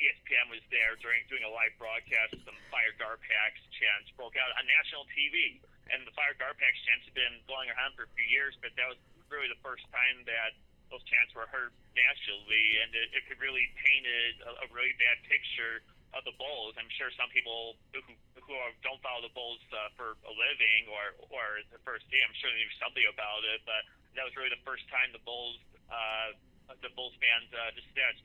ESPN 0.00 0.48
was 0.52 0.64
there 0.72 0.96
during 1.00 1.24
doing 1.28 1.44
a 1.44 1.52
live 1.52 1.72
broadcast, 1.76 2.36
some 2.44 2.56
Fire 2.72 2.92
GarPax 2.96 3.52
chants 3.76 4.08
broke 4.16 4.36
out 4.36 4.52
on 4.56 4.64
national 4.64 5.04
TV, 5.12 5.60
and 5.92 6.04
the 6.08 6.14
Fire 6.16 6.36
GarPax 6.36 6.72
chants 6.88 7.04
have 7.08 7.16
been 7.16 7.36
going 7.44 7.68
around 7.72 7.96
for 7.96 8.08
a 8.08 8.12
few 8.16 8.28
years, 8.28 8.56
but 8.60 8.72
that 8.80 8.88
was 8.88 9.00
really 9.28 9.48
the 9.48 9.60
first 9.64 9.84
time 9.92 10.24
that 10.28 10.56
those 10.88 11.02
chants 11.08 11.34
were 11.34 11.48
heard 11.50 11.74
nationally, 11.96 12.80
and 12.80 12.90
it, 12.94 13.08
it 13.12 13.36
really 13.42 13.66
painted 13.80 14.40
a, 14.44 14.50
a 14.64 14.66
really 14.70 14.94
bad 15.00 15.18
picture 15.26 15.82
of 16.14 16.22
the 16.22 16.34
Bulls. 16.38 16.78
I'm 16.78 16.90
sure 16.94 17.10
some 17.16 17.28
people 17.34 17.76
who 17.90 18.00
who 18.46 18.54
don't 18.86 19.02
follow 19.02 19.22
the 19.26 19.34
Bulls 19.34 19.60
uh, 19.74 19.90
for 19.98 20.14
a 20.24 20.32
living 20.32 20.86
or 20.90 21.18
or 21.34 21.60
the 21.74 21.82
first 21.82 22.06
team, 22.08 22.22
I'm 22.22 22.36
sure 22.38 22.48
they 22.50 22.62
knew 22.62 22.74
something 22.78 23.06
about 23.10 23.42
it, 23.42 23.66
but 23.66 23.82
that 24.14 24.24
was 24.24 24.32
really 24.38 24.50
the 24.54 24.62
first 24.62 24.86
time 24.88 25.10
the 25.10 25.22
Bulls 25.26 25.58
uh, 25.90 26.34
the 26.82 26.90
Bulls 26.94 27.14
fans 27.18 27.50
uh, 27.54 27.70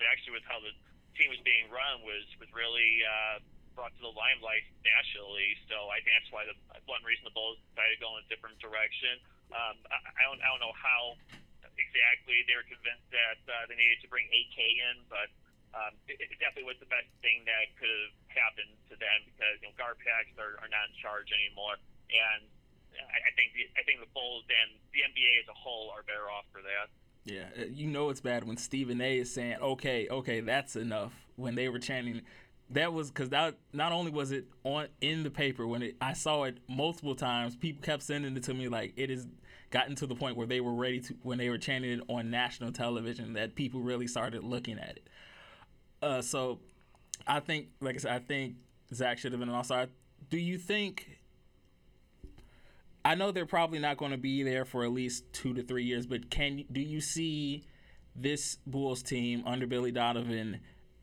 actually 0.09 0.33
with 0.33 0.45
how 0.45 0.61
the 0.61 0.73
team 1.17 1.29
was 1.29 1.41
being 1.45 1.69
run 1.69 2.01
was 2.05 2.25
was 2.37 2.49
really 2.53 3.01
uh, 3.03 3.41
brought 3.73 3.93
to 3.97 4.01
the 4.01 4.13
limelight 4.13 4.65
nationally. 4.85 5.57
So 5.69 5.89
I 5.89 6.01
think 6.01 6.13
that's 6.21 6.31
why 6.33 6.45
the 6.45 6.55
one 6.85 7.01
reason 7.05 7.25
the 7.25 7.35
Bulls 7.35 7.57
decided 7.73 7.97
to 7.97 8.01
go 8.01 8.17
in 8.17 8.25
a 8.25 8.29
different 8.29 8.57
direction. 8.61 9.17
Um, 9.51 9.75
I, 9.89 9.97
I 9.97 10.21
don't 10.29 10.41
I 10.41 10.47
don't 10.53 10.63
know 10.63 10.75
how 10.77 11.17
exactly 11.77 12.45
they 12.45 12.55
were 12.55 12.67
convinced 12.67 13.07
that 13.09 13.39
uh, 13.49 13.65
they 13.67 13.77
needed 13.77 13.99
to 14.05 14.09
bring 14.09 14.27
AK 14.29 14.57
in, 14.57 14.95
but 15.09 15.29
um, 15.71 15.95
it, 16.07 16.19
it 16.19 16.37
definitely 16.39 16.67
was 16.67 16.79
the 16.83 16.91
best 16.91 17.07
thing 17.23 17.47
that 17.47 17.71
could 17.79 17.87
have 17.87 18.15
happened 18.27 18.73
to 18.91 18.95
them 18.99 19.19
because 19.31 19.55
you 19.63 19.71
know 19.71 19.75
GarPax 19.79 20.35
are, 20.35 20.59
are 20.59 20.71
not 20.71 20.91
in 20.91 20.95
charge 20.99 21.31
anymore, 21.31 21.79
and 22.11 22.43
I, 22.95 23.17
I 23.27 23.31
think 23.39 23.55
the, 23.55 23.67
I 23.79 23.83
think 23.87 24.03
the 24.03 24.11
Bulls 24.11 24.43
and 24.51 24.75
the 24.91 25.07
NBA 25.07 25.47
as 25.47 25.47
a 25.47 25.55
whole 25.55 25.91
are 25.95 26.03
better 26.03 26.27
off 26.27 26.45
for 26.51 26.59
that. 26.61 26.91
Yeah, 27.23 27.47
uh, 27.55 27.69
you 27.71 27.87
know 27.87 28.09
it's 28.09 28.19
bad 28.19 28.43
when 28.43 28.57
Stephen 28.57 28.99
A. 28.99 29.19
is 29.19 29.31
saying, 29.31 29.57
"Okay, 29.61 30.07
okay, 30.09 30.39
that's 30.41 30.75
enough." 30.75 31.13
When 31.35 31.55
they 31.55 31.69
were 31.69 31.79
chanting, 31.79 32.21
that 32.71 32.93
was 32.93 33.09
because 33.09 33.29
that 33.29 33.55
not 33.73 33.91
only 33.91 34.11
was 34.11 34.31
it 34.31 34.45
on 34.63 34.87
in 34.99 35.23
the 35.23 35.29
paper 35.29 35.67
when 35.67 35.81
it, 35.81 35.95
I 36.01 36.13
saw 36.13 36.43
it 36.43 36.57
multiple 36.67 37.15
times. 37.15 37.55
People 37.55 37.81
kept 37.83 38.03
sending 38.03 38.35
it 38.35 38.43
to 38.43 38.53
me 38.53 38.67
like 38.67 38.93
it 38.95 39.09
has 39.09 39.27
gotten 39.69 39.95
to 39.95 40.07
the 40.07 40.15
point 40.15 40.35
where 40.35 40.47
they 40.47 40.59
were 40.59 40.73
ready 40.73 40.99
to 40.99 41.15
when 41.23 41.37
they 41.37 41.49
were 41.49 41.57
chanting 41.57 41.91
it 41.91 42.01
on 42.07 42.29
national 42.29 42.71
television 42.71 43.33
that 43.33 43.55
people 43.55 43.81
really 43.81 44.07
started 44.07 44.43
looking 44.43 44.77
at 44.77 44.97
it. 44.97 45.07
Uh, 46.01 46.21
so 46.21 46.59
I 47.27 47.39
think, 47.39 47.67
like 47.79 47.95
I 47.95 47.99
said, 47.99 48.11
I 48.11 48.19
think 48.19 48.55
Zach 48.93 49.17
should 49.17 49.31
have 49.31 49.39
been 49.39 49.49
an 49.49 49.55
also. 49.55 49.87
Do 50.29 50.37
you 50.37 50.57
think 50.57 51.21
I 53.03 53.15
know 53.15 53.31
they're 53.31 53.45
probably 53.45 53.79
not 53.79 53.97
going 53.97 54.11
to 54.11 54.17
be 54.17 54.43
there 54.43 54.65
for 54.65 54.83
at 54.83 54.91
least 54.91 55.25
two 55.33 55.53
to 55.53 55.63
three 55.63 55.83
years, 55.83 56.05
but 56.05 56.29
can 56.29 56.65
do 56.71 56.81
you 56.81 57.01
see 57.01 57.63
this 58.15 58.57
Bulls 58.67 59.01
team 59.01 59.43
under 59.45 59.65
Billy 59.65 59.91
Donovan 59.91 60.59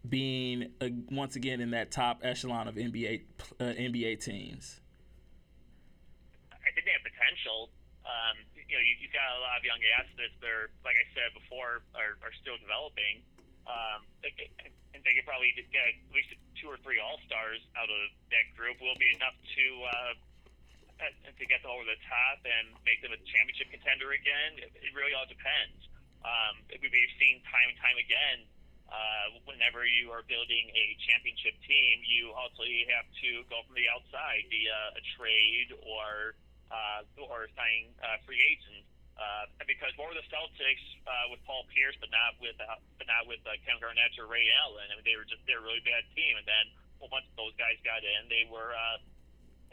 being 0.08 0.70
once 1.10 1.34
again 1.34 1.60
in 1.60 1.70
that 1.72 1.90
top 1.90 2.20
echelon 2.22 2.68
of 2.68 2.76
NBA 2.76 3.22
uh, 3.58 3.64
NBA 3.64 4.22
teams? 4.22 4.80
I 6.52 6.70
think 6.70 6.86
they 6.86 6.94
have 6.94 7.02
potential. 7.02 7.70
Um, 8.06 8.36
you 8.54 8.76
know, 8.76 8.84
you, 8.84 9.08
have 9.10 9.16
got 9.16 9.28
a 9.34 9.40
lot 9.42 9.58
of 9.58 9.64
young 9.64 9.80
athletes 9.98 10.36
that 10.40 10.48
are, 10.48 10.70
like 10.84 10.94
I 10.94 11.06
said 11.12 11.34
before, 11.34 11.82
are, 11.98 12.14
are 12.22 12.34
still 12.40 12.56
developing. 12.62 13.24
Um, 13.66 14.06
and 14.98 15.06
they 15.06 15.14
could 15.14 15.30
probably 15.30 15.54
get 15.54 15.94
at 15.94 15.94
least 16.10 16.34
two 16.58 16.66
or 16.66 16.74
three 16.82 16.98
All 16.98 17.22
Stars 17.30 17.62
out 17.78 17.86
of 17.86 18.04
that 18.34 18.50
group. 18.58 18.82
Will 18.82 18.98
be 18.98 19.14
enough 19.14 19.38
to 19.38 19.66
uh, 19.86 20.12
to 20.98 21.44
get 21.46 21.62
them 21.62 21.70
over 21.70 21.86
the 21.86 21.98
top 22.10 22.42
and 22.42 22.74
make 22.82 22.98
them 22.98 23.14
a 23.14 23.20
championship 23.30 23.70
contender 23.70 24.10
again, 24.10 24.58
it, 24.58 24.90
really 24.90 25.14
all 25.14 25.28
depends. 25.30 25.86
Um, 26.26 26.58
we've 26.74 27.14
seen 27.22 27.38
time 27.46 27.70
and 27.70 27.78
time 27.78 27.94
again, 27.94 28.42
uh, 28.90 29.38
whenever 29.46 29.86
you 29.86 30.10
are 30.10 30.26
building 30.26 30.66
a 30.74 30.86
championship 31.06 31.54
team, 31.62 32.02
you 32.02 32.34
ultimately 32.34 32.88
have 32.90 33.06
to 33.22 33.46
go 33.46 33.62
from 33.68 33.78
the 33.78 33.86
outside 33.86 34.42
via 34.50 34.98
a 34.98 35.02
trade 35.14 35.70
or 35.86 36.34
uh, 36.74 37.22
or 37.22 37.46
signing 37.54 37.94
uh, 38.02 38.18
free 38.26 38.40
agents. 38.42 38.87
Uh, 39.18 39.50
because 39.66 39.90
what 39.98 40.14
were 40.14 40.18
the 40.18 40.26
Celtics 40.30 40.86
uh, 41.02 41.26
with 41.34 41.42
Paul 41.42 41.66
Pierce, 41.74 41.98
but 41.98 42.06
not 42.14 42.38
with 42.38 42.54
uh, 42.62 42.78
but 43.02 43.10
not 43.10 43.26
with 43.26 43.42
uh, 43.42 43.58
Kevin 43.66 43.82
Garnett 43.82 44.14
or 44.14 44.30
Ray 44.30 44.46
Allen? 44.62 44.86
I 44.88 44.94
mean, 44.94 45.02
they 45.02 45.18
were 45.18 45.26
just 45.26 45.42
they're 45.42 45.58
a 45.58 45.66
really 45.66 45.82
bad 45.82 46.06
team. 46.14 46.38
And 46.38 46.46
then 46.46 46.70
well, 47.02 47.10
once 47.10 47.26
those 47.34 47.50
guys 47.58 47.74
got 47.82 48.06
in, 48.06 48.30
they 48.30 48.46
were 48.46 48.70
uh, 48.70 49.02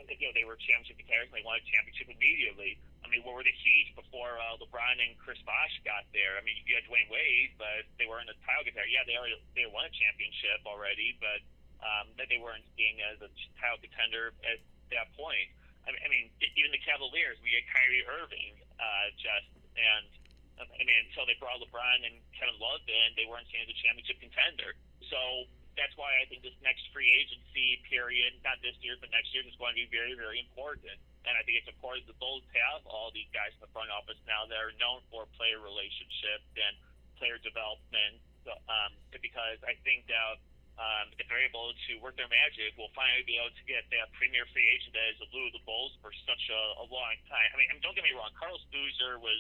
you 0.02 0.26
know, 0.26 0.34
they 0.34 0.50
were 0.50 0.58
championship 0.58 0.98
contenders 0.98 1.30
they 1.30 1.46
won 1.46 1.62
a 1.62 1.66
championship 1.70 2.10
immediately. 2.10 2.82
I 3.06 3.08
mean, 3.08 3.22
what 3.22 3.38
were 3.38 3.46
the 3.46 3.54
Heat 3.54 3.94
before 3.94 4.42
uh, 4.42 4.58
LeBron 4.58 4.98
and 4.98 5.14
Chris 5.22 5.38
Bosh 5.46 5.78
got 5.86 6.10
there? 6.10 6.36
I 6.36 6.42
mean, 6.42 6.58
you 6.66 6.74
had 6.74 6.90
Dwyane 6.90 7.06
Wade, 7.14 7.54
but 7.62 7.86
they 8.02 8.10
were 8.10 8.18
in 8.18 8.26
the 8.26 8.34
title 8.50 8.66
contender. 8.66 8.90
Yeah, 8.90 9.06
they 9.06 9.14
already 9.14 9.38
they 9.54 9.70
won 9.70 9.86
a 9.86 9.94
championship 9.94 10.66
already, 10.66 11.14
but 11.22 11.46
um, 11.86 12.10
that 12.18 12.34
they 12.34 12.42
weren't 12.42 12.66
being 12.74 12.98
as 13.06 13.22
a 13.22 13.30
title 13.62 13.78
contender 13.78 14.34
at 14.42 14.58
that 14.90 15.14
point. 15.14 15.54
I 15.86 16.10
mean 16.10 16.34
even 16.58 16.74
the 16.74 16.82
Cavaliers, 16.82 17.38
we 17.46 17.54
had 17.54 17.62
Kyrie 17.70 18.02
Irving, 18.10 18.58
uh, 18.80 19.08
just 19.18 19.50
and 19.76 20.08
I 20.56 20.84
mean, 20.88 21.00
until 21.12 21.28
they 21.28 21.36
brought 21.36 21.60
LeBron 21.60 22.08
and 22.08 22.16
Kevin 22.32 22.56
Love 22.64 22.80
in, 22.88 23.08
they 23.20 23.28
weren't 23.28 23.48
seen 23.52 23.60
as 23.68 23.70
a 23.72 23.76
championship 23.76 24.24
contender. 24.24 24.72
So 25.12 25.52
that's 25.76 25.92
why 26.00 26.16
I 26.24 26.24
think 26.32 26.48
this 26.48 26.56
next 26.64 26.88
free 26.96 27.12
agency 27.12 27.84
period, 27.92 28.40
not 28.40 28.64
this 28.64 28.80
year, 28.80 28.96
but 28.96 29.12
next 29.12 29.36
year, 29.36 29.44
is 29.44 29.56
going 29.60 29.76
to 29.76 29.84
be 29.84 29.92
very, 29.92 30.16
very 30.16 30.40
important. 30.40 30.96
And 31.28 31.36
I 31.36 31.44
think 31.44 31.60
it's 31.60 31.68
important 31.68 32.08
the 32.08 32.16
Bulls 32.16 32.48
have 32.56 32.88
all 32.88 33.12
these 33.12 33.28
guys 33.36 33.52
in 33.52 33.62
the 33.68 33.72
front 33.76 33.92
office 33.92 34.20
now 34.24 34.48
that 34.48 34.56
are 34.56 34.72
known 34.80 35.04
for 35.12 35.28
player 35.36 35.60
relationships 35.60 36.48
and 36.56 36.74
player 37.20 37.36
development. 37.44 38.24
Um, 38.46 38.94
because 39.10 39.58
I 39.66 39.74
think 39.82 40.06
that 40.06 40.38
um, 40.76 41.08
if 41.16 41.24
they're 41.32 41.44
able 41.44 41.72
to 41.72 41.92
work 42.04 42.20
their 42.20 42.28
magic, 42.28 42.76
we'll 42.76 42.92
finally 42.92 43.24
be 43.24 43.40
able 43.40 43.56
to 43.56 43.66
get 43.66 43.88
that 43.96 44.12
premier 44.20 44.44
free 44.52 44.68
agent 44.76 44.92
that 44.92 45.06
has 45.16 45.20
eluded 45.24 45.56
the 45.56 45.64
Bulls 45.64 45.96
for 46.04 46.12
such 46.28 46.44
a, 46.52 46.62
a 46.84 46.86
long 46.92 47.16
time. 47.32 47.48
I 47.52 47.56
mean, 47.56 47.68
I 47.72 47.80
mean, 47.80 47.84
don't 47.84 47.96
get 47.96 48.04
me 48.04 48.12
wrong, 48.12 48.32
Carlos 48.36 48.64
Boozer 48.72 49.20
was 49.24 49.40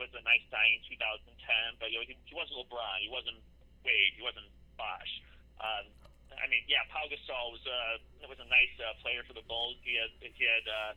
was 0.00 0.08
a 0.16 0.24
nice 0.24 0.40
guy 0.48 0.64
in 0.72 0.80
2010, 0.88 1.76
but 1.76 1.92
you 1.92 2.00
know, 2.00 2.06
he, 2.08 2.16
he 2.24 2.32
wasn't 2.32 2.56
LeBron, 2.64 3.04
he 3.04 3.12
wasn't 3.12 3.36
Wade, 3.84 4.16
he 4.16 4.24
wasn't 4.24 4.48
Bosh. 4.80 5.12
Um, 5.60 5.84
I 6.32 6.48
mean, 6.48 6.64
yeah, 6.64 6.88
Pau 6.88 7.04
Gasol 7.12 7.52
was 7.52 7.64
uh, 7.68 8.00
was 8.24 8.40
a 8.40 8.48
nice 8.48 8.72
uh, 8.80 8.96
player 9.04 9.20
for 9.28 9.36
the 9.36 9.44
Bulls. 9.44 9.76
He 9.84 10.00
had 10.00 10.12
he 10.16 10.44
had 10.48 10.64
uh, 10.64 10.92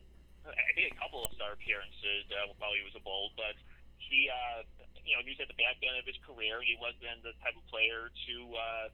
I 0.48 0.72
think 0.72 0.94
a 0.94 0.98
couple 0.98 1.26
of 1.26 1.30
star 1.36 1.52
appearances 1.52 2.24
uh, 2.32 2.54
while 2.56 2.72
he 2.72 2.80
was 2.86 2.96
a 2.96 3.02
Bull, 3.04 3.34
but 3.36 3.58
he 4.00 4.32
uh, 4.32 4.64
you 5.04 5.12
know 5.12 5.20
he 5.26 5.36
was 5.36 5.40
at 5.44 5.50
the 5.52 5.58
back 5.58 5.76
end 5.84 5.98
of 6.00 6.06
his 6.08 6.16
career. 6.24 6.64
He 6.64 6.78
wasn't 6.80 7.20
the 7.20 7.36
type 7.44 7.54
of 7.58 7.64
player 7.68 8.08
to 8.08 8.34
uh, 8.56 8.86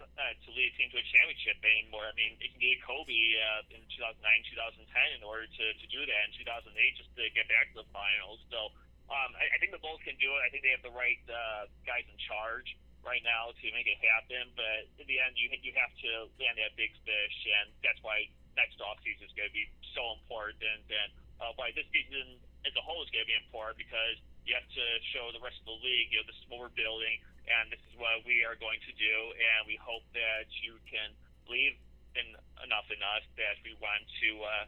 uh, 0.00 0.34
to 0.44 0.48
lead 0.54 0.70
a 0.70 0.74
team 0.78 0.88
to 0.94 0.98
a 0.98 1.06
championship 1.10 1.58
anymore. 1.62 2.06
I 2.06 2.14
mean, 2.14 2.38
he 2.38 2.50
needed 2.58 2.82
Kobe 2.86 3.12
uh, 3.12 3.74
in 3.74 3.82
2009, 3.90 4.18
2010 4.22 5.18
in 5.18 5.22
order 5.26 5.46
to, 5.46 5.64
to 5.74 5.86
do 5.90 6.00
that. 6.02 6.22
In 6.30 6.32
2008, 6.42 6.74
just 6.98 7.10
to 7.18 7.24
get 7.34 7.46
back 7.50 7.70
to 7.74 7.82
the 7.82 7.88
finals. 7.90 8.42
So 8.50 8.72
um, 9.08 9.30
I, 9.36 9.50
I 9.52 9.56
think 9.58 9.72
the 9.72 9.82
Bulls 9.82 10.02
can 10.04 10.16
do 10.20 10.30
it. 10.36 10.40
I 10.44 10.48
think 10.52 10.62
they 10.64 10.74
have 10.74 10.84
the 10.84 10.94
right 10.94 11.20
uh, 11.28 11.70
guys 11.84 12.04
in 12.08 12.18
charge 12.20 12.76
right 13.06 13.22
now 13.22 13.54
to 13.54 13.66
make 13.72 13.86
it 13.86 13.98
happen. 14.02 14.52
But 14.54 14.90
in 15.00 15.06
the 15.06 15.18
end, 15.22 15.38
you 15.38 15.48
you 15.62 15.72
have 15.78 15.92
to 16.04 16.28
land 16.36 16.58
that 16.58 16.74
big 16.76 16.92
fish, 17.06 17.36
and 17.62 17.72
that's 17.80 18.00
why 18.02 18.28
next 18.58 18.82
offseason 18.82 19.26
is 19.26 19.34
going 19.38 19.48
to 19.48 19.56
be 19.56 19.66
so 19.94 20.18
important. 20.18 20.84
And 20.90 21.10
uh, 21.38 21.54
why 21.54 21.70
this 21.72 21.86
season 21.94 22.38
as 22.66 22.74
a 22.74 22.82
whole 22.82 23.00
is 23.00 23.10
going 23.14 23.24
to 23.24 23.30
be 23.30 23.38
important 23.38 23.78
because 23.78 24.18
you 24.48 24.56
have 24.56 24.66
to 24.66 24.86
show 25.12 25.28
the 25.30 25.42
rest 25.44 25.60
of 25.60 25.68
the 25.68 25.78
league, 25.84 26.08
you 26.08 26.18
know, 26.18 26.26
this 26.26 26.36
is 26.40 26.46
what 26.48 26.58
we're 26.64 26.72
building, 26.72 27.20
and 27.48 27.72
this 27.72 27.80
is 27.88 27.94
what 27.96 28.20
we 28.28 28.44
are 28.44 28.56
going 28.60 28.78
to 28.84 28.92
do, 28.94 29.14
and 29.32 29.64
we 29.64 29.80
hope 29.80 30.04
that 30.12 30.46
you 30.60 30.76
can 30.84 31.16
believe 31.48 31.80
in 32.16 32.36
enough 32.64 32.88
in 32.92 33.00
us 33.00 33.24
that 33.40 33.56
we 33.64 33.72
want 33.80 34.04
to. 34.20 34.30
Uh, 34.44 34.66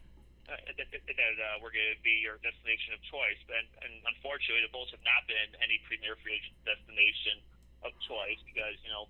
uh, 0.50 0.56
that, 0.74 0.88
that, 0.90 1.14
uh, 1.14 1.62
we're 1.62 1.70
going 1.70 1.94
to 1.94 2.02
be 2.02 2.18
your 2.26 2.42
destination 2.42 2.90
of 2.90 2.98
choice. 3.06 3.38
And, 3.54 3.70
and 3.86 3.92
unfortunately, 4.02 4.66
the 4.66 4.72
Bulls 4.74 4.90
have 4.90 5.04
not 5.06 5.22
been 5.30 5.54
any 5.62 5.78
premier 5.86 6.18
free 6.26 6.42
agent 6.42 6.58
destination 6.66 7.38
of 7.86 7.94
choice 8.02 8.40
because 8.42 8.74
you 8.82 8.90
know, 8.90 9.06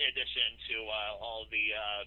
in 0.00 0.04
addition 0.08 0.48
to 0.72 0.76
uh, 0.88 1.20
all 1.20 1.44
the 1.52 1.64
uh, 1.76 2.02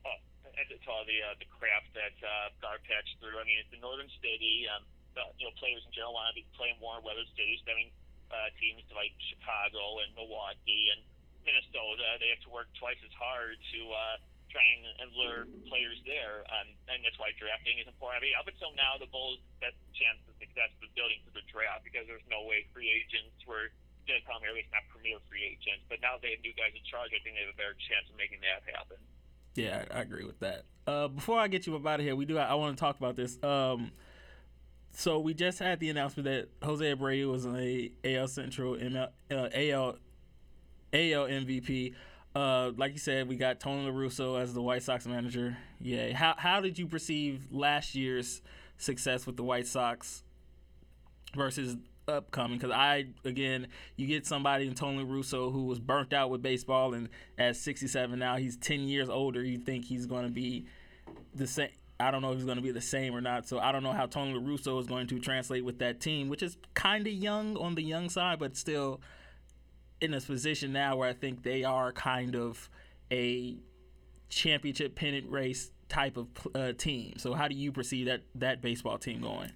uh, 0.00 0.18
to 0.56 0.88
all 0.88 1.04
the 1.04 1.18
uh, 1.20 1.36
the 1.36 1.48
crap 1.50 1.84
that 1.92 2.16
uh, 2.24 2.48
GarPax 2.62 3.10
through. 3.20 3.36
I 3.36 3.44
mean, 3.44 3.60
it's 3.60 3.70
the 3.74 3.82
Northern 3.82 4.08
City. 4.22 4.64
Um, 4.70 4.86
the, 5.12 5.22
you 5.38 5.46
know, 5.46 5.54
players 5.60 5.82
in 5.86 5.92
general 5.94 6.14
want 6.14 6.32
to 6.32 6.36
be 6.36 6.46
playing 6.58 6.78
more 6.82 6.98
weather 7.04 7.26
cities. 7.38 7.62
I 7.68 7.74
mean, 7.76 7.90
uh, 8.30 8.48
teams 8.60 8.84
like 8.92 9.12
Chicago 9.32 10.00
and 10.04 10.12
Milwaukee 10.14 10.92
and 10.94 11.02
Minnesota, 11.44 12.16
they 12.20 12.32
have 12.32 12.40
to 12.44 12.52
work 12.52 12.72
twice 12.80 12.98
as 13.04 13.12
hard 13.16 13.60
to 13.76 13.80
uh, 13.92 14.16
try 14.54 14.64
and, 14.64 15.10
lure 15.14 15.46
players 15.70 15.98
there, 16.02 16.42
um, 16.50 16.66
and 16.90 16.98
that's 17.06 17.14
why 17.22 17.30
drafting 17.38 17.78
is 17.78 17.86
important. 17.86 18.18
I 18.18 18.22
mean, 18.26 18.34
up 18.34 18.50
until 18.50 18.74
now, 18.74 18.98
the 18.98 19.06
Bulls' 19.06 19.38
best 19.62 19.78
chance 19.94 20.18
of 20.26 20.34
success 20.42 20.74
was 20.82 20.90
building 20.98 21.22
through 21.22 21.38
the 21.38 21.46
draft 21.46 21.86
because 21.86 22.02
there's 22.10 22.24
no 22.26 22.42
way 22.42 22.66
free 22.74 22.90
agents 22.90 23.38
were 23.46 23.70
going 24.10 24.18
to 24.18 24.26
come 24.26 24.42
here, 24.42 24.50
at 24.50 24.58
least 24.58 24.74
not 24.74 24.82
premier 24.90 25.22
free 25.30 25.54
agents. 25.54 25.86
But 25.86 26.02
now 26.02 26.18
they 26.18 26.34
have 26.34 26.42
new 26.42 26.50
guys 26.58 26.74
in 26.74 26.82
charge. 26.82 27.14
I 27.14 27.22
think 27.22 27.38
they 27.38 27.46
have 27.46 27.54
a 27.54 27.58
better 27.58 27.78
chance 27.86 28.10
of 28.10 28.18
making 28.18 28.42
that 28.42 28.66
happen. 28.66 28.98
Yeah, 29.54 29.86
I, 29.86 29.98
I 29.98 30.00
agree 30.02 30.26
with 30.26 30.42
that. 30.42 30.66
Uh, 30.82 31.08
before 31.08 31.38
I 31.38 31.46
get 31.46 31.66
you 31.66 31.78
up 31.78 31.86
out 31.86 32.02
of 32.02 32.06
here, 32.06 32.18
we 32.18 32.26
do. 32.26 32.34
I, 32.34 32.52
I 32.52 32.54
want 32.58 32.74
to 32.74 32.80
talk 32.80 32.98
about 32.98 33.14
this. 33.14 33.38
Um, 33.42 33.94
So 34.96 35.18
we 35.18 35.34
just 35.34 35.58
had 35.58 35.80
the 35.80 35.90
announcement 35.90 36.26
that 36.26 36.48
Jose 36.64 36.94
Abreu 36.94 37.30
was 37.30 37.46
a 37.46 37.90
AL 38.04 38.28
Central 38.28 38.76
ML, 38.76 39.08
uh, 39.30 39.48
AL 39.52 39.96
AL 40.92 41.26
MVP. 41.26 41.94
Uh, 42.34 42.70
like 42.76 42.92
you 42.92 42.98
said, 42.98 43.28
we 43.28 43.36
got 43.36 43.58
Tony 43.58 43.84
La 43.84 43.92
Russa 43.92 44.40
as 44.40 44.54
the 44.54 44.62
White 44.62 44.84
Sox 44.84 45.04
manager. 45.06 45.56
Yeah. 45.80 46.12
How 46.12 46.34
how 46.38 46.60
did 46.60 46.78
you 46.78 46.86
perceive 46.86 47.42
last 47.50 47.96
year's 47.96 48.40
success 48.78 49.26
with 49.26 49.36
the 49.36 49.42
White 49.42 49.66
Sox 49.66 50.22
versus 51.34 51.76
upcoming? 52.06 52.58
Because 52.58 52.72
I 52.72 53.06
again, 53.24 53.66
you 53.96 54.06
get 54.06 54.26
somebody 54.26 54.68
in 54.68 54.74
Tony 54.74 55.02
La 55.02 55.10
Russa 55.10 55.52
who 55.52 55.64
was 55.64 55.80
burnt 55.80 56.12
out 56.12 56.30
with 56.30 56.40
baseball, 56.40 56.94
and 56.94 57.08
at 57.36 57.56
67 57.56 58.16
now, 58.16 58.36
he's 58.36 58.56
10 58.56 58.82
years 58.82 59.08
older. 59.08 59.42
You 59.42 59.58
think 59.58 59.86
he's 59.86 60.06
going 60.06 60.24
to 60.24 60.32
be 60.32 60.66
the 61.34 61.48
same? 61.48 61.70
I 62.00 62.10
don't 62.10 62.22
know 62.22 62.32
if 62.32 62.36
he's 62.36 62.44
going 62.44 62.56
to 62.56 62.62
be 62.62 62.72
the 62.72 62.80
same 62.80 63.14
or 63.14 63.20
not. 63.20 63.46
So 63.46 63.58
I 63.58 63.70
don't 63.70 63.82
know 63.82 63.92
how 63.92 64.06
Tony 64.06 64.34
La 64.34 64.40
Russa 64.40 64.78
is 64.80 64.86
going 64.86 65.06
to 65.08 65.20
translate 65.20 65.64
with 65.64 65.78
that 65.78 66.00
team, 66.00 66.28
which 66.28 66.42
is 66.42 66.56
kind 66.74 67.06
of 67.06 67.12
young 67.12 67.56
on 67.56 67.76
the 67.76 67.82
young 67.82 68.08
side, 68.08 68.38
but 68.38 68.56
still 68.56 69.00
in 70.00 70.12
a 70.12 70.20
position 70.20 70.72
now 70.72 70.96
where 70.96 71.08
I 71.08 71.12
think 71.12 71.42
they 71.42 71.62
are 71.62 71.92
kind 71.92 72.34
of 72.34 72.68
a 73.12 73.56
championship 74.28 74.96
pennant 74.96 75.30
race 75.30 75.70
type 75.88 76.16
of 76.16 76.26
uh, 76.54 76.72
team. 76.72 77.14
So 77.18 77.34
how 77.34 77.46
do 77.46 77.54
you 77.54 77.70
perceive 77.70 78.06
that 78.06 78.22
that 78.34 78.60
baseball 78.60 78.98
team 78.98 79.20
going? 79.20 79.52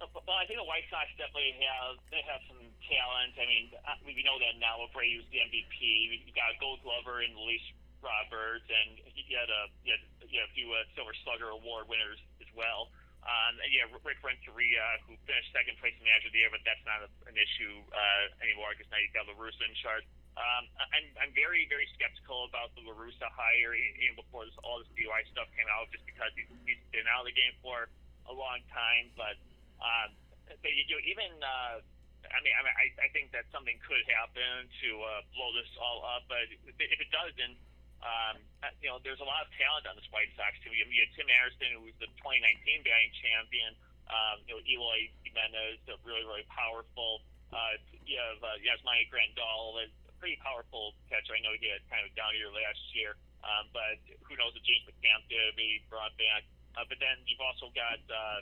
Uh, 0.00 0.06
Well, 0.26 0.36
I 0.40 0.46
think 0.46 0.58
the 0.58 0.64
White 0.64 0.88
Sox 0.88 1.04
definitely 1.18 1.52
have 1.60 2.00
they 2.10 2.24
have 2.24 2.40
some 2.48 2.64
talent. 2.88 3.36
I 3.36 3.44
mean, 3.44 3.64
uh, 3.84 4.00
we 4.06 4.16
know 4.24 4.40
that 4.40 4.56
now. 4.58 4.80
Abreu's 4.88 5.28
the 5.28 5.38
MVP. 5.44 6.24
You 6.24 6.32
got 6.32 6.56
a 6.56 6.58
Gold 6.58 6.80
Glover 6.82 7.20
in 7.22 7.36
Luis 7.36 7.60
Roberts, 8.06 8.66
and 8.70 9.02
you 9.02 9.34
had 9.34 9.50
a 9.50 9.62
you 9.82 9.90
had, 9.90 10.02
you 10.30 10.36
had 10.38 10.46
a 10.46 10.54
few 10.54 10.70
uh, 10.70 10.86
Silver 10.94 11.14
Slugger 11.26 11.50
Award 11.50 11.90
winners 11.90 12.22
as 12.38 12.46
well. 12.54 12.94
Um, 13.26 13.58
and 13.58 13.70
yeah, 13.74 13.90
Rick 14.06 14.22
Renteria, 14.22 15.02
who 15.02 15.18
finished 15.26 15.50
second 15.50 15.74
place 15.82 15.98
in 15.98 16.06
Manager 16.06 16.30
of 16.30 16.34
the 16.38 16.46
Year, 16.46 16.52
but 16.54 16.62
that's 16.62 16.84
not 16.86 17.02
a, 17.02 17.10
an 17.26 17.34
issue 17.34 17.82
uh, 17.90 18.44
anymore 18.46 18.70
because 18.70 18.86
now 18.94 19.02
you've 19.02 19.10
got 19.10 19.26
La 19.26 19.34
Russa 19.34 19.66
in 19.66 19.74
charge. 19.82 20.06
Um, 20.38 20.70
I'm, 20.94 21.06
I'm 21.18 21.32
very, 21.34 21.66
very 21.66 21.90
skeptical 21.98 22.46
about 22.46 22.70
the 22.78 22.86
La 22.86 22.94
Russa 22.94 23.26
hire 23.34 23.74
even 23.74 24.14
before 24.14 24.46
this, 24.46 24.54
all 24.62 24.78
this 24.78 24.86
DUI 24.94 25.26
stuff 25.34 25.50
came 25.58 25.66
out, 25.74 25.90
just 25.90 26.06
because 26.06 26.30
he's, 26.38 26.46
he's 26.62 26.78
been 26.94 27.08
out 27.10 27.26
of 27.26 27.32
the 27.32 27.34
game 27.34 27.56
for 27.66 27.90
a 28.30 28.34
long 28.36 28.62
time. 28.70 29.10
But, 29.18 29.34
um, 29.82 30.14
but 30.62 30.70
you 30.70 30.86
know, 30.86 31.02
even 31.02 31.34
uh, 31.42 31.82
I 32.30 32.38
mean, 32.42 32.54
I, 32.54 32.60
mean 32.62 32.74
I, 32.74 32.86
I 33.06 33.08
think 33.14 33.30
that 33.34 33.46
something 33.54 33.76
could 33.82 34.02
happen 34.10 34.66
to 34.66 34.88
uh, 35.02 35.20
blow 35.34 35.50
this 35.54 35.70
all 35.78 36.02
up. 36.02 36.26
But 36.26 36.46
if 36.50 36.98
it 36.98 37.10
doesn't, 37.10 37.56
um, 38.04 38.36
uh, 38.60 38.72
you 38.82 38.88
know, 38.90 39.00
there's 39.00 39.20
a 39.20 39.28
lot 39.28 39.44
of 39.44 39.50
talent 39.56 39.88
on 39.88 39.94
this 39.96 40.06
White 40.12 40.30
Sox 40.36 40.56
team. 40.62 40.72
You 40.76 40.84
have, 40.84 41.12
Tim 41.16 41.28
Anderson, 41.28 41.68
who 41.76 41.82
was 41.88 41.96
the 41.98 42.10
2019 42.20 42.84
batting 42.84 43.14
champion. 43.18 43.72
Um, 44.06 44.36
you 44.46 44.54
know, 44.54 44.62
Eloy 44.62 45.10
Jimenez, 45.26 45.82
really, 46.06 46.22
really 46.22 46.46
powerful. 46.52 47.26
Uh, 47.50 47.78
you 48.06 48.18
have 48.18 48.38
uh, 48.42 48.58
Yasmani 48.62 49.10
Grandal, 49.10 49.82
a 49.82 49.90
pretty 50.22 50.38
powerful 50.42 50.94
catcher. 51.10 51.34
I 51.34 51.42
know 51.42 51.54
he 51.58 51.70
had 51.70 51.82
kind 51.90 52.06
of 52.06 52.10
a 52.10 52.14
down 52.14 52.34
year 52.38 52.50
last 52.50 52.80
year, 52.94 53.18
um, 53.42 53.70
but 53.74 53.98
who 54.26 54.38
knows 54.38 54.54
if 54.54 54.62
James 54.62 54.86
McCann 54.86 55.22
did 55.26 55.54
be 55.58 55.82
brought 55.90 56.14
back. 56.18 56.46
Uh, 56.76 56.84
but 56.86 57.00
then 57.00 57.18
you've 57.24 57.42
also 57.42 57.72
got 57.72 57.98
uh, 58.06 58.40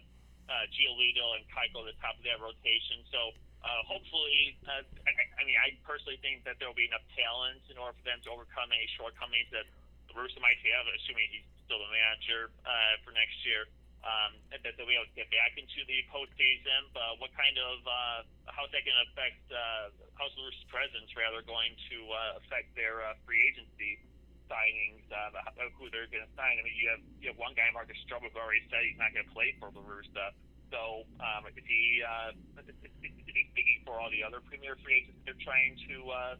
uh, 0.50 0.64
Giolito 0.74 1.38
and 1.38 1.44
Keuchel 1.48 1.86
at 1.86 1.94
the 1.94 1.98
top 2.02 2.18
of 2.18 2.24
that 2.26 2.42
rotation. 2.42 3.00
So 3.08 3.32
uh, 3.64 3.80
hopefully, 3.88 4.60
uh, 4.68 4.84
I, 4.84 5.12
I 5.40 5.42
mean, 5.48 5.56
I 5.56 5.72
personally 5.88 6.20
think 6.20 6.44
that 6.44 6.60
there 6.60 6.68
will 6.68 6.76
be 6.76 6.84
enough 6.84 7.04
talent 7.16 7.64
in 7.72 7.80
order 7.80 7.96
for 7.96 8.04
them 8.04 8.20
to 8.24 8.28
overcome 8.28 8.68
any 8.68 8.84
shortcomings 9.00 9.48
that 9.56 9.64
Russa 10.12 10.38
might 10.38 10.60
have, 10.68 10.84
assuming 11.00 11.26
he's 11.32 11.48
still 11.64 11.80
the 11.80 11.90
manager 11.90 12.52
uh, 12.62 13.00
for 13.02 13.10
next 13.16 13.40
year. 13.42 13.66
Um, 14.04 14.36
that 14.52 14.76
they'll 14.76 14.84
be 14.84 15.00
able 15.00 15.08
to 15.08 15.16
get 15.16 15.32
back 15.32 15.56
into 15.56 15.80
the 15.88 16.04
postseason. 16.12 16.92
But 16.92 17.16
what 17.24 17.32
kind 17.32 17.56
of 17.56 17.80
uh, 17.88 18.20
how's 18.52 18.68
that 18.76 18.84
going 18.84 19.00
to 19.00 19.06
affect? 19.08 19.40
Uh, 19.48 19.96
how's 20.20 20.28
Russa's 20.36 20.60
presence 20.68 21.08
rather 21.16 21.40
going 21.40 21.72
to 21.88 21.96
uh, 22.12 22.40
affect 22.44 22.76
their 22.76 23.00
uh, 23.00 23.16
free 23.24 23.40
agency 23.48 24.04
signings? 24.44 25.08
Uh, 25.08 25.32
who 25.80 25.88
they're 25.88 26.04
going 26.12 26.20
to 26.20 26.32
sign? 26.36 26.60
I 26.60 26.62
mean, 26.68 26.76
you 26.76 26.92
have 26.92 27.02
you 27.16 27.32
have 27.32 27.40
one 27.40 27.56
guy, 27.56 27.64
Marcus 27.72 27.96
Stroman, 28.04 28.28
who 28.28 28.36
already 28.36 28.60
said 28.68 28.84
he's 28.84 29.00
not 29.00 29.08
going 29.16 29.24
to 29.24 29.32
play 29.32 29.56
for 29.56 29.72
La 29.72 29.80
Russa. 29.80 30.36
So 30.72 31.04
um, 31.20 31.46
is 31.50 31.64
he 31.66 32.02
uh, 32.02 32.30
is 32.64 33.26
he 33.28 33.42
speaking 33.52 33.80
for 33.84 34.00
all 34.00 34.10
the 34.10 34.24
other 34.24 34.40
premier 34.44 34.76
free 34.82 35.04
agents 35.04 35.20
they're 35.24 35.38
trying 35.44 35.76
to 35.88 35.96
uh, 36.10 36.34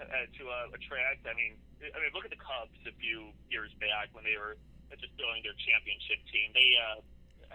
uh, 0.00 0.26
to 0.26 0.42
uh, 0.48 0.76
attract? 0.76 1.26
I 1.28 1.34
mean, 1.36 1.54
I 1.80 1.96
mean, 2.00 2.10
look 2.16 2.24
at 2.24 2.32
the 2.34 2.40
Cubs 2.40 2.76
a 2.88 2.94
few 2.98 3.30
years 3.52 3.70
back 3.78 4.10
when 4.16 4.24
they 4.24 4.36
were 4.38 4.56
just 4.98 5.14
building 5.18 5.42
their 5.42 5.56
championship 5.58 6.20
team. 6.30 6.50
They 6.54 6.68
uh, 6.78 6.98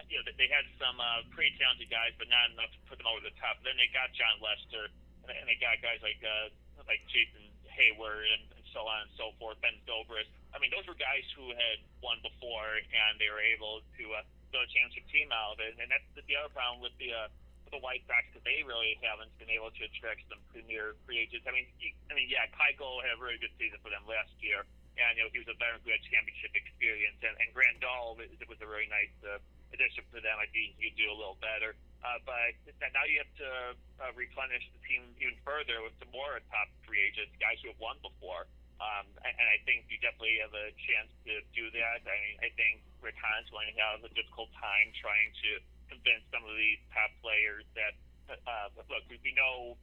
you 0.08 0.20
know 0.20 0.24
they 0.38 0.48
had 0.48 0.66
some 0.80 0.98
uh, 1.00 1.26
pretty 1.36 1.56
talented 1.60 1.92
guys, 1.92 2.16
but 2.16 2.32
not 2.32 2.54
enough 2.54 2.72
to 2.72 2.80
put 2.88 3.02
them 3.02 3.10
over 3.10 3.24
the 3.24 3.36
top. 3.40 3.60
Then 3.66 3.76
they 3.76 3.90
got 3.92 4.12
Jon 4.16 4.40
Lester, 4.40 4.92
and 5.28 5.44
they 5.48 5.60
got 5.60 5.80
guys 5.84 6.00
like 6.00 6.20
uh, 6.24 6.54
like 6.88 7.04
Jason 7.12 7.44
Heyward 7.68 8.28
and, 8.28 8.44
and 8.56 8.66
so 8.72 8.88
on 8.88 9.08
and 9.08 9.12
so 9.20 9.36
forth. 9.40 9.60
Ben 9.60 9.76
Zobrist. 9.84 10.32
I 10.52 10.58
mean, 10.58 10.74
those 10.74 10.88
were 10.90 10.98
guys 10.98 11.24
who 11.38 11.52
had 11.54 11.78
won 12.02 12.18
before, 12.26 12.80
and 12.82 13.20
they 13.22 13.30
were 13.30 13.44
able 13.44 13.86
to 14.00 14.04
uh, 14.18 14.24
a 14.58 14.66
championship 14.74 15.06
team 15.14 15.30
out 15.30 15.54
of 15.54 15.60
it. 15.62 15.78
And 15.78 15.86
that's 15.86 16.06
the, 16.18 16.26
the 16.26 16.34
other 16.34 16.50
problem 16.50 16.82
with 16.82 16.98
the 16.98 17.14
uh, 17.14 17.30
with 17.70 17.78
the 17.78 17.84
White 17.86 18.02
Sox 18.10 18.26
because 18.34 18.42
they 18.42 18.66
really 18.66 18.98
haven't 19.06 19.30
been 19.38 19.54
able 19.54 19.70
to 19.70 19.82
attract 19.86 20.26
some 20.26 20.42
premier 20.50 20.98
free 21.06 21.22
agents. 21.22 21.46
I 21.46 21.54
mean, 21.54 21.70
he, 21.78 21.94
I 22.10 22.18
mean, 22.18 22.26
yeah, 22.26 22.50
Keuchel 22.58 23.06
had 23.06 23.14
a 23.14 23.22
really 23.22 23.38
good 23.38 23.54
season 23.62 23.78
for 23.86 23.94
them 23.94 24.02
last 24.10 24.34
year, 24.42 24.66
and 24.98 25.14
you 25.14 25.22
know 25.22 25.30
he 25.30 25.38
was 25.38 25.50
a 25.50 25.58
veteran 25.62 25.86
who 25.86 25.94
had 25.94 26.02
championship 26.10 26.58
experience, 26.58 27.22
and, 27.22 27.38
and 27.38 27.54
Grandal 27.54 28.18
was, 28.18 28.30
was 28.50 28.60
a 28.66 28.68
really 28.68 28.90
nice 28.90 29.14
uh, 29.22 29.38
addition 29.70 30.02
for 30.10 30.18
them. 30.18 30.42
I 30.42 30.50
think 30.50 30.74
he 30.82 30.90
could 30.90 30.98
do 30.98 31.08
a 31.14 31.18
little 31.18 31.38
better. 31.38 31.78
Uh, 32.00 32.16
but 32.24 32.56
now 32.96 33.04
you 33.04 33.20
have 33.20 33.34
to 33.44 33.52
uh, 34.00 34.12
replenish 34.16 34.64
the 34.72 34.80
team 34.88 35.04
even 35.20 35.36
further 35.44 35.84
with 35.84 35.92
some 36.00 36.08
more 36.16 36.40
top 36.48 36.72
free 36.88 37.04
agents, 37.04 37.36
guys 37.44 37.60
who 37.60 37.70
have 37.76 37.82
won 37.84 38.00
before. 38.00 38.48
Um, 38.80 39.12
and, 39.28 39.36
I 39.36 39.60
think 39.68 39.92
you 39.92 40.00
definitely 40.00 40.40
have 40.40 40.56
a 40.56 40.72
chance 40.88 41.12
to 41.28 41.44
do 41.52 41.68
that. 41.76 42.00
I 42.08 42.16
mean, 42.16 42.38
I 42.40 42.50
think 42.56 42.80
Hahn's 43.04 43.52
going 43.52 43.68
to 43.68 43.76
have 43.76 44.00
a 44.08 44.12
difficult 44.16 44.48
time 44.56 44.96
trying 44.96 45.36
to 45.36 45.50
convince 45.92 46.24
some 46.32 46.48
of 46.48 46.56
these 46.56 46.80
top 46.96 47.12
players 47.20 47.68
that, 47.76 47.94
uh, 48.32 48.72
look, 48.88 49.04
we, 49.12 49.36
know 49.36 49.76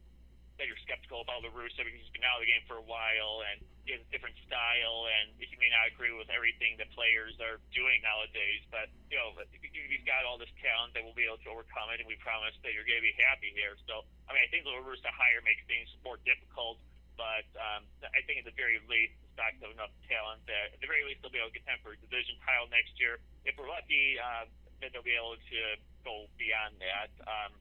that 0.57 0.65
you're 0.65 0.81
skeptical 0.81 1.21
about 1.21 1.45
La 1.45 1.53
Russa 1.53 1.85
because 1.85 2.01
he's 2.01 2.09
been 2.09 2.25
out 2.25 2.41
of 2.41 2.43
the 2.45 2.49
game 2.49 2.65
for 2.65 2.81
a 2.81 2.87
while 2.89 3.45
and 3.45 3.61
he 3.85 3.93
has 3.93 4.01
a 4.01 4.09
different 4.09 4.33
style 4.49 5.05
and 5.05 5.29
he 5.37 5.53
may 5.61 5.69
not 5.69 5.93
agree 5.93 6.09
with 6.09 6.25
everything 6.33 6.73
that 6.81 6.89
players 6.97 7.37
are 7.37 7.61
doing 7.69 8.01
nowadays. 8.01 8.65
But, 8.73 8.89
you 9.13 9.21
know, 9.21 9.37
he's 9.37 10.05
got 10.09 10.25
all 10.25 10.41
this 10.41 10.49
talent 10.57 10.97
that 10.97 11.05
we'll 11.05 11.17
be 11.17 11.29
able 11.29 11.41
to 11.45 11.49
overcome 11.53 11.93
it 11.93 12.01
and 12.01 12.09
we 12.09 12.17
promise 12.17 12.57
that 12.65 12.73
you're 12.73 12.87
going 12.89 12.97
to 12.97 13.05
be 13.05 13.13
happy 13.21 13.53
here. 13.53 13.77
So, 13.85 14.01
I 14.25 14.33
mean, 14.33 14.41
I 14.41 14.49
think 14.49 14.65
the 14.65 14.73
La 14.73 14.81
hire 14.81 15.45
makes 15.45 15.61
things 15.69 15.93
more 16.01 16.17
difficult. 16.25 16.81
But 17.17 17.49
um, 17.57 17.81
I 18.13 18.21
think 18.29 18.39
at 18.39 18.45
the 18.45 18.53
very 18.53 18.77
least, 18.85 19.17
the 19.25 19.41
Sox 19.41 19.57
have 19.65 19.73
enough 19.73 19.91
talent 20.05 20.45
that 20.45 20.77
at 20.77 20.79
the 20.79 20.85
very 20.85 21.01
least 21.01 21.25
they'll 21.25 21.33
be 21.33 21.41
able 21.41 21.49
to 21.49 21.57
contend 21.57 21.81
for 21.81 21.97
a 21.97 21.99
division 21.99 22.37
title 22.45 22.69
next 22.69 22.93
year. 23.01 23.17
If 23.41 23.57
we're 23.57 23.67
lucky, 23.67 24.21
uh, 24.21 24.45
that 24.79 24.93
they'll 24.93 25.05
be 25.05 25.17
able 25.17 25.35
to 25.35 25.59
go 26.05 26.29
beyond 26.37 26.77
that. 26.77 27.09
Um, 27.25 27.51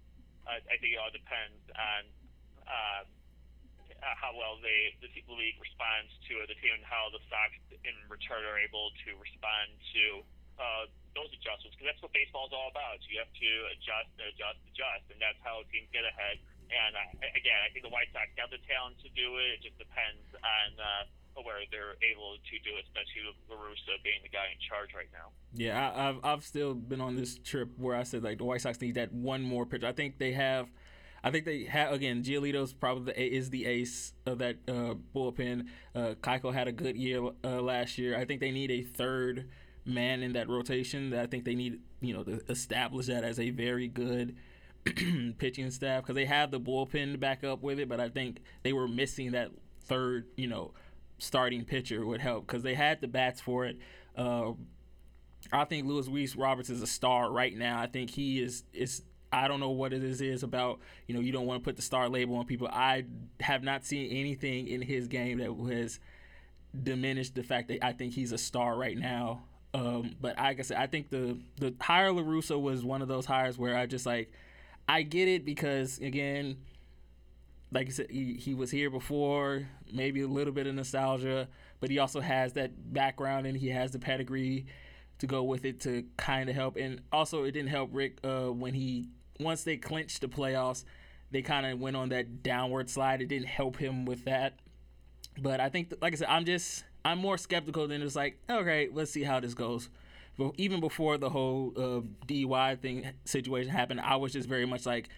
I, 0.45 0.61
I 0.69 0.77
think 0.77 0.93
it 0.93 1.01
all 1.01 1.11
depends 1.11 1.57
on 1.73 2.03
uh, 2.69 3.03
how 4.21 4.37
well 4.37 4.61
they, 4.61 4.93
the 5.01 5.09
league 5.33 5.57
responds 5.57 6.13
to 6.29 6.45
the 6.45 6.57
team, 6.61 6.77
and 6.77 6.85
how 6.85 7.09
the 7.09 7.23
Sox 7.33 7.57
in 7.81 7.97
return 8.13 8.45
are 8.45 8.61
able 8.61 8.93
to 9.09 9.17
respond 9.17 9.73
to 9.97 10.05
uh, 10.61 10.85
those 11.17 11.33
adjustments. 11.33 11.75
Because 11.75 11.97
that's 11.97 12.03
what 12.05 12.13
baseball 12.13 12.47
is 12.47 12.55
all 12.55 12.69
about. 12.69 13.01
You 13.09 13.25
have 13.25 13.33
to 13.33 13.51
adjust, 13.73 14.13
adjust, 14.21 14.61
adjust, 14.69 15.05
and 15.09 15.19
that's 15.19 15.41
how 15.41 15.65
teams 15.73 15.89
get 15.91 16.05
ahead. 16.05 16.37
And 16.71 16.93
uh, 16.99 17.39
again, 17.39 17.61
I 17.63 17.71
think 17.71 17.87
the 17.87 17.95
White 17.95 18.11
Sox 18.11 18.31
have 18.37 18.51
the 18.51 18.63
talent 18.67 18.99
to 19.07 19.09
do 19.15 19.39
it. 19.39 19.59
It 19.59 19.61
just 19.63 19.79
depends 19.79 20.27
on 20.35 20.69
uh, 20.79 21.43
where 21.43 21.63
they're 21.71 21.97
able 22.03 22.37
to 22.37 22.55
do 22.65 22.77
it, 22.77 22.85
especially 22.89 23.23
with 23.27 23.37
La 23.51 23.57
Russa 23.57 24.03
being 24.03 24.21
the 24.23 24.29
guy 24.29 24.47
in 24.53 24.59
charge 24.61 24.91
right 24.95 25.09
now. 25.13 25.31
Yeah, 25.53 25.77
I, 25.77 26.09
I've 26.09 26.19
I've 26.25 26.45
still 26.45 26.75
been 26.75 27.01
on 27.01 27.17
this 27.17 27.39
trip 27.39 27.71
where 27.77 27.97
I 27.97 28.03
said 28.03 28.23
like 28.23 28.39
the 28.39 28.45
White 28.45 28.61
Sox 28.61 28.81
need 28.81 28.95
that 28.95 29.13
one 29.13 29.43
more 29.43 29.67
pitcher. 29.67 29.87
I 29.87 29.93
think 29.93 30.19
they 30.19 30.33
have. 30.33 30.69
I 31.25 31.31
think 31.31 31.45
they 31.45 31.65
have 31.65 31.93
again. 31.93 32.23
Giolito's 32.23 32.73
probably 32.73 33.13
the, 33.13 33.21
is 33.21 33.51
the 33.51 33.67
ace 33.67 34.13
of 34.27 34.39
that 34.39 34.57
uh, 34.69 34.95
bullpen. 35.15 35.67
Uh, 35.95 36.15
Keuchel 36.21 36.55
had 36.55 36.69
a 36.69 36.73
good 36.73 36.97
year 36.97 37.23
uh, 37.43 37.61
last 37.61 37.99
year. 37.99 38.17
I 38.17 38.25
think 38.25 38.41
they 38.41 38.53
need 38.53 38.71
a 38.71 38.83
third 38.83 39.49
man 39.85 40.23
in 40.23 40.33
that 40.35 40.49
rotation. 40.49 41.11
That 41.11 41.21
I 41.21 41.27
think 41.27 41.45
they 41.45 41.55
need 41.55 41.81
you 42.01 42.15
know 42.15 42.23
to 42.25 42.41
establish 42.49 43.07
that 43.07 43.25
as 43.25 43.41
a 43.41 43.51
very 43.51 43.89
good 43.89 44.37
pitching 45.39 45.71
staff 45.71 46.03
because 46.03 46.15
they 46.15 46.25
have 46.25 46.51
the 46.51 46.61
bullpen 46.61 47.19
back 47.19 47.45
up 47.45 47.63
with 47.63 47.79
it. 47.79 47.89
But 47.89 48.01
I 48.01 48.09
think 48.09 48.39
they 48.63 48.73
were 48.73 48.89
missing 48.89 49.33
that 49.33 49.51
third 49.83 50.27
you 50.37 50.49
know 50.49 50.73
starting 51.19 51.65
pitcher 51.65 52.05
would 52.05 52.21
help 52.21 52.47
because 52.47 52.63
they 52.63 52.75
had 52.75 53.01
the 53.01 53.09
bats 53.09 53.41
for 53.41 53.67
it. 53.67 53.79
Uh, 54.17 54.53
I 55.53 55.65
think 55.65 55.87
Luis 55.87 56.09
Luis 56.09 56.37
Roberts 56.37 56.71
is 56.71 56.83
a 56.83 56.87
star 56.87 57.31
right 57.31 57.57
now. 57.57 57.81
I 57.81 57.87
think 57.87 58.11
he 58.11 58.41
is 58.41 58.65
is 58.73 59.03
I 59.33 59.49
don't 59.49 59.61
know 59.61 59.71
what 59.71 59.93
it 59.93 60.03
is, 60.03 60.21
is 60.21 60.43
about. 60.43 60.81
You 61.07 61.15
know, 61.15 61.21
you 61.21 61.33
don't 61.33 61.47
want 61.47 61.63
to 61.63 61.65
put 61.65 61.77
the 61.77 61.83
star 61.83 62.09
label 62.09 62.37
on 62.37 62.47
people. 62.47 62.69
I 62.69 63.05
have 63.41 63.63
not 63.63 63.85
seen 63.85 64.11
anything 64.11 64.69
in 64.69 64.83
his 64.83 65.09
game 65.09 65.39
that 65.39 65.55
has 65.75 66.01
diminished 66.83 67.35
the 67.35 67.43
fact 67.43 67.69
that 67.69 67.85
I 67.85 67.93
think 67.93 68.15
he's 68.15 68.33
a 68.33 68.39
star 68.39 68.77
right 68.77 68.97
now. 68.97 69.45
Um, 69.75 70.17
but 70.21 70.37
like 70.39 70.59
I 70.59 70.63
said, 70.63 70.79
I 70.79 70.87
think 70.87 71.11
the 71.11 71.39
the 71.59 71.75
hire 71.81 72.13
La 72.13 72.23
Russa 72.23 72.61
was 72.61 72.85
one 72.85 73.03
of 73.03 73.09
those 73.09 73.27
hires 73.27 73.59
where 73.59 73.77
I 73.77 73.87
just 73.87 74.07
like 74.07 74.31
I 74.89 75.03
get 75.03 75.29
it 75.29 75.45
because 75.45 75.99
again, 75.99 76.59
like 77.73 77.87
you 77.87 77.93
said, 77.93 78.11
he, 78.11 78.35
he 78.35 78.55
was 78.55 78.71
here 78.71 78.91
before, 78.91 79.69
maybe 79.93 80.23
a 80.23 80.29
little 80.29 80.53
bit 80.53 80.67
of 80.67 80.75
nostalgia, 80.75 81.49
but 81.81 81.91
he 81.91 81.99
also 81.99 82.21
has 82.21 82.53
that 82.55 82.93
background 82.93 83.47
and 83.47 83.57
he 83.57 83.69
has 83.69 83.91
the 83.91 83.99
pedigree 83.99 84.67
to 85.19 85.27
go 85.27 85.43
with 85.43 85.65
it 85.65 85.81
to 85.81 86.05
kind 86.17 86.49
of 86.49 86.55
help. 86.55 86.77
And 86.77 87.01
also, 87.13 87.45
it 87.45 87.53
didn't 87.53 87.71
help 87.71 87.91
Rick 87.93 88.19
uh, 88.23 88.53
when 88.53 88.75
he 88.75 89.09
once 89.41 89.65
they 89.65 89.77
clinched 89.77 90.21
the 90.21 90.29
playoffs, 90.29 90.85
they 91.31 91.43
kind 91.43 91.67
of 91.67 91.81
went 91.81 91.97
on 91.97 92.11
that 92.11 92.43
downward 92.43 92.89
slide. 92.89 93.21
It 93.21 93.27
didn't 93.27 93.49
help 93.49 93.77
him 93.77 94.05
with 94.05 94.25
that. 94.25 94.59
But 95.39 95.61
I 95.61 95.69
think, 95.69 95.93
like 96.01 96.13
I 96.15 96.17
said, 96.17 96.29
I'm 96.29 96.45
just 96.45 96.85
I'm 97.05 97.19
more 97.19 97.39
skeptical 97.39 97.87
than 97.89 98.01
just 98.01 98.17
like, 98.17 98.39
okay, 98.49 98.89
let's 98.93 99.11
see 99.11 99.23
how 99.23 99.41
this 99.41 99.55
goes. 99.55 99.89
But 100.39 100.53
even 100.59 100.81
before 100.81 101.17
the 101.17 101.31
whole 101.31 101.73
uh, 101.77 102.01
DUI 102.27 102.79
thing 102.79 103.09
situation 103.25 103.73
happened, 103.73 104.01
I 104.01 104.17
was 104.17 104.33
just 104.33 104.49
very 104.49 104.67
much 104.67 104.85
like, 104.85 105.09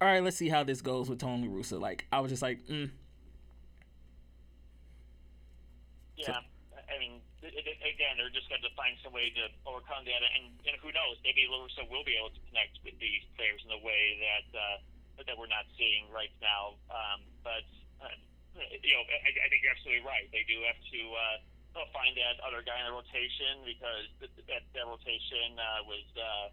all 0.00 0.06
right, 0.06 0.22
let's 0.22 0.36
see 0.36 0.48
how 0.48 0.62
this 0.62 0.80
goes 0.80 1.10
with 1.10 1.18
Tony 1.18 1.48
Russa. 1.48 1.80
Like 1.80 2.06
I 2.12 2.20
was 2.20 2.30
just 2.30 2.42
like, 2.42 2.62
mm. 2.66 2.90
Yeah, 6.16 6.44
I 6.76 7.00
mean, 7.00 7.16
it, 7.40 7.56
it, 7.56 7.80
again, 7.80 8.20
they're 8.20 8.28
just 8.28 8.52
going 8.52 8.60
to 8.60 8.68
find 8.76 8.92
some 9.00 9.16
way 9.16 9.32
to 9.32 9.48
overcome 9.64 10.04
that, 10.04 10.20
and, 10.20 10.52
and 10.68 10.76
who 10.84 10.92
knows? 10.92 11.16
Maybe 11.24 11.48
La 11.48 11.64
Russa 11.64 11.88
will 11.88 12.04
be 12.04 12.12
able 12.12 12.28
to 12.28 12.42
connect 12.52 12.76
with 12.84 12.92
these 13.00 13.24
players 13.40 13.64
in 13.64 13.72
a 13.72 13.80
way 13.80 14.20
that 14.20 14.46
uh, 14.52 14.76
that 15.24 15.32
we're 15.36 15.48
not 15.48 15.64
seeing 15.80 16.12
right 16.12 16.32
now. 16.44 16.76
Um, 16.92 17.24
but 17.40 17.64
uh, 18.04 18.12
you 18.84 18.92
know, 18.92 19.04
I, 19.08 19.32
I 19.32 19.46
think 19.48 19.64
you're 19.64 19.72
absolutely 19.72 20.04
right. 20.04 20.28
They 20.28 20.44
do 20.44 20.60
have 20.68 20.76
to. 20.76 21.00
Uh, 21.10 21.36
they'll 21.72 21.94
find 21.94 22.14
that 22.18 22.42
other 22.42 22.62
guy 22.66 22.78
in 22.82 22.86
the 22.90 22.94
rotation 22.94 23.62
because 23.62 24.06
that, 24.50 24.62
that, 24.74 24.86
rotation 24.86 25.54
uh, 25.58 25.86
was 25.86 26.06
uh, 26.18 26.48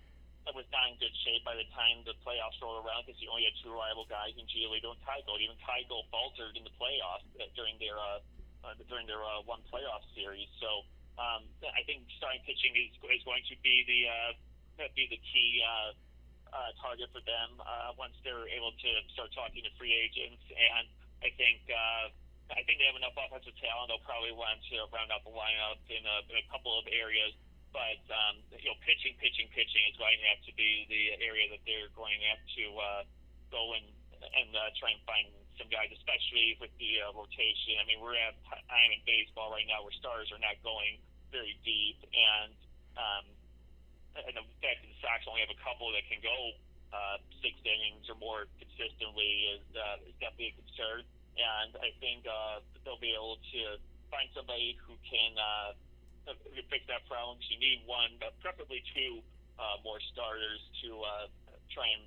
was 0.55 0.67
not 0.71 0.87
in 0.87 0.95
good 1.01 1.11
shape 1.27 1.43
by 1.43 1.57
the 1.57 1.67
time 1.75 1.99
the 2.07 2.15
playoffs 2.23 2.55
rolled 2.63 2.79
around 2.85 3.03
because 3.03 3.19
you 3.19 3.27
only 3.27 3.43
had 3.43 3.55
two 3.59 3.67
reliable 3.67 4.07
guys 4.07 4.31
in 4.39 4.47
Giolito 4.47 4.95
and 4.95 5.01
Keuchel. 5.03 5.35
Even 5.43 5.59
Keuchel 5.59 6.07
faltered 6.07 6.55
in 6.55 6.63
the 6.63 6.71
playoffs 6.79 7.27
uh, 7.35 7.49
during 7.57 7.75
their 7.83 7.99
uh, 7.99 8.23
uh, 8.63 8.73
during 8.87 9.05
their 9.09 9.19
uh, 9.19 9.43
one 9.43 9.59
playoff 9.67 10.05
series. 10.15 10.47
So 10.63 10.87
um, 11.19 11.43
I 11.65 11.81
think 11.83 12.05
starting 12.15 12.41
pitching 12.47 12.77
is, 12.77 12.93
is 13.11 13.23
going 13.25 13.43
to 13.49 13.55
be 13.65 13.83
the 13.89 13.99
uh, 14.07 14.87
be 14.93 15.09
the 15.09 15.19
key 15.19 15.61
uh, 15.65 15.91
uh, 16.53 16.71
target 16.79 17.09
for 17.11 17.23
them 17.25 17.57
uh, 17.59 17.91
once 17.97 18.13
they're 18.23 18.47
able 18.47 18.71
to 18.71 18.89
start 19.11 19.33
talking 19.33 19.65
to 19.65 19.71
free 19.75 19.91
agents. 19.91 20.41
And 20.53 20.85
I 21.25 21.33
think 21.35 21.65
uh, 21.67 22.13
I 22.51 22.63
think 22.63 22.79
they 22.79 22.87
have 22.87 22.95
enough 22.95 23.15
offensive 23.17 23.55
talent. 23.59 23.91
They'll 23.91 24.07
probably 24.07 24.31
want 24.31 24.63
to 24.71 24.87
round 24.95 25.11
out 25.11 25.23
the 25.27 25.33
lineup 25.35 25.79
in 25.91 26.03
a, 26.03 26.17
in 26.31 26.35
a 26.39 26.45
couple 26.47 26.75
of 26.79 26.87
areas. 26.87 27.35
But 27.75 27.99
um, 28.07 28.39
you 28.55 28.71
know, 28.71 28.77
pitching, 28.87 29.19
pitching, 29.19 29.51
pitching 29.51 29.83
is 29.91 29.95
going 29.99 30.15
to 30.15 30.27
have 30.31 30.41
to 30.47 30.53
be 30.55 30.87
the 30.87 31.19
area 31.19 31.51
that 31.51 31.61
they're 31.67 31.91
going 31.93 32.15
to 32.15 32.27
have 32.31 32.43
to 32.57 32.65
uh, 32.79 33.03
go 33.51 33.75
and 33.75 33.85
and 34.17 34.49
uh, 34.55 34.71
try 34.79 34.95
and 34.95 35.01
find 35.05 35.29
some 35.59 35.69
guys, 35.69 35.91
especially 35.93 36.57
with 36.57 36.71
the 36.79 37.03
uh, 37.03 37.13
rotation. 37.13 37.77
I 37.77 37.85
mean, 37.85 37.99
we're 38.01 38.17
at 38.17 38.33
time 38.49 38.89
in 38.95 39.01
baseball 39.03 39.51
right 39.51 39.67
now 39.67 39.83
where 39.83 39.93
stars 39.93 40.31
are 40.31 40.41
not 40.41 40.57
going 40.63 40.97
very 41.29 41.59
deep, 41.67 41.99
and 42.01 42.55
um, 42.95 43.25
and 44.15 44.33
the 44.33 44.45
fact 44.63 44.81
that 44.81 44.89
the 44.89 44.97
Sox 45.03 45.27
only 45.29 45.43
have 45.45 45.53
a 45.53 45.61
couple 45.61 45.91
that 45.93 46.07
can 46.09 46.23
go 46.23 46.55
uh, 46.89 47.21
six 47.43 47.53
innings 47.61 48.07
or 48.09 48.17
more 48.17 48.49
consistently 48.57 49.53
is, 49.53 49.65
uh, 49.75 50.07
is 50.07 50.15
definitely 50.17 50.55
a 50.55 50.57
concern. 50.57 51.05
And 51.37 51.77
I 51.77 51.93
think 52.01 52.25
uh, 52.25 52.65
they'll 52.81 53.01
be 53.01 53.13
able 53.13 53.37
to 53.37 53.61
find 54.09 54.25
somebody 54.33 54.73
who 54.81 54.97
can 55.05 55.37
uh, 55.37 55.77
fix 56.67 56.83
that 56.89 57.05
problem. 57.05 57.37
You 57.45 57.61
need 57.61 57.85
one, 57.85 58.17
but 58.17 58.33
preferably 58.41 58.81
two 58.91 59.21
uh, 59.61 59.77
more 59.85 60.01
starters 60.13 60.61
to 60.81 60.89
uh, 61.01 61.25
try 61.69 61.87
and 61.93 62.03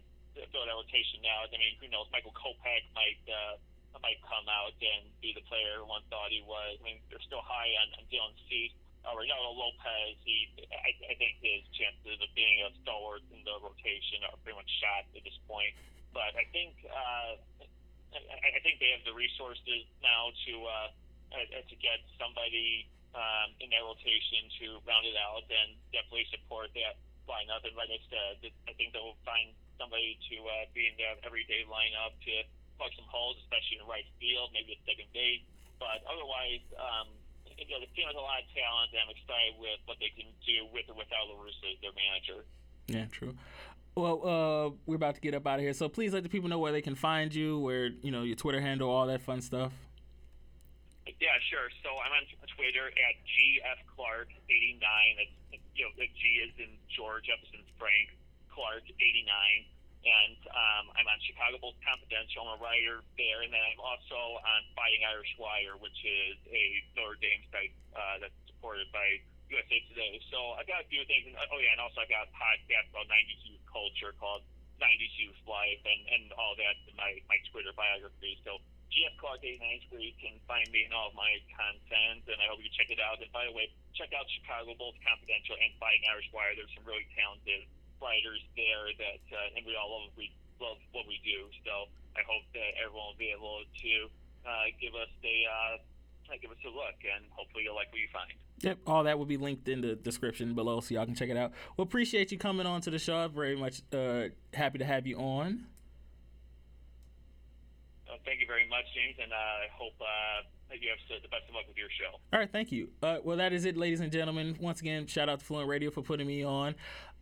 fill 0.51 0.67
that 0.67 0.75
rotation 0.75 1.23
now. 1.23 1.47
I 1.47 1.55
mean, 1.55 1.79
who 1.79 1.89
knows? 1.91 2.11
Michael 2.11 2.35
Kopech 2.35 2.85
might 2.95 3.23
uh, 3.27 3.59
might 3.99 4.23
come 4.23 4.47
out 4.47 4.73
and 4.79 5.11
be 5.19 5.35
the 5.35 5.43
player 5.51 5.83
everyone 5.83 6.07
thought 6.09 6.31
he 6.31 6.41
was. 6.47 6.79
I 6.79 6.83
mean, 6.87 7.03
they're 7.11 7.23
still 7.27 7.43
high 7.43 7.75
on, 7.83 7.91
on 7.99 8.05
Dylan 8.07 8.33
Cease. 8.47 8.73
Uh, 9.03 9.17
Reynaldo 9.17 9.57
Lopez, 9.57 10.15
he, 10.29 10.47
I, 10.69 10.93
I 11.09 11.15
think 11.17 11.41
his 11.41 11.65
chances 11.73 12.21
of 12.21 12.29
being 12.37 12.61
a 12.63 12.69
stalwart 12.85 13.25
in 13.33 13.41
the 13.49 13.57
rotation 13.59 14.21
are 14.29 14.37
pretty 14.45 14.61
much 14.61 14.69
shot 14.79 15.09
at 15.17 15.25
this 15.25 15.37
point. 15.49 15.73
But 16.13 16.37
I 16.37 16.45
think 16.53 16.77
uh, 16.85 17.41
I, 18.15 18.59
I 18.59 18.61
think 18.63 18.83
they 18.83 18.91
have 18.95 19.05
the 19.07 19.15
resources 19.15 19.87
now 20.03 20.35
to 20.47 20.53
uh, 20.67 20.89
uh, 21.31 21.63
to 21.63 21.77
get 21.79 22.03
somebody 22.19 22.91
um, 23.15 23.55
in 23.63 23.71
that 23.71 23.83
rotation 23.83 24.51
to 24.63 24.83
round 24.87 25.07
it 25.07 25.15
out 25.19 25.47
and 25.47 25.79
definitely 25.95 26.27
support 26.31 26.71
that 26.75 26.99
lineup. 27.27 27.63
And 27.63 27.75
like 27.79 27.91
I 27.91 28.01
said, 28.11 28.51
I 28.67 28.73
think 28.75 28.95
they'll 28.95 29.19
find 29.23 29.55
somebody 29.79 30.19
to 30.31 30.37
uh, 30.43 30.67
be 30.75 30.91
in 30.91 30.95
that 30.99 31.23
everyday 31.23 31.63
lineup 31.67 32.15
to 32.27 32.35
plug 32.79 32.91
some 32.99 33.07
holes, 33.07 33.39
especially 33.47 33.79
in 33.79 33.87
right 33.87 34.07
field, 34.19 34.51
maybe 34.55 34.75
a 34.75 34.81
second 34.87 35.11
base. 35.15 35.43
But 35.79 36.03
otherwise, 36.05 36.63
um, 36.77 37.09
you 37.57 37.73
know, 37.77 37.81
the 37.81 37.91
team 37.97 38.09
has 38.09 38.17
a 38.17 38.23
lot 38.23 38.43
of 38.43 38.49
talent, 38.53 38.93
and 38.93 39.01
I'm 39.05 39.13
excited 39.13 39.57
with 39.61 39.81
what 39.85 39.97
they 40.01 40.13
can 40.17 40.29
do 40.45 40.69
with 40.73 40.89
or 40.89 40.97
without 40.97 41.29
La 41.29 41.37
Russa 41.39 41.77
as 41.77 41.79
their 41.85 41.95
manager. 41.95 42.45
Yeah, 42.89 43.07
true. 43.13 43.37
Well, 43.97 44.21
uh, 44.23 44.71
we're 44.87 44.97
about 44.97 45.17
to 45.17 45.21
get 45.21 45.35
up 45.35 45.47
out 45.47 45.59
of 45.59 45.63
here, 45.63 45.75
so 45.75 45.89
please 45.89 46.13
let 46.13 46.23
the 46.23 46.29
people 46.29 46.49
know 46.49 46.59
where 46.59 46.73
they 46.73 46.83
can 46.83 46.95
find 46.95 47.35
you, 47.35 47.59
where 47.59 47.91
you 48.03 48.11
know 48.11 48.23
your 48.23 48.37
Twitter 48.37 48.61
handle, 48.61 48.89
all 48.89 49.07
that 49.07 49.21
fun 49.21 49.41
stuff. 49.43 49.73
Yeah, 51.19 51.37
sure. 51.51 51.69
So 51.83 51.91
I'm 52.01 52.13
on 52.13 52.25
Twitter 52.57 52.87
at 52.87 53.15
gfclark89. 53.27 54.87
It's, 55.19 55.63
you 55.75 55.85
know, 55.85 55.91
the 55.99 56.07
G 56.07 56.23
is 56.47 56.55
in 56.59 56.71
George, 56.89 57.27
F 57.29 57.43
in 57.53 57.61
Frank, 57.77 58.15
Clark 58.49 58.85
89 58.87 59.21
and 60.01 60.41
um, 60.49 60.85
I'm 60.97 61.05
on 61.05 61.21
Chicago 61.21 61.61
Bulls 61.61 61.77
Confidential. 61.85 62.49
I'm 62.49 62.57
a 62.57 62.61
writer 62.61 63.05
there, 63.21 63.45
and 63.45 63.53
then 63.53 63.61
I'm 63.61 63.81
also 63.81 64.41
on 64.41 64.61
Fighting 64.73 65.05
Irish 65.05 65.33
Wire, 65.37 65.77
which 65.77 65.97
is 66.01 66.41
a 66.49 66.65
Notre 66.97 67.21
Dame 67.21 67.45
site 67.53 67.75
uh, 67.93 68.17
that's 68.25 68.37
supported 68.49 68.89
by 68.97 69.21
USA 69.51 69.79
Today. 69.91 70.19
So 70.31 70.55
I've 70.55 70.67
got 70.71 70.83
a 70.83 70.89
few 70.89 71.03
things. 71.11 71.27
And, 71.27 71.37
oh 71.37 71.59
yeah, 71.59 71.75
and 71.75 71.83
also 71.83 72.03
I 72.03 72.09
got 72.09 72.31
a 72.31 72.33
podcast 72.33 72.91
about 72.95 73.11
90s 73.11 73.43
youth 73.47 73.65
culture 73.67 74.15
called 74.17 74.47
90s 74.81 75.15
Youth 75.21 75.41
Life, 75.45 75.83
and, 75.85 76.01
and 76.09 76.25
all 76.41 76.57
that 76.57 76.75
in 76.89 76.97
my 76.97 77.21
my 77.29 77.37
Twitter 77.53 77.71
biography. 77.77 78.41
So 78.43 78.59
GF 78.91 79.15
Clark 79.21 79.45
89 79.45 79.61
is 79.61 79.85
where 79.93 80.03
can 80.19 80.35
find 80.51 80.67
me 80.75 80.89
and 80.89 80.93
all 80.97 81.13
of 81.13 81.17
my 81.17 81.39
content, 81.55 82.27
and 82.27 82.39
I 82.43 82.51
hope 82.51 82.59
you 82.59 82.73
check 82.75 82.91
it 82.91 82.99
out. 82.99 83.23
And 83.23 83.31
by 83.31 83.47
the 83.47 83.55
way, 83.55 83.71
check 83.95 84.11
out 84.17 84.27
Chicago 84.27 84.75
Bulls 84.75 84.99
Confidential 85.05 85.55
and 85.61 85.71
Fighting 85.79 86.03
Irish 86.11 86.27
Wire. 86.35 86.57
There's 86.59 86.73
some 86.75 86.83
really 86.89 87.07
talented 87.15 87.69
writers 88.01 88.41
there 88.57 88.89
that 88.97 89.23
uh, 89.31 89.55
and 89.55 89.63
we 89.69 89.77
all 89.77 89.93
love 89.93 90.11
we 90.17 90.33
love 90.59 90.81
what 90.97 91.05
we 91.07 91.21
do. 91.23 91.47
So 91.63 91.87
I 92.17 92.25
hope 92.27 92.43
that 92.57 92.71
everyone 92.81 93.15
will 93.15 93.21
be 93.21 93.31
able 93.31 93.63
to 93.63 93.93
uh, 94.49 94.67
give 94.81 94.97
us 94.97 95.13
a 95.23 95.37
uh, 95.47 95.75
give 96.41 96.51
us 96.51 96.63
a 96.65 96.73
look, 96.73 96.99
and 97.05 97.29
hopefully 97.37 97.69
you'll 97.69 97.77
like 97.77 97.93
what 97.93 98.01
you 98.01 98.11
find. 98.11 98.33
Yep, 98.63 98.79
all 98.87 99.05
that 99.05 99.19
will 99.19 99.27
be 99.27 99.39
linked 99.39 99.69
in 99.69 99.81
the 99.81 99.95
description 99.95 100.55
below, 100.55 100.81
so 100.81 100.95
y'all 100.95 101.07
can 101.07 101.15
check 101.15 101.31
it 101.31 101.37
out. 101.37 101.53
Well, 101.77 101.85
appreciate 101.85 102.31
you 102.31 102.39
coming 102.39 102.67
on 102.67 102.83
to 102.83 102.91
the 102.91 102.99
show. 102.99 103.17
I'm 103.17 103.33
very 103.33 103.57
much 103.57 103.81
uh, 103.93 104.25
happy 104.53 104.79
to 104.79 104.85
have 104.85 105.07
you 105.07 105.17
on. 105.17 105.65
Uh, 108.07 108.17
thank 108.27 108.41
you 108.41 108.47
very 108.47 108.69
much, 108.69 108.85
James, 108.95 109.17
and 109.23 109.33
uh, 109.33 109.37
I 109.37 109.67
hope 109.73 109.95
uh, 110.01 110.43
that 110.69 110.81
you 110.83 110.89
have 110.91 111.23
the 111.23 111.29
best 111.29 111.49
of 111.49 111.55
luck 111.55 111.65
with 111.69 111.77
your 111.77 111.89
show. 111.89 112.19
All 112.33 112.39
right, 112.39 112.51
thank 112.51 112.71
you. 112.71 112.89
Uh, 113.03 113.19
well, 113.25 113.37
that 113.39 113.53
is 113.53 113.65
it, 113.65 113.77
ladies 113.77 114.01
and 114.01 114.13
gentlemen. 114.13 114.57
Once 114.61 114.81
again, 114.81 115.07
shout 115.07 115.29
out 115.29 115.41
to 115.41 115.45
Fluent 115.45 115.69
Radio 115.69 115.91
for 115.91 116.03
putting 116.03 116.27
me 116.27 116.45
on. 116.45 116.75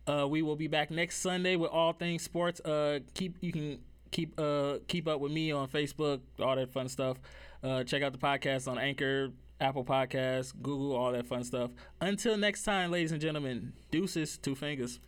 Uh, 0.07 0.27
we 0.27 0.41
will 0.41 0.55
be 0.55 0.67
back 0.67 0.91
next 0.91 1.19
Sunday 1.19 1.55
with 1.55 1.69
all 1.71 1.93
things 1.93 2.23
sports. 2.23 2.59
Uh, 2.61 2.99
keep 3.13 3.37
you 3.41 3.51
can 3.51 3.79
keep 4.11 4.39
uh, 4.39 4.77
keep 4.87 5.07
up 5.07 5.19
with 5.19 5.31
me 5.31 5.51
on 5.51 5.67
Facebook, 5.67 6.21
all 6.41 6.55
that 6.55 6.71
fun 6.71 6.87
stuff. 6.87 7.17
Uh, 7.63 7.83
check 7.83 8.01
out 8.01 8.11
the 8.11 8.17
podcast 8.17 8.67
on 8.67 8.77
Anchor, 8.77 9.29
Apple 9.61 9.83
Podcasts, 9.83 10.53
Google, 10.61 10.95
all 10.95 11.11
that 11.11 11.27
fun 11.27 11.43
stuff. 11.43 11.71
Until 12.01 12.37
next 12.37 12.63
time, 12.63 12.91
ladies 12.91 13.11
and 13.11 13.21
gentlemen, 13.21 13.73
deuces, 13.91 14.37
two 14.37 14.55
fingers. 14.55 14.99